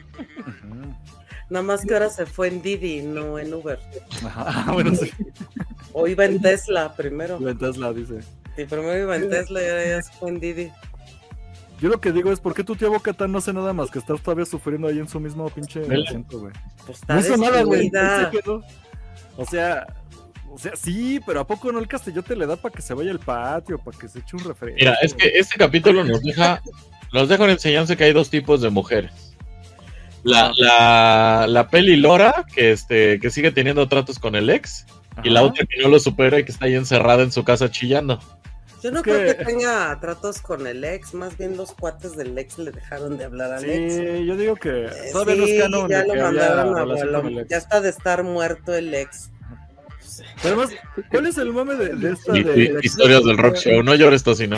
Nada 1.49 1.65
más 1.65 1.85
que 1.85 1.93
ahora 1.95 2.09
se 2.11 2.25
fue 2.27 2.47
en 2.47 2.63
Didi, 2.63 3.03
no 3.03 3.37
en 3.37 3.53
Uber. 3.53 3.81
Ajá, 4.25 4.71
bueno, 4.73 4.95
sí. 4.95 5.11
O 5.93 6.07
iba 6.07 6.25
en 6.25 6.41
Tesla 6.41 6.95
primero. 6.95 7.37
En 7.49 7.59
Tesla 7.59 7.93
dice. 7.93 8.21
Sí, 8.55 8.65
primero 8.67 8.97
iba 8.97 9.17
en 9.17 9.29
Tesla 9.29 9.61
y 9.61 9.67
ahora 9.69 9.85
ya 9.89 10.03
se 10.03 10.13
fue 10.13 10.29
en 10.29 10.39
Didi. 10.39 10.71
Yo 11.81 11.89
lo 11.89 12.01
que 12.01 12.13
digo 12.13 12.31
es, 12.31 12.41
¿por 12.41 12.55
qué 12.55 12.63
tu 12.63 12.77
tía 12.77 12.89
Bocatán 12.89 13.33
no 13.33 13.39
hace 13.39 13.53
nada 13.53 13.73
más 13.73 13.91
que 13.91 13.99
estar 13.99 14.19
todavía 14.19 14.45
sufriendo 14.45 14.89
ahí 14.89 14.99
en 14.99 15.09
su 15.09 15.19
mismo 15.19 15.49
pinche 15.49 15.81
asiento, 15.81 16.41
güey? 16.41 16.53
Pues 16.87 17.01
No 17.09 17.21
hizo 17.21 17.37
nada, 17.37 17.63
güey. 17.63 17.91
O 19.37 19.47
sea, 19.47 19.87
o 20.51 20.59
sea, 20.59 20.73
sí, 20.75 21.21
pero 21.25 21.41
¿a 21.41 21.47
poco 21.47 21.73
no 21.73 21.79
el 21.79 21.89
castillote 21.89 22.37
le 22.37 22.47
da 22.47 22.57
para 22.57 22.75
que 22.75 22.83
se 22.83 22.93
vaya 22.93 23.11
al 23.11 23.21
patio, 23.21 23.79
para 23.79 23.97
que 23.97 24.09
se 24.09 24.19
eche 24.19 24.37
un 24.37 24.45
refresco? 24.45 24.77
Mira, 24.79 24.95
es 25.01 25.15
que 25.15 25.29
este 25.29 25.57
capítulo 25.57 26.05
nos 26.05 26.21
deja, 26.23 26.61
nos 27.13 27.29
deja 27.29 27.45
una 27.45 27.53
enseñanza 27.53 27.97
que 27.97 28.05
hay 28.05 28.13
dos 28.13 28.29
tipos 28.29 28.61
de 28.61 28.69
mujeres. 28.69 29.37
La, 30.23 30.53
la, 30.57 31.47
la 31.49 31.69
peli 31.69 31.97
Lora, 31.97 32.45
que 32.53 32.73
este, 32.73 33.19
que 33.21 33.31
sigue 33.31 33.53
teniendo 33.53 33.89
tratos 33.89 34.19
con 34.19 34.35
el 34.35 34.51
ex, 34.51 34.85
y 35.23 35.31
la 35.31 35.43
otra 35.43 35.65
que 35.67 35.83
no 35.83 35.89
lo 35.89 35.99
supera 35.99 36.39
y 36.39 36.45
que 36.45 36.53
está 36.53 36.67
ahí 36.67 36.75
encerrada 36.75 37.23
en 37.23 37.33
su 37.33 37.45
casa 37.45 37.71
chillando. 37.71 38.21
Yo 38.83 38.91
no 38.91 38.99
Es 38.99 39.03
creo 39.03 39.19
que- 39.19 39.37
que 39.37 39.45
tenga 39.45 39.99
tratos 40.01 40.41
con 40.41 40.67
el 40.67 40.83
ex, 40.85 41.13
más 41.15 41.37
bien 41.37 41.57
los 41.57 41.73
cuates 41.73 42.17
del 42.17 42.37
ex 42.39 42.59
le 42.59 42.71
dejaron 42.71 43.19
de 43.19 43.25
hablar 43.25 43.53
al 43.53 43.65
ex. 43.69 43.95
Sí, 43.95 44.27
yo 44.27 44.37
digo 44.37 44.57
que 44.57 44.87
Eh, 44.87 44.91
todavía 45.13 45.37
no 45.37 45.45
sí, 45.47 45.53
es 45.57 45.63
canon 45.63 45.89
ya 45.89 46.05
lo 46.05 46.13
que 46.15 46.21
mandaron 46.23 46.77
a 46.79 47.41
ex. 47.41 47.49
Ya 47.49 47.57
está 47.59 47.81
de 47.81 47.91
estar 47.91 48.23
muerto 48.25 48.75
el 48.75 48.93
ex. 48.95 49.31
Pero 50.43 50.55
además, 50.61 50.71
¿cuál 51.11 51.27
es 51.27 51.39
el 51.39 51.53
mame 51.53 51.75
de, 51.77 51.95
de 51.97 52.13
esta? 52.13 52.37
Y- 52.37 52.43
de- 52.43 52.53
de- 52.53 52.81
historias 52.83 53.25
del 53.25 53.39
rock 53.39 53.57
show, 53.57 53.83
no 53.83 53.95
llores 53.95 54.23
tocino. 54.23 54.57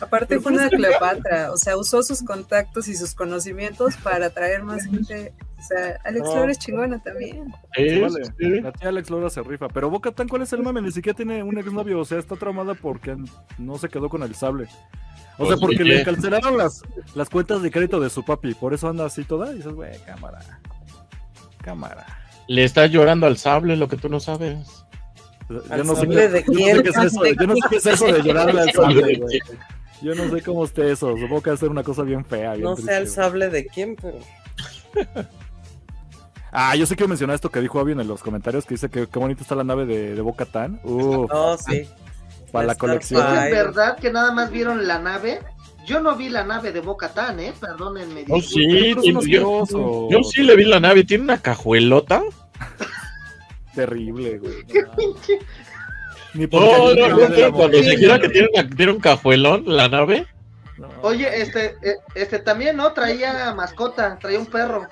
Aparte 0.00 0.40
fue 0.40 0.52
una 0.52 0.70
Cleopatra, 0.70 1.52
o 1.52 1.58
sea, 1.58 1.76
usó 1.76 2.02
sus 2.02 2.22
contactos 2.22 2.88
y 2.88 2.96
sus 2.96 3.14
conocimientos 3.14 3.96
para 3.96 4.26
atraer 4.26 4.62
más 4.62 4.84
gente. 4.84 5.34
O 5.60 5.62
sea, 5.62 5.98
Alex 6.04 6.24
No. 6.26 6.32
Flores 6.32 6.58
chingona 6.58 6.98
también. 7.02 7.52
Sí, 7.76 8.00
Vale, 8.00 8.24
sí. 8.38 8.60
La 8.60 8.72
tía 8.72 8.88
Alex 8.88 9.10
Lora 9.10 9.28
se 9.30 9.42
rifa. 9.42 9.68
Pero 9.68 9.90
Boca 9.90 10.10
Tan, 10.10 10.26
¿cuál 10.26 10.42
es 10.42 10.52
el 10.54 10.62
mame? 10.62 10.80
Ni 10.80 10.90
siquiera 10.90 11.14
tiene 11.16 11.42
un 11.42 11.58
exnovio. 11.58 12.00
O 12.00 12.04
sea, 12.04 12.18
está 12.18 12.36
traumada 12.36 12.74
porque 12.74 13.16
no 13.58 13.76
se 13.78 13.88
quedó 13.88 14.08
con 14.08 14.22
el 14.22 14.34
sable. 14.34 14.64
O 15.38 15.46
sea, 15.46 15.56
Pues, 15.56 15.60
porque 15.60 15.84
le 15.84 16.02
cancelaron 16.02 16.56
las, 16.56 16.82
las 17.14 17.28
cuentas 17.30 17.62
de 17.62 17.70
crédito 17.70 18.00
de 18.00 18.10
su 18.10 18.24
papi. 18.24 18.54
Por 18.54 18.72
eso 18.74 18.88
anda 18.88 19.04
así 19.04 19.24
toda. 19.24 19.52
Y 19.52 19.56
dices, 19.56 19.72
güey, 19.72 19.98
cámara. 20.06 20.40
Cámara. 21.62 22.06
Le 22.48 22.64
está 22.64 22.86
llorando 22.86 23.26
al 23.26 23.36
sable, 23.36 23.76
lo 23.76 23.86
que 23.88 23.96
tú 23.96 24.08
no 24.08 24.18
sabes. 24.18 24.84
Yo 25.48 25.62
¿Al 25.70 25.86
no, 25.86 25.94
sé 25.96 26.08
qué, 26.08 26.28
de 26.28 26.44
yo 26.46 26.52
no 26.52 26.54
sé 26.54 26.62
quién? 26.62 26.82
qué 26.82 26.88
es 26.90 26.96
eso. 26.96 27.24
Yo 27.26 27.46
no 27.46 27.54
sé 27.54 27.60
qué 27.70 27.76
es 27.76 27.86
eso 27.86 28.06
de 28.06 28.22
llorarle 28.22 28.60
al 28.60 28.72
sable, 28.72 28.94
¿Sable 29.00 29.12
de 29.12 29.18
güey. 29.18 29.40
Yo 30.02 30.14
no 30.14 30.30
sé 30.34 30.42
cómo 30.42 30.64
esté 30.64 30.90
eso. 30.92 31.14
Supongo 31.16 31.42
que 31.42 31.50
va 31.50 31.54
a 31.54 31.58
ser 31.58 31.68
una 31.68 31.82
cosa 31.82 32.02
bien 32.02 32.24
fea. 32.24 32.52
Bien 32.52 32.64
No 32.64 32.76
sé 32.76 32.82
güey. 32.96 33.06
sable 33.06 33.50
de 33.50 33.66
quién, 33.66 33.96
pero. 33.96 34.18
Ah, 36.52 36.74
yo 36.76 36.84
sé 36.86 36.96
quiero 36.96 37.08
mencionar 37.08 37.34
esto 37.34 37.50
que 37.50 37.60
dijo 37.60 37.78
Abby 37.78 37.92
en 37.92 38.06
los 38.08 38.22
comentarios. 38.22 38.64
Que 38.66 38.74
dice 38.74 38.88
que 38.90 39.06
qué 39.06 39.18
bonita 39.18 39.42
está 39.42 39.54
la 39.54 39.64
nave 39.64 39.86
de, 39.86 40.14
de 40.14 40.20
Boca 40.20 40.44
Tan. 40.46 40.80
Uf, 40.84 41.30
No, 41.32 41.56
sí. 41.58 41.88
para 42.52 42.66
la 42.66 42.74
colección. 42.74 43.22
¿Es 43.38 43.50
verdad 43.50 43.96
que 43.98 44.10
nada 44.10 44.32
más 44.32 44.50
vieron 44.50 44.86
la 44.86 44.98
nave? 44.98 45.40
Yo 45.86 46.00
no 46.00 46.14
vi 46.16 46.28
la 46.28 46.44
nave 46.44 46.72
de 46.72 46.80
Boca 46.80 47.08
Tan, 47.08 47.40
¿eh? 47.40 47.52
Perdónenme. 47.58 48.24
Oh, 48.28 48.40
sí, 48.40 48.94
tiene- 49.00 49.20
yo, 49.26 49.64
yo 50.10 50.22
sí 50.24 50.42
le 50.42 50.54
vi 50.56 50.64
la 50.64 50.78
nave, 50.80 51.04
tiene 51.04 51.24
una 51.24 51.38
cajuelota. 51.38 52.22
Terrible, 53.74 54.38
güey. 54.38 54.62
Pinche- 54.66 55.38
Ni 56.34 56.46
por 56.46 56.60
No, 56.62 56.68
qué 56.94 57.00
no, 57.00 57.08
no, 57.28 57.34
qué 57.34 57.42
no, 57.42 57.52
cuando 57.52 57.78
se 57.82 57.96
gira 57.96 58.18
que 58.20 58.28
tiene, 58.28 58.48
una- 58.54 58.68
tiene 58.68 58.92
un 58.92 59.00
cajuelón 59.00 59.64
la 59.66 59.88
nave. 59.88 60.26
No. 60.76 60.88
Oye, 61.02 61.40
este, 61.42 61.76
eh, 61.82 61.96
este 62.14 62.38
también, 62.38 62.76
¿no? 62.76 62.92
Traía 62.92 63.52
mascota, 63.54 64.18
traía 64.18 64.38
un 64.38 64.46
perro. 64.46 64.86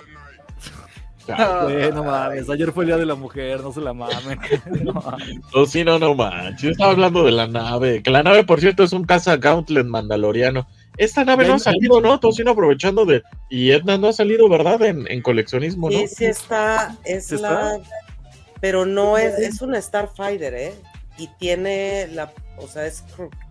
Güey, 1.65 1.93
no 1.93 2.05
mames, 2.05 2.49
ayer 2.49 2.73
fue 2.73 2.85
el 2.85 2.89
día 2.89 2.97
de 2.97 3.07
la 3.07 3.15
mujer, 3.15 3.61
no 3.61 3.73
se 3.73 3.81
la 3.81 3.93
mamen. 3.93 4.39
No 4.83 4.93
mames. 4.93 5.41
No, 5.55 5.67
sí, 5.67 5.85
no, 5.85 5.99
no 5.99 6.15
manches. 6.15 6.63
Yo 6.63 6.71
estaba 6.71 6.93
hablando 6.93 7.25
de 7.25 7.33
la 7.33 7.47
nave. 7.47 8.03
Que 8.03 8.11
la 8.11 8.23
nave, 8.23 8.45
por 8.45 8.61
cierto, 8.61 8.83
es 8.83 8.93
un 8.93 9.05
caza 9.05 9.37
Gauntlet 9.37 9.87
mandaloriano. 9.87 10.67
Esta 10.97 11.25
nave 11.25 11.47
no 11.47 11.55
ha 11.55 11.59
salido, 11.59 12.01
¿no? 12.01 12.19
Tocino 12.19 12.51
aprovechando 12.53 13.05
de. 13.05 13.23
Y 13.49 13.71
Edna 13.71 13.99
no 13.99 14.09
ha 14.09 14.13
salido, 14.13 14.49
¿verdad? 14.49 14.83
En, 14.83 15.11
en 15.11 15.23
coleccionismo, 15.23 15.91
¿no? 15.91 15.99
Sí, 15.99 16.09
sí 16.09 16.25
está. 16.25 16.97
Es 17.05 17.27
¿Sí 17.27 17.37
la. 17.39 17.77
está? 17.77 17.91
Pero 18.61 18.85
no 18.85 19.17
es. 19.17 19.39
Es 19.39 19.63
una 19.63 19.81
Starfighter, 19.81 20.55
¿eh? 20.55 20.75
Y 21.17 21.29
tiene 21.39 22.09
la. 22.13 22.33
O 22.57 22.67
sea, 22.67 22.87
es. 22.87 23.05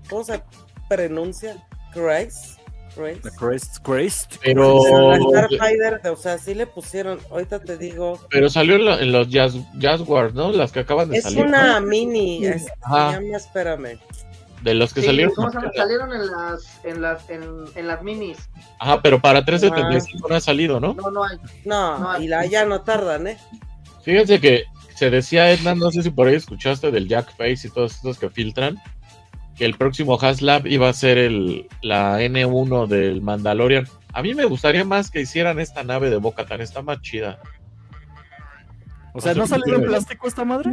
¿Cómo 0.09 0.23
se 0.25 0.41
pronuncia? 0.89 1.55
Grace. 1.95 2.57
Grace. 2.98 3.22
The 3.22 3.82
Christ. 3.84 4.36
Pero, 4.43 4.82
Pero 4.84 5.32
la 5.32 5.48
Starfighter, 5.48 6.02
o 6.12 6.16
sea, 6.18 6.38
sí 6.38 6.54
le 6.56 6.68
pusieron. 6.68 7.20
Ahorita 7.32 7.60
te 7.60 7.78
digo. 7.78 8.20
pero 8.30 8.50
salió 8.50 8.76
en, 8.76 8.86
la- 8.86 9.00
en 9.00 9.12
los 9.12 9.30
Jazz, 9.30 9.54
Jaguars, 9.80 10.34
¿no? 10.34 10.52
Las 10.52 10.72
que 10.72 10.80
acaban 10.82 11.10
de 11.10 11.18
Es 11.18 11.24
salir. 11.26 11.45
una 11.45 11.80
¿no? 11.80 11.88
mini. 11.88 12.45
es- 12.45 12.66
se 12.66 12.72
Ajá. 12.82 13.14
llama, 13.20 13.38
espérame. 13.38 14.00
De 14.64 14.74
los 14.74 14.91
que 14.93 15.02
Sí, 15.02 15.08
salieron. 15.08 15.34
¿cómo 15.36 15.52
se 15.52 15.58
llama? 15.60 15.72
Salieron 15.76 16.12
en 16.14 16.28
las, 16.32 16.86
en 16.86 17.02
las, 17.02 17.30
en, 17.30 17.43
en 17.76 17.88
las 17.88 18.02
minis. 18.02 18.38
Ajá, 18.80 19.02
pero 19.02 19.22
para 19.22 19.45
375 19.45 20.28
no 20.28 20.36
ha 20.36 20.41
salido, 20.41 20.80
¿no? 20.80 20.93
No, 20.95 21.12
no 21.12 21.24
hay. 21.24 21.38
No, 21.64 22.00
No, 22.00 22.20
y 22.22 22.28
la 22.28 22.45
ya 22.48 22.66
no 22.66 22.82
tardan, 22.82 23.28
¿eh? 23.28 23.38
Fíjense 24.02 24.39
que 24.41 24.64
se 24.95 25.12
decía 25.12 25.52
Edna, 25.52 25.76
no 25.76 25.91
sé 25.91 26.02
si 26.02 26.10
por 26.10 26.28
ahí 26.28 26.36
escuchaste 26.36 26.89
del 26.91 27.08
Jack 27.08 27.36
Face 27.38 27.68
y 27.68 27.70
todos 27.70 27.93
estos 27.95 28.18
que 28.18 28.30
filtran, 28.32 28.82
que 29.58 29.66
el 29.66 29.76
próximo 29.76 30.20
Haslab 30.22 30.68
iba 30.68 30.88
a 30.89 30.93
ser 30.93 31.18
el, 31.18 31.68
la 31.82 32.22
N1 32.22 32.88
del 32.88 33.22
Mandalorian. 33.22 33.88
A 34.14 34.22
mí 34.22 34.34
me 34.34 34.45
gustaría 34.45 34.84
más 34.86 35.10
que 35.12 35.22
hicieran 35.22 35.60
esta 35.60 35.84
nave 35.84 36.10
de 36.10 36.18
Boca 36.18 36.45
Tan, 36.45 36.62
está 36.62 36.82
más 36.82 37.01
chida. 37.01 37.39
O 39.14 39.22
sea, 39.22 39.34
¿no 39.34 39.47
salió 39.47 39.76
en 39.76 39.84
plástico 39.84 40.28
esta 40.28 40.45
madre? 40.45 40.72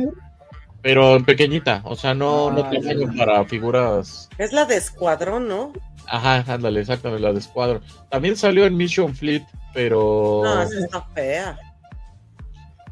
Pero 0.82 1.16
en 1.16 1.24
pequeñita, 1.24 1.80
o 1.84 1.96
sea, 1.96 2.12
no, 2.14 2.50
no 2.50 2.64
Ah, 2.64 2.70
tamaño 2.70 3.10
ya. 3.10 3.24
para 3.24 3.44
figuras. 3.46 4.28
Es 4.36 4.52
la 4.52 4.66
de 4.66 4.76
Escuadrón, 4.76 5.48
¿no? 5.48 5.72
Ajá, 6.06 6.44
ándale, 6.52 6.80
exactamente, 6.80 7.22
la 7.22 7.32
de 7.32 7.40
Squadron. 7.40 7.80
También 8.10 8.36
salió 8.36 8.66
en 8.66 8.76
Mission 8.76 9.14
Fleet, 9.14 9.42
pero. 9.72 10.42
No, 10.44 10.60
esa 10.62 10.78
está 10.78 11.00
fea. 11.14 11.58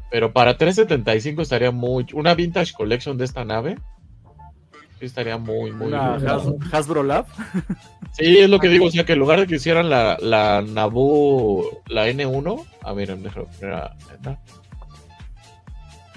Pero 0.09 0.33
para 0.33 0.57
375 0.57 1.43
estaría 1.43 1.69
muy. 1.69 2.07
Una 2.13 2.33
vintage 2.33 2.73
collection 2.73 3.15
de 3.19 3.25
esta 3.25 3.45
nave. 3.45 3.77
Sí, 5.03 5.07
estaría 5.07 5.37
muy, 5.37 5.73
muy. 5.73 5.93
Has- 5.93 6.45
Hasbro 6.71 7.03
Lab. 7.03 7.25
Sí, 8.13 8.37
es 8.37 8.49
lo 8.49 8.57
que 8.57 8.69
digo, 8.69 8.85
o 8.85 8.89
sea, 8.89 9.03
que 9.03 9.11
en 9.11 9.19
lugar 9.19 9.37
de 9.41 9.47
que 9.47 9.55
hicieran 9.55 9.89
la, 9.89 10.17
la 10.21 10.61
Nabu, 10.61 11.65
la 11.87 12.07
N1, 12.07 12.65
ah, 12.83 12.93
miren, 12.93 13.21
déjame 13.21 13.47
poner 13.47 13.73
a- 13.75 13.97
esta. 14.13 14.39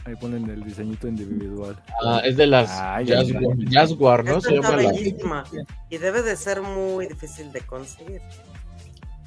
Ahí 0.05 0.15
ponen 0.15 0.49
el 0.49 0.63
diseñito 0.63 1.09
individual. 1.09 1.77
Ah, 2.01 2.21
es 2.25 2.37
de 2.37 2.47
las. 2.47 2.71
Jaguar, 3.73 4.25
¿no? 4.25 4.37
Esta 4.37 4.51
Se 4.51 4.55
está 4.55 4.71
llama 4.71 4.83
la... 4.85 4.93
bellísima 4.93 5.45
y 5.91 5.99
debe 5.99 6.23
de 6.23 6.37
ser 6.37 6.63
muy 6.63 7.09
difícil 7.09 7.51
de 7.51 7.63
conseguir. 7.63 8.21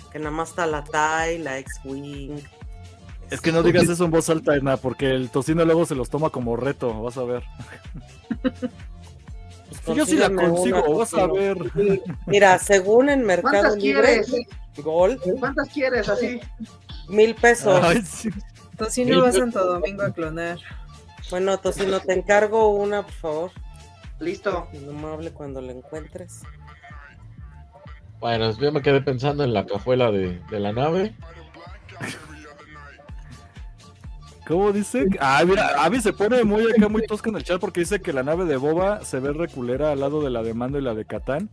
Que 0.09 0.19
nada 0.19 0.31
más 0.31 0.51
está 0.51 0.65
la 0.67 0.85
TIE, 0.85 1.39
la 1.39 1.57
X-Wing. 1.59 2.39
Es 3.29 3.41
que 3.41 3.51
no 3.51 3.61
digas 3.61 3.89
eso 3.89 4.05
en 4.05 4.11
voz 4.11 4.29
alta, 4.29 4.55
Edna, 4.55 4.77
porque 4.77 5.07
el 5.11 5.29
tocino 5.29 5.65
luego 5.65 5.85
se 5.85 5.95
los 5.95 6.09
toma 6.09 6.29
como 6.29 6.55
reto, 6.55 7.03
vas 7.03 7.17
a 7.17 7.23
ver. 7.25 7.43
Pues 9.85 9.97
Yo 9.97 10.05
sí 10.05 10.15
la 10.17 10.29
consigo, 10.29 10.83
una, 10.83 10.97
vas 10.97 11.13
a 11.13 11.27
ver. 11.27 11.57
Mira, 12.25 12.57
según 12.57 13.09
en 13.09 13.23
Mercado 13.23 13.51
¿Cuántas 13.51 13.75
Libre, 13.77 14.23
quieres? 14.23 14.47
Gold, 14.77 15.21
¿Cuántas 15.39 15.69
quieres 15.69 16.09
así? 16.09 16.39
mil 17.07 17.35
pesos. 17.35 17.79
Ay, 17.83 18.01
sí. 18.01 18.29
Tocino 18.77 19.21
va 19.21 19.29
a 19.29 19.31
Santo 19.31 19.63
Domingo 19.65 20.03
a 20.03 20.11
clonar. 20.11 20.57
Bueno, 21.29 21.57
Tocino, 21.59 21.99
te 21.99 22.13
encargo 22.13 22.69
una, 22.69 23.03
por 23.03 23.11
favor. 23.13 23.51
Listo. 24.19 24.67
Indomable 24.73 25.31
cuando 25.31 25.61
la 25.61 25.71
encuentres. 25.71 26.41
Bueno, 28.19 28.51
yo 28.57 28.71
me 28.71 28.81
quedé 28.81 29.01
pensando 29.01 29.43
en 29.43 29.53
la 29.53 29.65
cajuela 29.65 30.11
de, 30.11 30.41
de 30.49 30.59
la 30.59 30.71
nave. 30.73 31.15
¿Cómo 34.49 34.71
dice? 34.73 35.05
Ah, 35.21 35.43
mira, 35.47 35.67
Avi 35.83 36.01
se 36.01 36.11
pone 36.11 36.43
muy 36.43 36.63
acá, 36.71 36.89
muy 36.89 37.05
tosca 37.05 37.29
en 37.29 37.35
el 37.37 37.43
chat 37.43 37.61
porque 37.61 37.81
dice 37.81 38.01
que 38.01 38.11
la 38.11 38.23
nave 38.23 38.45
de 38.45 38.57
Boba 38.57 39.05
se 39.05 39.19
ve 39.19 39.31
reculera 39.31 39.91
al 39.91 39.99
lado 39.99 40.21
de 40.23 40.31
la 40.31 40.41
de 40.41 40.53
Mando 40.55 40.79
y 40.79 40.81
la 40.81 40.95
de 40.95 41.05
Catán. 41.05 41.49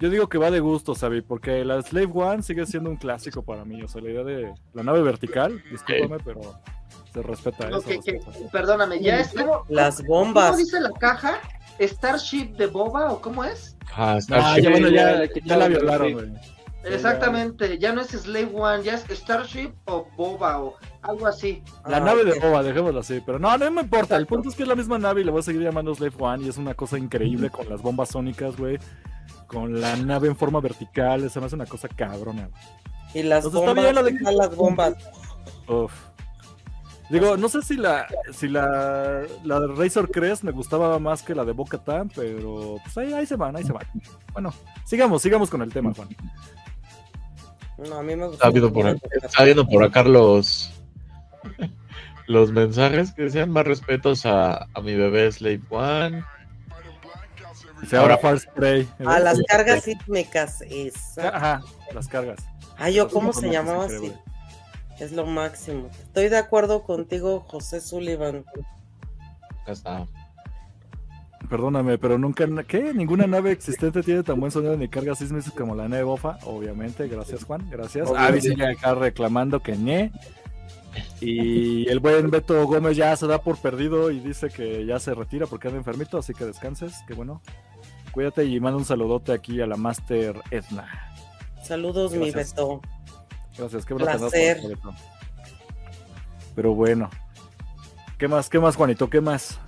Yo 0.00 0.08
digo 0.08 0.28
que 0.28 0.38
va 0.38 0.52
de 0.52 0.60
gusto, 0.60 0.94
Sabi, 0.94 1.20
porque 1.20 1.64
la 1.64 1.82
Slave 1.82 2.08
One 2.14 2.44
sigue 2.44 2.64
siendo 2.66 2.88
un 2.90 2.96
clásico 2.96 3.42
para 3.42 3.64
mí. 3.64 3.82
O 3.82 3.88
sea, 3.88 4.00
la 4.00 4.10
idea 4.10 4.22
de 4.22 4.54
la 4.72 4.84
nave 4.84 5.02
vertical, 5.02 5.60
discúlpame, 5.68 6.22
pero 6.24 6.40
se 7.12 7.22
respeta 7.22 7.68
eso. 7.68 7.78
Ok, 7.78 7.86
que- 8.04 8.12
respeta. 8.12 8.50
perdóname, 8.52 9.00
ya 9.00 9.18
es 9.18 9.34
como. 9.34 9.64
Las 9.68 9.96
¿Cómo 9.96 10.08
bombas. 10.26 10.56
dice 10.56 10.78
la 10.80 10.92
caja? 10.92 11.40
¿Starship 11.80 12.54
de 12.56 12.66
Boba 12.68 13.12
o 13.12 13.20
cómo 13.20 13.42
es? 13.42 13.76
Ah, 13.96 14.12
Ah, 14.14 14.20
Starship. 14.20 14.62
ya, 14.62 14.70
bueno, 14.70 14.88
ya, 14.90 15.56
la 15.56 15.66
violaron, 15.66 16.12
güey. 16.12 16.32
Exactamente, 16.84 17.78
ya 17.78 17.92
no 17.92 18.00
es 18.00 18.08
Slave 18.08 18.50
One, 18.54 18.84
ya 18.84 18.94
es 18.94 19.04
Starship 19.10 19.72
o 19.86 20.06
Boba 20.16 20.60
o 20.60 20.76
algo 21.08 21.26
así. 21.26 21.62
La 21.86 21.96
Ah, 21.96 22.00
nave 22.00 22.24
de. 22.24 22.38
Boba, 22.38 22.62
dejémoslo 22.62 23.00
así, 23.00 23.22
pero 23.24 23.38
no, 23.38 23.56
no 23.56 23.70
me 23.70 23.82
importa. 23.82 24.16
El 24.16 24.26
punto 24.26 24.48
es 24.48 24.54
que 24.54 24.62
es 24.62 24.68
la 24.68 24.74
misma 24.76 24.98
nave 24.98 25.22
y 25.22 25.24
le 25.24 25.30
voy 25.30 25.40
a 25.40 25.42
seguir 25.42 25.62
llamando 25.62 25.94
Slave 25.94 26.14
One 26.18 26.44
y 26.44 26.48
es 26.48 26.56
una 26.58 26.74
cosa 26.74 26.98
increíble 26.98 27.50
con 27.50 27.68
las 27.68 27.82
bombas 27.82 28.10
sónicas, 28.10 28.56
güey. 28.56 28.78
Con 29.46 29.80
la 29.80 29.96
nave 29.96 30.28
en 30.28 30.36
forma 30.36 30.60
vertical, 30.60 31.28
se 31.30 31.40
me 31.40 31.46
hace 31.46 31.54
una 31.54 31.66
cosa 31.66 31.88
cabrona. 31.88 32.48
güey. 32.48 32.62
Y 33.14 33.22
las 33.22 33.44
Entonces, 33.46 33.60
está 33.60 33.70
bombas, 33.70 33.84
bien 33.84 33.94
la 33.94 34.02
de- 34.02 34.16
¿qué 34.18 34.24
tal 34.24 34.36
las 34.36 34.54
bombas. 34.54 34.94
Uf. 35.66 35.92
Digo, 37.10 37.38
no 37.38 37.48
sé 37.48 37.62
si 37.62 37.78
la 37.78 38.06
si 38.34 38.48
la, 38.48 39.22
la 39.42 39.60
de 39.60 39.66
Razor 39.68 40.10
Crest 40.10 40.42
me 40.42 40.50
gustaba 40.52 40.98
más 40.98 41.22
que 41.22 41.34
la 41.34 41.46
de 41.46 41.52
Boca 41.52 41.78
Tan, 41.78 42.10
pero 42.10 42.76
pues 42.84 42.98
ahí, 42.98 43.14
ahí 43.14 43.24
se 43.24 43.36
van, 43.36 43.56
ahí 43.56 43.64
se 43.64 43.72
van. 43.72 43.86
Bueno, 44.34 44.52
sigamos, 44.84 45.22
sigamos 45.22 45.48
con 45.48 45.62
el 45.62 45.72
tema, 45.72 45.94
Juan. 45.94 46.08
No, 47.88 47.94
a 47.96 48.02
mí 48.02 48.14
me 48.14 48.26
gusta. 48.26 48.34
Está 48.46 48.50
viendo 48.50 48.72
por 48.72 48.86
acá, 48.88 49.00
está 49.22 49.44
viendo 49.44 49.66
por 49.66 49.84
acá 49.84 50.02
los, 50.02 50.70
los 52.26 52.52
mensajes 52.52 53.12
que 53.12 53.30
sean 53.30 53.50
más 53.50 53.66
respetos 53.66 54.26
a, 54.26 54.68
a 54.72 54.80
mi 54.82 54.94
bebé 54.94 55.30
Slave 55.32 55.62
One. 55.70 56.24
Dice 57.80 57.96
ahora 57.96 58.18
Far 58.18 58.38
Spray. 58.38 58.88
A 59.04 59.18
las 59.18 59.40
cargas 59.48 59.84
sísmicas, 59.84 60.62
esa. 60.62 61.28
Ajá, 61.36 61.62
las 61.94 62.08
cargas. 62.08 62.40
Ah, 62.76 62.90
yo, 62.90 63.08
¿cómo 63.08 63.32
se 63.32 63.50
llamaba 63.50 63.88
se 63.88 63.96
así? 63.96 64.12
Es 64.98 65.12
lo 65.12 65.26
máximo. 65.26 65.88
Estoy 66.02 66.28
de 66.28 66.38
acuerdo 66.38 66.82
contigo, 66.82 67.40
José 67.40 67.80
Sullivan. 67.80 68.44
Acá 69.62 69.72
está. 69.72 70.06
Perdóname, 71.48 71.98
pero 71.98 72.18
nunca, 72.18 72.46
¿qué? 72.66 72.92
Ninguna 72.92 73.26
nave 73.26 73.52
existente 73.52 74.02
tiene 74.02 74.22
tan 74.22 74.38
buen 74.38 74.52
sonido 74.52 74.76
ni 74.76 74.88
cargas 74.88 75.18
sísmicas 75.18 75.52
como 75.52 75.74
la 75.74 75.88
nave 75.88 76.02
Bofa, 76.02 76.38
obviamente. 76.44 77.08
Gracias, 77.08 77.44
Juan, 77.44 77.68
gracias. 77.70 78.08
Obviamente. 78.08 78.32
Avi 78.32 78.40
sigue 78.40 78.66
acá 78.66 78.94
reclamando 78.94 79.60
que 79.60 79.76
ñe. 79.76 80.12
Y 81.20 81.88
el 81.88 82.00
buen 82.00 82.30
Beto 82.30 82.66
Gómez 82.66 82.96
ya 82.96 83.16
se 83.16 83.26
da 83.26 83.42
por 83.42 83.58
perdido 83.58 84.10
y 84.10 84.20
dice 84.20 84.48
que 84.48 84.86
ya 84.86 84.98
se 84.98 85.14
retira 85.14 85.46
porque 85.46 85.68
anda 85.68 85.78
enfermito, 85.78 86.18
así 86.18 86.34
que 86.34 86.44
descanses, 86.44 86.94
que 87.06 87.14
bueno. 87.14 87.42
Cuídate 88.12 88.44
y 88.44 88.58
manda 88.58 88.78
un 88.78 88.84
saludote 88.84 89.32
aquí 89.32 89.60
a 89.60 89.66
la 89.66 89.76
Master 89.76 90.40
Edna. 90.50 91.12
Saludos, 91.62 92.12
mi. 92.12 92.30
Beto. 92.30 92.80
Gracias, 93.56 93.84
qué 93.84 93.94
por 93.94 94.04
Placer. 94.04 94.60
Pero 96.54 96.74
bueno. 96.74 97.10
¿Qué 98.16 98.26
más, 98.26 98.48
qué 98.48 98.58
más, 98.58 98.74
Juanito? 98.74 99.08
¿Qué 99.08 99.20
más? 99.20 99.60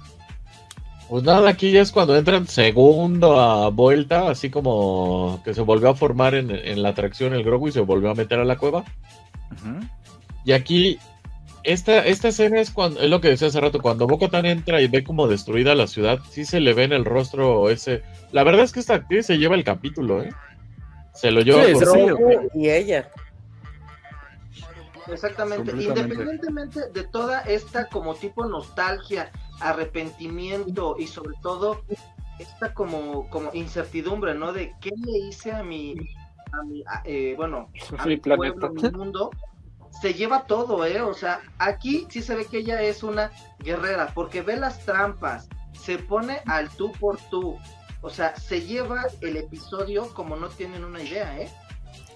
Pues 1.08 1.24
nada, 1.24 1.50
aquí 1.50 1.72
ya 1.72 1.82
es 1.82 1.90
cuando 1.90 2.16
entran 2.16 2.46
segundo 2.46 3.40
a 3.40 3.68
vuelta, 3.70 4.30
así 4.30 4.48
como 4.48 5.40
que 5.44 5.54
se 5.54 5.60
volvió 5.60 5.88
a 5.88 5.94
formar 5.94 6.34
en, 6.34 6.50
en 6.50 6.82
la 6.82 6.90
atracción 6.90 7.34
el 7.34 7.42
Grogu 7.42 7.68
y 7.68 7.72
se 7.72 7.80
volvió 7.80 8.10
a 8.10 8.14
meter 8.14 8.38
a 8.38 8.44
la 8.44 8.56
cueva. 8.56 8.84
Y 10.44 10.52
aquí, 10.52 10.98
esta, 11.64 12.04
esta 12.06 12.28
escena 12.28 12.60
es 12.60 12.70
cuando, 12.70 13.00
es 13.00 13.10
lo 13.10 13.20
que 13.20 13.28
decía 13.28 13.48
hace 13.48 13.60
rato, 13.60 13.80
cuando 13.80 14.06
Bo-Katan 14.06 14.46
entra 14.46 14.80
y 14.80 14.88
ve 14.88 15.04
como 15.04 15.28
destruida 15.28 15.74
la 15.74 15.86
ciudad, 15.86 16.18
sí 16.30 16.44
se 16.44 16.60
le 16.60 16.74
ve 16.74 16.84
en 16.84 16.92
el 16.92 17.04
rostro 17.04 17.68
ese. 17.70 18.02
La 18.32 18.44
verdad 18.44 18.64
es 18.64 18.72
que 18.72 18.80
esta 18.80 18.94
actriz 18.94 19.26
se 19.26 19.38
lleva 19.38 19.54
el 19.56 19.64
capítulo, 19.64 20.22
¿eh? 20.22 20.30
Se 21.14 21.30
lo 21.30 21.40
lleva 21.42 21.64
Sí, 21.64 21.72
por- 21.72 21.86
sí, 21.86 21.98
y 22.54 22.70
ella. 22.70 23.10
Exactamente, 25.08 25.72
independientemente 25.82 26.88
de 26.92 27.02
toda 27.04 27.40
esta 27.40 27.86
como 27.88 28.14
tipo 28.14 28.46
nostalgia, 28.46 29.30
arrepentimiento 29.60 30.96
y 30.98 31.06
sobre 31.06 31.34
todo 31.42 31.82
esta 32.38 32.72
como, 32.72 33.28
como 33.28 33.50
incertidumbre, 33.52 34.34
¿no? 34.34 34.52
De 34.52 34.72
qué 34.80 34.90
le 34.96 35.18
hice 35.26 35.52
a 35.52 35.62
mi, 35.62 35.94
a 36.52 36.62
mi 36.64 36.82
a- 36.86 37.02
eh, 37.04 37.34
bueno, 37.36 37.70
a 37.98 38.04
Mi 38.06 38.10
mi 38.12 38.16
planeta. 38.18 38.54
pueblo, 38.54 38.66
a 38.66 38.70
mi 38.70 38.96
mundo, 38.96 39.30
se 40.00 40.14
lleva 40.14 40.44
todo, 40.46 40.84
¿eh? 40.86 41.00
O 41.00 41.14
sea, 41.14 41.40
aquí 41.58 42.06
sí 42.10 42.22
se 42.22 42.34
ve 42.34 42.46
que 42.46 42.58
ella 42.58 42.80
es 42.82 43.02
una 43.02 43.30
guerrera, 43.58 44.12
porque 44.14 44.42
ve 44.42 44.56
las 44.56 44.84
trampas, 44.84 45.48
se 45.72 45.98
pone 45.98 46.40
al 46.46 46.68
tú 46.70 46.92
por 46.92 47.18
tú, 47.30 47.58
o 48.02 48.10
sea, 48.10 48.34
se 48.36 48.62
lleva 48.62 49.04
el 49.20 49.36
episodio 49.36 50.12
como 50.14 50.36
no 50.36 50.48
tienen 50.48 50.84
una 50.84 51.02
idea, 51.02 51.38
¿eh? 51.38 51.50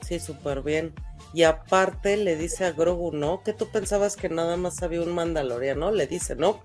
Sí, 0.02 0.18
súper 0.20 0.62
bien. 0.62 0.94
Y 1.32 1.42
aparte 1.44 2.16
le 2.16 2.36
dice 2.36 2.64
a 2.64 2.72
Grogu, 2.72 3.12
¿no? 3.12 3.42
Que 3.42 3.52
tú 3.52 3.68
pensabas 3.70 4.16
que 4.16 4.28
nada 4.28 4.56
más 4.56 4.82
había 4.82 5.00
un 5.00 5.14
mandaloriano. 5.14 5.90
Le 5.90 6.06
dice, 6.06 6.36
¿no? 6.36 6.60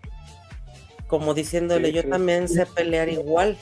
Como 1.08 1.34
diciéndole, 1.34 1.88
Sí, 1.88 1.94
yo 1.96 2.02
sí. 2.04 2.10
también 2.10 2.48
sé 2.48 2.66
pelear 2.66 3.10
igual. 3.10 3.58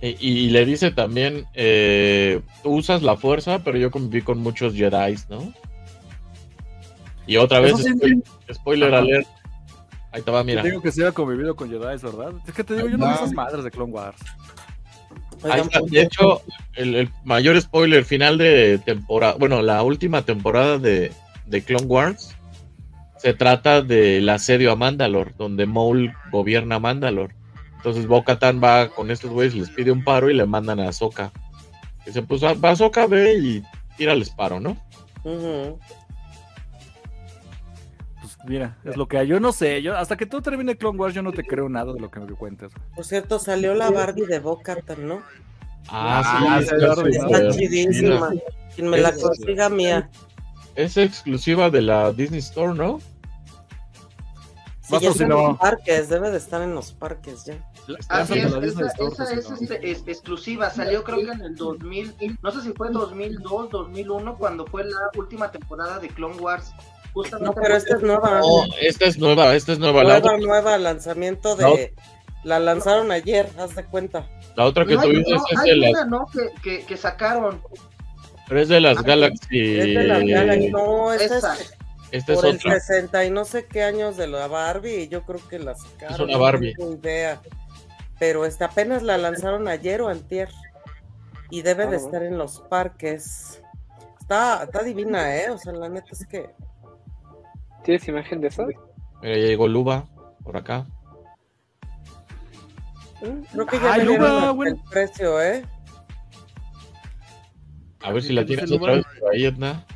Y, 0.00 0.16
y 0.20 0.50
le 0.50 0.64
dice 0.66 0.90
también, 0.90 1.46
eh, 1.54 2.42
tú 2.62 2.74
usas 2.74 3.02
la 3.02 3.16
fuerza, 3.16 3.60
pero 3.64 3.78
yo 3.78 3.90
conviví 3.90 4.22
con 4.22 4.38
muchos 4.38 4.74
Jedi, 4.74 5.16
¿no? 5.28 5.52
Y 7.32 7.36
otra 7.38 7.60
vez, 7.60 7.74
sí. 7.78 8.22
spoiler, 8.52 8.94
alert. 8.94 9.26
Ahí 10.12 10.20
te 10.20 10.30
va, 10.30 10.44
mira. 10.44 10.60
Te 10.60 10.68
digo 10.68 10.82
que 10.82 10.92
se 10.92 11.10
convivido 11.12 11.56
con 11.56 11.70
Jedi, 11.70 11.80
¿verdad? 11.80 12.34
Es 12.46 12.52
que 12.52 12.62
te 12.62 12.76
digo, 12.76 12.88
yo 12.88 12.98
no 12.98 13.08
vi 13.08 13.14
esas 13.14 13.32
madres 13.32 13.64
de 13.64 13.70
Clone 13.70 13.90
Wars. 13.90 14.18
Ahí 15.42 15.52
Oigan, 15.52 15.60
está. 15.60 15.80
De 15.80 16.02
hecho, 16.02 16.42
el, 16.74 16.94
el 16.94 17.10
mayor 17.24 17.58
spoiler 17.58 18.04
final 18.04 18.36
de 18.36 18.78
temporada, 18.84 19.36
bueno, 19.38 19.62
la 19.62 19.82
última 19.82 20.20
temporada 20.26 20.76
de, 20.76 21.10
de 21.46 21.64
Clone 21.64 21.86
Wars 21.86 22.36
se 23.16 23.32
trata 23.32 23.80
del 23.80 24.28
asedio 24.28 24.70
a 24.70 24.76
Mandalore, 24.76 25.32
donde 25.38 25.64
Maul 25.64 26.12
gobierna 26.30 26.78
Mandalore. 26.78 27.34
Entonces 27.76 28.06
Bo-Katan 28.06 28.62
va 28.62 28.88
con 28.88 29.10
estos 29.10 29.30
güeyes, 29.30 29.54
les 29.54 29.70
pide 29.70 29.90
un 29.90 30.04
paro 30.04 30.28
y 30.28 30.34
le 30.34 30.44
mandan 30.44 30.80
a 30.80 30.88
Ahsoka. 30.90 31.32
Dice, 32.04 32.20
pues 32.20 32.44
va 32.44 32.70
Ahsoka, 32.70 33.06
ve 33.06 33.38
y 33.38 33.62
tírales 33.96 34.28
paro, 34.28 34.60
¿no? 34.60 34.76
Pues 35.22 35.38
mira, 38.46 38.76
es 38.84 38.96
lo 38.96 39.06
que 39.08 39.18
hay. 39.18 39.26
Yo 39.26 39.40
no 39.40 39.52
sé, 39.52 39.82
yo 39.82 39.96
hasta 39.96 40.16
que 40.16 40.26
tú 40.26 40.40
termine 40.42 40.76
Clone 40.76 40.98
Wars, 40.98 41.14
yo 41.14 41.22
no 41.22 41.32
te 41.32 41.42
creo 41.44 41.68
nada 41.68 41.92
de 41.92 42.00
lo 42.00 42.10
que 42.10 42.20
me 42.20 42.32
cuentas. 42.34 42.72
Por 42.94 43.04
cierto, 43.04 43.38
salió 43.38 43.74
la 43.74 43.90
Barbie 43.90 44.26
de 44.26 44.38
Boca, 44.38 44.76
¿no? 44.98 45.22
Ah, 45.88 46.60
sí, 46.60 46.64
está 46.64 46.86
Barbie, 46.94 47.16
Está 47.16 47.48
chidísima. 47.50 48.30
Quien 48.74 48.88
me 48.88 48.98
la 48.98 49.10
Es- 49.10 49.22
consiga 49.22 49.68
mía. 49.68 50.10
Es 50.74 50.96
exclusiva 50.96 51.68
de 51.70 51.82
la 51.82 52.12
Disney 52.12 52.38
Store, 52.40 52.72
¿no? 52.74 52.98
Sí, 54.80 54.96
ya 55.00 55.10
está 55.10 55.22
en 55.22 55.28
no. 55.30 55.48
los 55.48 55.58
parques, 55.58 56.08
debe 56.08 56.30
de 56.30 56.38
estar 56.38 56.60
en 56.62 56.74
los 56.74 56.92
parques 56.92 57.44
ya. 57.44 57.54
Así 58.08 58.38
Esa 58.38 58.46
es, 58.46 58.52
la 58.52 58.66
esa, 58.66 58.86
Store, 58.88 59.12
esa 59.12 59.32
es, 59.32 59.50
no. 59.50 59.56
este, 59.56 59.90
es 59.90 60.02
exclusiva, 60.06 60.70
salió 60.70 61.02
creo 61.04 61.18
que 61.18 61.30
en 61.32 61.40
el 61.40 61.56
2000, 61.56 62.14
no 62.42 62.50
sé 62.50 62.62
si 62.62 62.72
fue 62.72 62.90
2002, 62.90 63.70
2001, 63.70 64.36
cuando 64.36 64.66
fue 64.66 64.84
la 64.84 64.98
última 65.16 65.50
temporada 65.50 65.98
de 65.98 66.08
Clone 66.08 66.36
Wars. 66.36 66.72
Justamente 67.12 67.54
No, 67.54 67.62
pero 67.62 67.76
esta 67.76 67.96
es 67.96 68.02
nueva. 68.02 68.40
No, 68.40 68.64
esta 68.80 69.04
es 69.06 69.18
nueva, 69.18 69.54
esta 69.54 69.72
es 69.72 69.78
nueva. 69.78 70.02
La 70.04 70.18
Nueva, 70.20 70.34
otra- 70.34 70.38
nueva 70.46 70.78
lanzamiento 70.78 71.56
La 71.56 71.68
de 71.70 71.94
La 72.44 72.58
lanzaron 72.58 73.10
ayer, 73.12 73.48
haz 73.58 73.74
de 73.76 73.84
cuenta. 73.84 74.26
La 74.56 74.64
otra 74.64 74.84
que 74.86 74.94
No, 74.96 75.02
tuviste 75.02 75.30
no, 75.34 75.44
es 75.50 75.58
hay 75.58 75.70
de 75.70 75.76
las, 75.76 75.90
una, 75.90 76.04
¿no? 76.06 76.26
Que, 76.32 76.50
que, 76.62 76.84
que 76.86 76.96
sacaron. 76.96 77.62
pero 78.48 78.60
es 78.60 78.68
de 78.68 78.80
las 78.80 78.98
Ah, 78.98 79.02
Galaxy. 79.02 79.78
Es 79.78 79.84
de 79.94 80.04
la 80.04 80.18
Galaxy. 80.20 80.68
No, 80.70 81.12
esta 81.12 81.38
Esa. 81.38 81.54
es 81.54 81.74
Esta 82.10 82.32
es 82.32 82.38
por 82.38 82.46
el 82.48 82.56
otra. 82.56 82.80
60 82.80 83.24
y 83.26 83.30
no 83.30 83.44
sé 83.44 83.66
qué 83.66 83.82
años 83.82 84.16
de 84.16 84.26
la 84.26 84.46
Barbie. 84.48 85.02
y 85.02 85.08
Yo 85.08 85.22
creo 85.22 85.40
que 85.48 85.58
la 85.58 85.74
sacaron. 85.74 86.14
Es 86.14 86.20
una 86.20 86.32
no 86.32 86.38
Barbie. 86.40 86.74
tengo 86.74 86.92
idea. 86.94 87.40
Pero 88.18 88.44
esta 88.46 88.66
apenas 88.66 89.02
la 89.02 89.18
lanzaron 89.18 89.68
ayer 89.68 90.00
o 90.02 90.08
antier. 90.08 90.48
Y 91.50 91.62
debe 91.62 91.84
Ah, 91.84 91.86
de 91.90 91.96
bueno. 91.98 92.06
estar 92.06 92.22
en 92.24 92.38
los 92.38 92.60
parques. 92.60 93.62
Está, 94.20 94.64
está 94.64 94.82
divina, 94.82 95.36
¿eh? 95.36 95.50
O 95.50 95.58
sea, 95.58 95.72
la 95.72 95.88
neta 95.88 96.08
es 96.12 96.26
que. 96.26 96.50
¿Tienes 97.84 98.06
imagen 98.08 98.40
de 98.40 98.48
eso? 98.48 98.66
Mira, 98.66 99.36
ya 99.36 99.46
llegó 99.46 99.68
Luba 99.68 100.06
por 100.44 100.56
acá. 100.56 100.86
Creo 103.52 103.66
que 103.66 103.78
ya 103.78 103.94
dieron 103.96 104.16
Luba, 104.16 104.50
bueno. 104.52 104.76
el 104.76 104.90
precio, 104.90 105.40
¿eh? 105.40 105.64
A 108.00 108.10
ver 108.12 108.22
si 108.22 108.32
la 108.32 108.44
tienes 108.44 108.70
otra 108.70 108.94
vez 108.94 109.04
por 109.20 109.32
ahí, 109.32 109.44
Edna. 109.44 109.86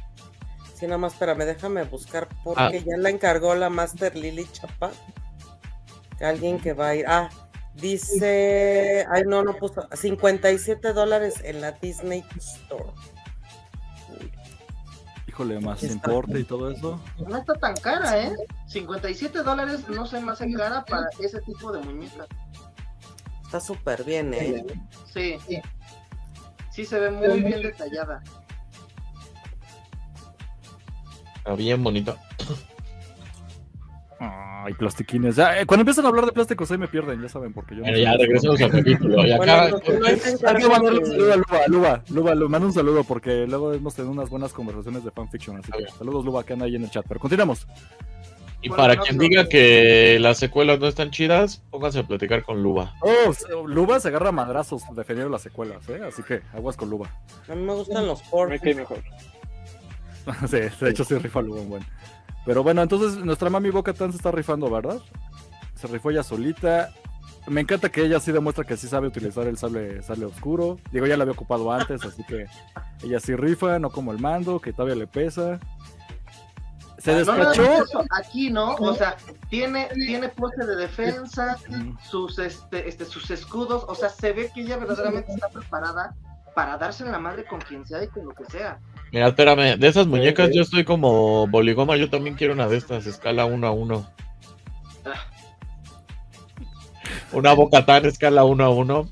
Sí, 0.75 0.87
nada 0.87 0.99
más, 0.99 1.15
espérame, 1.15 1.45
déjame 1.45 1.83
buscar 1.85 2.29
porque 2.45 2.61
Ah. 2.63 2.71
ya 2.73 2.97
la 2.99 3.11
encargó 3.11 3.55
la 3.55 3.69
Master 3.71 4.15
Lily 4.15 4.47
Chapa. 4.53 4.91
Alguien 6.21 6.59
que 6.61 6.73
va 6.73 6.89
a 6.89 6.95
ir. 6.95 7.05
Ah, 7.09 7.29
dice. 7.75 9.05
Ay, 9.11 9.23
no, 9.27 9.43
no 9.43 9.55
puso. 9.57 9.89
57 9.93 10.93
dólares 10.93 11.41
en 11.45 11.61
la 11.61 11.73
Disney 11.73 12.25
Store. 12.37 12.85
Híjole, 15.37 15.61
más 15.61 15.83
Está. 15.83 15.95
importe 15.95 16.41
y 16.41 16.45
todo 16.45 16.71
eso. 16.71 16.99
No 17.29 17.37
está 17.37 17.53
tan 17.53 17.75
cara, 17.77 18.23
¿eh? 18.23 18.35
57 18.69 19.43
dólares 19.43 19.87
no 19.87 20.07
se 20.07 20.19
me 20.19 20.33
hace 20.33 20.51
cara 20.55 20.83
para 20.83 21.11
ese 21.21 21.43
tipo 21.43 21.71
de 21.73 21.83
muñeca. 21.83 22.27
Está 23.45 23.61
súper 23.61 24.03
bien, 24.03 24.33
¿eh? 24.33 24.65
Sí. 25.13 25.37
Sí 26.71 26.87
se 26.87 26.99
ve 26.99 27.11
muy 27.11 27.43
bien 27.43 27.61
detallada. 27.61 28.23
Está 31.37 31.55
bien 31.55 31.85
bonita. 31.85 32.17
Ay, 34.19 34.73
plastiquines. 34.75 35.37
Ya, 35.37 35.61
eh, 35.61 35.67
cuando 35.67 35.83
empiezan 35.83 36.07
a 36.07 36.09
hablar 36.09 36.25
de 36.27 36.33
plásticos 36.33 36.71
ahí 36.71 36.79
me 36.79 36.89
pierden, 36.89 37.21
ya 37.21 37.29
saben, 37.29 37.53
porque 37.53 37.75
yo 37.75 37.81
no 37.83 37.85
Bueno, 37.85 37.97
sé 37.99 38.03
ya 38.03 38.17
regresamos 38.17 38.61
al 38.63 38.71
capítulo. 38.71 39.27
Y 39.27 39.33
acá, 39.33 39.37
Bueno, 39.69 39.81
que 39.81 39.93
no 39.93 40.07
hay 40.07 40.17
que 40.57 40.69
mandarle 40.69 40.99
un 41.01 41.07
saludo 41.07 41.33
a 41.33 41.37
Luba, 41.37 41.61
Luba, 41.67 41.67
Luba, 41.69 42.03
Luba, 42.09 42.35
le 42.35 42.49
mando 42.49 42.67
un 42.69 42.73
saludo 42.73 43.05
porque 43.05 43.47
luego 43.47 43.73
hemos 43.75 43.95
tenido 43.95 44.13
unas 44.13 44.31
buenas 44.31 44.53
conversaciones 44.55 45.05
de 45.05 45.11
fanfiction, 45.11 45.59
así 45.59 45.71
que 45.71 45.87
saludos 45.99 46.25
Luba 46.25 46.45
que 46.45 46.55
anda 46.55 46.65
ahí 46.65 46.77
en 46.77 46.85
el 46.85 46.91
chat, 46.91 47.05
pero 47.07 47.21
continuamos. 47.21 47.67
y 48.63 48.69
Bueno, 48.71 48.83
para 48.83 48.95
no, 48.95 49.03
quien 49.03 49.17
no. 49.19 49.23
diga 49.25 49.49
que 49.51 50.19
las 50.19 50.39
secuelas 50.39 50.81
no 50.81 50.89
están 50.89 51.11
chidas, 51.11 51.63
pónganse 51.71 51.99
a 51.99 52.07
platicar 52.07 52.43
con 52.43 52.63
Luba. 52.63 52.95
Oh, 53.03 53.67
Luba 53.67 54.01
se 54.01 54.09
agarra 54.09 54.31
a 54.31 54.33
madrazos 54.33 54.83
defendiendo 54.95 55.31
las 55.31 55.43
secuelas, 55.43 55.87
¿eh? 55.91 56.01
así 56.09 56.23
que 56.23 56.41
aguas 56.55 56.77
con 56.79 56.89
Luba. 56.89 57.11
A 57.51 57.55
mí 57.55 57.63
me 57.63 57.75
gustan 57.75 58.07
los 58.07 58.23
Me 58.25 58.31
porks. 58.31 58.61
cae 58.63 58.75
mejor. 58.77 58.99
sí, 60.49 60.57
de 60.81 60.91
hecho 60.91 61.05
sí 61.05 61.17
rifa 61.19 61.43
Luba 61.43 61.61
un 61.61 61.69
buen. 61.69 61.83
Pero 62.47 62.63
bueno, 62.63 62.81
entonces 62.81 63.23
nuestra 63.25 63.51
mami 63.51 63.71
Boca 63.71 63.93
Tan 63.93 64.13
se 64.13 64.17
está 64.17 64.31
rifando, 64.31 64.71
¿verdad? 64.71 65.01
Se 65.75 65.89
rifó 65.89 66.11
ella 66.11 66.23
solita. 66.23 66.93
Me 67.49 67.61
encanta 67.61 67.91
que 67.91 68.03
ella 68.03 68.19
sí 68.21 68.33
demuestra 68.33 68.65
que 68.65 68.77
sí 68.77 68.89
sabe 68.89 69.09
utilizar 69.09 69.47
el 69.47 69.59
sable, 69.59 70.03
sable 70.03 70.27
oscuro. 70.27 70.79
Digo, 70.93 71.07
ya 71.07 71.17
la 71.17 71.23
había 71.23 71.35
ocupado 71.35 71.71
antes, 71.73 72.05
así 72.05 72.25
que 72.25 72.47
ella 73.03 73.21
sí 73.21 73.37
rifa, 73.37 73.79
no 73.79 73.91
como 73.91 74.13
el 74.13 74.21
mando, 74.21 74.61
que 74.61 74.73
todavía 74.73 74.95
le 74.97 75.07
pesa. 75.07 75.59
Se 76.99 77.13
No 77.13 77.25
más 77.25 77.57
despachó. 77.57 77.85
aquí 78.11 78.51
no, 78.51 78.75
o 78.75 78.95
sea, 78.95 79.17
tiene, 79.49 79.89
tiene 79.95 80.29
pose 80.29 80.65
de 80.65 80.77
defensa, 80.77 81.57
sus 82.03 82.39
este, 82.39 82.89
este, 82.89 83.05
sus 83.05 83.31
escudos, 83.31 83.85
o 83.87 83.95
sea, 83.95 84.09
se 84.09 84.33
ve 84.33 84.51
que 84.53 84.63
ella 84.63 84.77
verdaderamente 84.79 85.33
está 85.33 85.49
preparada 85.49 86.17
para 86.55 86.79
darse 86.79 87.05
en 87.05 87.13
la 87.13 87.19
madre 87.19 87.45
con 87.45 87.61
quien 87.61 87.87
sea 87.87 88.03
y 88.03 88.09
con 88.09 88.25
lo 88.25 88.35
que 88.35 88.45
sea. 88.47 88.81
Mira, 89.17 89.29
espérame, 89.29 89.79
de 89.79 89.89
esas 89.89 90.07
muñecas 90.07 90.51
yo 90.53 90.61
estoy 90.61 90.85
como 90.85 91.47
Boligoma, 91.47 91.97
yo 91.97 92.11
también 92.11 92.37
quiero 92.37 92.53
una 92.53 92.69
de 92.69 92.77
estas, 92.77 93.07
escala 93.07 93.47
1 93.47 93.67
a 93.67 93.71
1. 93.71 94.07
Una 97.33 97.55
Boca 97.55 97.87
Tan, 97.87 98.05
escala 98.05 98.45
1 98.45 98.63
a 98.63 98.69
1. 98.69 99.09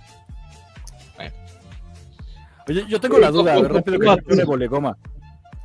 Oye, 2.69 2.85
yo 2.87 3.01
tengo 3.01 3.17
la 3.19 3.31
duda, 3.31 3.55
a 3.55 3.61
ver, 3.63 3.69
¿Cómo- 3.69 3.79
rápido 4.05 4.37
que 4.37 4.45
Boligoma. 4.45 4.99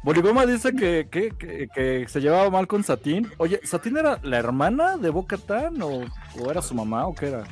Boligoma 0.03 0.45
dice 0.45 0.73
que, 0.73 1.09
que, 1.11 1.31
que, 1.37 1.67
que 1.75 2.05
se 2.07 2.21
llevaba 2.21 2.49
mal 2.49 2.65
con 2.65 2.85
Satín. 2.85 3.29
Oye, 3.39 3.59
¿Satín 3.65 3.97
era 3.97 4.19
la 4.23 4.37
hermana 4.37 4.95
de 4.95 5.09
Boca 5.09 5.35
Tan 5.35 5.81
o, 5.81 6.03
o 6.39 6.49
era 6.49 6.61
su 6.61 6.73
mamá 6.73 7.07
o 7.07 7.13
qué 7.13 7.25
era? 7.27 7.43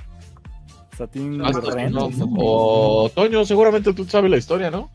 Satín 0.98 1.42
Ah, 1.44 1.52
no, 1.92 2.10
O 2.38 3.12
Toño, 3.14 3.44
seguramente 3.44 3.92
tú 3.92 4.06
sabes 4.06 4.32
la 4.32 4.38
historia, 4.38 4.72
¿no? 4.72 4.90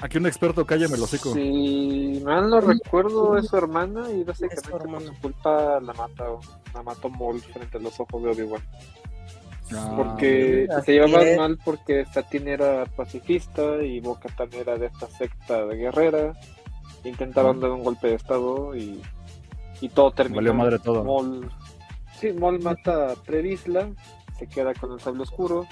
Aquí 0.00 0.18
un 0.18 0.26
experto, 0.26 0.64
cállame 0.64 0.94
el 0.96 1.02
hocico. 1.02 1.34
Si 1.34 2.22
mal 2.24 2.48
no 2.50 2.60
recuerdo, 2.60 3.36
es 3.36 3.46
su 3.48 3.56
hermana 3.56 4.08
y 4.10 4.22
básicamente 4.22 4.70
por 4.70 5.02
su 5.02 5.12
culpa 5.20 5.80
la 5.80 5.92
mata, 5.92 6.24
la 6.72 6.82
mató 6.82 7.08
Maul 7.08 7.40
frente 7.40 7.78
a 7.78 7.80
los 7.80 7.98
ojos 7.98 8.22
de 8.22 8.30
Obi-Wan. 8.30 8.62
Ah, 9.74 9.92
Porque 9.96 10.66
se 10.84 10.92
llevaban 10.92 11.26
es. 11.26 11.36
mal 11.36 11.58
porque 11.62 12.04
Satine 12.06 12.52
era 12.52 12.86
pacifista 12.86 13.82
y 13.82 14.00
Bo-Katan 14.00 14.48
era 14.54 14.78
de 14.78 14.86
esta 14.86 15.06
secta 15.08 15.66
de 15.66 15.76
guerrera. 15.76 16.32
Intentaron 17.04 17.60
dar 17.60 17.70
un 17.72 17.84
golpe 17.84 18.08
de 18.08 18.14
estado 18.14 18.74
y, 18.76 19.02
y 19.80 19.88
todo 19.90 20.10
terminó. 20.12 20.36
Valió 20.36 20.54
madre 20.54 20.78
todo. 20.78 21.04
Maul, 21.04 21.50
sí, 22.18 22.32
Maul 22.32 22.60
mata 22.62 23.12
a 23.12 23.14
Previsla, 23.16 23.90
se 24.38 24.46
queda 24.48 24.72
con 24.74 24.92
el 24.92 25.00
sable 25.00 25.22
oscuro, 25.24 25.66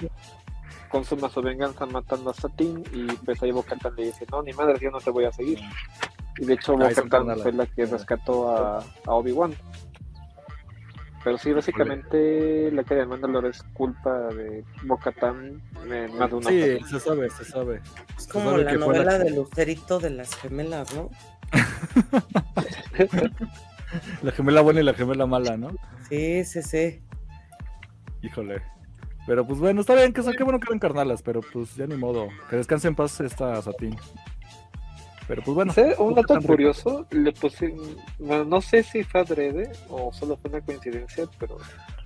consuma 0.89 1.29
su 1.29 1.41
venganza 1.41 1.85
matando 1.85 2.29
a 2.29 2.33
Satín 2.33 2.83
y 2.93 3.05
pues 3.25 3.41
ahí 3.43 3.51
Bo-Katan 3.51 3.95
le 3.95 4.05
dice, 4.05 4.25
no, 4.31 4.41
ni 4.43 4.53
madre, 4.53 4.77
yo 4.81 4.91
no 4.91 4.99
te 4.99 5.09
voy 5.09 5.25
a 5.25 5.31
seguir. 5.31 5.59
Y 6.39 6.45
de 6.45 6.53
hecho 6.53 6.75
carnales. 7.09 7.43
fue 7.43 7.51
la 7.53 7.65
que 7.65 7.85
rescató 7.85 8.49
a, 8.49 8.79
a 9.05 9.13
Obi-Wan. 9.13 9.53
Pero 11.23 11.37
sí, 11.37 11.51
básicamente 11.51 12.71
la 12.71 12.83
caída 12.83 13.01
de 13.01 13.07
Mandalore 13.07 13.49
es 13.49 13.61
culpa 13.73 14.13
de 14.29 14.63
Bo-Katan 14.85 15.61
en 15.91 16.17
más 16.17 16.29
de 16.29 16.35
una 16.35 16.49
Sí, 16.49 16.61
ocasión. 16.61 16.89
se 16.89 16.99
sabe, 16.99 17.29
se 17.31 17.45
sabe. 17.45 17.81
Es 18.17 18.27
como 18.27 18.51
sabe 18.51 18.63
la 18.63 18.71
la 18.73 18.77
novela 18.77 19.17
que- 19.17 19.23
de 19.25 19.29
Lucerito 19.31 19.99
de 19.99 20.09
las 20.11 20.33
gemelas, 20.35 20.93
¿no? 20.95 21.09
La 24.21 24.31
gemela 24.33 24.59
buena 24.61 24.81
y 24.81 24.83
la 24.83 24.93
gemela 24.93 25.25
mala, 25.25 25.55
¿no? 25.57 25.69
Sí, 26.09 26.43
sí, 26.43 26.61
sí. 26.61 27.01
Híjole. 28.21 28.61
Pero 29.27 29.45
pues 29.45 29.59
bueno, 29.59 29.81
está 29.81 29.93
bien, 29.93 30.13
que 30.13 30.21
qué 30.35 30.43
bueno 30.43 30.59
que 30.59 30.67
eran 30.69 30.79
carnalas, 30.79 31.21
pero 31.21 31.41
pues 31.53 31.75
ya 31.75 31.85
ni 31.85 31.95
modo. 31.95 32.29
Que 32.49 32.55
descanse 32.55 32.87
en 32.87 32.95
paz 32.95 33.19
esta 33.19 33.61
Satín. 33.61 33.95
Pero 35.27 35.41
pues 35.43 35.53
bueno. 35.53 35.73
¿Sé? 35.73 35.95
Un 35.99 36.15
dato 36.15 36.39
curioso, 36.41 37.05
le 37.11 37.33
pusieron, 37.33 37.77
bueno, 38.19 38.45
no 38.45 38.61
sé 38.61 38.81
si 38.83 39.03
fue 39.03 39.19
adrede 39.21 39.69
o 39.89 40.11
solo 40.13 40.37
fue 40.37 40.49
una 40.49 40.61
coincidencia, 40.61 41.25
pero 41.37 41.57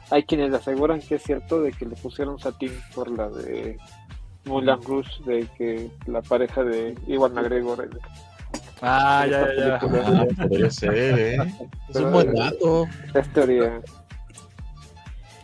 hay 0.10 0.24
quienes 0.24 0.50
le 0.50 0.58
aseguran 0.58 1.00
que 1.00 1.16
es 1.16 1.24
cierto 1.24 1.62
de 1.62 1.72
que 1.72 1.86
le 1.86 1.96
pusieron 1.96 2.40
Satín 2.40 2.74
por 2.96 3.10
la 3.12 3.30
de 3.30 3.78
Mulan 4.46 4.82
Rouge, 4.82 5.24
de 5.24 5.48
que 5.56 5.92
la 6.08 6.24
pareja 6.24 6.64
de 6.64 6.96
Iwan 7.06 7.36
McGregor. 7.36 7.84
el- 7.84 8.00
Ah, 8.82 9.28
ya, 9.30 9.48
ya, 9.56 9.68
ya. 9.68 9.76
Ah, 9.80 10.26
podría 10.42 10.72
ser, 10.72 10.94
¿eh? 10.98 11.38
Es 11.90 11.96
un 11.98 12.12
buen 12.12 12.34
dato. 12.34 12.88
Es 13.14 13.32
teoría. 13.32 13.80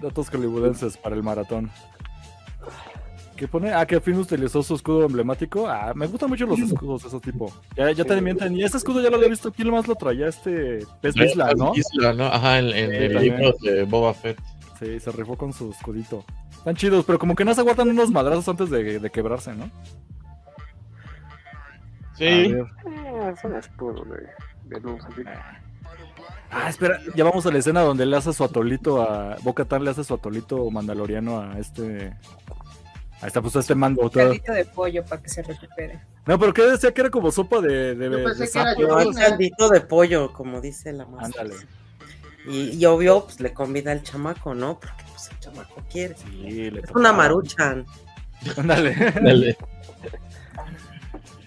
Datos 0.02 0.30
hollywoodenses 0.30 0.98
para 0.98 1.16
el 1.16 1.24
maratón. 1.24 1.70
¿Qué 3.36 3.48
pone? 3.48 3.72
Ah, 3.72 3.86
que 3.86 3.96
al 3.96 4.02
fin 4.02 4.16
utilizó 4.18 4.64
su 4.64 4.74
escudo 4.76 5.06
emblemático. 5.06 5.68
Ah, 5.68 5.94
me 5.96 6.08
gustan 6.08 6.30
mucho 6.30 6.46
los 6.48 6.60
escudos 6.60 7.04
de 7.04 7.10
ese 7.10 7.20
tipo. 7.20 7.54
Ya, 7.76 7.92
ya 7.92 8.04
Sí. 8.04 8.10
también 8.10 8.36
tenía. 8.38 8.66
Ese 8.66 8.78
escudo 8.78 9.00
ya 9.02 9.10
lo 9.12 9.18
había 9.18 9.30
visto. 9.30 9.52
¿Quién 9.52 9.70
más 9.70 9.88
lo 9.88 9.94
traía? 9.96 10.28
Este 10.28 10.80
Pez 11.02 11.16
Isla, 11.16 11.54
¿no? 11.56 11.72
Isla, 11.76 12.14
¿no? 12.14 12.26
Ajá, 12.26 12.58
en, 12.60 12.66
en 12.70 12.90
Sí, 12.90 12.96
el 12.96 13.14
también. 13.14 13.36
libro 13.38 13.54
de 13.62 13.84
Boba 13.84 14.14
Fett. 14.16 14.40
Sí, 14.80 15.00
se 15.00 15.12
rifó 15.12 15.38
con 15.38 15.54
su 15.54 15.70
escudito. 15.72 16.24
Están 16.52 16.76
chidos, 16.76 17.06
pero 17.06 17.20
como 17.20 17.36
que 17.36 17.46
no 17.46 17.54
se 17.54 17.62
aguantan 17.62 17.90
unos 17.90 18.10
madrazos 18.12 18.48
antes 18.50 18.70
de, 18.72 19.00
de 19.00 19.10
quebrarse, 19.12 19.54
¿no? 19.54 19.70
Sí. 22.16 22.26
Eh, 22.26 22.66
es 23.34 23.44
un 23.44 23.56
escudo 23.56 24.04
de, 24.06 24.28
de 24.76 24.82
luz. 24.82 25.00
así 25.06 25.22
Ah, 26.50 26.70
espera, 26.70 27.00
ya 27.16 27.24
vamos 27.24 27.46
a 27.46 27.52
la 27.52 27.58
escena 27.60 27.82
donde 27.82 28.06
le 28.06 28.16
hace 28.16 28.32
su 28.34 28.44
atolito 28.44 29.02
a. 29.02 29.36
Boca 29.44 29.66
Tan 29.66 29.84
le 29.84 29.92
hace 29.92 30.04
su 30.04 30.14
atolito 30.14 30.70
mandaloriano 30.72 31.40
a 31.42 31.60
este. 31.60 32.14
Ahí 33.20 33.28
está, 33.28 33.42
pues 33.42 33.56
a 33.56 33.60
este 33.60 33.76
mando. 33.76 34.02
todo. 34.10 34.12
Caldito 34.12 34.54
de 34.54 34.66
pollo 34.66 35.04
para 35.04 35.22
que 35.22 35.30
se 35.30 35.42
recupere. 35.42 36.00
No, 36.26 36.38
pero 36.40 36.54
¿qué 36.54 36.62
decía 36.64 36.94
que 36.94 37.02
era 37.02 37.10
como 37.10 37.32
sopa 37.32 37.60
de. 37.62 37.96
de, 37.96 38.10
Yo 38.12 38.24
pensé 38.24 38.46
de 38.46 38.52
que 38.52 38.60
era 38.60 38.70
sapo? 38.70 38.82
yo. 38.82 38.88
No, 38.88 39.00
el 39.02 39.14
caldito 39.16 39.70
de 39.70 39.82
pollo, 39.82 40.32
como 40.34 40.62
dice 40.62 40.94
la 40.94 41.06
más. 41.06 41.26
Ándale. 41.26 41.56
Y, 42.48 42.78
y 42.78 42.86
obvio, 42.86 43.26
pues 43.26 43.42
le 43.42 43.54
convida 43.54 43.92
al 43.92 44.04
chamaco, 44.04 44.54
¿no? 44.54 44.80
Porque 44.80 45.04
pues 45.12 45.30
el 45.32 45.40
chamaco 45.40 45.84
quiere. 45.92 46.16
Sí, 46.16 46.72
le 46.72 46.80
Es 46.80 46.92
una 46.92 47.12
maruchan. 47.12 47.86
Ándale. 48.56 48.96
Dale. 49.22 49.58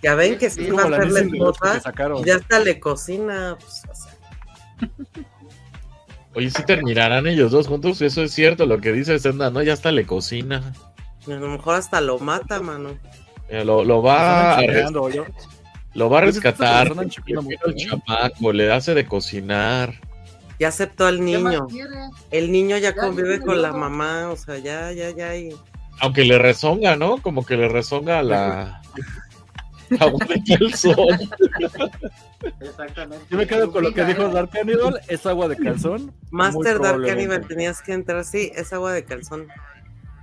Ya 0.03 0.15
ven 0.15 0.39
que 0.39 0.49
sí 0.51 0.67
Es 0.67 0.73
va 0.75 0.85
a 0.85 1.75
que 1.75 1.81
sacaron. 1.81 2.19
y 2.19 2.25
ya 2.25 2.37
hasta 2.37 2.59
le 2.61 2.81
cocina. 2.81 3.57
Pues, 3.61 3.80
Oye, 6.35 6.51
si 6.51 6.65
terminarán 6.65 7.27
ellos 7.27 7.51
dos 7.51 7.67
juntos, 7.67 8.01
eso 8.03 8.23
es 8.23 8.33
cierto, 8.33 8.67
lo 8.67 8.81
que 8.81 8.93
dice 8.93 9.19
Senda, 9.19 9.51
¿no? 9.51 9.63
Ya 9.63 9.73
hasta 9.73 9.91
le 9.91 10.07
cocina. 10.07 10.73
A 11.27 11.31
lo 11.31 11.49
mejor 11.49 11.75
hasta 11.75 12.01
lo 12.01 12.19
mata, 12.19 12.61
mano. 12.61 12.97
Lo, 13.51 13.85
lo 13.85 14.01
va 14.01 14.59
a, 14.59 14.63
lo 15.95 16.09
va 16.09 16.19
a 16.19 16.21
rescatar. 16.21 16.93
el 16.93 17.01
¿eh? 17.03 17.75
chamaco, 17.77 18.53
le 18.53 18.73
hace 18.73 18.95
de 18.95 19.07
cocinar. 19.07 19.95
Ya 20.61 20.69
aceptó 20.69 21.07
al 21.07 21.19
¿Qué 21.25 21.39
más 21.39 21.53
niño. 21.55 21.67
El 22.31 22.53
niño 22.53 22.77
ya 22.77 22.95
Ya 22.95 22.97
convive 22.97 23.41
con 23.41 23.61
la 23.61 23.73
mamá, 23.73 24.29
o 24.29 24.37
sea, 24.37 24.59
ya, 24.59 24.93
ya, 24.93 25.11
ya. 25.11 25.35
y- 25.37 25.55
Aunque 26.01 26.25
le 26.25 26.39
rezonga, 26.39 26.95
¿no? 26.97 27.19
Como 27.19 27.45
que 27.45 27.57
le 27.57 27.69
rezonga 27.69 28.23
la. 28.23 28.83
Agua 29.99 30.25
de 30.27 30.43
calzón. 30.45 31.19
Exactamente. 32.61 33.25
Yo 33.31 33.37
me 33.39 33.47
quedo 33.47 33.73
con 33.73 33.83
lo 33.85 33.93
que 33.93 34.05
dijo. 34.05 34.29
Dark 34.29 34.51
Cannibal, 34.51 35.01
es 35.09 35.27
agua 35.27 35.49
de 35.49 35.57
calzón. 35.57 36.13
Master 36.31 36.79
Dark. 36.81 37.05
Cannibal, 37.05 37.47
tenías 37.47 37.83
que 37.83 37.93
entrar, 37.93 38.25
sí, 38.25 38.53
es 38.55 38.73
agua 38.73 38.93
de 38.93 39.05
calzón. 39.05 39.49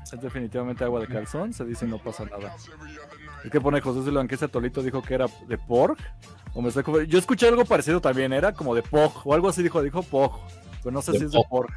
Es 0.03 0.21
definitivamente 0.21 0.83
agua 0.85 1.01
de 1.01 1.07
calzón, 1.07 1.51
se 1.53 1.65
dice 1.65 1.85
y 1.85 1.89
no 1.89 1.97
pasa 1.97 2.23
nada. 2.25 2.55
Es 3.43 3.51
que 3.51 3.59
pone 3.59 3.81
José 3.81 4.03
Silvan 4.03 4.27
que 4.27 4.35
ese 4.35 4.45
atolito 4.45 4.81
dijo 4.81 5.01
que 5.01 5.13
era 5.15 5.25
de 5.47 5.57
pork. 5.57 5.99
O 6.53 6.61
me 6.61 6.69
estoy 6.69 6.83
confu- 6.83 7.03
Yo 7.05 7.19
escuché 7.19 7.47
algo 7.47 7.65
parecido 7.65 7.99
también, 7.99 8.31
era 8.31 8.53
como 8.53 8.73
de 8.73 8.81
pog 8.83 9.11
o 9.25 9.33
algo 9.33 9.49
así 9.49 9.61
dijo, 9.61 9.81
dijo 9.81 10.01
pog. 10.03 10.39
Pero 10.81 10.91
no 10.91 11.01
sé 11.01 11.11
De 11.11 11.19
si 11.19 11.25
es 11.25 11.31
de 11.31 11.41
pork. 11.49 11.71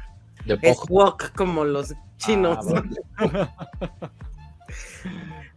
De 0.45 0.57
Es 0.61 0.77
wok 0.89 1.33
como 1.35 1.65
los 1.65 1.93
chinos. 2.17 2.65
Ah, 2.67 2.81
vale. 3.19 3.49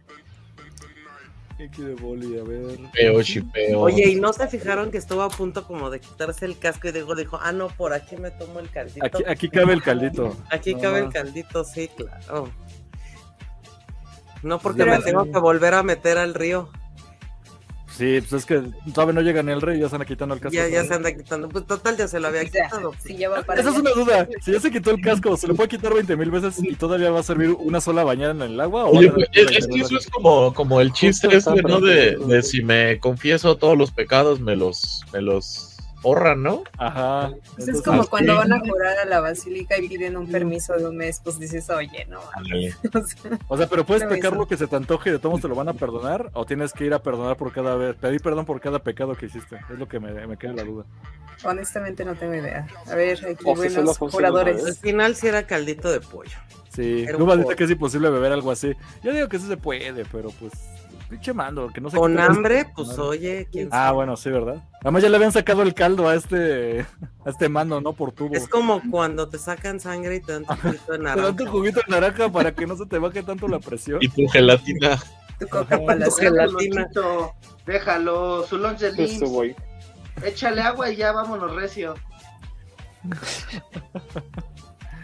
Aquí 1.63 1.81
de 1.81 1.95
boli, 1.95 2.37
a 2.37 2.43
ver. 2.43 2.79
Peo, 2.91 3.23
chipeo. 3.23 3.79
Oye, 3.79 4.09
¿y 4.09 4.15
no 4.15 4.33
se 4.33 4.45
fijaron 4.47 4.91
que 4.91 4.97
estuvo 4.97 5.21
a 5.21 5.29
punto 5.29 5.65
como 5.65 5.89
de 5.89 6.01
quitarse 6.01 6.45
el 6.45 6.59
casco 6.59 6.89
y 6.89 6.91
dijo, 6.91 7.15
dijo, 7.15 7.39
ah, 7.41 7.53
no, 7.53 7.69
por 7.69 7.93
aquí 7.93 8.17
me 8.17 8.29
tomo 8.31 8.59
el 8.59 8.69
caldito? 8.69 9.05
Aquí, 9.05 9.23
aquí 9.25 9.49
cabe 9.49 9.73
el 9.73 9.81
caldito. 9.81 10.35
Aquí 10.51 10.75
No 10.75 10.81
cabe 10.81 10.99
el 10.99 11.09
caldito, 11.09 11.63
sí, 11.63 11.89
claro. 11.95 12.51
No 14.43 14.59
porque 14.59 14.85
me 14.85 14.99
tengo 14.99 15.23
que 15.31 15.39
volver 15.39 15.73
a 15.75 15.83
meter 15.83 16.17
al 16.17 16.33
río. 16.33 16.69
Sí, 17.97 18.19
pues 18.19 18.33
es 18.33 18.45
que 18.45 18.61
todavía 18.93 19.13
no 19.13 19.21
llega 19.21 19.41
ni 19.41 19.53
el 19.53 19.61
rey, 19.61 19.79
ya 19.79 19.87
se 19.87 19.95
anda 19.95 20.05
quitando 20.05 20.35
el 20.35 20.41
casco. 20.41 20.53
Ya, 20.53 20.67
ya 20.67 20.83
se 20.83 20.93
anda 20.93 21.15
quitando. 21.15 21.47
Pues 21.47 21.65
total, 21.65 21.95
ya 21.95 22.07
se 22.07 22.19
lo 22.19 22.27
había 22.27 22.43
quitado. 22.43 22.93
si 23.01 23.15
ya 23.15 23.29
va 23.29 23.41
para 23.43 23.61
Esa 23.61 23.69
es 23.69 23.77
una 23.77 23.91
duda. 23.91 24.27
Si 24.41 24.51
ya 24.51 24.59
se 24.59 24.69
quitó 24.69 24.91
el 24.91 25.01
casco, 25.01 25.37
¿se 25.37 25.47
lo 25.47 25.55
puede 25.55 25.69
quitar 25.69 25.93
20 25.93 26.15
mil 26.17 26.29
veces 26.29 26.55
y 26.61 26.75
todavía 26.75 27.09
va 27.11 27.21
a 27.21 27.23
servir 27.23 27.51
una 27.51 27.79
sola 27.79 28.03
bañada 28.03 28.31
en 28.31 28.41
el 28.41 28.59
agua? 28.59 28.85
¿O 28.85 28.97
Oye, 28.97 29.11
pues, 29.11 29.27
es, 29.31 29.45
que 29.47 29.53
20,000 29.59 29.81
eso 29.81 29.97
es 29.97 30.07
como, 30.07 30.53
como 30.53 30.81
el 30.81 30.91
chiste 30.91 31.33
este, 31.33 31.61
¿no? 31.61 31.79
De, 31.79 32.17
de 32.17 32.43
si 32.43 32.61
me 32.61 32.99
confieso 32.99 33.55
todos 33.55 33.77
los 33.77 33.91
pecados, 33.91 34.41
me 34.41 34.57
los, 34.57 35.01
me 35.13 35.21
los 35.21 35.74
ahorran, 36.05 36.43
¿no? 36.43 36.63
Ajá. 36.77 37.31
Pues 37.55 37.67
es 37.67 37.81
como 37.81 38.01
así. 38.01 38.09
cuando 38.09 38.35
van 38.35 38.53
a 38.53 38.59
jurar 38.59 38.97
a 38.99 39.05
la 39.05 39.19
basílica 39.19 39.77
y 39.77 39.87
piden 39.89 40.15
un 40.17 40.29
permiso 40.31 40.73
de 40.75 40.87
un 40.87 40.97
mes, 40.97 41.19
pues 41.23 41.39
dices, 41.39 41.69
oye, 41.69 42.05
no. 42.09 42.19
O 42.93 43.03
sea, 43.05 43.39
O 43.47 43.57
sea, 43.57 43.67
pero 43.67 43.85
puedes 43.85 44.03
pecar 44.05 44.33
lo 44.35 44.47
que 44.47 44.57
se 44.57 44.67
te 44.67 44.75
antoje 44.75 45.09
y 45.09 45.13
de 45.13 45.19
todos 45.19 45.41
te 45.41 45.47
lo 45.47 45.55
van 45.55 45.69
a 45.69 45.73
perdonar 45.73 46.29
o 46.33 46.45
tienes 46.45 46.71
que 46.73 46.85
ir 46.85 46.93
a 46.93 46.99
perdonar 46.99 47.35
por 47.37 47.51
cada 47.51 47.75
vez, 47.75 47.95
pedir 47.95 48.21
perdón 48.21 48.45
por 48.45 48.61
cada 48.61 48.79
pecado 48.79 49.15
que 49.15 49.25
hiciste. 49.25 49.57
Es 49.71 49.77
lo 49.79 49.87
que 49.87 49.99
me, 49.99 50.25
me 50.27 50.37
queda 50.37 50.53
la 50.53 50.63
duda. 50.63 50.85
honestamente 51.43 52.05
no 52.05 52.15
tengo 52.15 52.35
idea. 52.35 52.67
A 52.87 52.95
ver, 52.95 53.19
aquí 53.25 53.43
O 53.45 53.55
buenos 53.55 53.97
juradores. 53.97 54.65
Al 54.65 54.75
final 54.75 55.15
sí 55.15 55.27
era 55.27 55.45
caldito 55.47 55.91
de 55.91 55.99
pollo. 56.01 56.37
Sí, 56.69 57.05
Luba 57.17 57.37
dice 57.37 57.55
que 57.55 57.63
es 57.63 57.71
imposible 57.71 58.09
beber 58.09 58.33
algo 58.33 58.51
así. 58.51 58.73
Yo 59.01 59.13
digo 59.13 59.29
que 59.29 59.39
sí 59.39 59.47
se 59.47 59.55
puede, 59.55 60.03
pero 60.11 60.29
pues, 60.31 60.51
pinche 61.09 61.31
mando, 61.33 61.69
que 61.69 61.79
no 61.79 61.89
se 61.89 61.95
Con 61.97 62.19
hambre, 62.19 62.65
pues 62.75 62.97
oye, 62.99 63.47
quién 63.49 63.69
Ah, 63.71 63.85
sabe. 63.87 63.95
bueno, 63.95 64.17
sí, 64.17 64.29
¿verdad? 64.29 64.61
Además 64.85 65.01
ya 65.01 65.09
le 65.09 65.15
habían 65.15 65.31
sacado 65.31 65.63
el 65.63 65.73
caldo 65.73 66.07
a 66.07 66.13
este, 66.13 66.85
a 67.25 67.29
este 67.31 67.49
mando, 67.49 67.81
¿no? 67.81 67.93
Por 67.93 68.11
tubo. 68.11 68.35
Es 68.35 68.47
como 68.47 68.83
cuando 68.91 69.27
te 69.27 69.39
sacan 69.39 69.79
sangre 69.79 70.17
y 70.17 70.21
te 70.21 70.33
dan 70.33 70.45
tu 70.45 70.53
juguito 70.53 70.91
de 70.91 70.97
Te 70.99 71.03
dan 71.03 71.15
tu 71.15 71.21
naranja. 71.21 71.49
juguito 71.49 71.79
de 71.79 71.91
naranja 71.91 72.31
para 72.31 72.53
que 72.53 72.67
no 72.67 72.77
se 72.77 72.85
te 72.85 72.99
baje 72.99 73.23
tanto 73.23 73.47
la 73.47 73.57
presión. 73.57 73.97
Y 73.99 74.09
tu 74.09 74.27
gelatina. 74.27 75.01
Tu 75.39 75.47
coca 75.47 75.83
para 75.83 76.05
Tu 76.05 76.11
gelatina. 76.11 76.87
Déjalo, 77.65 78.45
su 78.45 78.59
lunch 78.59 78.81
de 78.81 79.03
Eso, 79.05 79.25
güey. 79.25 79.55
Échale 80.23 80.61
agua 80.61 80.91
y 80.91 80.97
ya 80.97 81.11
vámonos 81.13 81.55
recio. 81.55 81.95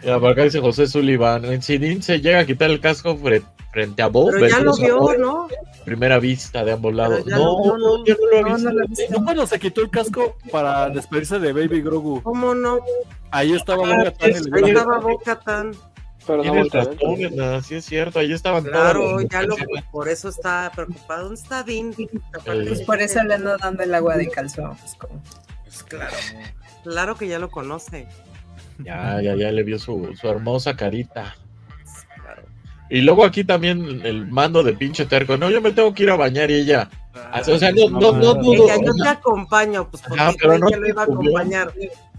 Ya, 0.04 0.18
por 0.18 0.30
acá 0.32 0.42
dice 0.44 0.60
José 0.60 0.86
Sullivan. 0.86 1.44
En 1.44 1.62
Sidin 1.62 2.02
se 2.02 2.20
llega 2.20 2.40
a 2.40 2.46
quitar 2.46 2.70
el 2.70 2.80
casco 2.80 3.16
fre- 3.16 3.42
frente 3.72 4.02
a 4.02 4.08
Bob. 4.08 4.30
Pero 4.32 4.48
ya 4.48 4.58
lo 4.60 4.74
vio, 4.76 4.98
Bob, 4.98 5.18
¿no? 5.18 5.48
Primera 5.84 6.18
vista 6.18 6.64
de 6.64 6.72
ambos 6.72 6.94
lados. 6.94 7.24
ya 7.24 7.36
No, 7.36 7.76
lo 7.76 7.78
no, 7.98 8.04
yo 8.04 8.14
no 8.20 8.26
lo 8.30 8.36
he 8.36 8.42
No, 8.42 8.54
visto. 8.54 8.68
no 8.70 8.74
lo 8.78 8.84
he 8.84 8.88
visto. 8.88 9.04
¿No 9.10 9.24
cuando 9.24 9.46
se 9.46 9.58
quitó 9.60 9.80
el 9.80 9.90
casco 9.90 10.36
para 10.50 10.88
despedirse 10.90 11.38
de 11.38 11.52
Baby 11.52 11.82
Grogu? 11.82 12.22
¿Cómo 12.22 12.54
no? 12.54 12.80
Ahí 13.30 13.52
estaba 13.52 13.82
Ah, 13.88 14.12
y 14.28 14.32
sí, 14.34 14.50
le 14.50 14.64
Ahí 14.66 14.70
estaba 14.72 14.98
Boca 14.98 15.38
Tan. 15.40 15.72
Pero 16.24 16.44
no 16.44 16.54
razón, 16.64 17.64
sí 17.64 17.74
es 17.74 17.84
cierto. 17.84 18.20
Ahí 18.20 18.32
estaban 18.32 18.62
Claro, 18.62 19.00
todos. 19.00 19.24
ya 19.28 19.42
lo, 19.42 19.56
por 19.90 20.08
eso 20.08 20.28
está 20.28 20.70
preocupado. 20.72 21.24
¿Dónde 21.24 21.40
está 21.40 21.64
Dean? 21.64 21.92
Aparte, 22.38 22.64
Pues 22.68 22.82
por 22.82 23.00
eso 23.02 23.22
le 23.24 23.34
ando 23.34 23.56
dando 23.58 23.82
el 23.82 23.92
agua 23.92 24.16
de 24.16 24.28
calzón. 24.28 24.76
Pues 24.76 24.94
como, 24.94 25.20
pues, 25.64 25.82
claro. 25.82 26.14
Claro 26.84 27.16
que 27.16 27.26
ya 27.26 27.40
lo 27.40 27.50
conoce. 27.50 28.06
Ya, 28.78 29.20
ya, 29.22 29.34
ya 29.36 29.52
le 29.52 29.62
vio 29.62 29.78
su, 29.78 30.14
su 30.20 30.28
hermosa 30.28 30.76
carita. 30.76 31.34
Claro. 32.22 32.42
Y 32.90 33.00
luego 33.02 33.24
aquí 33.24 33.44
también 33.44 34.00
el 34.04 34.26
mando 34.26 34.62
de 34.62 34.72
pinche 34.74 35.06
terco. 35.06 35.36
No, 35.36 35.50
yo 35.50 35.60
me 35.60 35.72
tengo 35.72 35.92
que 35.94 36.02
ir 36.04 36.10
a 36.10 36.16
bañar 36.16 36.50
y 36.50 36.54
ella. 36.54 36.90
"Ah, 37.14 37.42
O 37.46 37.58
sea, 37.58 37.72
no, 37.72 37.88
no, 37.90 38.12
no 38.12 38.34
dudo. 38.34 38.64
Ella, 38.64 38.76
yo 38.84 38.92
te 38.94 39.08
acompaño, 39.08 39.88
pues 39.90 40.02
porque 40.02 40.20
Ajá, 40.20 40.32
pero 40.40 40.58
no 40.58 40.68
ella 40.68 40.78
lo 40.78 40.88
iba 40.88 41.02
a 41.02 41.04
acompañar. 41.04 41.72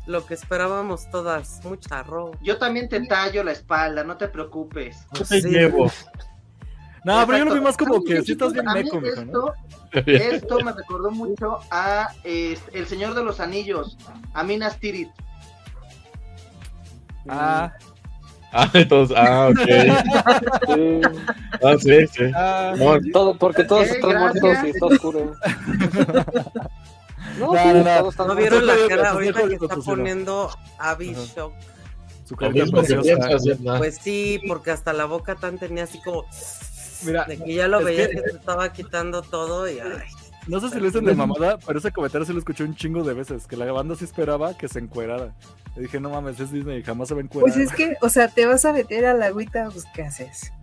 Lo 0.06 0.26
que 0.26 0.34
esperábamos 0.34 1.10
todas, 1.12 1.62
mucha 1.64 2.00
arroz. 2.00 2.36
Yo 2.42 2.58
también 2.58 2.90
te 2.90 3.00
tallo 3.08 3.42
la 3.44 3.54
espalda, 3.54 4.04
no 4.04 4.18
te 4.18 4.28
preocupes. 4.28 4.98
Yo 5.14 5.24
te 5.26 5.42
Sí. 5.42 5.50
llevo. 5.50 5.90
No, 7.06 7.26
pero 7.28 7.40
yo 7.40 7.44
lo 7.46 7.54
vi 7.54 7.60
más 7.60 7.76
como 7.76 8.02
que 8.02 8.22
sí 8.22 8.32
estás 8.32 8.54
bien 8.54 8.64
meco, 8.74 9.02
¿no? 9.26 9.52
esto 10.06 10.60
me 10.62 10.72
recordó 10.72 11.12
mucho 11.12 11.60
a 11.70 12.08
este, 12.24 12.80
El 12.80 12.88
Señor 12.88 13.14
de 13.14 13.26
los 13.26 13.42
Anillos, 13.42 13.98
a 14.34 14.42
Minas 14.44 14.80
Tirith. 14.80 15.10
Ah, 17.28 17.72
Ah, 18.56 18.70
entonces, 18.74 19.18
ah, 19.20 19.50
ok. 19.50 19.60
Sí. 20.76 21.02
Ah, 21.64 21.76
sí, 21.80 22.08
sí. 22.08 22.24
ah. 22.36 22.74
No, 22.78 23.00
Todo, 23.12 23.36
porque 23.38 23.64
todos 23.64 23.88
están 23.88 24.12
gracias. 24.12 24.44
muertos 24.44 24.66
y 24.66 24.70
está 24.70 24.86
oscuro. 24.86 25.34
No, 27.40 27.52
No, 27.54 27.62
sí, 27.64 27.68
no, 27.70 27.74
no. 27.84 27.98
todos 28.00 28.14
están 28.14 28.28
¿No 28.28 28.34
muertos. 28.36 28.62
vieron 28.62 28.68
la 28.68 28.88
cara 28.96 29.10
ahorita 29.12 29.48
que 29.48 29.54
está 29.56 29.76
poniendo 29.78 30.50
Abby. 30.78 31.16
Shock? 31.36 31.54
su 32.26 32.36
Edna. 33.50 33.78
Pues 33.80 33.96
sí, 34.02 34.40
porque 34.48 34.70
hasta 34.72 34.94
la 34.94 35.06
boca 35.06 35.36
tan 35.36 35.58
tenía 35.58 35.86
así 35.86 36.00
como. 36.02 36.26
Mira, 37.06 37.26
de 37.26 37.38
que 37.38 37.54
ya 37.56 37.68
lo 37.68 37.84
veía 37.84 38.08
que- 38.10 38.16
que 38.22 38.30
se 38.30 38.38
estaba 38.38 38.72
quitando 38.72 39.22
todo 39.24 39.68
y. 39.68 39.80
Ay, 39.80 40.04
No 40.48 40.60
sé 40.60 40.70
si 40.70 40.80
lo 40.80 40.86
dicen 40.86 41.06
de 41.06 41.16
mamada, 41.16 41.58
pero 41.66 41.80
ese 41.80 41.92
comentario 41.92 42.26
sí 42.26 42.34
lo 42.34 42.40
escuché 42.40 42.64
un 42.64 42.76
chingo 42.76 43.04
de 43.04 43.14
veces, 43.14 43.48
que 43.48 43.58
la 43.58 43.72
banda 43.72 43.96
sí 43.96 44.06
esperaba 44.06 44.56
que 44.58 44.68
se 44.68 44.80
encuerara. 44.80 45.34
Le 45.76 45.84
dije, 45.84 46.00
no 46.00 46.10
mames, 46.10 46.40
es 46.40 46.52
Disney, 46.52 46.84
jamás 46.84 47.08
se 47.08 47.16
encuerar. 47.16 47.52
Pues 47.52 47.58
es 47.58 47.72
que, 47.74 47.96
o 48.02 48.10
sea, 48.10 48.28
te 48.28 48.46
vas 48.46 48.64
a 48.66 48.74
meter 48.74 49.06
a 49.06 49.14
la 49.14 49.28
agüita, 49.28 49.70
pues 49.72 49.86
¿qué 49.94 50.04
haces? 50.04 50.54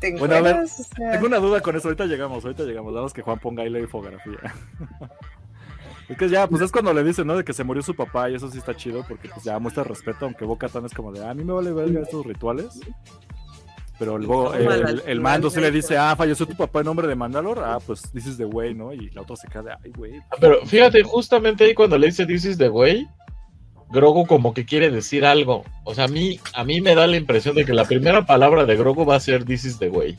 ¿Te 0.00 0.16
Bueno, 0.16 0.34
a 0.34 0.40
ver, 0.40 0.52
encueras? 0.56 0.80
O 0.80 0.84
sea, 0.84 1.10
Tengo 1.12 1.26
una 1.26 1.38
duda 1.38 1.60
con 1.60 1.76
eso, 1.76 1.88
ahorita 1.88 2.06
llegamos, 2.06 2.44
ahorita 2.44 2.64
llegamos, 2.64 2.92
nada 2.92 3.04
más 3.04 3.12
que 3.12 3.22
Juan 3.22 3.38
ponga 3.38 3.62
ahí 3.62 3.70
la 3.70 3.80
infografía. 3.80 4.38
es 6.08 6.16
que 6.16 6.28
ya, 6.28 6.46
pues 6.46 6.62
es 6.62 6.72
cuando 6.72 6.92
le 6.94 7.04
dicen, 7.04 7.26
¿no? 7.26 7.36
De 7.36 7.44
que 7.44 7.52
se 7.52 7.62
murió 7.62 7.82
su 7.82 7.94
papá 7.94 8.30
y 8.30 8.34
eso 8.34 8.50
sí 8.50 8.58
está 8.58 8.74
chido, 8.74 9.04
porque 9.06 9.28
pues 9.28 9.44
ya 9.44 9.58
muestra 9.58 9.84
respeto, 9.84 10.24
aunque 10.24 10.44
Boca 10.44 10.68
Tan 10.68 10.86
es 10.86 10.94
como 10.94 11.12
de, 11.12 11.24
"Ah, 11.24 11.30
a 11.30 11.34
mí 11.34 11.44
me 11.44 11.52
vale 11.52 11.72
verga 11.72 12.00
estos 12.00 12.24
rituales. 12.26 12.80
Pero 13.98 14.16
el, 14.16 14.26
la 14.26 14.90
el, 14.90 15.02
el 15.06 15.20
mando 15.20 15.48
sí 15.48 15.60
le 15.60 15.70
dice, 15.70 15.96
ah, 15.96 16.16
falleció 16.16 16.44
tu 16.46 16.56
papá 16.56 16.80
en 16.80 16.86
nombre 16.86 17.06
de 17.06 17.14
Mandalor, 17.14 17.60
ah, 17.60 17.78
pues 17.86 18.12
dices 18.12 18.36
de 18.36 18.44
güey, 18.44 18.74
¿no? 18.74 18.92
Y 18.92 19.10
la 19.10 19.20
otra 19.22 19.36
se 19.36 19.46
queda 19.46 19.62
de, 19.62 19.72
ay, 19.84 19.92
güey. 19.96 20.20
Pero 20.40 20.66
fíjate, 20.66 21.04
justamente 21.04 21.62
ahí 21.64 21.74
cuando 21.74 21.96
le 21.98 22.08
dice 22.08 22.26
This 22.26 22.44
is 22.46 22.58
the 22.58 22.68
way, 22.68 23.06
Grogu 23.92 24.26
como 24.26 24.54
que 24.54 24.64
quiere 24.64 24.90
decir 24.90 25.24
algo. 25.24 25.64
O 25.84 25.94
sea, 25.94 26.04
a 26.04 26.08
mí, 26.08 26.40
a 26.54 26.64
mí 26.64 26.80
me 26.80 26.94
da 26.94 27.06
la 27.06 27.16
impresión 27.16 27.54
de 27.54 27.64
que 27.64 27.74
la 27.74 27.84
primera 27.84 28.24
palabra 28.26 28.64
de 28.64 28.76
Grogu 28.76 29.04
va 29.04 29.16
a 29.16 29.20
ser 29.20 29.44
This 29.44 29.64
is 29.64 29.78
the 29.78 29.88
way. 29.90 30.16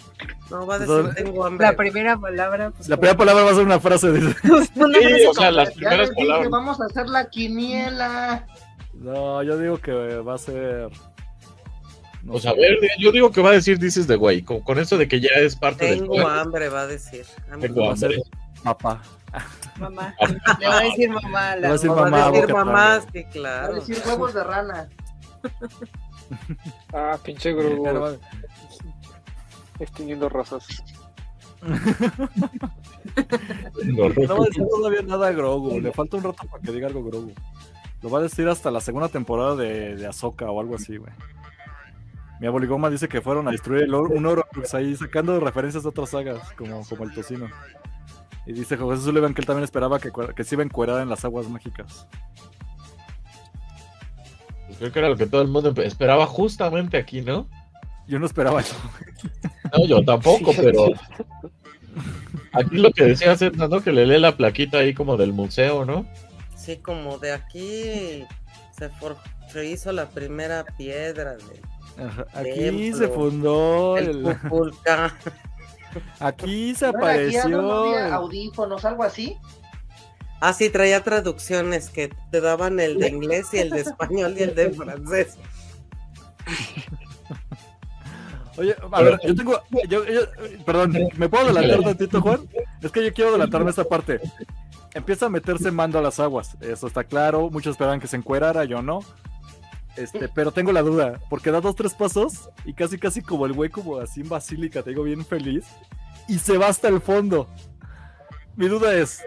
no 0.52 0.66
va 0.68 0.76
a 0.76 0.80
decir 0.80 1.16
tengo 1.16 1.46
hambre. 1.46 1.68
la 1.68 1.76
primera 1.76 2.18
palabra, 2.18 2.70
pues. 2.72 2.88
La 2.88 2.98
primera 2.98 3.18
palabra 3.18 3.44
va 3.44 3.52
a 3.52 3.56
ser 3.56 3.64
una 3.66 3.80
frase, 3.80 4.12
dice. 4.12 4.36
una 4.76 5.00
Sí, 5.00 5.06
frase 5.06 5.28
o 5.28 5.34
sea, 5.34 5.52
las 5.52 5.72
primeras 5.74 6.12
palabras. 6.12 6.50
vamos 6.50 6.80
a 6.82 6.86
hacer 6.86 7.08
la 7.10 7.30
quiniela. 7.30 8.46
No, 8.94 9.42
yo 9.44 9.58
digo 9.58 9.78
que 9.80 9.92
va 9.92 10.36
a 10.36 10.38
ser... 10.38 10.90
no 12.24 12.34
O 12.34 12.40
sea, 12.40 12.52
a 12.52 12.54
ver, 12.54 12.78
yo 13.00 13.12
digo 13.12 13.32
que 13.32 13.42
va 13.42 13.50
a 13.50 13.54
decir 13.54 13.80
This 13.80 13.98
is 13.98 14.08
the 14.08 14.16
way, 14.18 14.42
con, 14.44 14.62
con 14.62 14.78
eso 14.80 14.98
de 14.98 15.08
que 15.08 15.20
ya 15.20 15.30
es 15.36 15.56
parte 15.56 15.86
del 15.88 16.00
Tengo 16.02 16.28
hambre, 16.28 16.70
va 16.70 16.82
a 16.82 16.88
decir. 16.88 17.26
Hambre. 17.52 17.70
Tengo 17.70 17.88
Va 17.88 17.94
a 17.94 17.98
ser 17.98 18.12
hambre. 18.12 18.24
papá. 18.64 19.02
mamá. 19.80 20.14
Le 20.60 20.68
va 20.68 20.78
a 20.78 20.84
decir 20.84 21.10
mamá 21.10 21.56
Le 21.56 21.62
va 21.62 21.68
a 21.70 21.72
decir 21.74 21.90
No, 21.90 21.96
va 21.96 22.04
mamá, 22.04 22.26
a 22.26 22.32
decir 22.32 22.54
mamá, 22.54 23.02
sí, 23.02 23.08
Va 23.24 23.28
a 23.28 23.32
claro. 23.32 23.76
decir 23.76 23.98
huevos 24.06 24.34
de 24.34 24.44
rana. 24.44 24.90
Ah, 26.94 27.18
pinche 27.24 27.54
Grogu. 27.54 28.18
Extinguiendo 29.80 30.30
razas. 30.30 30.66
No 33.86 34.38
va 34.38 34.44
a 34.44 34.48
decir 34.48 34.64
todavía 34.70 35.02
nada 35.04 35.28
a 35.28 35.32
Grogu. 35.32 35.80
Le 35.80 35.92
falta 35.92 36.18
un 36.18 36.24
rato 36.24 36.48
para 36.50 36.64
que 36.64 36.72
diga 36.72 36.88
algo 36.88 37.04
Grogu. 37.04 37.34
Lo 38.02 38.10
va 38.10 38.20
a 38.20 38.22
decir 38.24 38.48
hasta 38.48 38.72
la 38.72 38.82
segunda 38.82 39.10
temporada 39.10 39.56
de, 39.56 39.96
de 39.96 40.08
Ahsoka 40.08 40.50
o 40.50 40.60
algo 40.60 40.76
así, 40.76 40.98
güey. 40.98 41.12
Mi 42.40 42.48
aboligoma 42.48 42.90
dice 42.90 43.08
que 43.08 43.22
fueron 43.22 43.48
a 43.48 43.52
destruir 43.52 43.84
el 43.84 43.94
un 43.94 44.26
Horcrux 44.26 44.74
ahí, 44.74 44.96
sacando 44.96 45.40
referencias 45.40 45.84
de 45.84 45.90
otras 45.90 46.10
sagas, 46.10 46.52
como, 46.58 46.86
como 46.88 47.04
el 47.04 47.14
tocino. 47.14 47.48
Y 48.46 48.54
dice 48.54 48.76
José 48.78 49.02
Sullivan 49.04 49.34
que 49.34 49.42
él 49.42 49.48
también 49.48 49.64
esperaba 49.64 50.00
que, 50.00 50.12
que 50.36 50.44
se 50.44 50.56
iba 50.56 50.64
a 50.64 50.66
encuerar 50.66 51.02
en 51.02 51.10
las 51.10 51.24
aguas 51.24 51.48
mágicas. 51.48 52.08
Pues 54.68 54.78
creo 54.78 54.92
que 54.92 55.00
era 55.00 55.10
lo 55.10 55.18
que 55.18 55.26
todo 55.28 55.42
el 55.42 55.48
mundo 55.48 55.74
esperaba 55.84 56.26
justamente 56.26 56.98
aquí, 56.98 57.22
¿no? 57.22 57.48
Yo 58.08 58.20
no 58.20 58.26
esperaba 58.26 58.62
eso. 58.62 58.76
No, 59.78 59.86
yo 59.86 60.04
tampoco, 60.04 60.52
pero 60.58 60.88
aquí 62.52 62.78
lo 62.78 62.92
que 62.92 63.06
decía 63.06 63.38
Zeta, 63.38 63.68
¿no? 63.68 63.82
Que 63.82 63.92
le 63.94 64.06
lee 64.06 64.20
la 64.20 64.36
plaquita 64.36 64.80
ahí 64.80 64.94
como 64.94 65.16
del 65.18 65.32
museo, 65.34 65.86
¿no? 65.86 66.06
Sí, 66.58 66.78
como 66.78 67.18
de 67.20 67.32
aquí 67.34 68.24
se, 68.78 68.90
for- 69.00 69.18
se 69.52 69.66
hizo 69.66 69.92
la 69.92 70.10
primera 70.10 70.66
piedra 70.78 71.34
de- 71.36 71.62
Ajá, 72.04 72.26
Aquí 72.34 72.56
Templo. 72.56 72.98
se 72.98 73.08
fundó 73.10 73.94
del 73.96 74.26
el... 74.26 74.38
Aquí 76.20 76.76
se 76.76 76.86
¿No 76.88 76.92
no 76.94 76.98
apareció... 77.00 77.82
había 77.84 78.08
el- 78.08 78.14
audífonos, 78.14 78.86
algo 78.86 79.04
así? 79.04 79.38
Ah, 80.42 80.52
sí, 80.54 80.70
traía 80.70 81.04
traducciones 81.04 81.90
que 81.90 82.14
te 82.32 82.42
daban 82.42 82.80
el 82.80 82.98
de 83.00 83.08
inglés 83.16 83.48
y 83.54 83.60
el 83.60 83.70
de 83.70 83.82
español 83.82 84.36
y 84.38 84.44
el 84.44 84.56
de 84.56 84.72
francés. 84.72 85.38
Oye, 88.58 88.76
a 88.92 89.02
ver, 89.02 89.20
yo 89.26 89.36
tengo. 89.36 89.60
Yo, 89.90 90.06
yo- 90.06 90.22
perdón, 90.66 90.96
¿me 91.18 91.28
puedo 91.28 91.46
adelantar 91.46 91.82
tantito, 91.84 92.22
Juan? 92.22 92.42
Es 92.82 92.92
que 92.92 93.04
yo 93.04 93.14
quiero 93.14 93.32
adelantarme 93.32 93.70
esta 93.72 93.84
parte. 93.84 94.20
Empieza 94.94 95.26
a 95.26 95.30
meterse 95.30 95.72
mando 95.72 95.98
a 95.98 96.02
las 96.04 96.20
aguas. 96.20 96.56
Eso 96.62 96.86
está 96.86 97.04
claro. 97.04 97.50
Muchos 97.50 97.72
esperaban 97.72 98.00
que 98.00 98.08
se 98.08 98.16
encuerara, 98.16 98.64
yo 98.66 98.84
no. 98.84 99.00
Este, 99.96 100.28
pero 100.28 100.52
tengo 100.52 100.72
la 100.72 100.82
duda, 100.82 101.20
porque 101.30 101.52
da 101.52 101.62
dos, 101.62 101.76
tres 101.76 101.94
pasos 101.94 102.50
y 102.66 102.74
casi, 102.74 102.98
casi 102.98 103.22
como 103.22 103.46
el 103.46 103.54
güey, 103.54 103.70
como 103.70 104.00
así 104.00 104.22
en 104.22 104.30
basílica, 104.30 104.82
te 104.82 104.90
digo, 104.90 105.04
bien 105.04 105.24
feliz, 105.24 105.66
y 106.28 106.40
se 106.40 106.58
va 106.58 106.68
hasta 106.68 106.88
el 106.88 107.00
fondo. 107.00 107.48
Mi 108.56 108.68
duda 108.68 108.96
es: 108.96 109.22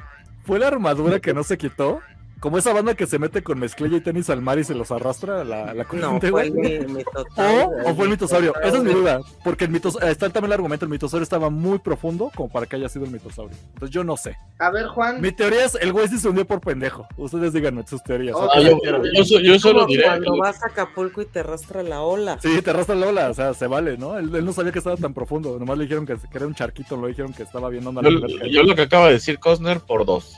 ¿fue 0.45 0.59
la 0.59 0.69
armadura 0.69 1.21
que 1.21 1.35
no 1.35 1.45
se 1.45 1.57
quitó? 1.57 2.01
Como 2.47 2.59
esa 2.59 2.73
banda 2.73 2.95
que 2.95 3.09
se 3.09 3.19
mete 3.19 3.43
con 3.43 3.59
mezclilla 3.59 3.97
y 3.97 4.01
tenis 4.01 4.31
al 4.31 4.41
mar 4.41 4.57
y 4.57 4.63
se 4.63 4.73
los 4.73 4.93
arrastra 4.93 5.41
a 5.41 5.45
la, 5.45 5.75
la 5.75 5.83
No, 5.83 6.21
corriente, 6.21 6.31
fue 6.31 6.45
el 6.47 6.53
mi 6.89 7.03
¿O, 7.37 7.95
fue 7.97 8.05
el 8.05 8.11
mitosaurio? 8.13 8.55
Esa 8.63 8.77
es 8.77 8.85
mi 8.85 8.93
duda. 8.93 9.19
Porque 9.43 9.65
el 9.65 9.73
mitos, 9.73 9.97
eh, 10.01 10.13
está 10.13 10.29
también 10.31 10.51
el 10.51 10.53
argumento, 10.53 10.85
el 10.85 10.93
mitosaurio 10.93 11.25
estaba 11.25 11.51
muy 11.51 11.81
profundo 11.81 12.31
como 12.37 12.49
para 12.49 12.67
que 12.67 12.77
haya 12.77 12.89
sido 12.89 13.05
el 13.05 13.11
mitosaurio. 13.11 13.57
Entonces 13.75 13.91
yo 13.91 14.05
no 14.05 14.17
sé. 14.17 14.37
A 14.61 14.71
ver, 14.71 14.87
Juan. 14.87 15.21
Mi 15.21 15.33
teoría 15.33 15.65
es, 15.65 15.75
el 15.75 15.93
güey 15.93 16.07
sí 16.07 16.19
se 16.19 16.29
hundió 16.29 16.45
por 16.47 16.61
pendejo. 16.61 17.05
Ustedes 17.17 17.53
díganme 17.53 17.85
sus 17.85 18.01
teorías. 18.05 18.37
Oh, 18.39 18.49
Ah, 18.55 18.61
yo, 18.61 18.79
yo 19.13 19.25
so- 19.25 19.41
yo 19.41 19.59
solo 19.59 19.81
Como 19.81 19.89
diré. 19.89 20.05
cuando 20.05 20.37
vas 20.39 20.63
a 20.63 20.67
Acapulco 20.69 21.23
y 21.23 21.27
te 21.27 21.41
arrastra 21.41 21.83
la 21.83 22.03
ola. 22.03 22.39
Sí, 22.41 22.63
te 22.63 22.71
arrastra 22.71 22.95
la 22.95 23.09
ola, 23.09 23.29
o 23.31 23.35
sea, 23.35 23.55
se 23.55 23.67
vale, 23.67 23.99
¿no? 23.99 24.19
Él, 24.19 24.33
él 24.33 24.45
no 24.45 24.53
sabía 24.53 24.71
que 24.71 24.79
estaba 24.79 24.97
tan 24.97 25.15
profundo. 25.15 25.59
Nomás 25.59 25.79
le 25.79 25.83
dijeron 25.87 26.07
que, 26.07 26.15
que 26.15 26.39
era 26.39 26.47
un 26.47 26.55
charquito, 26.55 26.97
lo 26.97 27.09
dijeron 27.09 27.33
que 27.33 27.43
estaba 27.43 27.69
viendo 27.71 27.91
Yo, 28.03 28.11
yo 28.47 28.63
lo 28.63 28.77
que 28.77 28.83
acaba 28.83 29.07
de 29.09 29.15
decir 29.15 29.41
Cosner 29.41 29.81
por 29.81 30.07
dos. 30.07 30.37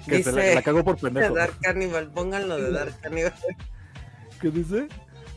Que, 0.00 0.10
que 0.10 0.22
se 0.22 0.32
la, 0.32 0.42
Dice- 0.42 0.54
la 0.54 0.62
cagó 0.62 0.84
por 0.84 0.96
De 0.96 1.02
pendejo. 1.02 1.34
Dark 1.34 1.54
Cannibal, 1.60 2.10
pónganlo 2.10 2.56
de 2.56 2.70
Dark 2.72 3.00
Cannibal. 3.00 3.34
¿Qué 4.40 4.50
dice? 4.50 4.88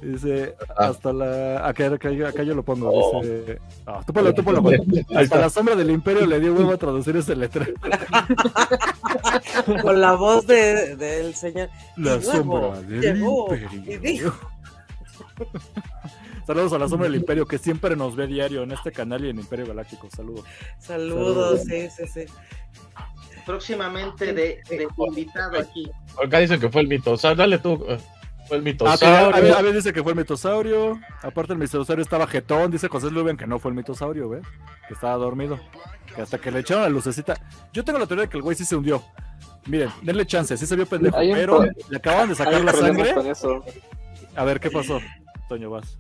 Dice, 0.02 0.56
Ah. 0.78 0.90
hasta 0.90 1.12
la... 1.12 1.68
Acá, 1.68 1.88
acá, 1.88 2.10
acá 2.28 2.44
yo 2.44 2.54
lo 2.54 2.62
pongo, 2.64 2.92
Oh. 2.94 3.22
dice... 3.22 3.60
Ah, 3.88 4.02
tú 4.06 4.14
ponlo, 4.14 4.32
tú 4.34 4.44
ponlo, 4.44 4.62
Hasta 5.16 5.40
la 5.40 5.50
sombra 5.50 5.76
del 5.76 5.90
imperio 5.90 6.28
le 6.28 6.40
dio 6.40 6.54
huevo 6.54 6.72
a 6.74 6.78
traducir 6.78 7.18
ese 7.18 7.36
letrero. 7.36 7.74
Con 9.82 10.00
la 10.00 10.14
voz 10.14 10.46
de- 10.46 10.96
del 10.98 11.34
señor. 11.34 11.70
La 11.96 12.22
sombra 12.22 12.80
del 12.82 13.02
llegó 13.02 13.56
imperio. 13.56 13.94
y 13.94 13.98
dijo- 13.98 14.38
Saludos 16.46 16.74
a 16.74 16.78
la 16.80 16.88
sombra 16.88 17.10
del 17.10 17.20
imperio 17.20 17.46
que 17.46 17.58
siempre 17.58 17.96
nos 17.96 18.16
ve 18.16 18.28
diario 18.28 18.64
en 18.64 18.72
este 18.72 18.92
canal 18.92 19.26
y 19.26 19.30
en 19.30 19.40
Imperio 19.40 19.68
Galáctico. 19.68 20.08
Saludos. 20.16 20.46
Saludos, 20.80 21.62
sí, 21.68 21.90
sí, 21.90 22.08
sí. 22.08 22.26
Próximamente 23.48 24.34
de, 24.34 24.62
de 24.70 24.88
invitado 25.08 25.58
aquí. 25.58 25.90
Acá 26.24 26.38
dicen 26.40 26.60
que 26.60 26.70
fue 26.70 26.82
el 26.82 26.88
mitosaurio. 26.88 27.38
Dale 27.38 27.58
tú. 27.58 27.84
eh, 27.88 27.98
Fue 28.48 28.58
el 28.58 28.62
Ah, 28.62 28.66
mitosaurio. 28.66 29.36
a, 29.36 29.40
ver, 29.40 29.54
a 29.54 29.62
ver, 29.62 29.74
dice 29.74 29.92
que 29.94 30.04
fue 30.04 30.12
el 30.12 30.18
mitosaurio. 30.18 31.00
Aparte 31.24 31.54
el 31.54 31.60
mitosaurio 31.60 32.04
estaba 32.04 32.28
jetón. 32.28 32.70
Dice 32.72 32.88
José 32.90 33.10
Luben 33.10 33.38
que 33.38 33.48
no 33.48 33.58
fue 33.58 33.72
el 33.72 33.76
mitosaurio, 33.78 34.30
¿ves? 34.30 34.46
Que 34.88 34.94
estaba 34.94 35.16
dormido. 35.16 35.60
Que 36.16 36.22
hasta 36.22 36.38
que 36.38 36.52
le 36.52 36.60
echaron 36.60 36.84
la 36.84 36.90
lucecita. 36.90 37.36
Yo 37.74 37.84
tengo 37.84 37.98
la 38.00 38.06
teoría 38.06 38.24
de 38.26 38.30
que 38.30 38.38
el 38.38 38.44
güey 38.44 38.56
sí 38.56 38.66
se 38.66 38.76
hundió. 38.76 39.02
Miren, 39.66 39.90
denle 40.02 40.26
chance, 40.26 40.56
sí 40.58 40.66
se 40.66 40.76
vio 40.76 40.86
pendejo, 40.86 41.18
pero 41.18 41.64
le 41.90 41.98
acaban 41.98 42.30
de 42.30 42.36
sacar 42.36 42.62
la 42.62 42.74
sangre. 42.74 43.14
con 43.14 43.28
eso. 43.28 43.64
A 44.36 44.44
ver, 44.44 44.60
¿qué 44.60 44.70
pasó? 44.72 45.00
Toño, 45.50 45.70
vas. 45.70 45.98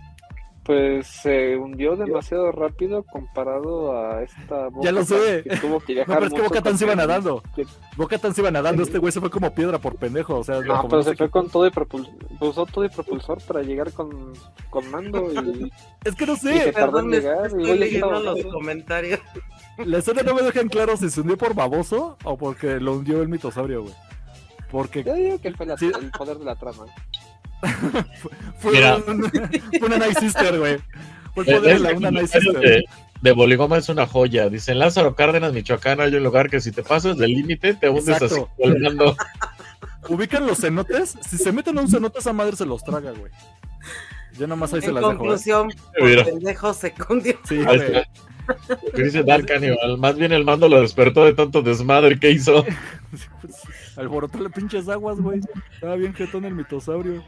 Pues 0.67 1.07
se 1.07 1.55
hundió 1.55 1.95
demasiado 1.95 2.51
rápido 2.51 3.03
comparado 3.03 3.97
a 3.97 4.21
esta 4.21 4.67
Boca 4.67 4.83
Ya 4.83 4.91
lo 4.91 5.05
sé. 5.05 5.43
que 5.43 5.55
tuvo 5.55 5.79
que 5.79 5.93
No, 5.95 5.95
viajar 5.95 6.15
pero 6.19 6.27
es 6.27 6.33
que 6.33 6.41
Boca 6.41 6.61
Tan 6.61 6.77
se 6.77 6.83
iba 6.83 6.93
nadando. 6.93 7.41
Boca 7.95 8.17
Tan 8.17 8.33
se 8.35 8.41
iba 8.41 8.51
nadando. 8.51 8.83
Este 8.83 8.97
güey 8.97 9.13
se 9.13 9.21
fue 9.21 9.29
como 9.29 9.55
piedra 9.55 9.79
por 9.79 9.95
pendejo. 9.95 10.35
O 10.39 10.43
sea, 10.43 10.59
No, 10.59 10.75
como 10.75 10.89
pero 10.89 10.97
no 10.97 11.03
se 11.09 11.15
fue 11.15 11.29
con 11.29 11.49
todo 11.49 11.65
y 11.65 11.71
propulsor, 11.71 12.13
usó 12.41 12.65
todo 12.65 12.83
y 12.83 12.89
propulsor 12.89 13.41
para 13.47 13.61
llegar 13.63 13.93
con, 13.93 14.33
con 14.69 14.91
mando 14.91 15.31
y 15.31 15.71
Es 16.03 16.15
que 16.15 16.25
no 16.25 16.35
sé. 16.35 16.65
que 16.65 16.71
tardó 16.73 16.97
Perdón, 16.97 17.05
en 17.05 17.11
que 17.21 17.27
llegar, 17.27 17.45
estoy 17.47 17.77
leyendo 17.79 18.19
los 18.19 18.43
comentarios. 18.47 19.19
La 19.85 19.99
escena 19.99 20.21
no 20.23 20.33
me 20.35 20.41
dejan 20.41 20.67
claro 20.67 20.97
si 20.97 21.09
se 21.09 21.21
hundió 21.21 21.37
por 21.37 21.53
baboso 21.55 22.17
o 22.25 22.37
porque 22.37 22.81
lo 22.81 22.93
hundió 22.95 23.21
el 23.21 23.29
mitosaurio, 23.29 23.83
güey. 23.83 23.93
Porque 24.69 25.01
yo 25.01 25.13
digo 25.13 25.39
que 25.39 25.53
fue 25.53 25.65
la- 25.65 25.77
Sí. 25.77 25.89
el 25.97 26.11
poder 26.11 26.37
de 26.39 26.43
la 26.45 26.55
trama. 26.55 26.85
Fue, 28.59 28.71
Mira. 28.73 28.97
un- 28.97 29.29
fue 29.79 29.87
una 29.87 29.97
Night 29.97 30.19
Sister, 30.19 30.57
güey. 30.59 30.77
Fue 31.33 31.43
el 31.43 31.49
Eh, 31.49 31.55
poder 31.59 31.73
de 31.73 31.79
la 31.79 31.97
una 31.97 32.11
Night 32.11 32.27
Sister. 32.27 32.59
de, 32.59 32.85
de 33.21 33.31
Boligoma 33.31 33.77
es 33.77 33.89
una 33.89 34.05
joya. 34.07 34.49
Dice 34.49 34.71
en 34.71 34.79
Lázaro 34.79 35.15
Cárdenas, 35.15 35.53
Michoacán, 35.53 35.99
hay 36.01 36.13
un 36.15 36.23
lugar 36.23 36.49
que 36.49 36.59
si 36.61 36.71
te 36.71 36.83
pasas 36.83 37.17
del 37.17 37.31
límite 37.31 37.73
te 37.73 37.89
hundes 37.89 38.21
así 38.21 38.41
volando. 38.57 39.15
¿Ubican 40.09 40.47
los 40.47 40.59
cenotes? 40.59 41.17
Si 41.27 41.37
se 41.37 41.51
meten 41.51 41.77
a 41.77 41.81
un 41.81 41.89
cenote, 41.89 42.19
esa 42.19 42.31
madre 42.33 42.55
se 42.55 42.65
los 42.65 42.83
traga, 42.83 43.11
güey. 43.11 43.31
Yo 44.39 44.47
nomás 44.47 44.73
ahí 44.73 44.81
se 44.81 44.87
En 44.87 44.93
las 44.95 45.01
dejo. 45.01 45.11
¿eh? 45.13 45.17
conclusión, 45.17 45.67
Mira. 45.99 46.23
por 46.23 46.33
pendejo 46.33 46.73
secundio. 46.73 47.37
Sí, 47.43 47.57
güey. 47.63 48.03
dice 48.95 49.23
Dark 49.23 49.45
Cannibal. 49.47 49.97
Más 49.97 50.15
bien 50.15 50.31
el 50.31 50.45
mando 50.45 50.69
lo 50.69 50.79
despertó 50.79 51.25
de 51.25 51.33
tanto 51.33 51.61
desmadre 51.61 52.17
que 52.19 52.31
hizo. 52.31 52.63
Alborotó 53.97 54.39
las 54.39 54.53
pinches 54.53 54.87
aguas, 54.87 55.19
güey. 55.19 55.41
Estaba 55.73 55.95
bien 55.95 56.13
jetón 56.13 56.45
el 56.45 56.53
mitosaurio. 56.53 57.23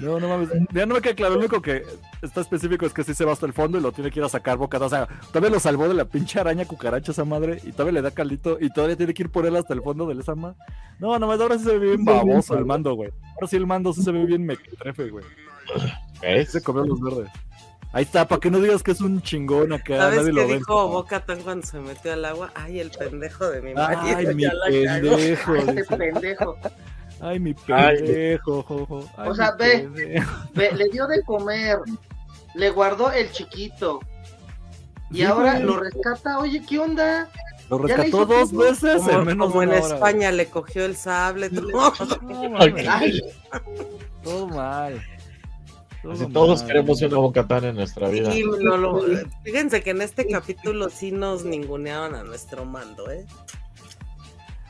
No, 0.00 0.20
no 0.20 0.28
mames. 0.28 0.48
Ya 0.72 0.86
no 0.86 0.94
me 0.94 1.00
queda 1.00 1.14
claro. 1.14 1.34
Lo 1.34 1.40
único 1.40 1.60
que 1.62 1.84
está 2.22 2.40
específico 2.40 2.86
es 2.86 2.92
que 2.92 3.04
sí 3.04 3.14
se 3.14 3.24
va 3.24 3.32
hasta 3.32 3.46
el 3.46 3.52
fondo 3.52 3.78
y 3.78 3.80
lo 3.80 3.92
tiene 3.92 4.10
que 4.10 4.20
ir 4.20 4.24
a 4.24 4.28
sacar 4.28 4.56
boca. 4.56 4.78
O 4.78 4.88
sea, 4.88 5.06
todavía 5.28 5.50
lo 5.50 5.60
salvó 5.60 5.88
de 5.88 5.94
la 5.94 6.04
pinche 6.04 6.38
araña 6.38 6.64
cucaracha 6.64 7.12
esa 7.12 7.24
madre. 7.24 7.60
Y 7.64 7.72
todavía 7.72 7.92
le 7.92 8.02
da 8.02 8.10
caldito. 8.10 8.58
Y 8.60 8.70
todavía 8.70 8.96
tiene 8.96 9.14
que 9.14 9.24
ir 9.24 9.30
por 9.30 9.46
él 9.46 9.56
hasta 9.56 9.74
el 9.74 9.82
fondo 9.82 10.06
de 10.06 10.20
esa 10.20 10.34
madre. 10.34 10.56
No, 10.98 11.18
nomás 11.18 11.40
ahora 11.40 11.58
sí 11.58 11.64
se 11.64 11.78
ve 11.78 11.86
bien 11.88 12.04
baboso 12.04 12.56
el 12.56 12.66
mando, 12.66 12.94
güey. 12.94 13.10
Ahora 13.34 13.46
sí 13.48 13.56
el 13.56 13.66
mando 13.66 13.92
sí 13.92 14.02
se 14.02 14.12
ve 14.12 14.26
bien 14.26 14.44
mequetrefe, 14.44 15.10
güey. 15.10 15.24
¿Ves? 16.20 16.50
Se 16.52 16.62
comió 16.62 16.84
los 16.84 17.00
verdes. 17.00 17.30
Ahí 17.92 18.04
está, 18.04 18.28
para 18.28 18.40
que 18.40 18.50
no 18.50 18.60
digas 18.60 18.82
que 18.84 18.92
es 18.92 19.00
un 19.00 19.20
chingón 19.20 19.72
acá. 19.72 19.96
¿Sabes 19.96 20.18
nadie 20.18 20.30
qué 20.32 20.40
lo 20.40 20.48
ve. 20.48 20.54
dijo 20.58 20.88
Boca 20.88 21.24
Tan 21.24 21.40
cuando 21.42 21.66
se 21.66 21.78
metió 21.80 22.12
al 22.12 22.24
agua? 22.24 22.52
Ay, 22.54 22.78
el 22.78 22.90
pendejo 22.90 23.48
de 23.50 23.60
mi 23.62 23.74
marido. 23.74 24.16
Ay, 24.16 24.26
mi 24.34 24.44
pendejo. 24.46 25.54
Dice. 25.54 25.96
pendejo. 25.96 26.56
Ay, 27.20 27.40
mi 27.40 27.54
Ay. 27.68 27.96
pendejo, 27.96 28.62
jojo. 28.62 29.04
Ay, 29.16 29.28
O 29.28 29.34
sea, 29.34 29.52
ve. 29.52 29.88
Ve, 30.54 30.72
le 30.72 30.88
dio 30.90 31.06
de 31.08 31.22
comer, 31.24 31.78
le 32.54 32.70
guardó 32.70 33.10
el 33.10 33.30
chiquito. 33.32 33.98
Y 35.10 35.16
Sí, 35.16 35.22
ahora 35.24 35.54
güey. 35.54 35.64
lo 35.64 35.76
rescata. 35.80 36.38
Oye, 36.38 36.62
¿qué 36.64 36.78
onda? 36.78 37.28
Lo 37.68 37.78
rescató 37.78 38.24
dos 38.24 38.52
veces 38.52 38.96
Como, 39.02 39.10
en 39.10 39.24
menos 39.26 39.48
como 39.48 39.60
de 39.62 39.66
en 39.76 39.82
hora. 39.82 39.94
España 39.94 40.30
le 40.32 40.46
cogió 40.46 40.84
el 40.84 40.96
sable. 40.96 41.50
todo. 41.50 41.92
No, 42.22 42.58
Ay, 42.88 43.20
todo 44.22 44.46
mal. 44.46 45.02
Así 46.08 46.26
todos 46.32 46.62
queremos 46.62 47.02
una 47.02 47.18
bocatán 47.18 47.64
en 47.64 47.74
nuestra 47.76 48.08
vida. 48.08 48.32
Sí, 48.32 48.42
no 48.60 48.76
lo- 48.76 49.02
fíjense 49.44 49.82
que 49.82 49.90
en 49.90 50.00
este 50.02 50.26
capítulo 50.26 50.88
sí 50.88 51.12
nos 51.12 51.44
ninguneaban 51.44 52.14
a 52.14 52.22
nuestro 52.22 52.64
mando, 52.64 53.10
¿eh? 53.10 53.26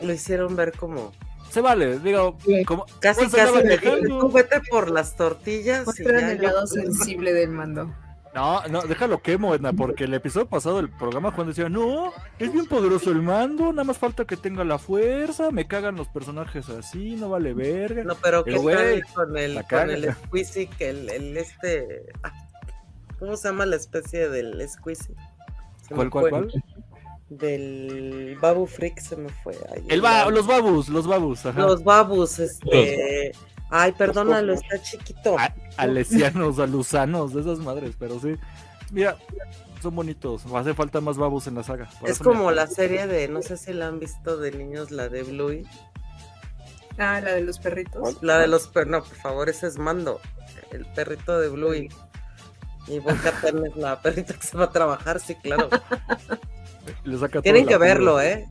Lo 0.01 0.12
hicieron 0.12 0.57
ver 0.57 0.73
como 0.77 1.12
Se 1.51 1.61
vale, 1.61 1.98
digo, 1.98 2.36
como, 2.66 2.86
casi 3.01 3.20
Pues 3.27 3.35
casi 3.35 3.62
dejando. 3.66 4.28
vete 4.31 4.61
por 4.70 4.90
las 4.90 5.16
tortillas 5.16 5.82
y 5.82 5.85
Muestran 5.86 6.20
ya 6.20 6.32
el 6.32 6.36
yo- 6.39 6.43
lado 6.44 6.66
sensible 6.66 7.32
del 7.32 7.51
mando. 7.51 7.93
No, 8.35 8.62
no, 8.69 8.82
déjalo 8.82 9.20
quemo, 9.23 9.55
Edna, 9.55 9.73
porque 9.73 10.05
el 10.05 10.15
episodio 10.15 10.47
pasado 10.48 10.77
del 10.77 10.89
programa 10.89 11.32
Juan 11.32 11.48
decía, 11.48 11.69
no, 11.69 12.12
es 12.39 12.52
bien 12.52 12.66
poderoso 12.66 13.11
el 13.11 13.23
mando, 13.23 13.73
nada 13.73 13.85
más 13.85 13.98
falta 13.98 14.24
que 14.24 14.36
tenga 14.36 14.62
la 14.65 14.78
fuerza, 14.78 15.51
me 15.51 15.66
cagan 15.66 15.97
los 15.97 16.09
personajes 16.09 16.69
así, 16.69 17.16
no 17.16 17.28
vale 17.31 17.55
verga. 17.55 18.05
No, 18.05 18.15
pero 18.23 18.44
El 18.47 18.55
qué 18.55 18.59
güey 18.61 19.02
con 19.15 19.36
el 19.36 19.65
con 19.69 19.90
el 19.90 20.12
squeezy 20.15 20.66
que 20.69 20.90
el, 20.90 21.11
el 21.11 21.36
este 21.36 22.05
ah, 22.23 22.32
¿cómo 23.19 23.36
se 23.36 23.48
llama 23.48 23.66
la 23.66 23.77
especie 23.77 24.28
del 24.28 24.69
squeezy? 24.69 25.12
Se 25.89 25.94
¿Cuál, 25.94 26.09
cuál, 26.11 26.23
fue. 26.23 26.31
cuál? 26.31 26.65
del 27.31 28.36
Babu 28.40 28.66
Freak 28.66 28.98
se 28.98 29.16
me 29.16 29.28
fue. 29.28 29.55
Ay, 29.73 29.85
El 29.89 30.01
ba- 30.01 30.28
los 30.31 30.47
babus, 30.48 30.89
los 30.89 31.07
babus, 31.07 31.47
ajá. 31.47 31.61
Los 31.61 31.85
babus, 31.85 32.39
este. 32.40 33.31
Ay, 33.70 33.92
perdónalo, 33.92 34.52
está 34.52 34.80
chiquito. 34.82 35.38
A- 35.38 35.55
alesianos, 35.76 36.59
alusanos, 36.59 37.32
de 37.34 37.40
esas 37.42 37.59
madres, 37.60 37.94
pero 37.98 38.18
sí. 38.20 38.34
Mira, 38.90 39.16
son 39.80 39.94
bonitos. 39.94 40.42
Hace 40.52 40.74
falta 40.74 41.01
más 41.01 41.16
babus 41.16 41.47
en 41.47 41.55
la 41.55 41.62
saga. 41.62 41.88
por 42.01 42.10
Es 42.10 42.18
como 42.18 42.51
la 42.51 42.66
serie 42.66 43.06
de, 43.06 43.28
no 43.28 43.42
sé 43.42 43.56
si 43.56 43.72
la 43.72 43.86
han 43.86 44.01
visto 44.01 44.36
de 44.36 44.51
niños, 44.52 44.90
la 44.90 45.09
de 45.09 45.22
Bluey. 45.22 45.64
Ah, 46.98 47.20
la 47.20 47.32
de 47.32 47.42
los 47.42 47.59
perritos. 47.59 48.22
La 48.22 48.38
de 48.38 48.48
los 48.48 48.66
perros, 48.66 48.90
no, 48.90 49.02
por 49.05 49.16
favor, 49.16 49.48
ese 49.48 49.68
es 49.68 49.78
Mando, 49.78 50.20
el 50.72 50.84
perrito 50.86 51.38
de 51.38 51.48
Bluey. 51.48 51.88
Y 52.88 52.98
Boca 52.98 53.32
es 53.47 53.76
la 53.76 54.02
perrita 54.02 54.34
que 54.34 54.47
se 54.47 54.56
va 54.56 54.64
a 54.64 54.70
trabajar, 54.70 55.20
sí, 55.20 55.36
claro. 55.36 55.68
Le 57.05 57.16
saca 57.18 57.40
Tienen 57.40 57.66
que 57.66 57.78
verlo, 57.78 58.20
¿eh? 58.20 58.48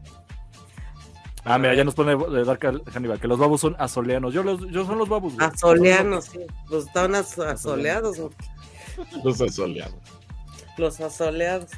Ah, 1.51 1.57
mira, 1.57 1.73
ya 1.73 1.83
nos 1.83 1.95
pone 1.95 2.15
de 2.15 2.43
Dark 2.45 2.83
Hannibal, 2.93 3.19
que 3.19 3.27
los 3.27 3.39
babus 3.39 3.61
son 3.61 3.75
asoleanos. 3.79 4.33
Yo, 4.33 4.43
los, 4.43 4.69
yo 4.69 4.85
son 4.85 4.99
los 4.99 5.09
babus. 5.09 5.33
güey. 5.35 5.47
Asoleanos, 5.47 6.25
sí. 6.25 6.39
Los 6.69 6.85
están 6.85 7.15
as- 7.15 7.39
asoleados, 7.39 8.17
Los 9.23 9.41
asoleados. 9.41 9.95
los 10.77 10.99
asoleados. 11.01 11.71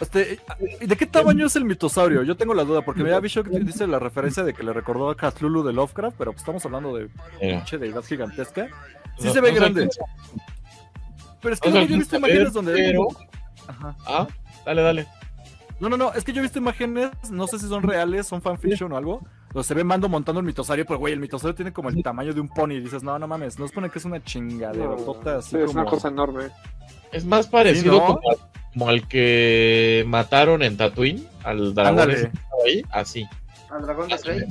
Este, 0.00 0.38
¿y 0.80 0.86
¿De 0.86 0.96
qué 0.96 1.06
tamaño 1.06 1.46
es 1.46 1.56
el 1.56 1.64
mitosaurio? 1.64 2.22
Yo 2.22 2.36
tengo 2.36 2.52
la 2.54 2.64
duda, 2.64 2.82
porque 2.82 3.02
me 3.02 3.08
había 3.08 3.20
visto 3.20 3.42
que 3.42 3.58
dice 3.60 3.86
la 3.86 3.98
referencia 3.98 4.42
de 4.42 4.52
que 4.52 4.62
le 4.62 4.72
recordó 4.74 5.08
a 5.08 5.16
Cthulhu 5.16 5.62
de 5.62 5.72
Lovecraft, 5.72 6.16
pero 6.18 6.32
pues 6.32 6.42
estamos 6.42 6.64
hablando 6.66 6.94
de 6.94 7.08
Mira. 7.40 7.58
pinche 7.58 7.78
deidad 7.78 8.02
gigantesca. 8.04 8.66
Sí 9.18 9.26
No- 9.28 9.32
se 9.32 9.40
ve 9.40 9.52
no 9.52 9.56
grande. 9.56 9.88
Pero 11.40 11.54
es 11.54 11.60
que 11.60 11.70
no 11.70 11.76
yo 11.76 11.94
he 11.94 11.98
visto 11.98 12.16
imágenes 12.16 12.52
donde. 12.52 12.72
pero- 12.74 13.06
Ajá. 13.68 13.96
Ah, 14.06 14.26
dale, 14.66 14.82
dale. 14.82 15.06
No, 15.78 15.88
no, 15.90 15.96
no, 15.96 16.12
es 16.14 16.24
que 16.24 16.32
yo 16.32 16.38
he 16.38 16.42
visto 16.42 16.58
imágenes, 16.58 17.10
no 17.30 17.46
sé 17.46 17.58
si 17.58 17.68
son 17.68 17.82
reales, 17.82 18.26
son 18.26 18.40
fanfiction 18.40 18.92
o 18.92 18.96
algo, 18.96 19.20
donde 19.52 19.64
se 19.68 19.74
ve 19.74 19.84
Mando 19.84 20.08
montando 20.08 20.40
el 20.40 20.46
mitosaurio, 20.46 20.86
pero 20.86 20.98
güey, 20.98 21.12
el 21.12 21.20
mitosaurio 21.20 21.54
tiene 21.54 21.72
como 21.72 21.90
el 21.90 22.02
tamaño 22.02 22.32
de 22.32 22.40
un 22.40 22.48
pony 22.48 22.72
y 22.72 22.80
dices, 22.80 23.02
no, 23.02 23.18
no 23.18 23.28
mames, 23.28 23.58
no 23.58 23.66
es 23.66 23.72
pone 23.72 23.90
que 23.90 23.98
es 23.98 24.04
una 24.06 24.22
chingadera, 24.22 24.86
No, 24.86 25.20
así 25.38 25.50
sí, 25.50 25.56
es 25.58 25.66
como... 25.66 25.80
una 25.82 25.90
cosa 25.90 26.08
enorme. 26.08 26.44
Es 27.12 27.24
más 27.26 27.46
parecido 27.46 27.98
¿no? 27.98 28.06
como, 28.06 28.20
como 28.72 28.88
al 28.88 29.06
que 29.06 30.04
mataron 30.08 30.62
en 30.62 30.76
Tatooine, 30.78 31.26
al 31.44 31.74
dragón 31.74 32.10
estaba 32.10 32.34
ahí, 32.64 32.82
así. 32.90 33.26
Al 33.70 33.82
dragón 33.82 34.08
de 34.08 34.18
Frey. 34.18 34.44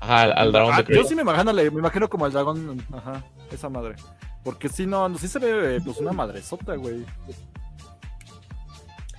Ajá, 0.00 0.22
al, 0.22 0.32
al 0.38 0.52
dragón 0.52 0.72
Ah, 0.74 0.76
de 0.78 0.84
Krayt. 0.84 1.02
yo 1.02 1.06
sí 1.08 1.14
me 1.14 1.22
imagino, 1.22 1.52
me 1.52 1.62
imagino 1.66 2.08
como 2.08 2.24
el 2.24 2.32
dragón, 2.32 2.82
ajá, 2.92 3.22
esa 3.52 3.68
madre. 3.68 3.96
Porque 4.42 4.70
si 4.70 4.86
no, 4.86 5.14
sí 5.18 5.28
se 5.28 5.38
ve 5.38 5.78
pues 5.84 5.98
una 5.98 6.12
madresota, 6.12 6.74
güey. 6.76 7.04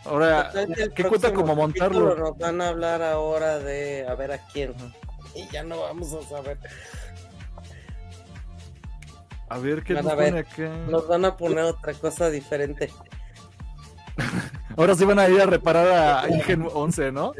Ahora, 0.05 0.51
¿qué 0.95 1.03
cuenta 1.03 1.31
como 1.33 1.55
montarlo? 1.55 2.15
Nos 2.15 2.37
van 2.37 2.59
a 2.61 2.69
hablar 2.69 3.01
ahora 3.03 3.59
de 3.59 4.05
a 4.07 4.15
ver 4.15 4.31
a 4.31 4.37
quién. 4.47 4.73
Y 5.35 5.47
ya 5.51 5.63
no 5.63 5.81
vamos 5.81 6.11
a 6.13 6.21
saber. 6.27 6.57
A 9.49 9.57
ver 9.59 9.83
qué 9.83 9.93
Van 9.93 10.03
nos 10.05 10.13
a 10.13 10.15
ver. 10.15 10.29
pone 10.29 10.39
acá. 10.39 10.77
Nos 10.89 11.07
van 11.07 11.25
a 11.25 11.37
poner 11.37 11.63
otra 11.65 11.93
cosa 11.93 12.29
diferente. 12.29 12.89
Ahora 14.77 14.95
sí 14.95 15.03
van 15.05 15.19
a 15.19 15.27
ir 15.29 15.41
a 15.41 15.45
reparar 15.45 15.87
a 16.25 16.29
Ingen 16.29 16.67
11, 16.73 17.11
¿no? 17.11 17.33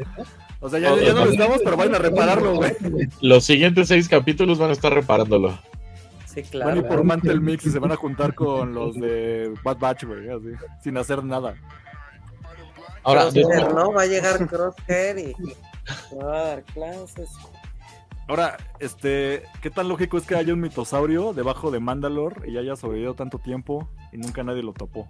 O 0.60 0.68
sea, 0.68 0.78
ya, 0.78 0.94
ya 0.96 1.12
no 1.14 1.24
lo 1.24 1.30
estamos, 1.32 1.60
pero 1.64 1.76
vayan 1.76 1.94
a 1.94 1.98
repararlo, 1.98 2.54
güey. 2.56 2.76
Los 3.20 3.44
siguientes 3.44 3.88
seis 3.88 4.08
capítulos 4.08 4.58
van 4.58 4.70
a 4.70 4.74
estar 4.74 4.92
reparándolo. 4.92 5.58
Sí, 6.26 6.42
Van 6.42 6.46
a 6.46 6.50
claro. 6.50 6.76
ir 6.76 6.86
por 6.86 7.04
Mantle 7.04 7.40
Mix 7.40 7.66
y 7.66 7.70
se 7.70 7.78
van 7.78 7.92
a 7.92 7.96
juntar 7.96 8.34
con 8.34 8.72
los 8.74 8.94
de 8.94 9.52
Bad 9.64 9.78
Batch, 9.78 10.04
güey, 10.04 10.28
así, 10.30 10.48
sin 10.82 10.96
hacer 10.96 11.24
nada. 11.24 11.54
Ahora, 13.04 13.28
Crosshair, 13.30 13.74
¿no? 13.74 13.92
Va 13.92 14.02
a 14.02 14.06
llegar 14.06 14.46
Crosshair 14.48 15.18
y 15.18 15.34
va 16.16 16.36
a 16.36 16.44
dar 16.48 16.62
clases. 16.64 17.30
Ahora, 18.28 18.56
este, 18.78 19.42
¿qué 19.60 19.70
tan 19.70 19.88
lógico 19.88 20.16
es 20.16 20.26
que 20.26 20.36
haya 20.36 20.52
un 20.52 20.60
mitosaurio 20.60 21.32
debajo 21.32 21.70
de 21.70 21.80
Mandalore 21.80 22.48
y 22.50 22.56
haya 22.56 22.76
sobrevivido 22.76 23.14
tanto 23.14 23.38
tiempo 23.38 23.90
y 24.12 24.18
nunca 24.18 24.42
nadie 24.44 24.62
lo 24.62 24.72
topó? 24.72 25.08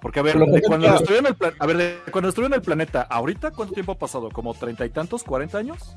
Porque 0.00 0.20
a 0.20 0.22
ver, 0.22 0.38
de 0.38 0.62
cuando 0.62 0.86
en 0.86 1.26
el 1.26 1.34
pla- 1.34 1.52
a 1.58 1.66
ver, 1.66 1.76
de 1.76 1.98
cuando 2.10 2.30
estuve 2.30 2.46
en 2.46 2.54
el 2.54 2.62
planeta, 2.62 3.02
ahorita 3.02 3.50
cuánto 3.50 3.74
tiempo 3.74 3.92
ha 3.92 3.98
pasado? 3.98 4.30
¿Como 4.30 4.54
treinta 4.54 4.86
y 4.86 4.90
tantos, 4.90 5.24
cuarenta 5.24 5.58
años? 5.58 5.94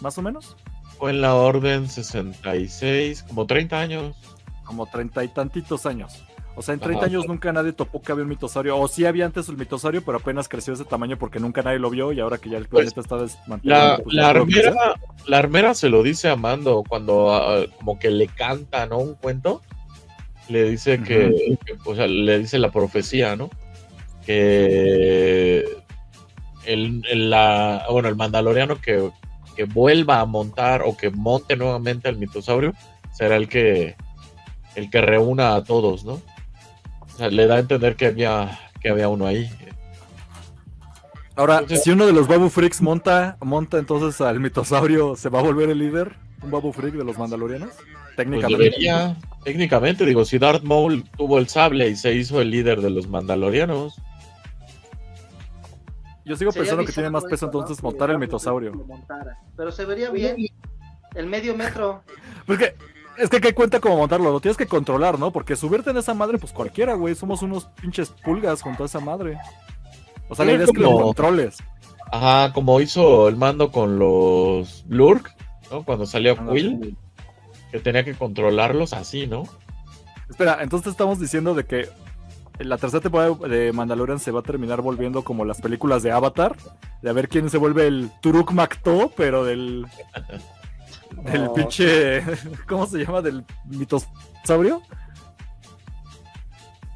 ¿Más 0.00 0.16
o 0.18 0.22
menos? 0.22 0.56
fue 0.98 1.10
en 1.12 1.22
la 1.22 1.34
Orden 1.34 1.88
66, 1.88 3.22
como 3.22 3.46
30 3.46 3.80
años. 3.80 4.16
Como 4.64 4.86
treinta 4.86 5.24
y 5.24 5.28
tantitos 5.28 5.86
años. 5.86 6.22
O 6.56 6.62
sea, 6.62 6.74
en 6.74 6.80
30 6.80 6.98
Ajá. 6.98 7.06
años 7.06 7.26
nunca 7.28 7.52
nadie 7.52 7.72
topó 7.72 8.02
que 8.02 8.12
había 8.12 8.24
un 8.24 8.28
mitosaurio. 8.30 8.76
O 8.76 8.86
sí 8.88 9.06
había 9.06 9.24
antes 9.24 9.48
el 9.48 9.56
mitosaurio, 9.56 10.02
pero 10.04 10.18
apenas 10.18 10.48
creció 10.48 10.74
ese 10.74 10.84
tamaño 10.84 11.16
porque 11.16 11.38
nunca 11.40 11.62
nadie 11.62 11.78
lo 11.78 11.88
vio 11.90 12.12
y 12.12 12.20
ahora 12.20 12.38
que 12.38 12.50
ya 12.50 12.58
el 12.58 12.66
Pues, 12.68 12.92
planeta 12.92 13.00
está 13.00 13.16
desmantelado. 13.22 13.96
La, 13.98 14.02
pues, 14.02 14.14
la 14.14 14.28
armera, 14.28 14.74
la 15.26 15.38
armera 15.38 15.74
se 15.74 15.88
lo 15.88 16.02
dice 16.02 16.28
a 16.28 16.36
Mando 16.36 16.82
cuando 16.86 17.32
ah, 17.32 17.64
como 17.78 17.98
que 17.98 18.10
le 18.10 18.26
canta, 18.26 18.84
¿no? 18.86 18.98
Un 18.98 19.14
cuento. 19.14 19.62
Le 20.48 20.68
dice 20.68 21.00
que, 21.02 21.56
que, 21.64 21.76
o 21.84 21.94
sea, 21.94 22.06
le 22.08 22.38
dice 22.40 22.58
la 22.58 22.70
profecía, 22.72 23.36
¿no? 23.36 23.48
Que 24.26 25.64
el, 26.66 27.02
el- 27.10 27.30
la, 27.30 27.86
bueno, 27.90 28.08
el 28.08 28.16
mandaloriano 28.16 28.80
que, 28.80 29.10
que 29.56 29.64
vuelva 29.64 30.20
a 30.20 30.24
montar 30.26 30.82
o 30.84 30.96
que 30.96 31.10
monte 31.10 31.56
nuevamente 31.56 32.08
al 32.08 32.16
mitosaurio 32.18 32.74
será 33.12 33.36
el 33.36 33.48
que 33.48 33.96
el 34.76 34.88
que 34.90 35.00
reúna 35.00 35.54
a 35.56 35.64
todos, 35.64 36.04
¿no? 36.04 36.20
Le 37.28 37.46
da 37.46 37.56
a 37.56 37.58
entender 37.60 37.96
que 37.96 38.06
había 38.06 38.58
que 38.80 38.88
había 38.88 39.08
uno 39.08 39.26
ahí. 39.26 39.50
Ahora, 41.36 41.54
Entonces- 41.58 41.84
si 41.84 41.90
uno 41.90 42.06
de 42.06 42.12
los 42.12 42.26
Babu 42.28 42.48
Freaks 42.48 42.80
monta, 42.82 43.36
monta 43.40 43.78
entonces 43.78 44.20
al 44.20 44.40
mitosaurio, 44.40 45.16
¿se 45.16 45.28
va 45.28 45.38
a 45.40 45.42
volver 45.42 45.70
el 45.70 45.78
líder? 45.78 46.16
¿Un 46.42 46.50
Babu 46.50 46.72
Freak 46.72 46.94
de 46.94 47.04
los 47.04 47.18
Mandalorianos? 47.18 47.70
Pues 47.70 48.16
Técnicamente. 48.16 48.62
debería, 48.64 49.16
técnicamente, 49.44 50.04
digo, 50.04 50.24
si 50.24 50.38
Darth 50.38 50.62
Maul 50.62 51.04
tuvo 51.16 51.38
el 51.38 51.48
sable 51.48 51.88
y 51.88 51.96
se 51.96 52.14
hizo 52.14 52.40
el 52.40 52.50
líder 52.50 52.80
de 52.80 52.90
los 52.90 53.06
mandalorianos, 53.08 54.00
Yo 56.24 56.36
sigo 56.36 56.52
pensando 56.52 56.84
que 56.84 56.92
tiene 56.92 57.10
más 57.10 57.24
peso 57.24 57.46
entonces 57.46 57.82
montar 57.82 58.10
el 58.10 58.18
mitosaurio. 58.18 58.72
Pero 59.56 59.72
se 59.72 59.84
vería 59.84 60.10
bien. 60.10 60.36
El 61.14 61.26
medio 61.26 61.56
metro. 61.56 62.02
Porque 62.46 62.74
es 63.16 63.28
que 63.28 63.40
¿qué 63.40 63.54
cuenta 63.54 63.80
como 63.80 63.96
montarlo? 63.96 64.30
Lo 64.32 64.40
tienes 64.40 64.56
que 64.56 64.66
controlar, 64.66 65.18
¿no? 65.18 65.30
Porque 65.30 65.56
subirte 65.56 65.90
en 65.90 65.96
esa 65.96 66.14
madre, 66.14 66.38
pues 66.38 66.52
cualquiera, 66.52 66.94
güey. 66.94 67.14
Somos 67.14 67.42
unos 67.42 67.66
pinches 67.80 68.10
pulgas 68.10 68.62
junto 68.62 68.82
a 68.82 68.86
esa 68.86 69.00
madre. 69.00 69.38
O 70.28 70.34
sea, 70.34 70.44
la 70.44 70.52
idea 70.52 70.64
es 70.64 70.72
que 70.72 70.80
lo 70.80 70.92
controles. 70.92 71.58
ajá, 72.12 72.52
como 72.52 72.80
hizo 72.80 73.28
el 73.28 73.36
mando 73.36 73.70
con 73.72 73.98
los 73.98 74.84
Lurk, 74.88 75.34
¿no? 75.70 75.82
Cuando 75.82 76.06
salió. 76.06 76.36
Quill, 76.50 76.96
que 77.70 77.80
tenía 77.80 78.04
que 78.04 78.14
controlarlos 78.14 78.92
así, 78.92 79.26
¿no? 79.26 79.44
Espera, 80.28 80.58
entonces 80.62 80.92
estamos 80.92 81.18
diciendo 81.18 81.54
de 81.54 81.64
que 81.64 81.88
la 82.58 82.78
tercera 82.78 83.00
temporada 83.00 83.34
de 83.48 83.72
Mandalorian 83.72 84.18
se 84.18 84.30
va 84.30 84.40
a 84.40 84.44
terminar 84.44 84.82
volviendo 84.82 85.24
como 85.24 85.44
las 85.44 85.60
películas 85.60 86.02
de 86.02 86.12
Avatar, 86.12 86.56
de 87.02 87.10
a 87.10 87.12
ver 87.12 87.28
quién 87.28 87.50
se 87.50 87.58
vuelve 87.58 87.86
el 87.86 88.10
Turuk 88.20 88.52
Makto, 88.52 89.10
pero 89.16 89.44
del 89.44 89.86
del 91.10 91.46
Oh. 91.48 91.54
pinche 91.54 92.22
¿cómo 92.68 92.86
se 92.86 92.98
llama? 93.04 93.20
del 93.22 93.44
mitosaurio, 93.66 94.82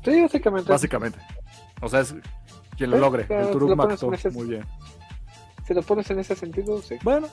Sí, 0.05 0.20
básicamente. 0.20 0.70
básicamente. 0.70 1.19
O 1.81 1.89
sea, 1.89 2.01
es 2.01 2.15
quien 2.77 2.91
lo 2.91 2.99
logre, 2.99 3.27
el 3.28 3.51
Turuk 3.51 3.77
lo 3.77 4.12
ese- 4.12 4.31
Muy 4.31 4.49
bien. 4.49 4.65
Si 5.66 5.73
lo 5.73 5.82
pones 5.82 6.11
en 6.11 6.19
ese 6.19 6.36
sentido, 6.36 6.81
sí. 6.82 6.97
Bueno. 7.03 7.27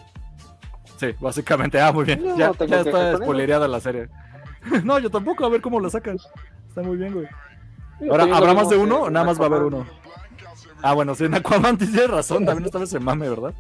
Sí, 0.98 1.08
básicamente. 1.20 1.82
Ah, 1.82 1.92
muy 1.92 2.06
bien. 2.06 2.24
No, 2.24 2.38
ya 2.38 2.52
ya 2.66 2.80
está 2.82 3.18
spoilereada 3.18 3.68
la 3.68 3.80
serie. 3.80 4.08
no, 4.84 5.00
yo 5.00 5.10
tampoco, 5.10 5.46
a 5.46 5.50
ver 5.50 5.62
cómo 5.62 5.80
lo 5.80 5.90
sacan. 5.90 6.18
Está 6.70 6.82
muy 6.82 6.96
bien, 6.96 7.14
güey. 7.14 7.28
Ahora, 8.10 8.24
¿habrá 8.36 8.54
más 8.54 8.70
de 8.70 8.78
uno 8.78 9.02
o 9.02 9.10
nada 9.10 9.26
más 9.26 9.40
va 9.40 9.44
a 9.44 9.48
haber 9.48 9.64
uno? 9.64 9.86
Ah, 10.82 10.94
bueno, 10.94 11.14
sí, 11.14 11.26
en 11.26 11.36
Aquaman 11.36 11.78
tienes 11.78 12.10
razón, 12.10 12.46
también 12.46 12.66
esta 12.66 12.80
vez 12.80 12.90
se 12.90 13.00
mame, 13.00 13.30
¿verdad? 13.30 13.54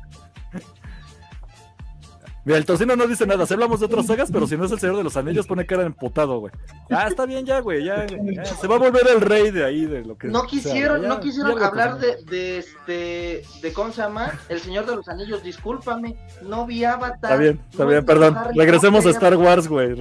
Mira, 2.44 2.58
el 2.58 2.66
tocino 2.66 2.96
no 2.96 3.06
dice 3.06 3.28
nada, 3.28 3.46
si 3.46 3.54
hablamos 3.54 3.80
de 3.80 3.86
otras 3.86 4.08
sagas, 4.08 4.32
pero 4.32 4.48
si 4.48 4.58
no 4.58 4.66
es 4.66 4.72
el 4.72 4.80
Señor 4.80 4.98
de 4.98 5.04
los 5.04 5.16
Anillos, 5.16 5.46
pone 5.46 5.66
cara 5.68 5.82
de 5.82 5.88
emputado, 5.88 6.40
güey. 6.40 6.52
Ah, 6.90 7.08
está 7.08 7.28
bien 7.28 7.46
ya, 7.46 7.60
güey, 7.60 7.84
ya, 7.86 8.08
ya, 8.08 8.46
se 8.46 8.68
va 8.68 8.76
a 8.76 8.80
volver 8.80 9.04
el 9.14 9.22
rey 9.22 9.52
de 9.52 9.64
ahí, 9.64 9.86
de 9.86 10.04
lo 10.04 10.18
que 10.18 10.28
No 10.28 10.40
sea, 10.42 10.50
quisieron, 10.50 11.02
ya- 11.04 11.08
no 11.08 11.20
quisieron 11.20 11.62
hablar 11.62 12.00
de, 12.00 12.18
de 12.26 12.58
este, 12.58 13.44
de 13.62 13.74
cómo 13.74 13.92
se 13.92 14.02
llama, 14.02 14.40
El 14.50 14.60
Señor 14.60 14.88
de 14.88 14.96
los 14.96 15.08
Anillos, 15.08 15.44
discúlpame, 15.44 16.16
no 16.42 16.66
vi 16.66 16.84
Avatar. 16.84 17.16
Está 17.32 17.36
bien, 17.38 17.60
está 17.70 17.84
no 17.84 17.90
bien, 17.92 18.06
perdón. 18.06 18.36
Harry 18.36 18.58
Regresemos 18.58 19.06
a. 19.06 19.10
Star 19.12 19.36
Wars, 19.36 19.68
güey. 19.68 19.96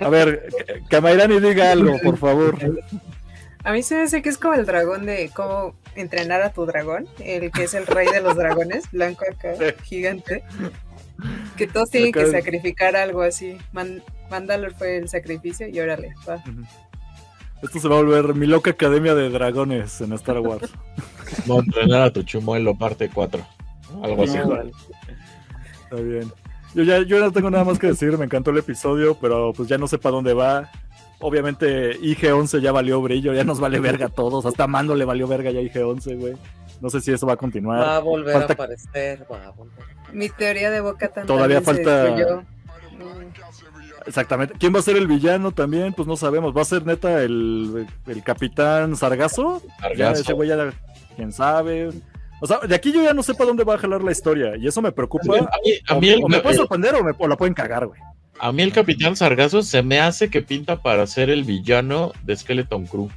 A 0.00 0.08
ver, 0.08 0.48
Mayrani 1.00 1.38
diga 1.38 1.70
algo, 1.70 1.96
por 2.02 2.16
favor. 2.16 2.56
A 3.64 3.72
mí 3.72 3.82
se 3.82 3.96
me 3.96 4.02
hace 4.02 4.22
que 4.22 4.28
es 4.28 4.38
como 4.38 4.54
el 4.54 4.66
dragón 4.66 5.04
de 5.06 5.30
cómo 5.34 5.74
entrenar 5.94 6.42
a 6.42 6.50
tu 6.52 6.64
dragón, 6.64 7.06
el 7.18 7.50
que 7.52 7.64
es 7.64 7.74
el 7.74 7.86
rey 7.86 8.06
de 8.08 8.22
los 8.22 8.34
dragones, 8.34 8.90
blanco 8.90 9.24
acá, 9.30 9.52
gigante. 9.84 10.42
Que 11.56 11.66
todos 11.66 11.90
tienen 11.90 12.12
que 12.12 12.26
sacrificar 12.30 12.96
algo 12.96 13.22
así. 13.22 13.56
Man 13.72 14.02
Mandalor 14.30 14.74
fue 14.74 14.98
el 14.98 15.08
sacrificio 15.08 15.68
y 15.68 15.80
órale, 15.80 16.14
va. 16.28 16.42
Esto 17.62 17.80
se 17.80 17.88
va 17.88 17.96
a 17.96 18.02
volver 18.02 18.34
mi 18.34 18.46
loca 18.46 18.70
academia 18.70 19.14
de 19.14 19.30
dragones 19.30 20.00
en 20.00 20.12
Star 20.12 20.38
Wars. 20.40 20.70
A 21.50 21.54
entrenar 21.56 22.02
a 22.02 22.12
tu 22.12 22.22
chumuelo 22.22 22.74
parte 22.74 23.10
4. 23.12 23.44
Algo 24.02 24.22
así. 24.22 24.38
Está 24.38 25.96
bien. 25.96 26.32
Yo 26.74 26.82
ya 26.84 27.02
yo 27.02 27.20
no 27.20 27.32
tengo 27.32 27.50
nada 27.50 27.64
más 27.64 27.78
que 27.78 27.88
decir, 27.88 28.16
me 28.16 28.24
encantó 28.24 28.50
el 28.50 28.58
episodio, 28.58 29.16
pero 29.20 29.52
pues 29.52 29.68
ya 29.68 29.76
no 29.78 29.86
sé 29.88 29.98
para 29.98 30.14
dónde 30.14 30.32
va. 30.32 30.70
Obviamente 31.20 31.98
IG-11 32.00 32.60
ya 32.60 32.72
valió 32.72 33.02
brillo, 33.02 33.34
ya 33.34 33.44
nos 33.44 33.60
vale 33.60 33.80
verga 33.80 34.06
a 34.06 34.10
todos. 34.10 34.46
Hasta 34.46 34.64
a 34.64 34.68
Mando 34.68 34.94
le 34.94 35.04
valió 35.04 35.26
verga 35.26 35.50
ya 35.50 35.60
IG-11, 35.60 36.18
güey. 36.18 36.34
No 36.80 36.90
sé 36.90 37.00
si 37.00 37.12
eso 37.12 37.26
va 37.26 37.32
a 37.34 37.36
continuar. 37.36 37.80
Va 37.80 37.96
a 37.96 38.00
volver 38.00 38.32
Falta- 38.34 38.52
a 38.52 38.54
aparecer, 38.54 39.26
va 39.30 39.46
a 39.46 39.50
volver. 39.50 39.84
Mi 40.12 40.28
teoría 40.28 40.70
de 40.70 40.80
Boca 40.80 41.08
tan 41.08 41.26
Todavía 41.26 41.60
falta- 41.60 42.06
Exactamente. 44.06 44.54
¿Quién 44.58 44.74
va 44.74 44.78
a 44.78 44.82
ser 44.82 44.96
el 44.96 45.06
villano 45.06 45.52
también? 45.52 45.92
Pues 45.92 46.08
no 46.08 46.16
sabemos. 46.16 46.56
¿Va 46.56 46.62
a 46.62 46.64
ser 46.64 46.86
neta 46.86 47.22
el, 47.22 47.86
el 48.06 48.22
capitán 48.22 48.96
Sargazo? 48.96 49.62
Ya, 49.96 50.14
Sargazo. 50.14 50.34
güey 50.34 50.48
ya, 50.48 50.72
quién 51.16 51.32
sabe. 51.32 51.90
O 52.40 52.46
sea, 52.46 52.58
de 52.60 52.74
aquí 52.74 52.92
yo 52.92 53.02
ya 53.02 53.12
no 53.12 53.22
sé 53.22 53.34
para 53.34 53.46
dónde 53.48 53.64
va 53.64 53.74
a 53.74 53.78
jalar 53.78 54.02
la 54.02 54.12
historia. 54.12 54.56
Y 54.56 54.66
eso 54.66 54.80
me 54.80 54.92
preocupa. 54.92 55.36
A 55.36 55.40
mí, 55.64 55.72
a 55.88 55.94
O, 55.96 56.00
mí 56.00 56.08
el, 56.08 56.24
o 56.24 56.28
me 56.28 56.40
puede 56.40 56.56
sorprender 56.56 56.94
o, 56.94 57.04
me, 57.04 57.12
o 57.18 57.28
la 57.28 57.36
pueden 57.36 57.52
cagar, 57.54 57.86
güey. 57.86 58.00
a 58.40 58.52
mí 58.52 58.62
el 58.62 58.72
Capitán 58.72 59.16
Sargazo 59.16 59.62
se 59.62 59.82
me 59.82 60.00
hace 60.00 60.30
que 60.30 60.40
pinta 60.42 60.80
para 60.80 61.06
ser 61.06 61.28
el 61.28 61.44
villano 61.44 62.12
de 62.22 62.36
Skeleton 62.36 62.86
Crew. 62.86 63.08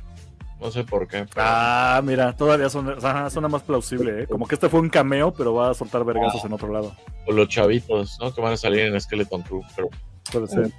No 0.62 0.70
sé 0.72 0.84
por 0.84 1.08
qué. 1.08 1.26
pero- 1.34 1.46
Ah, 1.48 2.02
mira, 2.04 2.34
todavía 2.36 2.70
suena, 2.70 2.94
ajá, 3.02 3.30
suena 3.32 3.48
más 3.48 3.64
plausible, 3.64 4.24
¿eh? 4.24 4.28
Como 4.28 4.48
que 4.48 4.54
este 4.56 4.70
fue 4.70 4.80
un 4.80 4.90
cameo, 4.90 5.34
pero 5.34 5.56
va 5.56 5.72
a 5.72 5.74
soltar 5.74 6.06
vergazos 6.06 6.46
en 6.46 6.54
otro 6.54 6.72
lado. 6.72 6.96
O 7.28 7.32
los 7.32 7.48
chavitos, 7.50 8.18
¿no? 8.22 8.32
Que 8.34 8.42
van 8.42 8.54
a 8.54 8.58
salir 8.58 8.82
en 8.82 9.02
Skeleton 9.02 9.42
Crew. 9.42 9.64
Pero, 9.76 9.90
Puede 10.32 10.48
ser. 10.48 10.72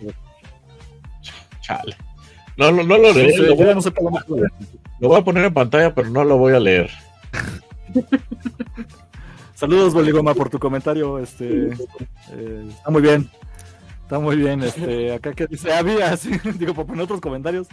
chale. 1.61 1.97
No, 2.57 2.71
no, 2.71 2.83
no 2.85 2.97
lo 2.99 3.13
sé, 3.13 3.37
lo, 3.39 3.57
voy, 3.57 3.75
no 3.75 3.81
sé 3.83 3.91
lo 5.01 5.09
voy 5.09 5.19
a 5.19 5.25
poner 5.25 5.47
en 5.47 5.55
pantalla, 5.55 5.93
pero 5.95 6.11
no 6.11 6.23
lo 6.23 6.37
voy 6.39 6.53
a 6.55 6.61
leer. 6.61 6.91
Saludos, 9.55 9.95
Boligoma, 9.95 10.35
por 10.35 10.51
tu 10.51 10.59
comentario. 10.59 11.19
Este, 11.19 11.69
eh, 12.33 12.65
está 12.69 12.91
muy 12.91 13.03
bien. 13.03 13.29
Está 14.13 14.23
muy 14.23 14.37
bien. 14.37 14.63
Este, 14.63 15.15
acá 15.15 15.33
que 15.33 15.47
dice, 15.47 15.73
había, 15.73 16.15
sí, 16.19 16.33
digo, 16.59 16.75
por 16.75 16.85
poner 16.85 17.05
otros 17.05 17.19
comentarios. 17.19 17.67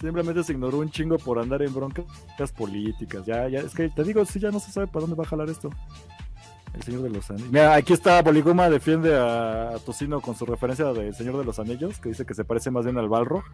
Simplemente 0.00 0.42
se 0.42 0.50
ignoró 0.50 0.78
un 0.78 0.90
chingo 0.90 1.18
por 1.18 1.38
andar 1.38 1.62
en 1.62 1.72
broncas 1.72 2.50
políticas. 2.50 3.24
Ya, 3.24 3.46
ya, 3.46 3.60
es 3.60 3.72
que 3.72 3.88
te 3.88 4.02
digo, 4.02 4.24
sí, 4.24 4.40
ya 4.40 4.50
no 4.50 4.58
se 4.58 4.72
sabe 4.72 4.88
para 4.88 5.02
dónde 5.02 5.14
va 5.14 5.22
a 5.22 5.28
jalar 5.28 5.48
esto. 5.48 5.70
El 6.74 6.82
Señor 6.82 7.02
de 7.02 7.10
los 7.10 7.30
Anillos. 7.30 7.52
Mira, 7.52 7.74
aquí 7.74 7.92
está 7.92 8.20
Boligoma, 8.22 8.68
defiende 8.68 9.16
a, 9.16 9.76
Tocino 9.86 10.20
con 10.20 10.34
su 10.34 10.44
referencia 10.44 10.86
del 10.86 11.14
Señor 11.14 11.38
de 11.38 11.44
los 11.44 11.60
Anillos, 11.60 12.00
que 12.00 12.08
dice 12.08 12.26
que 12.26 12.34
se 12.34 12.44
parece 12.44 12.72
más 12.72 12.84
bien 12.84 12.98
al 12.98 13.08
Balrog. 13.08 13.44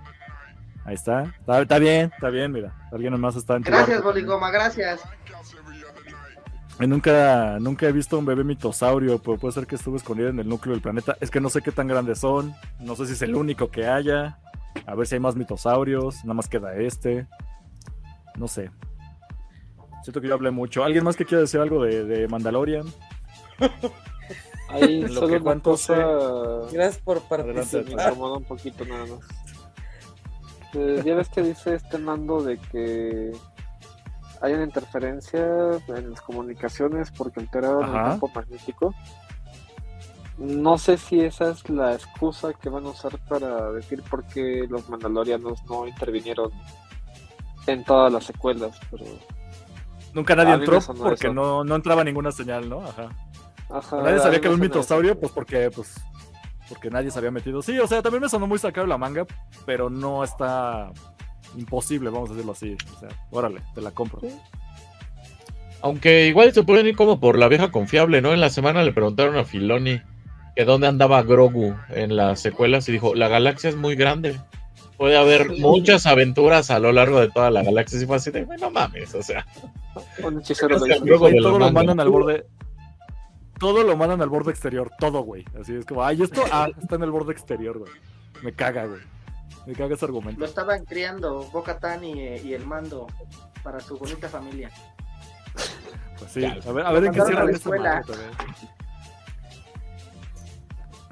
Ahí 0.87 0.95
está. 0.95 1.25
Está, 1.41 1.61
está 1.61 1.79
bien, 1.79 2.11
está 2.15 2.31
bien, 2.31 2.53
mira. 2.53 2.73
Alguien 2.91 3.21
más 3.21 3.37
está 3.37 3.57
en 3.57 3.65
Gracias, 3.65 3.99
barco. 3.99 4.15
Boligoma, 4.15 4.51
gracias. 4.51 5.03
Nunca, 6.86 7.59
nunca 7.61 7.86
he 7.86 7.93
visto 7.93 8.19
un 8.19 8.24
bebé 8.24 8.43
mitosaurio, 8.43 9.19
pero 9.19 9.36
puede 9.36 9.52
ser 9.52 9.66
que 9.66 9.77
estuve 9.77 9.98
escondido 9.98 10.28
en 10.28 10.39
el 10.40 10.48
núcleo 10.48 10.73
del 10.73 10.82
planeta. 10.82 11.16
Es 11.20 11.31
que 11.31 11.40
no 11.40 11.51
sé 11.51 11.61
qué 11.61 11.73
tan 11.73 11.86
grandes 11.89 12.20
son, 12.20 12.55
no 12.78 12.97
sé 12.97 13.07
si 13.07 13.12
es 13.12 13.23
el 13.23 13.35
único 13.35 13.70
que 13.70 13.86
haya. 13.86 14.39
A 14.86 14.94
ver 14.94 15.07
si 15.07 15.16
hay 15.16 15.20
más 15.20 15.36
mitosaurios, 15.36 16.24
nada 16.24 16.35
más 16.35 16.48
queda 16.48 16.74
este. 16.77 17.27
No 18.36 18.48
sé. 18.48 18.70
Siento 20.02 20.20
que 20.20 20.28
yo 20.28 20.35
hablé 20.35 20.51
mucho. 20.51 20.82
¿Alguien 20.82 21.05
más 21.05 21.16
que 21.16 21.27
quiera 21.27 21.43
decir 21.43 21.61
algo 21.61 21.82
de, 21.85 22.05
de 22.05 22.28
Mandalorian? 22.28 22.86
Ahí 24.69 25.02
Lo 25.02 25.09
que 25.09 25.15
solo 25.15 25.27
una 25.27 25.40
cuánto 25.40 25.73
cosa 25.73 25.97
Gracias 26.73 26.98
por 26.98 27.16
me 27.16 27.28
participar. 27.28 28.12
incomoda 28.12 28.39
un 28.39 28.44
poquito 28.44 28.85
nada 28.85 29.05
más. 29.07 29.20
Eh, 30.74 31.02
ya 31.05 31.16
ves 31.16 31.28
que 31.28 31.43
dice 31.43 31.74
este 31.74 31.98
mando 31.98 32.43
de 32.43 32.57
que 32.57 33.32
hay 34.41 34.55
una 34.55 34.65
interferencia 34.65 35.41
en 35.89 36.11
las 36.11 36.21
comunicaciones 36.23 37.11
porque 37.11 37.41
alteraron 37.41 37.85
el 37.85 37.93
campo 37.93 38.31
magnético. 38.35 38.95
No 40.39 40.79
sé 40.79 40.97
si 40.97 41.21
esa 41.21 41.51
es 41.51 41.69
la 41.69 41.93
excusa 41.95 42.55
que 42.55 42.71
van 42.71 42.87
a 42.87 42.91
usar 42.91 43.19
para 43.29 43.71
decir 43.73 44.03
por 44.09 44.25
qué 44.25 44.67
los 44.69 44.89
mandalorianos 44.89 45.62
no 45.65 45.87
intervinieron 45.87 46.51
en 47.67 47.85
todas 47.85 48.11
las 48.11 48.25
secuelas, 48.25 48.79
pero 48.91 49.05
Nunca 50.15 50.35
nadie 50.35 50.55
entró 50.55 50.79
porque 50.99 51.27
eso. 51.27 51.35
no, 51.35 51.62
no 51.62 51.75
entraba 51.77 52.03
ninguna 52.05 52.33
señal, 52.33 52.69
¿no? 52.69 52.81
Ajá. 52.83 53.11
ajá, 53.69 54.03
Nadie 54.03 54.19
sabía 54.19 54.41
que 54.41 54.47
era 54.47 54.55
un 54.55 54.61
mitosaurio, 54.61 55.19
pues 55.21 55.31
porque, 55.33 55.71
pues, 55.71 55.95
porque 56.69 56.89
nadie 56.91 57.11
se 57.11 57.19
había 57.19 57.31
metido. 57.31 57.61
Sí, 57.62 57.79
o 57.79 57.87
sea, 57.87 58.01
también 58.01 58.23
me 58.23 58.29
sonó 58.31 58.47
muy 58.47 58.59
sacado 58.59 58.87
la 58.87 58.97
manga, 58.99 59.27
pero 59.67 59.91
no 59.91 60.25
está 60.25 60.91
imposible, 61.56 62.10
vamos 62.10 62.31
a 62.31 62.35
decirlo 62.35 62.52
así. 62.52 62.77
O 62.97 63.01
sea, 63.01 63.09
órale, 63.31 63.60
te 63.74 63.81
la 63.81 63.90
compro. 63.90 64.20
Aunque 65.82 66.27
igual 66.27 66.52
se 66.52 66.62
pueden 66.62 66.86
ir 66.86 66.97
como 66.97 67.20
por 67.20 67.39
la 67.39 67.48
vieja 67.48 67.70
confiable, 67.70 68.20
¿no? 68.20 68.32
En 68.32 68.40
la 68.40 68.51
semana 68.51 68.82
le 68.82 68.93
preguntaron 68.93 69.36
a 69.36 69.44
Filoni 69.44 70.01
que 70.55 70.64
dónde 70.64 70.89
andaba 70.89 71.22
Grogu 71.22 71.74
en 71.90 72.16
las 72.16 72.40
secuelas 72.40 72.89
y 72.89 72.93
dijo, 72.93 73.14
la 73.14 73.28
galaxia 73.28 73.70
es 73.70 73.77
muy 73.77 73.94
grande. 73.97 74.39
Puede 74.98 75.16
haber 75.16 75.52
muchas 75.59 76.05
aventuras 76.05 76.70
a 76.70 76.78
lo 76.78 76.93
largo 76.93 77.20
de 77.20 77.31
toda 77.31 77.51
la 77.51 77.62
galaxia. 77.62 78.02
Y 78.02 78.05
fue 78.05 78.16
así 78.16 78.31
de, 78.31 78.44
"Bueno, 78.44 78.66
no 78.66 78.70
mames, 78.70 79.14
o 79.14 79.22
sea. 79.22 79.47
Un 80.22 80.40
hechicero 80.40 80.78
de 80.78 81.40
todo 81.40 81.59
lo 81.59 81.72
mandan 81.72 82.01
al 82.01 82.10
borde. 82.10 82.44
Todo 83.59 83.82
lo 83.82 83.97
mandan 83.97 84.20
al 84.20 84.28
borde 84.28 84.51
exterior, 84.51 84.90
todo, 84.98 85.22
güey. 85.22 85.44
Así 85.59 85.74
es 85.74 85.86
como, 85.86 86.05
ay, 86.05 86.22
esto 86.22 86.44
ah, 86.52 86.68
está 86.82 86.97
en 86.97 87.02
el 87.02 87.10
borde 87.10 87.32
exterior, 87.32 87.78
güey. 87.78 87.93
Me 88.43 88.52
caga, 88.52 88.85
güey. 88.85 89.01
Me 89.70 89.76
caga 89.76 89.94
ese 89.94 90.05
argumento. 90.05 90.40
Lo 90.40 90.47
estaban 90.47 90.84
criando 90.84 91.44
Bocatán 91.52 92.02
y, 92.02 92.14
y 92.38 92.55
el 92.55 92.66
mando 92.66 93.06
para 93.62 93.78
su 93.78 93.97
bonita 93.97 94.28
familia. 94.28 94.68
Pues 96.18 96.32
sí, 96.32 96.40
Ya. 96.40 96.56
a 96.66 96.72
ver, 96.72 96.86
a 96.86 96.90
ver 96.90 97.05
en 97.05 97.12
qué 97.12 97.20
cierran 97.20 97.47
la 97.47 97.52
esta 97.52 97.68
escuela. 97.70 98.02
madre 98.05 98.18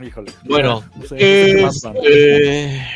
vez. 0.01 0.09
Híjole. 0.09 0.33
Bueno, 0.45 0.83
no 0.97 1.03
sé, 1.05 1.15
no 1.15 1.19
sé 1.19 1.55
qué 1.55 1.63
más, 1.63 1.85
man. 1.85 1.95
este, 1.99 2.87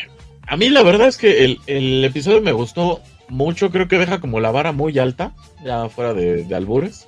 a 0.48 0.56
mí 0.56 0.68
la 0.68 0.82
verdad 0.82 1.06
es 1.06 1.16
que 1.16 1.44
el, 1.44 1.60
el 1.68 2.04
episodio 2.04 2.40
me 2.42 2.50
gustó 2.50 3.00
mucho. 3.28 3.70
Creo 3.70 3.86
que 3.86 3.98
deja 3.98 4.20
como 4.20 4.40
la 4.40 4.50
vara 4.50 4.72
muy 4.72 4.98
alta, 4.98 5.32
ya 5.64 5.88
fuera 5.88 6.12
de, 6.12 6.42
de 6.42 6.54
albures. 6.56 7.06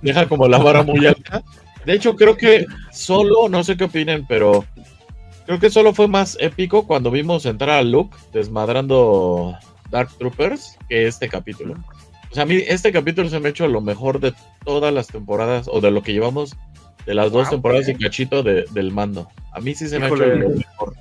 Deja 0.00 0.28
como 0.28 0.46
la 0.46 0.58
vara 0.58 0.84
muy 0.84 1.04
alta. 1.06 1.42
De 1.86 1.92
hecho, 1.94 2.14
creo 2.14 2.36
que 2.36 2.66
solo, 2.92 3.48
no 3.48 3.64
sé 3.64 3.76
qué 3.76 3.84
opinen, 3.84 4.26
pero 4.28 4.64
creo 5.50 5.58
que 5.60 5.70
solo 5.70 5.92
fue 5.92 6.06
más 6.06 6.36
épico 6.40 6.86
cuando 6.86 7.10
vimos 7.10 7.44
entrar 7.44 7.70
a 7.70 7.82
Luke 7.82 8.16
desmadrando 8.32 9.56
Dark 9.90 10.10
Troopers 10.16 10.78
que 10.88 11.08
este 11.08 11.28
capítulo. 11.28 11.74
O 12.30 12.34
sea, 12.34 12.44
a 12.44 12.46
mí 12.46 12.54
este 12.68 12.92
capítulo 12.92 13.28
se 13.28 13.40
me 13.40 13.48
ha 13.48 13.50
hecho 13.50 13.66
lo 13.66 13.80
mejor 13.80 14.20
de 14.20 14.32
todas 14.64 14.94
las 14.94 15.08
temporadas 15.08 15.66
o 15.68 15.80
de 15.80 15.90
lo 15.90 16.02
que 16.04 16.12
llevamos 16.12 16.56
de 17.04 17.14
las 17.14 17.32
dos 17.32 17.44
Wow, 17.48 17.50
temporadas 17.50 17.88
y 17.88 17.92
ok. 17.94 18.00
cachito 18.00 18.44
de- 18.44 18.64
del 18.70 18.92
mando. 18.92 19.26
A 19.52 19.58
mí 19.58 19.74
sí 19.74 19.88
se 19.88 19.98
me 19.98 20.04
ha 20.04 20.08
hecho 20.08 20.24
lo 20.24 20.48
mejor. 20.50 20.94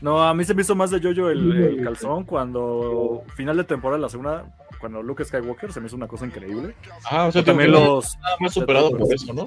No, 0.00 0.22
a 0.22 0.32
mí 0.32 0.44
se 0.44 0.54
me 0.54 0.62
hizo 0.62 0.74
más 0.74 0.90
de 0.90 1.00
yoyo 1.00 1.28
el, 1.28 1.52
el 1.52 1.84
calzón 1.84 2.24
cuando 2.24 3.22
final 3.36 3.58
de 3.58 3.64
temporada, 3.64 4.00
la 4.00 4.08
segunda, 4.08 4.46
cuando 4.80 5.02
Luke 5.02 5.24
Skywalker 5.26 5.72
se 5.74 5.80
me 5.80 5.88
hizo 5.88 5.96
una 5.96 6.06
cosa 6.08 6.24
increíble. 6.24 6.74
Ah, 7.10 7.26
o 7.26 7.32
sea, 7.32 7.44
También 7.44 7.70
también 7.70 7.72
lo 7.72 7.96
los. 7.96 8.16
más 8.40 8.54
superado 8.54 8.90
por 8.92 9.12
eso, 9.12 9.34
¿no? 9.34 9.44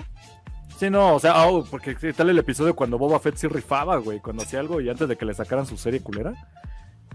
Sí, 0.82 0.90
no, 0.90 1.14
o 1.14 1.20
sea, 1.20 1.48
oh, 1.48 1.64
porque 1.64 1.96
¿qué 1.96 2.12
tal 2.12 2.32
el 2.32 2.40
episodio 2.40 2.76
cuando 2.76 2.98
Boba 2.98 3.20
Fett 3.20 3.36
sí 3.36 3.48
rifaba, 3.48 3.98
güey, 3.98 4.20
cuando 4.20 4.42
hacía 4.42 4.60
algo 4.60 4.82
y 4.82 4.90
antes 4.90 5.08
de 5.08 5.16
que 5.16 5.26
le 5.26 5.36
sacaran 5.36 5.68
su 5.68 5.78
serie 5.78 6.02
culera. 6.02 6.34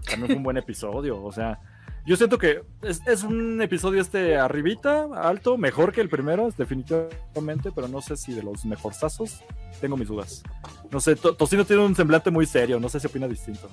También 0.09 0.27
fue 0.27 0.35
un 0.37 0.43
buen 0.43 0.55
episodio, 0.55 1.21
o 1.21 1.33
sea, 1.33 1.59
yo 2.05 2.15
siento 2.15 2.37
que 2.37 2.61
es, 2.81 3.01
es 3.05 3.23
un 3.25 3.61
episodio 3.61 3.99
este 3.99 4.37
arribita, 4.37 5.09
alto, 5.21 5.57
mejor 5.57 5.91
que 5.91 5.99
el 5.99 6.07
primero, 6.07 6.49
definitivamente, 6.57 7.73
pero 7.75 7.89
no 7.89 7.99
sé 7.99 8.15
si 8.15 8.31
de 8.33 8.41
los 8.41 8.63
mejorzazos, 8.63 9.41
tengo 9.81 9.97
mis 9.97 10.07
dudas. 10.07 10.43
No 10.89 11.01
sé, 11.01 11.17
To- 11.17 11.35
Tocino 11.35 11.65
tiene 11.65 11.83
un 11.83 11.93
semblante 11.93 12.31
muy 12.31 12.45
serio, 12.45 12.79
no 12.79 12.87
sé 12.87 13.01
si 13.01 13.07
opina 13.07 13.27
distinto. 13.27 13.69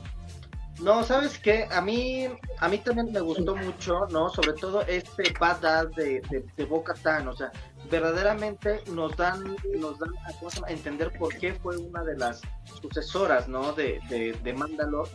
No, 0.84 1.02
¿sabes 1.02 1.38
qué? 1.38 1.66
A 1.70 1.80
mí, 1.80 2.28
a 2.58 2.68
mí 2.68 2.76
también 2.76 3.10
me 3.10 3.20
gustó 3.20 3.56
mucho, 3.56 4.06
¿no? 4.10 4.28
Sobre 4.28 4.52
todo 4.52 4.82
este 4.82 5.32
badass 5.40 5.90
de, 5.92 6.20
de, 6.28 6.44
de 6.54 6.64
Bo-Katan, 6.66 7.26
o 7.26 7.34
sea, 7.34 7.50
verdaderamente 7.90 8.82
nos 8.92 9.16
dan, 9.16 9.56
nos 9.78 9.98
dan 9.98 10.10
a, 10.26 10.70
entender 10.70 11.10
por 11.18 11.34
qué 11.38 11.54
fue 11.54 11.78
una 11.78 12.04
de 12.04 12.18
las 12.18 12.42
sucesoras, 12.82 13.48
¿no? 13.48 13.72
De, 13.72 13.98
de, 14.10 14.34
de 14.34 14.52
Mandalor. 14.52 15.08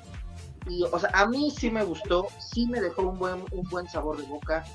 Y, 0.68 0.82
o 0.92 0.98
sea, 0.98 1.12
a 1.14 1.28
mí 1.28 1.52
sí 1.52 1.70
me 1.70 1.84
gustó, 1.84 2.26
sí 2.40 2.66
me 2.66 2.82
dejó 2.82 3.04
un 3.04 3.20
buen, 3.20 3.46
un 3.52 3.70
buen 3.70 3.88
sabor 3.88 4.18
de 4.18 4.24
boca, 4.24 4.66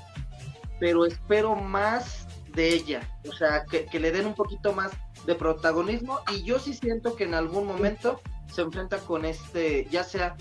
pero 0.79 1.05
espero 1.05 1.55
más 1.55 2.25
de 2.53 2.69
ella, 2.69 3.01
o 3.27 3.33
sea, 3.33 3.65
que, 3.65 3.85
que 3.85 3.99
le 3.99 4.13
den 4.13 4.27
un 4.27 4.33
poquito 4.33 4.71
más 4.71 4.93
de 5.25 5.35
protagonismo 5.35 6.19
y 6.31 6.43
yo 6.43 6.57
sí 6.57 6.73
siento 6.73 7.17
que 7.17 7.25
en 7.25 7.33
algún 7.33 7.67
momento 7.67 8.21
se 8.47 8.61
enfrenta 8.61 8.99
con 8.99 9.25
este, 9.25 9.85
ya 9.91 10.05
sea 10.05 10.37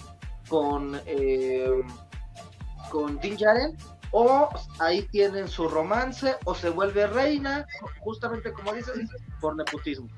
con 0.48 1.00
eh, 1.06 1.82
con 2.90 3.18
Din 3.20 3.36
Djarin 3.36 3.76
o 4.10 4.48
ahí 4.78 5.02
tienen 5.02 5.48
su 5.48 5.68
romance 5.68 6.36
o 6.44 6.54
se 6.54 6.70
vuelve 6.70 7.06
reina 7.06 7.66
justamente 8.00 8.52
como 8.52 8.72
dices 8.72 8.94
por 9.40 9.56
nepotismo. 9.56 10.08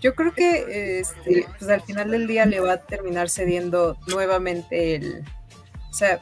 Yo 0.00 0.14
creo 0.14 0.34
que 0.34 1.00
este, 1.00 1.46
pues 1.58 1.70
al 1.70 1.80
final 1.80 2.10
del 2.10 2.26
día 2.26 2.44
le 2.44 2.60
va 2.60 2.74
a 2.74 2.76
terminar 2.76 3.30
cediendo 3.30 3.96
nuevamente 4.06 4.96
el, 4.96 5.24
O 5.90 5.94
sea, 5.94 6.20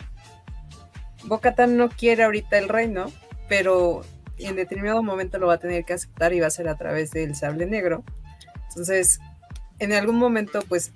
Bocatan 1.24 1.76
no 1.76 1.88
quiere 1.88 2.22
ahorita 2.22 2.58
el 2.58 2.68
reino, 2.68 3.10
pero 3.48 4.02
en 4.38 4.54
determinado 4.54 5.02
momento 5.02 5.38
lo 5.38 5.48
va 5.48 5.54
a 5.54 5.58
tener 5.58 5.84
que 5.84 5.94
aceptar 5.94 6.32
y 6.32 6.38
va 6.38 6.46
a 6.46 6.50
ser 6.50 6.68
a 6.68 6.76
través 6.76 7.10
del 7.10 7.34
sable 7.34 7.66
negro. 7.66 8.04
Entonces, 8.68 9.18
en 9.80 9.92
algún 9.92 10.16
momento, 10.16 10.60
pues 10.68 10.92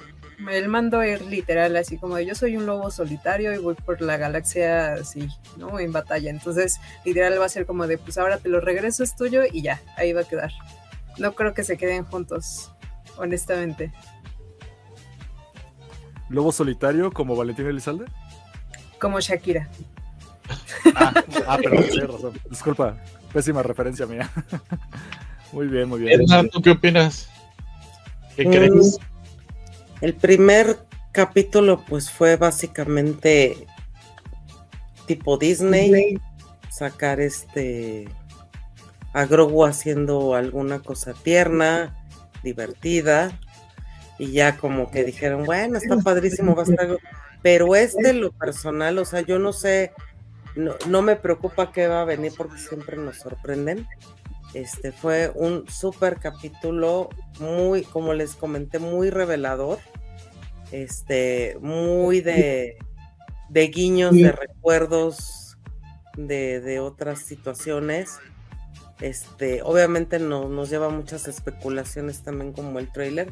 el 0.50 0.68
mando 0.68 1.02
es 1.02 1.24
literal, 1.26 1.76
así 1.76 1.96
como 1.98 2.18
yo 2.20 2.34
soy 2.34 2.56
un 2.56 2.66
lobo 2.66 2.90
solitario 2.90 3.54
y 3.54 3.58
voy 3.58 3.74
por 3.74 4.00
la 4.02 4.16
galaxia 4.16 4.94
así, 4.94 5.28
¿no? 5.56 5.78
En 5.80 5.92
batalla. 5.92 6.30
Entonces, 6.30 6.78
literal 7.04 7.40
va 7.40 7.46
a 7.46 7.48
ser 7.50 7.66
como 7.66 7.86
de, 7.86 7.98
pues 7.98 8.18
ahora 8.18 8.38
te 8.38 8.48
lo 8.48 8.60
regreso, 8.60 9.02
es 9.02 9.16
tuyo 9.16 9.42
y 9.50 9.62
ya, 9.62 9.80
ahí 9.96 10.12
va 10.12 10.22
a 10.22 10.24
quedar. 10.24 10.52
No 11.18 11.32
creo 11.32 11.54
que 11.54 11.64
se 11.64 11.76
queden 11.78 12.04
juntos, 12.04 12.70
honestamente. 13.16 13.92
¿Lobo 16.28 16.52
solitario 16.52 17.12
como 17.12 17.36
Valentín 17.36 17.66
Elizalde? 17.66 18.04
Como 19.00 19.20
Shakira. 19.20 19.68
Ah, 20.94 21.12
ah 21.46 21.58
pero 21.62 21.82
sí, 21.82 22.00
razón. 22.00 22.32
Disculpa, 22.50 22.96
pésima 23.32 23.62
referencia 23.62 24.06
mía. 24.06 24.30
muy 25.52 25.66
bien, 25.68 25.88
muy 25.88 26.00
bien. 26.00 26.20
Edna, 26.20 26.48
¿tú 26.48 26.60
qué 26.60 26.70
opinas? 26.70 27.28
¿Qué 28.36 28.44
Mm, 28.46 28.50
crees? 28.50 28.98
El 30.00 30.14
primer 30.14 30.78
capítulo, 31.12 31.82
pues 31.88 32.10
fue 32.10 32.36
básicamente 32.36 33.66
tipo 35.06 35.38
Disney, 35.38 36.20
sacar 36.70 37.20
este 37.20 38.08
a 39.14 39.24
Grogu 39.24 39.64
haciendo 39.64 40.34
alguna 40.34 40.80
cosa 40.80 41.14
tierna, 41.14 41.96
divertida, 42.42 43.38
y 44.18 44.32
ya 44.32 44.58
como 44.58 44.90
que 44.90 45.04
dijeron, 45.04 45.44
bueno, 45.44 45.78
está 45.78 45.96
padrísimo, 45.98 46.54
va 46.54 46.62
a 46.62 46.66
estar. 46.66 46.86
Grogu". 46.86 47.00
Pero 47.42 47.76
este, 47.76 48.12
lo 48.12 48.32
personal, 48.32 48.98
o 48.98 49.04
sea, 49.06 49.22
yo 49.22 49.38
no 49.38 49.54
sé, 49.54 49.92
no, 50.54 50.74
no 50.86 51.00
me 51.00 51.16
preocupa 51.16 51.72
qué 51.72 51.86
va 51.86 52.02
a 52.02 52.04
venir 52.04 52.32
porque 52.36 52.58
siempre 52.58 52.98
nos 52.98 53.16
sorprenden. 53.16 53.86
Este 54.54 54.92
fue 54.92 55.30
un 55.34 55.68
súper 55.68 56.18
capítulo, 56.18 57.10
muy, 57.40 57.82
como 57.82 58.14
les 58.14 58.34
comenté, 58.34 58.78
muy 58.78 59.10
revelador. 59.10 59.78
Este, 60.72 61.56
muy 61.60 62.20
de, 62.20 62.76
de 63.48 63.68
guiños, 63.68 64.14
de 64.14 64.32
recuerdos 64.32 65.56
de, 66.16 66.60
de 66.60 66.80
otras 66.80 67.20
situaciones. 67.20 68.18
Este, 69.00 69.62
obviamente 69.62 70.18
no, 70.18 70.48
nos 70.48 70.70
lleva 70.70 70.86
a 70.86 70.90
muchas 70.90 71.28
especulaciones 71.28 72.22
también 72.22 72.52
como 72.52 72.78
el 72.78 72.90
trailer, 72.90 73.30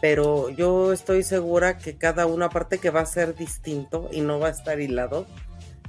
pero 0.00 0.48
yo 0.50 0.92
estoy 0.92 1.24
segura 1.24 1.76
que 1.76 1.98
cada 1.98 2.26
una 2.26 2.46
aparte 2.46 2.78
que 2.78 2.90
va 2.90 3.00
a 3.00 3.06
ser 3.06 3.34
distinto 3.34 4.08
y 4.12 4.20
no 4.20 4.38
va 4.38 4.48
a 4.48 4.52
estar 4.52 4.80
hilado, 4.80 5.26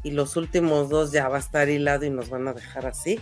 y 0.02 0.11
los 0.11 0.36
últimos 0.36 0.90
dos 0.90 1.11
ya 1.11 1.30
va 1.30 1.38
a 1.38 1.41
estar 1.41 1.69
hilado 1.69 2.06
y 2.06 2.10
nos 2.10 2.30
van 2.30 2.48
a 2.48 2.53
dejar 2.53 2.88
así. 2.88 3.19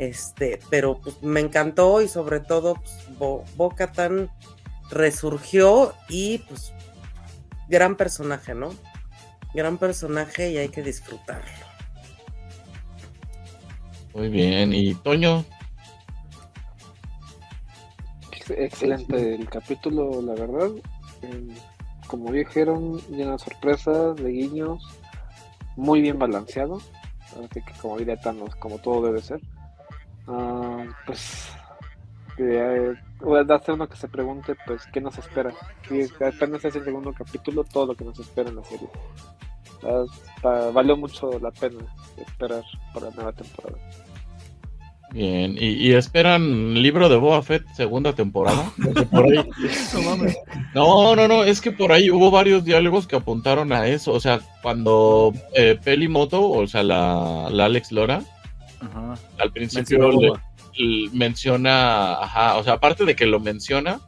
Este, 0.00 0.58
pero 0.70 0.98
pues, 0.98 1.22
me 1.22 1.40
encantó 1.40 2.00
y 2.00 2.08
sobre 2.08 2.40
todo 2.40 2.76
pues, 2.76 3.18
Bo, 3.18 3.44
Bo-Katan 3.56 4.30
resurgió 4.90 5.92
y 6.08 6.38
pues 6.38 6.72
gran 7.68 7.96
personaje, 7.96 8.54
¿no? 8.54 8.70
Gran 9.52 9.76
personaje 9.76 10.52
y 10.52 10.56
hay 10.56 10.70
que 10.70 10.82
disfrutarlo. 10.82 11.50
Muy 14.14 14.30
bien. 14.30 14.72
¿Y 14.72 14.94
Toño? 14.94 15.44
Ex- 18.32 18.50
Excelente 18.50 19.34
el 19.34 19.48
capítulo, 19.50 20.22
la 20.22 20.32
verdad. 20.32 20.70
Eh, 21.22 21.48
Como 22.06 22.32
dijeron, 22.32 22.98
lleno 23.10 23.32
de 23.32 23.38
sorpresas, 23.38 24.16
de 24.16 24.30
guiños, 24.30 24.82
muy 25.76 26.00
bien 26.00 26.18
balanceado. 26.18 26.78
Así 27.32 27.60
que 27.60 27.72
como 27.82 27.98
diría 27.98 28.16
Thanos, 28.18 28.54
como 28.56 28.78
todo 28.78 29.02
debe 29.06 29.20
ser. 29.20 29.40
Ah, 30.30 30.84
pues 31.06 31.50
eh, 32.38 32.94
eh, 32.94 33.46
hace 33.52 33.72
uno 33.72 33.88
que 33.88 33.96
se 33.96 34.08
pregunte, 34.08 34.54
pues, 34.66 34.86
¿qué 34.92 35.00
nos 35.00 35.18
espera? 35.18 35.52
Y 35.90 36.02
apenas 36.24 36.64
es 36.64 36.76
el 36.76 36.84
segundo 36.84 37.12
capítulo, 37.12 37.64
todo 37.64 37.86
lo 37.86 37.94
que 37.94 38.04
nos 38.04 38.18
espera 38.18 38.48
en 38.48 38.56
la 38.56 38.64
serie. 38.64 38.88
Ah, 40.42 40.70
valió 40.72 40.96
mucho 40.96 41.38
la 41.40 41.50
pena 41.50 41.80
esperar 42.16 42.62
para 42.94 43.06
la 43.06 43.16
nueva 43.16 43.32
temporada. 43.32 43.76
Bien. 45.12 45.56
¿Y, 45.58 45.88
y 45.88 45.92
esperan 45.94 46.74
libro 46.74 47.08
de 47.08 47.16
Boba 47.16 47.42
Fett 47.42 47.66
segunda 47.74 48.12
temporada? 48.12 48.70
Por 49.10 49.24
ahí-. 49.24 49.44
No, 50.72 51.16
no, 51.16 51.26
no, 51.26 51.42
es 51.42 51.60
que 51.60 51.72
por 51.72 51.90
ahí 51.90 52.10
hubo 52.10 52.30
varios 52.30 52.64
diálogos 52.64 53.08
que 53.08 53.16
apuntaron 53.16 53.72
a 53.72 53.88
eso. 53.88 54.12
O 54.12 54.20
sea, 54.20 54.40
cuando 54.62 55.32
eh, 55.54 55.76
Pelimoto, 55.82 56.48
o 56.48 56.66
sea, 56.68 56.84
la, 56.84 57.48
la 57.50 57.64
Alex 57.64 57.90
Lora, 57.90 58.22
Ajá. 58.80 59.14
al 59.38 59.52
principio 59.52 60.10
le- 60.10 60.32
menciona, 61.12 62.14
ajá, 62.22 62.56
o 62.56 62.64
sea, 62.64 62.74
aparte 62.74 63.04
de 63.04 63.14
que 63.14 63.26
lo 63.26 63.40
menciona, 63.40 64.00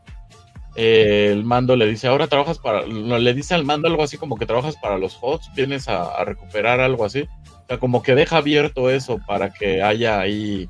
eh, 0.77 1.29
el 1.33 1.45
mando 1.45 1.77
le 1.77 1.87
dice, 1.87 2.07
ahora 2.09 2.29
trabajas 2.29 2.59
para, 2.59 2.87
no, 2.87 3.19
le 3.19 3.35
dice 3.35 3.55
al 3.55 3.65
mando 3.65 3.89
algo 3.89 4.03
así 4.03 4.17
como 4.17 4.37
que 4.37 4.47
trabajas 4.47 4.77
para 4.77 4.97
los 4.97 5.19
HOTS, 5.21 5.51
vienes 5.55 5.89
a, 5.89 6.05
a 6.15 6.25
recuperar 6.25 6.81
algo 6.81 7.05
así. 7.05 7.29
O 7.65 7.67
sea, 7.69 7.79
como 7.79 8.03
que 8.03 8.15
deja 8.15 8.39
abierto 8.39 8.89
eso 8.91 9.19
para 9.27 9.51
que 9.53 9.83
haya 9.83 10.19
ahí... 10.21 10.69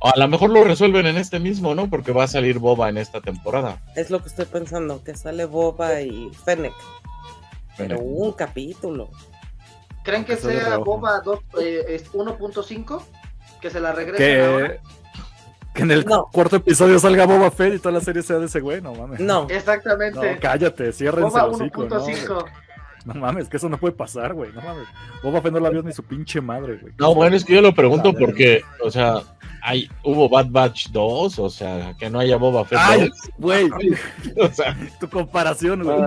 O 0.00 0.08
a 0.08 0.16
lo 0.18 0.26
mejor 0.28 0.50
lo 0.50 0.64
resuelven 0.64 1.06
en 1.06 1.16
este 1.16 1.38
mismo, 1.38 1.74
¿no? 1.76 1.88
Porque 1.88 2.10
va 2.12 2.24
a 2.24 2.28
salir 2.28 2.58
Boba 2.58 2.88
en 2.88 2.96
esta 2.98 3.20
temporada. 3.20 3.80
Es 3.94 4.10
lo 4.10 4.20
que 4.20 4.28
estoy 4.28 4.46
pensando, 4.46 5.04
que 5.04 5.14
sale 5.14 5.44
Boba 5.44 6.00
y 6.00 6.30
Fennec. 6.44 6.72
Pero 7.76 8.00
un 8.00 8.32
capítulo. 8.32 9.10
¿Creen 10.04 10.24
que 10.24 10.36
sea. 10.36 10.78
Boba 10.78 11.20
dos- 11.20 11.40
eh, 11.60 11.84
es 11.88 12.12
1.5? 12.12 13.02
Que 13.60 13.70
se 13.70 13.80
la 13.80 13.92
regresen 13.92 14.40
ahora. 14.52 14.76
Que, 15.74 15.82
en 15.82 15.90
el 15.90 16.04
No. 16.04 16.28
cuarto 16.32 16.56
episodio 16.56 16.98
salga 16.98 17.24
Boba 17.26 17.50
Fett 17.50 17.74
y 17.74 17.78
toda 17.78 17.92
la 17.94 18.00
serie 18.00 18.22
sea 18.22 18.38
de 18.38 18.46
ese 18.46 18.60
güey, 18.60 18.82
no 18.82 18.94
mames. 18.94 19.20
No, 19.20 19.46
Exactamente. 19.48 20.34
No, 20.34 20.40
cállate, 20.40 20.92
ciérrense 20.92 21.30
Boba 21.30 21.44
el 21.44 21.50
hocico, 21.50 21.84
¿no? 21.84 22.00
1.5. 22.04 22.44
No 23.04 23.14
mames, 23.14 23.48
que 23.48 23.56
eso 23.56 23.68
no 23.68 23.78
puede 23.78 23.94
pasar, 23.94 24.34
güey. 24.34 24.52
No 24.52 24.60
mames. 24.60 24.86
Boba 25.22 25.40
Fett 25.40 25.52
no 25.52 25.60
la 25.60 25.70
vio 25.70 25.82
ni 25.82 25.92
su 25.92 26.02
pinche 26.04 26.40
madre, 26.40 26.76
güey. 26.76 26.92
No, 26.98 27.14
bueno, 27.14 27.34
es 27.36 27.44
que 27.44 27.54
yo 27.54 27.62
lo 27.62 27.74
pregunto 27.74 28.12
porque, 28.12 28.62
o 28.84 28.90
sea, 28.90 29.22
hay, 29.62 29.88
hubo 30.04 30.28
Bad 30.28 30.48
Batch 30.50 30.88
2, 30.90 31.38
o 31.38 31.48
sea, 31.50 31.94
que 31.98 32.10
no 32.10 32.18
haya 32.20 32.36
Boba 32.36 32.64
Fett 32.64 32.78
Ay, 32.80 33.08
2. 33.08 33.18
güey, 33.38 33.70
O 34.36 34.48
sea, 34.52 34.76
tu 35.00 35.08
comparación, 35.08 35.82
güey. 35.84 36.00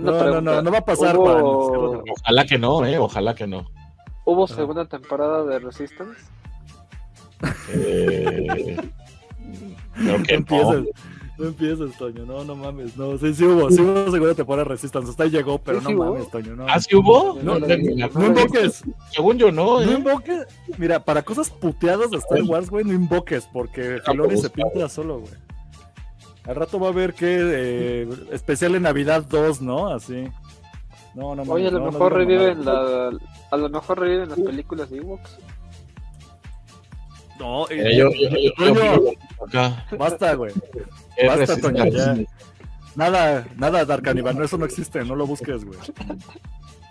Ah, 0.00 0.10
una 0.10 0.12
No, 0.12 0.16
no, 0.18 0.24
pregunta. 0.24 0.52
no, 0.56 0.62
no 0.62 0.70
va 0.70 0.78
a 0.78 0.84
pasar, 0.84 1.16
¿Hubo, 1.16 1.90
Juan. 1.92 2.02
ojalá 2.22 2.44
que 2.46 2.58
no, 2.58 2.84
eh, 2.86 2.98
ojalá 2.98 3.34
que 3.34 3.46
no. 3.46 3.66
¿Hubo 4.24 4.44
Ajá. 4.44 4.54
segunda 4.54 4.84
temporada 4.86 5.44
de 5.44 5.58
Resistance? 5.58 6.20
Eh, 7.72 8.76
creo 9.94 10.18
No 10.18 10.22
que 10.24 10.34
empieces, 10.34 10.66
no. 10.82 10.84
no 11.38 11.46
empieces, 11.48 11.96
Toño. 11.98 12.24
No, 12.26 12.44
no 12.44 12.54
mames. 12.54 12.96
No, 12.96 13.16
sí, 13.18 13.34
sí 13.34 13.44
hubo, 13.44 13.70
sí 13.70 13.80
hubo 13.80 14.10
segunda 14.10 14.34
temporada 14.34 14.64
de 14.64 14.70
Resistance. 14.70 15.10
Hasta 15.10 15.24
ahí 15.24 15.30
llegó, 15.30 15.58
pero 15.58 15.78
Sí, 15.80 15.84
no 15.84 15.90
sí 15.90 15.96
hubo. 15.96 16.04
mames, 16.12 16.30
Toño. 16.30 16.56
No, 16.56 16.66
¿Ah, 16.68 16.78
sí 16.80 16.94
hubo? 16.96 17.38
No, 17.42 17.58
No, 17.58 17.66
no, 17.66 17.66
no, 17.76 18.08
no 18.20 18.26
invoques. 18.26 18.82
Según 19.10 19.38
yo 19.38 19.50
no, 19.50 19.80
No 19.80 19.90
¿eh? 19.90 19.94
invoques. 19.94 20.46
Mira, 20.78 21.02
para 21.04 21.22
cosas 21.22 21.50
puteadas 21.50 22.10
de 22.10 22.18
Star 22.18 22.42
Wars, 22.42 22.70
güey, 22.70 22.84
no 22.84 22.92
invoques, 22.92 23.48
porque 23.52 24.00
Filoni 24.04 24.36
se 24.36 24.50
pinta 24.50 24.88
solo, 24.88 25.20
güey. 25.20 25.32
Al 26.50 26.56
rato 26.56 26.80
va 26.80 26.88
a 26.88 26.90
haber 26.90 27.14
que 27.14 27.38
eh, 27.40 28.08
especial 28.32 28.74
en 28.74 28.82
Navidad 28.82 29.24
2, 29.30 29.62
¿no? 29.62 29.86
Así. 29.86 30.24
No, 31.14 31.36
no 31.36 31.42
Oye, 31.42 31.68
a 31.68 31.70
lo 31.70 31.78
no, 31.78 31.92
mejor 31.92 32.12
reviven 32.12 32.64
la, 32.64 33.10
a 33.52 33.56
lo 33.56 33.68
mejor 33.68 34.00
reviven 34.00 34.30
las 34.30 34.40
películas 34.40 34.90
de 34.90 34.98
Ewoks. 34.98 35.38
No, 37.38 37.68
eh, 37.68 37.92
Eh, 37.92 37.96
yo, 37.96 38.10
yo, 38.10 38.28
yo- 38.30 38.38
yo 38.74 38.74
Toño, 38.74 39.96
basta, 39.96 40.34
güey. 40.34 40.52
Basta. 41.24 41.56
Toño, 41.60 41.86
ya. 41.86 42.16
Nada, 42.96 43.46
nada, 43.56 43.84
Dark 43.84 44.02
Cannibal, 44.02 44.36
no, 44.36 44.44
eso 44.44 44.58
no 44.58 44.64
existe, 44.66 45.04
no 45.04 45.14
lo 45.14 45.28
busques, 45.28 45.64
güey. 45.64 45.78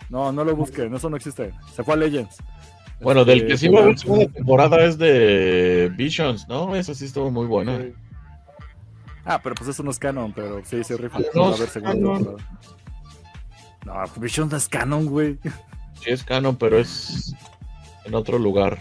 No, 0.10 0.32
no 0.32 0.46
lo 0.46 0.56
busques, 0.56 0.90
eso 0.90 1.10
no 1.10 1.18
existe. 1.18 1.54
Se 1.74 1.84
fue 1.84 1.96
a 1.96 1.98
Legends. 1.98 2.38
Bueno, 3.02 3.26
del 3.26 3.40
Este, 3.40 3.48
que 3.50 3.58
sí 3.58 3.68
va 3.68 3.80
a 3.82 3.84
haber 3.84 4.00
segunda 4.00 4.28
temporada 4.32 4.78
es 4.86 4.98
de 4.98 5.92
Visions, 5.98 6.48
¿no? 6.48 6.74
Eso 6.78 6.94
sí 6.96 7.06
estuvo 7.06 7.30
muy 7.30 7.46
bueno. 7.46 7.78
Sí. 7.78 7.94
Ah, 9.26 9.40
pero 9.44 9.56
pues 9.56 9.70
eso 9.70 9.84
no 9.84 9.92
es 9.92 10.00
canon, 10.00 10.34
pero 10.34 10.62
sí, 10.66 10.84
sí, 10.84 10.96
rifa. 10.96 11.20
No 11.34 11.42
va 11.42 11.48
a 11.50 11.52
es 11.52 11.58
haber 11.58 11.70
segunda 11.70 11.94
canon. 11.94 12.18
temporada. 12.26 12.50
No, 13.86 14.22
Vision 14.22 14.50
no 14.50 14.58
es 14.58 14.68
canon, 14.68 15.06
güey. 15.06 15.38
Sí 16.02 16.10
es 16.10 16.24
canon, 16.24 16.56
pero 16.56 16.78
es 16.80 17.34
en 18.06 18.16
otro 18.16 18.38
lugar. 18.40 18.80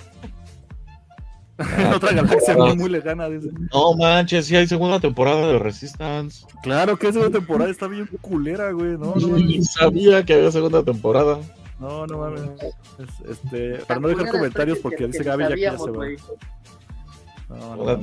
en 1.79 1.87
otra 1.93 2.13
galaxia 2.13 2.57
muy, 2.57 2.77
muy 2.77 2.89
lejana, 2.89 3.29
dice. 3.29 3.49
No 3.73 3.95
manches, 3.95 4.47
sí 4.47 4.55
hay 4.57 4.67
segunda 4.69 5.01
temporada 5.01 5.47
de 5.49 5.59
Resistance. 5.59 6.47
Claro 6.63 6.97
que 6.97 7.09
esa 7.09 7.29
temporada 7.31 7.71
está 7.71 7.89
bien 7.89 8.07
culera, 8.21 8.71
güey. 8.73 8.93
No, 8.93 9.15
no 9.17 9.37
Ni 9.37 9.63
sabía 9.65 10.25
que 10.25 10.35
había 10.35 10.53
segunda 10.53 10.83
temporada. 10.85 11.39
No, 11.81 12.07
no 12.07 12.19
mames. 12.19 12.43
Es- 12.99 13.31
este, 13.31 13.79
para 13.87 14.01
no 14.01 14.09
dejar 14.09 14.31
comentarios, 14.31 14.79
que- 14.79 14.83
porque 14.83 14.97
que- 14.99 15.07
dice 15.09 15.23
Gaby 15.25 15.45
ya 15.45 15.55
que 15.55 15.61
ya 15.61 15.79
se 15.79 15.91
va. 15.91 16.07
No. 17.49 17.99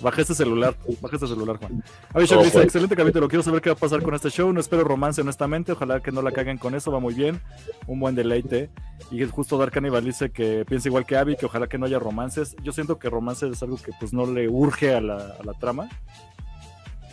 Baja 0.00 0.22
este 0.22 0.34
celular, 0.34 0.74
baja 1.00 1.16
este 1.16 1.26
celular, 1.26 1.58
Juan. 1.58 1.84
Avishak 2.14 2.38
Oh, 2.38 2.42
dice, 2.42 2.62
excelente 2.62 2.96
capítulo, 2.96 3.28
quiero 3.28 3.42
saber 3.42 3.60
qué 3.60 3.68
va 3.68 3.74
a 3.74 3.78
pasar 3.78 4.02
con 4.02 4.14
este 4.14 4.30
show, 4.30 4.50
no 4.52 4.60
espero 4.60 4.82
romance 4.82 5.20
honestamente, 5.20 5.72
ojalá 5.72 6.00
que 6.00 6.10
no 6.10 6.22
la 6.22 6.32
caguen 6.32 6.56
con 6.56 6.74
eso, 6.74 6.90
va 6.90 6.98
muy 6.98 7.12
bien, 7.12 7.40
un 7.86 8.00
buen 8.00 8.14
deleite. 8.14 8.70
Y 9.10 9.22
justo 9.26 9.58
Dark 9.58 9.72
Cannibal 9.72 10.04
dice 10.04 10.30
que 10.30 10.64
piensa 10.64 10.88
igual 10.88 11.04
que 11.04 11.16
Abby, 11.16 11.36
que 11.36 11.46
ojalá 11.46 11.66
que 11.66 11.76
no 11.76 11.84
haya 11.86 11.98
romances. 11.98 12.56
Yo 12.62 12.72
siento 12.72 12.98
que 12.98 13.10
romance 13.10 13.46
es 13.48 13.62
algo 13.62 13.76
que 13.76 13.92
pues 14.00 14.12
no 14.12 14.24
le 14.24 14.48
urge 14.48 14.94
a 14.94 15.00
la, 15.00 15.16
a 15.16 15.44
la 15.44 15.52
trama. 15.54 15.88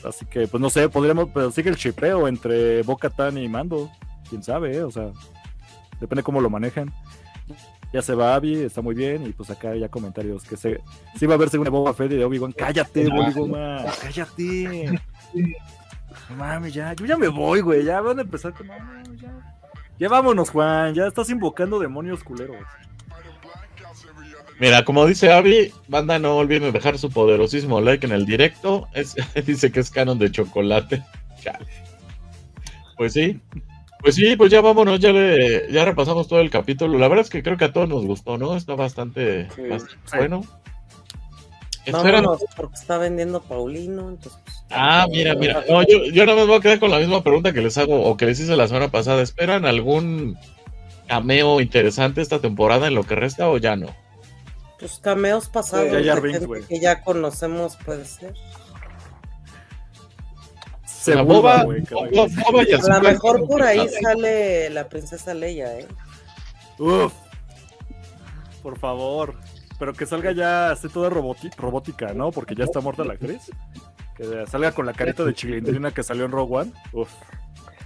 Así 0.04 0.26
que, 0.26 0.48
pues 0.48 0.62
no 0.62 0.70
sé, 0.70 0.88
podríamos, 0.88 1.30
pero 1.34 1.52
sigue 1.52 1.70
el 1.70 1.78
chipeo 1.78 2.28
entre 2.28 2.84
Boca 2.84 3.10
Tan 3.10 3.38
y 3.38 3.50
Mando. 3.50 3.90
Quién 4.30 4.44
sabe, 4.44 4.78
eh? 4.78 4.84
o 4.84 4.92
sea, 4.92 5.12
depende 6.00 6.24
cómo 6.24 6.42
lo 6.42 6.50
manejan. 6.50 6.94
Ya 7.96 8.02
se 8.02 8.14
va 8.14 8.36
Abby, 8.36 8.56
está 8.56 8.82
muy 8.82 8.94
bien, 8.94 9.26
y 9.26 9.32
pues 9.32 9.50
acá 9.50 9.74
ya 9.74 9.88
comentarios 9.88 10.44
que 10.44 10.58
se, 10.58 10.82
sí 11.18 11.26
va 11.26 11.36
a 11.36 11.38
haber 11.38 11.50
según 11.50 11.70
Boba 11.70 11.94
Fett 11.94 12.12
y 12.12 12.18
de 12.18 12.26
Obi-Wan. 12.26 12.52
Cállate, 12.52 13.08
Boligoma, 13.08 13.86
cállate. 14.02 15.00
No 16.30 16.36
mames, 16.36 16.74
ya, 16.74 16.92
yo 16.92 17.06
ya 17.06 17.16
me 17.16 17.30
voy, 17.30 17.62
güey, 17.62 17.86
ya 17.86 18.02
van 18.02 18.20
a 18.20 18.24
empezar 18.24 18.54
con. 18.54 18.68
No, 18.68 18.78
no, 18.78 19.14
ya. 19.14 19.32
Ya 19.98 20.10
vámonos, 20.10 20.50
Juan, 20.50 20.94
ya 20.94 21.08
estás 21.08 21.30
invocando 21.30 21.80
demonios 21.80 22.22
culeros. 22.22 22.58
Mira, 24.60 24.84
como 24.84 25.06
dice 25.06 25.32
Avi, 25.32 25.72
banda, 25.88 26.20
no 26.20 26.36
olviden 26.36 26.74
dejar 26.74 26.98
su 26.98 27.10
poderosísimo 27.10 27.80
like 27.80 28.06
en 28.06 28.12
el 28.12 28.26
directo. 28.26 28.90
Es- 28.94 29.16
dice 29.46 29.72
que 29.72 29.80
es 29.80 29.90
canon 29.90 30.20
de 30.20 30.30
chocolate. 30.32 31.02
Chale. 31.42 31.66
Pues 32.98 33.14
sí. 33.14 33.40
Pues 34.02 34.16
sí, 34.16 34.36
pues 34.36 34.52
ya 34.52 34.62
vámonos, 34.62 35.00
ya 35.00 35.12
le, 35.12 35.72
ya 35.72 35.84
repasamos 35.86 36.28
todo 36.28 36.40
el 36.40 36.50
capítulo. 36.52 36.98
La 37.00 37.08
verdad 37.08 37.26
es 37.26 37.30
que 37.32 37.42
creo 37.42 37.58
que 37.58 37.66
a 37.66 37.74
todos 37.74 37.90
nos 37.90 38.06
gustó, 38.06 38.38
¿no? 38.38 38.56
Está 38.56 38.76
bastante, 38.76 39.48
Sí. 39.56 39.64
bastante 39.64 39.96
Sí. 40.06 40.18
bueno. 40.18 40.42
Espera. 41.86 42.22
Vámonos, 42.22 42.42
porque 42.56 42.76
está 42.76 42.98
vendiendo 42.98 43.42
Paulino. 43.42 44.10
Entonces, 44.10 44.40
pues, 44.44 44.56
Ah, 44.72 45.06
mira, 45.10 45.36
mira. 45.36 45.64
No, 45.70 45.82
yo, 45.84 46.04
yo 46.06 46.26
nada 46.26 46.40
más 46.40 46.48
voy 46.48 46.58
a 46.58 46.60
quedar 46.62 46.80
con 46.80 46.90
la 46.92 46.98
misma 47.00 47.22
pregunta 47.24 47.54
que 47.54 47.62
les 47.62 47.78
hago 47.78 48.04
o 48.04 48.18
que 48.18 48.26
les 48.26 48.40
hice 48.40 48.56
la 48.56 48.68
semana 48.68 48.90
pasada. 48.90 49.22
¿Esperan 49.22 49.66
algún 49.66 50.38
cameo 51.08 51.62
interesante 51.62 52.22
esta 52.22 52.40
temporada 52.40 52.88
en 52.88 52.96
lo 52.96 53.04
que 53.04 53.14
resta 53.16 53.48
o 53.50 53.58
ya 53.58 53.76
no? 53.76 53.88
Pues 54.80 55.00
cameos 55.00 55.48
pasados 55.50 55.92
Ya, 55.92 56.00
ya 56.02 56.16
de 56.16 56.22
Binks, 56.22 56.40
gente 56.48 56.68
que 56.68 56.80
ya 56.80 57.02
conocemos, 57.04 57.78
puede 57.78 58.06
ser. 58.06 58.34
Se 61.06 61.16
La 61.16 61.22
boba, 61.22 61.64
boba, 61.66 62.64
y 62.68 62.74
A 62.74 62.78
lo 62.98 63.02
mejor 63.02 63.46
por 63.48 63.62
ahí 63.62 63.88
sale 64.02 64.70
la 64.72 64.90
princesa 64.90 65.34
Leia, 65.36 65.80
¿eh? 65.80 65.88
Uf. 66.80 67.14
Por 68.64 68.80
favor. 68.80 69.36
Pero 69.78 69.94
que 69.94 70.06
salga 70.06 70.32
ya 70.32 70.72
así 70.72 70.88
toda 70.90 71.10
robótica, 71.10 72.14
¿no? 72.14 72.32
Porque 72.32 72.56
ya 72.56 72.64
está 72.64 72.80
muerta 72.80 73.04
la 73.04 73.14
actriz. 73.14 73.52
Que 74.18 74.48
salga 74.48 74.72
con 74.72 74.86
la 74.86 74.94
carita 74.94 75.24
de 75.24 75.34
chilindrina 75.36 75.92
que 75.92 76.02
salió 76.02 76.26
en 76.26 76.32
Rogue 76.32 76.56
One. 76.62 76.72
Uf. 76.94 77.12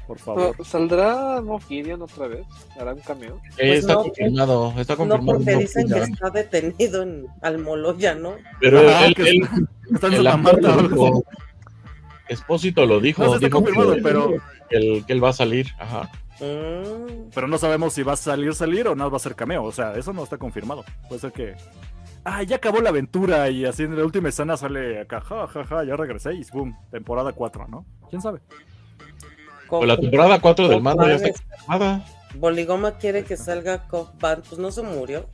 Por 0.08 0.18
favor. 0.18 0.56
¿Saldrá 0.66 1.42
Moff 1.42 1.68
Gideon 1.68 2.02
otra 2.02 2.28
vez? 2.28 2.46
¿Hará 2.80 2.94
un 2.94 3.00
cameo? 3.02 3.36
Eh, 3.58 3.68
Pues 3.68 3.80
está 3.80 3.94
no, 3.96 4.04
confirmado, 4.04 4.74
está 4.78 4.94
No 4.94 4.98
confirmado. 4.98 5.26
porque 5.38 5.52
no, 5.54 5.60
dicen 5.60 5.88
que 5.88 6.00
está 6.00 6.30
detenido 6.30 7.04
en 7.04 7.28
Almoloya, 7.42 8.16
¿no? 8.16 8.34
Pero 8.62 8.90
Ajá, 8.90 9.06
él, 9.06 9.14
que 9.16 9.22
él- 9.24 9.42
Está 9.94 10.08
en 10.08 10.14
Santa 10.14 10.38
Marta. 10.38 10.78
Espósito 12.30 12.86
lo 12.86 13.00
dijo. 13.00 13.24
No, 13.26 13.38
dijo 13.40 13.52
confirmado, 13.58 13.96
que, 13.96 14.02
pero, 14.02 14.34
que 14.70 14.78
él, 14.78 15.04
que 15.06 15.14
él 15.14 15.24
va 15.24 15.30
a 15.30 15.34
salir. 15.34 15.68
Ajá. 15.80 16.10
Mm, 16.40 17.30
pero 17.36 17.48
no 17.48 17.58
sabemos 17.58 17.94
si 17.94 18.04
va 18.04 18.14
a 18.14 18.16
salir, 18.16 18.54
salir 18.56 18.88
o 18.88 18.96
no 18.96 19.10
va 19.12 19.18
a 19.18 19.20
ser 19.20 19.36
cameo. 19.36 19.64
O 19.64 19.72
sea, 19.72 19.94
eso 19.96 20.14
no 20.14 20.24
está 20.24 20.38
confirmado. 20.38 20.86
Puede 21.08 21.20
ser 21.22 21.32
que. 21.34 21.56
Ah, 22.24 22.44
ya 22.44 22.58
acabó 22.58 22.82
la 22.82 22.90
aventura 22.90 23.50
y 23.50 23.66
así 23.66 23.84
en 23.84 23.98
la 23.98 24.04
última 24.04 24.30
escena 24.30 24.56
sale 24.58 25.02
acá, 25.02 25.22
ja, 25.22 25.48
ja, 25.48 25.64
ja, 25.66 25.84
ya 25.86 25.96
regresé 25.96 26.34
y 26.36 26.44
boom, 26.52 26.78
temporada 26.92 27.32
4, 27.32 27.68
¿no? 27.70 27.86
¿Quién 28.10 28.22
sabe? 28.22 28.40
Pues 29.70 29.88
la 29.88 29.98
temporada 29.98 30.40
4 30.42 30.68
del 30.68 30.82
mando 30.82 31.08
ya 31.08 31.16
está 31.16 31.30
es- 31.30 31.42
confirmada. 31.42 32.06
Boligoma 32.36 32.98
quiere 32.98 33.24
que 33.24 33.38
salga 33.38 33.88
Cobb 33.88 34.20
Vanth, 34.20 34.46
pues 34.50 34.60
no 34.60 34.70
se 34.72 34.82
murió. 34.84 35.28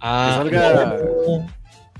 Ah, 0.00 0.40
Que 0.48 0.56
salga- 0.56 0.96
no. 0.98 1.46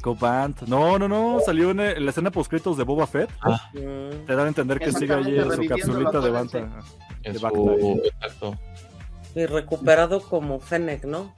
Cobant. 0.01 0.63
No, 0.63 0.99
no, 0.99 1.09
no, 1.09 1.39
salió 1.45 1.71
en, 1.71 1.81
en 1.81 2.05
la 2.05 2.11
escena 2.11 2.31
postcritos 2.31 2.77
de 2.77 2.85
Boba 2.85 3.07
Fett. 3.07 3.31
Mm, 3.75 4.27
Te 4.27 4.35
dan 4.35 4.47
a 4.47 4.49
entender 4.49 4.79
que 4.79 4.93
sigue 4.93 5.13
allí 5.15 5.39
en 5.39 5.51
su 5.53 5.67
capsulita 5.67 6.21
de 6.21 6.31
Banta. 6.31 6.69
De 7.23 7.39
su- 7.39 8.01
exacto. 8.05 8.57
Y 9.35 9.47
recuperado 9.47 10.21
como 10.23 10.59
Fennec, 10.59 11.05
¿no? 11.05 11.35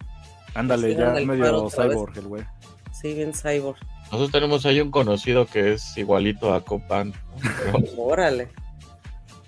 Ándale, 0.54 0.94
ya 0.94 1.10
medio 1.24 1.68
cyborg 1.70 2.16
el 2.18 2.26
güey. 2.26 2.44
Sí, 2.92 3.14
bien 3.14 3.32
cyborg. 3.32 3.78
Nosotros 4.04 4.30
tenemos 4.30 4.66
ahí 4.66 4.80
un 4.80 4.90
conocido 4.90 5.46
que 5.46 5.72
es 5.72 5.96
igualito 5.96 6.52
a 6.54 6.62
Copan. 6.64 7.12
Órale. 7.96 8.48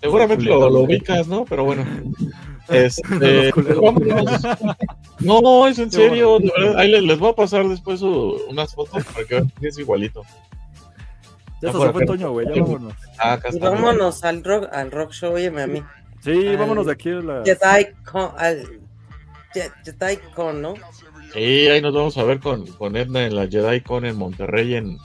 Seguramente 0.01 0.45
lo, 0.45 0.69
lo 0.71 0.81
ubicas, 0.81 1.27
¿no? 1.29 1.45
Pero 1.45 1.65
bueno. 1.65 1.85
Este. 2.69 3.53
No, 5.21 5.67
es 5.67 5.79
en 5.79 5.91
serio. 5.91 6.39
bueno. 6.41 6.47
de 6.55 6.61
verdad. 6.61 6.79
Ahí 6.81 6.91
les, 6.91 7.03
les 7.03 7.19
voy 7.19 7.31
a 7.31 7.35
pasar 7.35 7.67
después 7.69 8.01
su- 8.01 8.41
unas 8.49 8.75
fotos 8.75 9.05
para 9.05 9.27
que 9.27 9.35
vean 9.37 9.53
que 9.61 9.69
es 9.69 9.79
igualito. 9.79 10.23
Ya 11.63 11.71
Ah, 11.71 11.73
se 11.73 11.93
fue. 11.93 12.05
Toño, 12.05 12.31
güey, 12.33 12.47
ya 12.55 12.61
vámonos. 12.63 12.93
Ah, 13.19 13.33
acá 13.35 13.49
Y 13.53 13.57
está. 13.57 13.71
vámonos 13.71 14.25
al 14.25 14.45
rock, 14.45 14.69
al 14.73 14.91
rock 14.91 15.13
show, 15.13 15.33
óyeme 15.35 15.63
a 15.63 15.67
mí. 15.67 15.83
Sí, 16.21 16.31
Ay. 16.33 16.57
vámonos 16.57 16.87
de 16.87 16.93
aquí 16.93 17.11
a 17.11 17.15
la... 17.21 17.43
Jedi 17.45 17.87
Con, 18.11 18.31
al 18.37 18.65
Je- 19.55 19.73
Jedi 19.85 20.17
Con, 20.35 20.61
¿no? 20.61 20.75
Sí, 21.33 21.69
ahí 21.69 21.81
nos 21.81 21.95
vamos 21.95 22.19
a 22.19 22.25
ver 22.25 22.41
con, 22.41 22.67
con 22.67 22.97
Edna 22.97 23.25
en 23.25 23.35
la 23.37 23.47
Jedi 23.47 23.81
Con 23.83 24.05
en 24.05 24.17
Monterrey 24.17 24.75
en, 24.75 24.99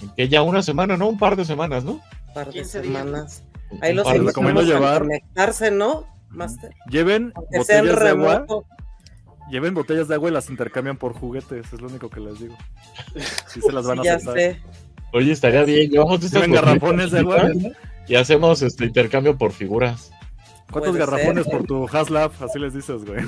en 0.00 0.10
que 0.16 0.28
ya 0.28 0.42
una 0.42 0.62
semana, 0.62 0.96
¿no? 0.96 1.08
Un 1.08 1.18
par 1.18 1.36
de 1.36 1.44
semanas, 1.44 1.84
¿no? 1.84 1.92
Un 1.92 2.34
par 2.34 2.46
de 2.46 2.52
15 2.52 2.82
días. 2.82 2.94
semanas. 2.98 3.42
Ahí 3.80 3.94
los 3.94 4.06
invitamos 4.14 4.52
a 4.62 4.66
llevar- 4.66 4.98
conectarse, 5.02 5.70
¿no? 5.70 6.06
Master. 6.34 6.70
Lleven 6.90 7.32
Aunque 7.34 7.58
botellas 7.58 8.00
de 8.00 8.08
agua, 8.08 8.46
lleven 9.50 9.74
botellas 9.74 10.08
de 10.08 10.14
agua 10.14 10.30
y 10.30 10.32
las 10.32 10.50
intercambian 10.50 10.96
por 10.96 11.12
juguetes, 11.14 11.72
es 11.72 11.80
lo 11.80 11.88
único 11.88 12.08
que 12.10 12.20
les 12.20 12.38
digo. 12.40 12.56
Sí 13.48 13.60
se 13.60 13.72
las 13.72 13.86
van 13.86 14.00
a 14.00 14.04
ya 14.04 14.14
aceptar. 14.14 14.34
sé. 14.36 14.60
Oye, 15.12 15.32
estaría 15.32 15.62
bien. 15.64 15.90
Llevamos 15.90 16.20
Lleven 16.32 16.52
garrafones 16.52 17.10
de 17.12 17.20
agua. 17.20 17.50
y 18.08 18.14
hacemos 18.16 18.62
este 18.62 18.84
intercambio 18.86 19.38
por 19.38 19.52
figuras. 19.52 20.10
¿Cuántos 20.72 20.92
Puede 20.96 21.06
garrafones 21.06 21.44
ser. 21.44 21.52
por 21.52 21.66
tu 21.66 21.86
Haslab? 21.86 22.32
Así 22.42 22.58
les 22.58 22.74
dices, 22.74 23.04
güey. 23.04 23.24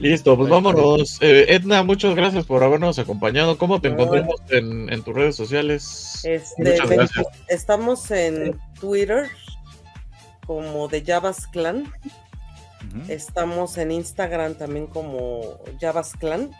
Listo, 0.00 0.36
pues 0.36 0.50
vámonos. 0.50 1.18
Eh, 1.22 1.46
Edna, 1.48 1.82
muchas 1.84 2.14
gracias 2.16 2.44
por 2.44 2.62
habernos 2.64 2.98
acompañado. 2.98 3.56
¿Cómo 3.56 3.80
te 3.80 3.88
encontramos 3.88 4.34
en, 4.50 4.92
en 4.92 5.02
tus 5.02 5.14
redes 5.14 5.36
sociales? 5.36 6.20
Este, 6.24 6.62
Muchas 6.72 6.90
gracias. 6.90 7.26
estamos 7.48 8.10
en 8.10 8.58
Twitter 8.80 9.28
como 10.46 10.88
de 10.88 11.04
Javas 11.04 11.46
Clan. 11.46 11.92
Estamos 13.08 13.78
en 13.78 13.90
Instagram 13.90 14.54
también 14.54 14.86
como 14.86 15.58
Javas 15.80 16.12
Clan. 16.16 16.50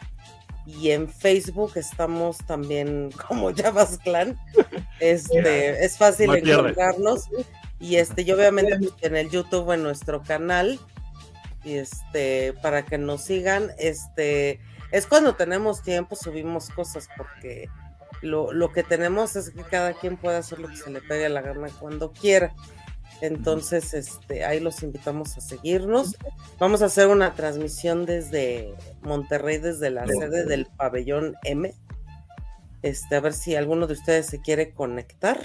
Y 0.66 0.90
en 0.90 1.09
Facebook 1.09 1.73
estamos 1.77 2.39
también 2.39 3.11
como 3.28 3.55
Javas 3.55 3.98
Clan. 3.98 4.39
Este, 5.01 5.85
es 5.85 5.98
fácil 5.98 6.28
No 6.28 6.36
encontrarnos. 6.36 7.28
Y 7.78 7.97
este, 7.97 8.23
y 8.23 8.32
obviamente 8.32 8.78
pues, 8.78 8.93
en 9.02 9.16
el 9.16 9.31
YouTube, 9.31 9.73
en 9.73 9.82
nuestro 9.82 10.23
canal. 10.23 10.81
Y 11.65 11.74
este, 11.74 12.55
para 12.62 12.85
que 12.85 12.98
nos 12.98 13.24
sigan, 13.24 13.70
este, 13.78 14.61
es 14.90 15.06
cuando 15.06 15.35
tenemos 15.35 15.82
tiempo, 15.82 16.15
subimos 16.15 16.69
cosas, 16.69 17.09
porque 17.16 17.69
lo, 18.20 18.52
lo 18.52 18.70
que 18.70 18.82
tenemos 18.82 19.35
es 19.35 19.51
que 19.51 19.62
cada 19.62 19.94
quien 19.94 20.16
puede 20.16 20.36
hacer 20.36 20.59
lo 20.59 20.69
que 20.69 20.77
se 20.77 20.90
le 20.90 21.01
pegue 21.01 21.28
la 21.28 21.43
gana 21.43 21.69
cuando 21.81 22.12
quiera. 22.12 22.55
Entonces, 23.20 23.94
este, 23.94 24.44
ahí 24.44 24.60
los 24.60 24.82
invitamos 24.82 25.36
a 25.36 25.40
seguirnos. 25.40 26.16
Vamos 26.58 26.82
a 26.82 26.86
hacer 26.86 27.08
una 27.08 27.34
transmisión 27.34 28.06
desde 28.06 28.74
Monterrey, 29.02 29.58
desde 29.58 29.90
la 29.90 30.06
sede 30.06 30.44
del 30.44 30.66
pabellón 30.66 31.34
M. 31.44 31.72
Este, 32.82 33.16
a 33.16 33.20
ver 33.20 33.32
si 33.32 33.56
alguno 33.56 33.86
de 33.86 33.94
ustedes 33.94 34.26
se 34.26 34.40
quiere 34.40 34.72
conectar. 34.72 35.38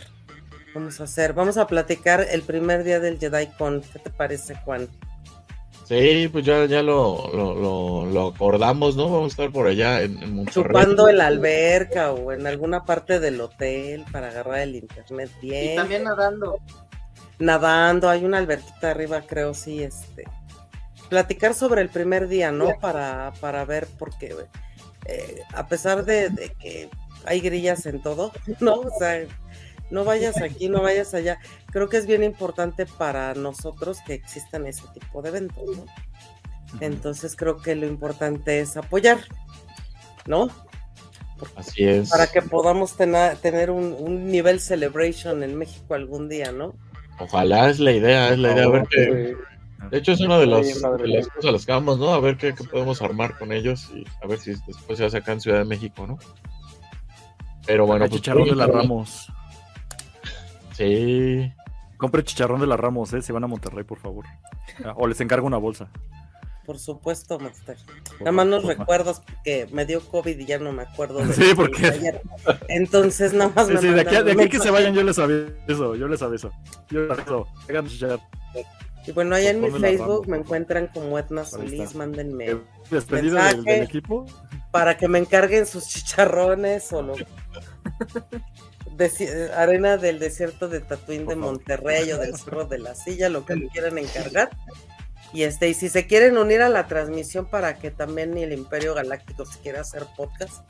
Vamos 0.75 0.99
a 0.99 1.05
hacer, 1.05 1.33
vamos 1.33 1.57
a 1.57 1.67
platicar 1.67 2.25
el 2.29 2.41
primer 2.41 2.83
día 2.83 2.99
del 2.99 3.17
Jedi 3.17 3.47
Con. 3.57 3.81
¿Qué 3.81 3.99
te 3.99 4.09
parece, 4.09 4.55
Juan? 4.55 4.87
Sí, 5.85 6.29
pues 6.31 6.45
ya, 6.45 6.65
ya 6.65 6.83
lo, 6.83 7.31
lo, 7.33 7.55
lo, 7.55 8.05
lo 8.05 8.27
acordamos, 8.27 8.95
¿no? 8.95 9.05
Vamos 9.05 9.23
a 9.23 9.27
estar 9.27 9.51
por 9.51 9.65
allá 9.65 10.03
en, 10.03 10.21
en 10.21 10.35
Monterrey. 10.35 10.65
Chupando 10.65 11.09
en 11.09 11.17
la 11.17 11.25
alberca 11.25 12.11
o 12.11 12.31
en 12.31 12.45
alguna 12.45 12.85
parte 12.85 13.19
del 13.19 13.41
hotel 13.41 14.05
para 14.11 14.27
agarrar 14.27 14.59
el 14.59 14.75
internet 14.75 15.31
bien. 15.41 15.73
Y 15.73 15.75
también 15.75 16.03
nadando. 16.03 16.59
Nadando, 17.40 18.10
hay 18.10 18.26
una 18.26 18.38
alberquita 18.38 18.91
arriba, 18.91 19.22
creo, 19.22 19.53
sí, 19.53 19.84
este. 19.84 20.26
Platicar 21.10 21.56
sobre 21.56 21.82
el 21.82 21.90
primer 21.90 22.28
día, 22.28 22.52
¿no? 22.52 22.78
Para, 22.80 23.34
para 23.40 23.66
ver, 23.66 23.88
porque 23.98 24.36
eh, 25.06 25.41
a 25.53 25.68
pesar 25.68 26.06
de, 26.06 26.30
de 26.30 26.49
que 26.60 26.90
hay 27.26 27.40
grillas 27.40 27.86
en 27.86 28.02
todo, 28.02 28.32
¿no? 28.60 28.76
O 28.76 28.91
sea, 28.99 29.26
no 29.90 30.03
vayas 30.03 30.41
aquí, 30.41 30.70
no 30.70 30.82
vayas 30.82 31.14
allá. 31.16 31.40
Creo 31.72 31.90
que 31.90 31.98
es 31.98 32.06
bien 32.06 32.24
importante 32.24 32.86
para 32.86 33.34
nosotros 33.34 33.99
que 34.06 34.14
existan 34.14 34.68
ese 34.68 34.84
tipo 34.94 35.22
de 35.22 35.30
eventos, 35.30 35.78
¿no? 35.78 35.86
Entonces 36.80 37.36
creo 37.36 37.57
que 37.57 37.74
lo 37.76 37.88
importante 37.88 38.60
es 38.60 38.78
apoyar. 38.78 39.18
¿no? 40.30 40.49
Así 41.56 41.84
es. 41.84 42.10
Para 42.10 42.28
que 42.28 42.41
podamos 42.41 42.95
tener, 42.95 43.38
tener 43.38 43.72
un, 43.72 43.95
un 43.98 44.28
nivel 44.28 44.60
celebration 44.60 45.44
en 45.44 45.57
México 45.57 45.95
algún 45.95 46.30
día, 46.30 46.52
¿no? 46.52 46.76
Ojalá 47.19 47.69
es 47.69 47.79
la 47.79 47.91
idea, 47.91 48.29
es 48.29 48.39
la 48.39 48.53
idea. 48.53 48.65
A 48.65 48.69
ver 48.69 48.87
qué. 48.89 49.35
De 49.91 49.97
hecho, 49.97 50.11
es 50.11 50.21
una 50.21 50.37
de, 50.37 50.45
las 50.45 50.67
cosas 51.29 51.45
a 51.45 51.51
las 51.51 51.65
que 51.65 51.71
vamos, 51.71 51.99
¿no? 51.99 52.13
A 52.13 52.19
ver 52.19 52.37
qué, 52.37 52.53
qué 52.53 52.63
podemos 52.63 53.01
armar 53.01 53.37
con 53.37 53.51
ellos 53.51 53.91
y 53.93 54.05
a 54.23 54.27
ver 54.27 54.37
si 54.37 54.51
después 54.67 54.97
se 54.97 55.05
hace 55.05 55.17
acá 55.17 55.31
en 55.31 55.41
Ciudad 55.41 55.59
de 55.59 55.65
México, 55.65 56.05
¿no? 56.05 56.19
Pero 57.65 57.85
bueno, 57.85 58.05
pues, 58.05 58.11
chicharrón 58.11 58.49
de 58.49 58.55
la 58.55 58.67
Ramos. 58.67 59.31
Sí. 60.73 61.51
Compre 61.97 62.23
chicharrón 62.23 62.61
de 62.61 62.67
la 62.67 62.77
Ramos, 62.77 63.13
eh, 63.13 63.21
si 63.21 63.31
van 63.31 63.43
a 63.43 63.47
Monterrey, 63.47 63.83
por 63.83 63.99
favor. 63.99 64.25
Ah, 64.83 64.93
O 64.95 65.07
les 65.07 65.19
encargo 65.21 65.47
una 65.47 65.57
bolsa. 65.57 65.89
Por 66.69 66.77
supuesto, 66.77 67.39
Master. 67.39 67.77
Nada 68.19 68.31
más 68.31 68.45
nos 68.45 68.63
recuerdas 68.63 69.23
que 69.43 69.65
me 69.71 69.87
dio 69.87 70.01
COVID 70.01 70.37
y 70.37 70.45
ya 70.45 70.59
no 70.59 70.71
me 70.71 70.83
acuerdo. 70.83 71.17
de 71.25 71.33
Sí, 71.33 71.51
porque- 71.55 71.83
ayer. 71.87 72.21
Entonces, 72.67 73.33
nada 73.33 73.51
más 73.55 73.65
Sí, 73.65 73.73
me 73.73 73.81
sí, 73.81 73.87
de 73.87 74.01
aquí, 74.01 74.15
de 74.21 74.49
que 74.49 74.59
se 74.59 74.69
vayan, 74.69 74.93
yo 74.93 75.01
les 75.01 75.17
aviso, 75.17 75.95
yo 75.95 76.07
les 76.07 76.21
aviso. 76.21 76.51
Yo 76.91 77.07
les 77.07 77.17
aviso. 77.17 77.47
Hagan. 77.67 77.87
Y 79.07 79.11
bueno, 79.13 79.35
allá 79.35 79.49
en 79.49 79.61
mi 79.61 79.71
Facebook 79.71 80.27
me 80.27 80.37
encuentran 80.37 80.85
como 80.93 81.17
Etna 81.17 81.43
Solís, 81.43 81.95
mándenme 81.95 82.51
Eh, 82.51 82.61
Despedida 82.91 83.51
del, 83.51 83.67
equipo. 83.81 84.27
para 84.71 84.95
que 84.95 85.07
me 85.07 85.17
encarguen 85.17 85.65
sus 85.65 85.87
chicharrones 85.87 86.93
o 86.93 87.01
lo... 87.01 87.15
Arena 89.55 89.97
del 89.97 90.19
desierto 90.19 90.67
de 90.69 90.81
Tatuín 90.81 91.25
de. 91.25 91.35
Monterrey 91.35 92.11
o 92.11 92.19
del 92.19 92.35
Cerro 92.35 92.65
de 92.65 92.77
la 92.77 92.93
Silla, 92.93 93.27
lo 93.29 93.43
que 93.43 93.55
me 93.55 93.69
quieran 93.69 93.97
encargar. 93.97 94.51
Y 95.34 95.43
este, 95.43 95.69
y 95.69 95.73
si 95.73 95.89
se 95.89 96.07
quieren 96.07 96.38
unir 96.38 96.61
a 96.61 96.69
la 96.69 96.88
transmisión 96.88 97.45
para 97.45 97.76
que 97.77 97.91
también 97.91 98.38
el 98.38 98.51
Imperio 98.51 98.95
Galáctico 98.95 99.45
se 99.45 99.60
quiera 99.60 99.81
hacer 99.81 100.06
podcast, 100.18 100.64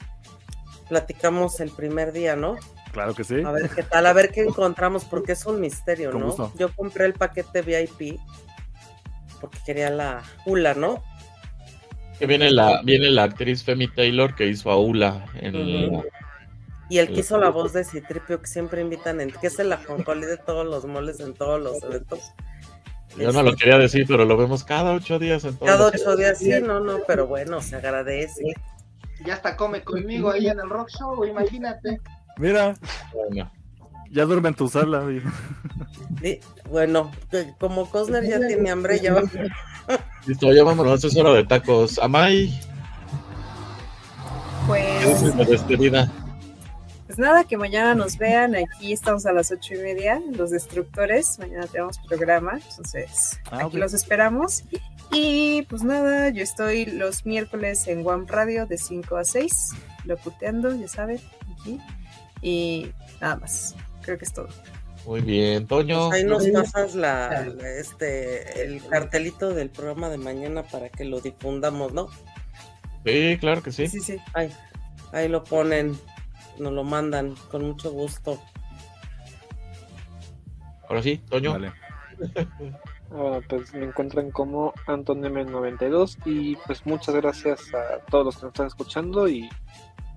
platicamos 0.90 1.60
el 1.60 1.72
primer 1.72 2.12
día, 2.12 2.36
¿no? 2.36 2.58
Claro 2.92 3.14
que 3.14 3.24
sí. 3.24 3.42
A 3.46 3.52
ver 3.52 3.70
qué 3.70 3.84
tal, 3.84 4.06
a 4.06 4.14
ver 4.14 4.32
qué 4.32 4.42
encontramos, 4.42 5.06
porque 5.06 5.34
es 5.34 5.46
un 5.46 5.62
misterio, 5.62 6.12
Con 6.12 6.22
¿no? 6.22 6.28
gusto. 6.28 6.52
Yo 6.58 6.74
compré 6.76 7.06
el 7.06 7.14
paquete 7.14 7.62
VIP 7.62 8.20
porque 9.40 9.60
quería 9.66 9.90
la 9.90 10.24
Ula, 10.46 10.74
¿no? 10.74 11.04
Que 12.18 12.26
viene 12.26 12.52
la, 12.52 12.82
viene 12.84 13.10
la 13.10 13.24
actriz 13.24 13.64
Femi 13.64 13.88
Taylor 13.88 14.36
que 14.36 14.48
hizo 14.48 14.70
a 14.70 14.78
Ula 14.78 15.26
en. 15.36 16.04
Y 16.90 16.98
el 16.98 17.08
que 17.08 17.20
hizo 17.20 17.38
la 17.38 17.50
voz 17.50 17.72
de 17.74 17.86
Citripio, 17.86 18.42
que 18.42 18.48
siempre 18.48 18.82
invitan, 18.82 19.22
en, 19.22 19.32
que 19.32 19.48
es 19.48 19.60
el 19.60 19.72
ajonjolí 19.72 20.26
de 20.26 20.38
todos 20.38 20.66
los 20.66 20.86
moles 20.86 21.20
en 21.20 21.36
todos 21.36 21.62
los 21.62 21.84
eventos. 21.84 22.34
Yo 23.20 23.32
no 23.32 23.44
lo 23.44 23.56
quería 23.56 23.78
decir, 23.78 24.06
pero 24.08 24.26
lo 24.26 24.38
vemos 24.38 24.64
cada 24.64 24.94
ocho 24.94 25.20
días 25.20 25.44
en 25.44 25.56
Cada 25.58 25.88
ocho 25.88 26.16
días, 26.16 26.38
sí, 26.40 26.52
no, 26.64 26.80
no, 26.80 27.00
pero 27.08 27.28
bueno, 27.28 27.62
se 27.62 27.76
agradece. 27.76 28.44
Ya 29.26 29.34
hasta 29.34 29.56
come 29.58 29.84
conmigo 29.84 30.32
ahí 30.32 30.48
en 30.48 30.60
el 30.60 30.70
rock 30.70 30.90
show, 30.90 31.26
imagínate. 31.26 32.00
Mira, 32.38 32.74
Bueno, 33.14 33.52
ya 34.12 34.26
duerme 34.26 34.50
en 34.50 34.56
tu 34.56 34.70
sala. 34.70 35.06
Bueno, 36.70 37.12
como 37.60 37.90
Cosner 37.90 38.26
ya 38.28 38.40
tiene 38.40 38.70
hambre, 38.72 39.00
ya 39.00 39.14
va. 39.14 39.24
listo, 40.26 40.54
ya 40.54 40.64
vámonos, 40.64 41.04
es 41.04 41.18
hora 41.18 41.34
de 41.34 41.44
tacos. 41.46 42.00
Amay, 42.00 42.58
¿qué 45.02 45.06
dices 45.08 45.34
Pues, 45.34 45.38
de 45.38 45.46
despedida? 45.46 46.12
Nada, 47.20 47.44
que 47.44 47.58
mañana 47.58 47.94
nos 47.96 48.18
vean. 48.18 48.56
Aquí 48.56 48.94
estamos 48.94 49.26
a 49.26 49.32
las 49.34 49.52
ocho 49.52 49.76
y 49.76 49.78
media, 49.78 50.22
los 50.32 50.50
destructores. 50.52 51.38
Mañana 51.40 51.68
tenemos 51.68 51.98
programa, 52.08 52.60
entonces 52.70 53.40
Ah, 53.52 53.66
aquí 53.66 53.78
los 53.78 53.94
esperamos. 53.94 54.64
Y 55.12 55.64
pues 55.64 55.84
nada, 55.84 56.30
yo 56.30 56.44
estoy 56.44 56.86
los 56.86 57.26
miércoles 57.26 57.88
en 57.88 58.06
One 58.06 58.26
Radio 58.28 58.66
de 58.66 58.78
5 58.78 59.18
a 59.18 59.24
6, 59.24 59.72
locuteando, 60.06 60.76
ya 60.76 60.88
saben, 60.88 61.20
aquí. 61.60 61.80
Y 62.42 62.92
nada 63.20 63.36
más, 63.38 63.76
creo 64.02 64.18
que 64.18 64.26
es 64.26 64.34
todo. 64.34 64.50
Muy 65.06 65.22
bien, 65.22 65.66
Toño. 65.66 66.10
Pues 66.10 66.22
ahí 66.22 66.26
nos 66.28 66.46
pasas 66.72 66.94
la, 66.94 67.46
la- 67.56 67.70
este, 67.70 68.64
el 68.64 68.86
cartelito 68.86 69.54
del 69.54 69.70
programa 69.70 70.10
de 70.10 70.18
mañana 70.20 70.62
para 70.64 70.90
que 70.90 71.06
lo 71.06 71.20
difundamos, 71.22 71.94
¿no? 71.94 72.10
Sí, 73.06 73.38
claro 73.40 73.64
que 73.64 73.72
sí. 73.72 73.88
Sí, 73.88 74.00
sí. 74.02 74.18
Ahí, 74.34 74.54
ahí 75.12 75.28
lo 75.30 75.44
ponen, 75.44 75.98
nos 76.60 76.74
lo 76.74 76.84
mandan 76.84 77.36
con 77.52 77.64
mucho 77.66 77.92
gusto. 77.92 78.38
Ahora 80.88 81.02
sí, 81.04 81.18
Toño. 81.30 81.52
Vale. 81.54 81.72
Bueno, 83.10 83.42
pues 83.50 83.74
me 83.74 83.86
encuentran 83.86 84.32
como 84.32 84.74
Anton 84.88 85.22
M92 85.22 86.18
y 86.26 86.56
pues 86.66 86.86
muchas 86.86 87.16
gracias 87.16 87.74
a 87.74 88.00
todos 88.10 88.26
los 88.26 88.36
que 88.38 88.42
nos 88.44 88.54
están 88.54 88.68
escuchando 88.68 89.28
y, 89.30 89.50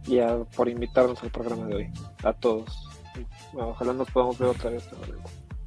y 0.06 0.18
a- 0.18 0.38
por 0.56 0.68
invitarnos 0.68 1.22
al 1.22 1.30
programa 1.30 1.66
de 1.66 1.74
hoy. 1.74 1.90
A 2.24 2.32
todos. 2.32 2.88
Bueno, 3.52 3.70
ojalá 3.70 3.92
nos 3.92 4.10
podamos 4.10 4.38
ver 4.38 4.48
otra 4.48 4.70
vez. 4.70 4.88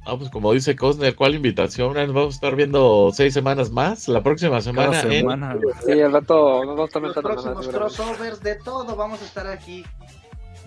Ah, 0.08 0.16
pues 0.16 0.30
como 0.30 0.52
dice 0.52 0.76
Cosner, 0.76 1.16
¿cuál 1.16 1.34
invitación? 1.34 1.94
Nos 1.94 2.12
vamos 2.12 2.34
a 2.34 2.36
estar 2.36 2.54
viendo 2.56 3.10
seis 3.12 3.34
semanas 3.34 3.70
más. 3.70 4.06
La 4.08 4.22
próxima 4.22 4.60
semana, 4.60 4.90
Cada 4.92 5.12
en- 5.12 5.20
semana. 5.20 5.56
Sí, 5.84 6.00
al 6.00 6.12
rato 6.12 6.64
nos 6.64 6.76
vamos 6.76 6.94
a 6.96 7.00
Los 7.00 7.16
la 7.16 7.22
mano, 7.22 7.34
próximos 7.42 7.68
crossovers 7.68 8.40
de 8.40 8.54
todo, 8.56 8.94
vamos 8.96 9.20
a 9.22 9.24
estar 9.24 9.46
aquí. 9.48 9.84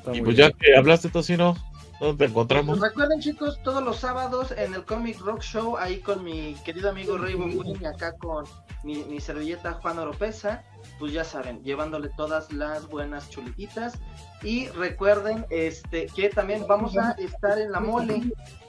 Está 0.10 0.18
Y 0.18 0.22
muy 0.22 0.26
pues 0.34 0.38
bien. 0.38 0.50
ya 0.52 0.58
que 0.58 0.76
hablaste, 0.76 1.10
Tocino, 1.10 1.56
¿dónde 2.00 2.26
te 2.26 2.32
encontramos? 2.32 2.78
Pues 2.80 2.92
recuerden 2.92 3.20
chicos, 3.20 3.60
todos 3.64 3.84
los 3.84 3.98
sábados 3.98 4.52
en 4.52 4.74
el 4.74 4.86
Comic 4.86 5.20
Rock 5.20 5.42
Show, 5.42 5.78
ahí 5.78 6.00
con 6.00 6.24
mi 6.24 6.56
querido 6.66 6.90
amigo 6.90 7.16
Wing 7.16 7.78
y 7.82 7.86
acá 7.86 8.16
con 8.18 8.46
mi, 8.84 9.04
mi 9.04 9.20
servilleta 9.20 9.74
Juan 9.74 10.00
Oropesa, 10.00 10.64
pues 10.98 11.12
ya 11.14 11.24
saben, 11.24 11.62
llevándole 11.64 12.10
todas 12.18 12.52
las 12.52 12.88
buenas 12.88 13.30
chuletitas. 13.30 14.00
Y 14.42 14.68
recuerden 14.70 15.46
este 15.50 16.06
que 16.08 16.30
también 16.30 16.66
vamos 16.68 16.98
a 16.98 17.12
estar 17.12 17.60
en 17.60 17.72
la 17.74 17.82
mole, 17.82 18.22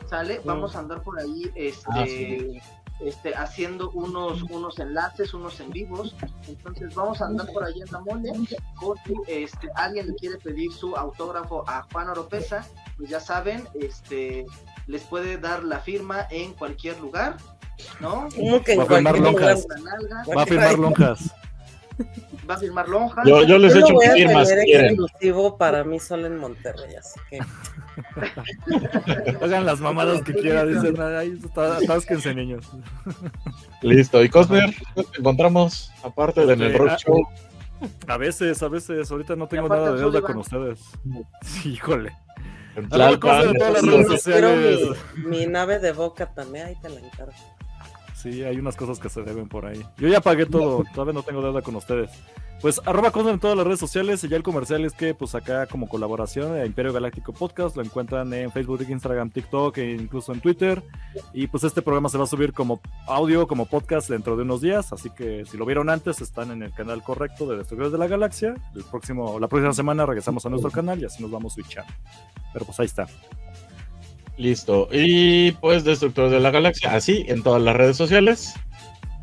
¿sale? 0.09 0.41
Vamos 0.45 0.75
a 0.75 0.81
andar 0.81 1.03
por 1.03 1.21
ahí 1.21 1.51
este, 1.55 1.87
Ah, 1.91 2.05
sí. 2.07 2.61
Este 3.05 3.35
haciendo 3.35 3.91
unos, 3.91 4.43
unos 4.45 4.79
enlaces, 4.79 5.35
unos 5.35 5.61
en 5.61 5.71
vivos. 5.71 6.15
Entonces 6.49 6.95
vamos 6.95 7.21
a 7.21 7.27
andar 7.27 7.47
por 7.53 7.65
ahí 7.65 7.81
en 7.81 7.91
la 7.91 8.01
mole. 8.01 8.33
Por 8.81 8.99
si 9.01 9.15
este, 9.27 9.69
alguien 9.75 10.09
le 10.09 10.15
quiere 10.15 10.39
pedir 10.39 10.73
su 10.73 10.97
autógrafo 10.97 11.65
a 11.69 11.87
Juan 11.93 12.09
Oropesa, 12.09 12.67
pues 12.97 13.11
ya 13.11 13.21
saben, 13.21 13.67
este 13.75 14.47
les 14.87 15.03
puede 15.03 15.39
dar 15.39 15.63
la 15.63 15.79
firma 15.79 16.27
en 16.31 16.53
cualquier 16.55 16.99
lugar, 17.01 17.37
¿no? 18.01 18.29
¿Cómo 18.35 18.63
que 18.63 18.77
Va 18.77 18.83
a 18.83 18.87
firmar 18.87 19.21
Va 19.21 20.43
a 20.43 20.47
firmar 20.47 20.79
lonjas. 20.79 21.35
Va 22.49 22.55
a 22.55 22.59
firmar 22.59 22.89
lonjas. 22.89 23.27
Yo, 23.27 23.43
yo 23.45 23.59
les 23.59 23.75
he 23.75 23.81
hecho 23.81 23.95
firmas 24.15 24.51
exclusivo 24.51 25.57
para 25.57 25.85
mí 25.85 26.01
solo 26.01 26.27
en 26.27 26.39
Monterrey, 26.39 26.95
así 26.97 27.21
que 27.29 27.39
Hagan 29.43 29.67
las 29.67 29.81
mamadas 29.81 30.23
que 30.23 30.35
quieran. 30.35 30.73
Dicen, 30.73 31.01
ahí 31.01 31.39
está, 31.43 31.77
atásquense, 31.77 32.35
niños. 32.35 32.71
Listo. 33.83 34.23
Y 34.23 34.29
Cosner, 34.29 34.75
¿dónde 34.95 35.11
te 35.13 35.19
encontramos? 35.19 35.91
Aparte 36.03 36.47
de 36.47 36.55
en 36.55 36.63
el 36.63 36.75
Eh, 36.75 36.79
Rock 36.79 36.91
ah, 36.93 36.97
Show. 36.97 37.29
A 38.07 38.17
veces, 38.17 38.63
a 38.63 38.69
veces. 38.69 39.11
Ahorita 39.11 39.37
no 39.37 39.49
tengo 39.49 39.69
nada 39.69 39.93
de 39.93 40.01
deuda 40.01 40.21
con 40.21 40.39
ustedes. 40.39 40.81
Sí, 41.43 41.73
híjole. 41.73 42.13
En 42.77 42.85
en 42.85 42.89
todas 42.89 43.21
las 43.21 43.83
redes 43.83 44.07
sociales. 44.07 44.81
mi, 45.17 45.39
mi 45.39 45.47
nave 45.47 45.81
de 45.81 45.93
boca 45.93 46.33
también, 46.33 46.67
ahí 46.67 46.77
te 46.81 46.89
la 46.89 47.01
encargo. 47.01 47.33
Sí, 48.21 48.45
hay 48.45 48.59
unas 48.59 48.77
cosas 48.77 48.99
que 48.99 49.09
se 49.09 49.23
deben 49.23 49.49
por 49.49 49.65
ahí. 49.65 49.83
Yo 49.97 50.09
ya 50.09 50.21
pagué 50.21 50.45
todo, 50.45 50.85
todavía 50.93 51.15
no 51.15 51.23
tengo 51.23 51.41
deuda 51.41 51.63
con 51.63 51.75
ustedes. 51.77 52.11
Pues 52.61 52.79
arroba 52.85 53.11
Cosner 53.11 53.33
en 53.33 53.41
todas 53.41 53.57
las 53.57 53.67
redes 53.67 53.81
sociales 53.81 54.23
y 54.23 54.29
ya 54.29 54.37
el 54.37 54.43
comercial 54.43 54.85
es 54.85 54.93
que 54.93 55.15
pues 55.15 55.35
acá 55.35 55.67
como 55.67 55.89
colaboración 55.89 56.55
a 56.57 56.67
Imperio 56.67 56.93
Galáctico 56.93 57.33
Podcast 57.33 57.75
lo 57.75 57.83
encuentran 57.83 58.31
en 58.35 58.53
Facebook, 58.53 58.85
Instagram, 58.87 59.31
TikTok 59.31 59.79
e 59.79 59.93
incluso 59.93 60.35
en 60.35 60.43
Twitter. 60.43 60.83
Y 61.33 61.47
pues 61.47 61.65
este 61.65 61.81
programa 61.81 62.11
se 62.11 62.19
va 62.19 62.25
a 62.25 62.27
subir 62.27 62.53
como 62.53 62.83
audio, 63.07 63.47
como 63.47 63.65
podcast 63.65 64.11
dentro 64.11 64.37
de 64.37 64.43
unos 64.43 64.61
días, 64.61 64.93
así 64.93 65.09
que 65.09 65.47
si 65.47 65.57
lo 65.57 65.65
vieron 65.65 65.89
antes 65.89 66.21
están 66.21 66.51
en 66.51 66.63
el 66.63 66.75
canal 66.75 67.03
correcto 67.03 67.47
de 67.47 67.57
Destructores 67.57 67.93
de 67.93 67.99
la 67.99 68.09
Galaxia. 68.09 68.55
El 68.75 68.85
próximo, 68.85 69.41
la 69.41 69.49
próxima 69.49 69.73
semana 69.73 70.05
regresamos 70.05 70.45
a 70.45 70.51
nuestro 70.51 70.71
canal 70.71 71.01
y 71.01 71.07
así 71.07 71.23
nos 71.23 71.31
vamos 71.31 71.55
switchando. 71.55 71.91
Pero 72.53 72.67
pues 72.67 72.79
ahí 72.79 72.87
está. 72.87 73.07
Listo. 74.41 74.89
Y 74.91 75.53
pues 75.53 75.85
Destructores 75.85 76.33
de 76.33 76.41
la 76.41 76.51
Galaxia, 76.51 76.95
así 76.95 77.27
en 77.29 77.43
todas 77.43 77.61
las 77.61 77.77
redes 77.77 77.99
sociales. 77.99 78.55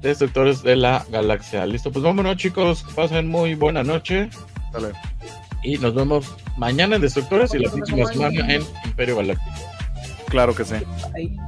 Destructores 0.02 0.62
de 0.62 0.76
la 0.76 1.04
Galaxia. 1.10 1.66
Listo, 1.66 1.92
pues 1.92 2.04
vámonos 2.04 2.38
chicos, 2.38 2.86
pasen 2.96 3.28
muy 3.28 3.56
buena 3.56 3.84
noche. 3.84 4.30
Dale. 4.72 4.90
Y 5.64 5.80
nos 5.80 5.96
vemos 5.96 6.32
mañana 6.56 6.98
en 6.98 7.02
Destructores 7.02 7.52
y 7.56 7.58
la 7.58 7.72
próxima 7.72 8.06
semana 8.06 8.54
en 8.54 8.62
Imperio 8.86 9.18
Galáctico. 9.18 9.56
Claro 10.28 10.54
que 10.54 10.64
sí. 10.64 10.76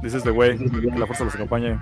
Dices 0.02 0.24
de 0.24 0.32
güey, 0.32 0.58
que 0.58 0.98
la 0.98 1.06
fuerza 1.06 1.22
los 1.22 1.34
acompañe. 1.36 1.78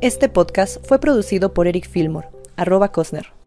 Este 0.00 0.28
podcast 0.28 0.76
fue 0.86 1.00
producido 1.00 1.52
por 1.52 1.66
Eric 1.66 1.88
Fillmore, 1.88 2.28
arroba 2.56 2.92
Cosner. 2.92 3.39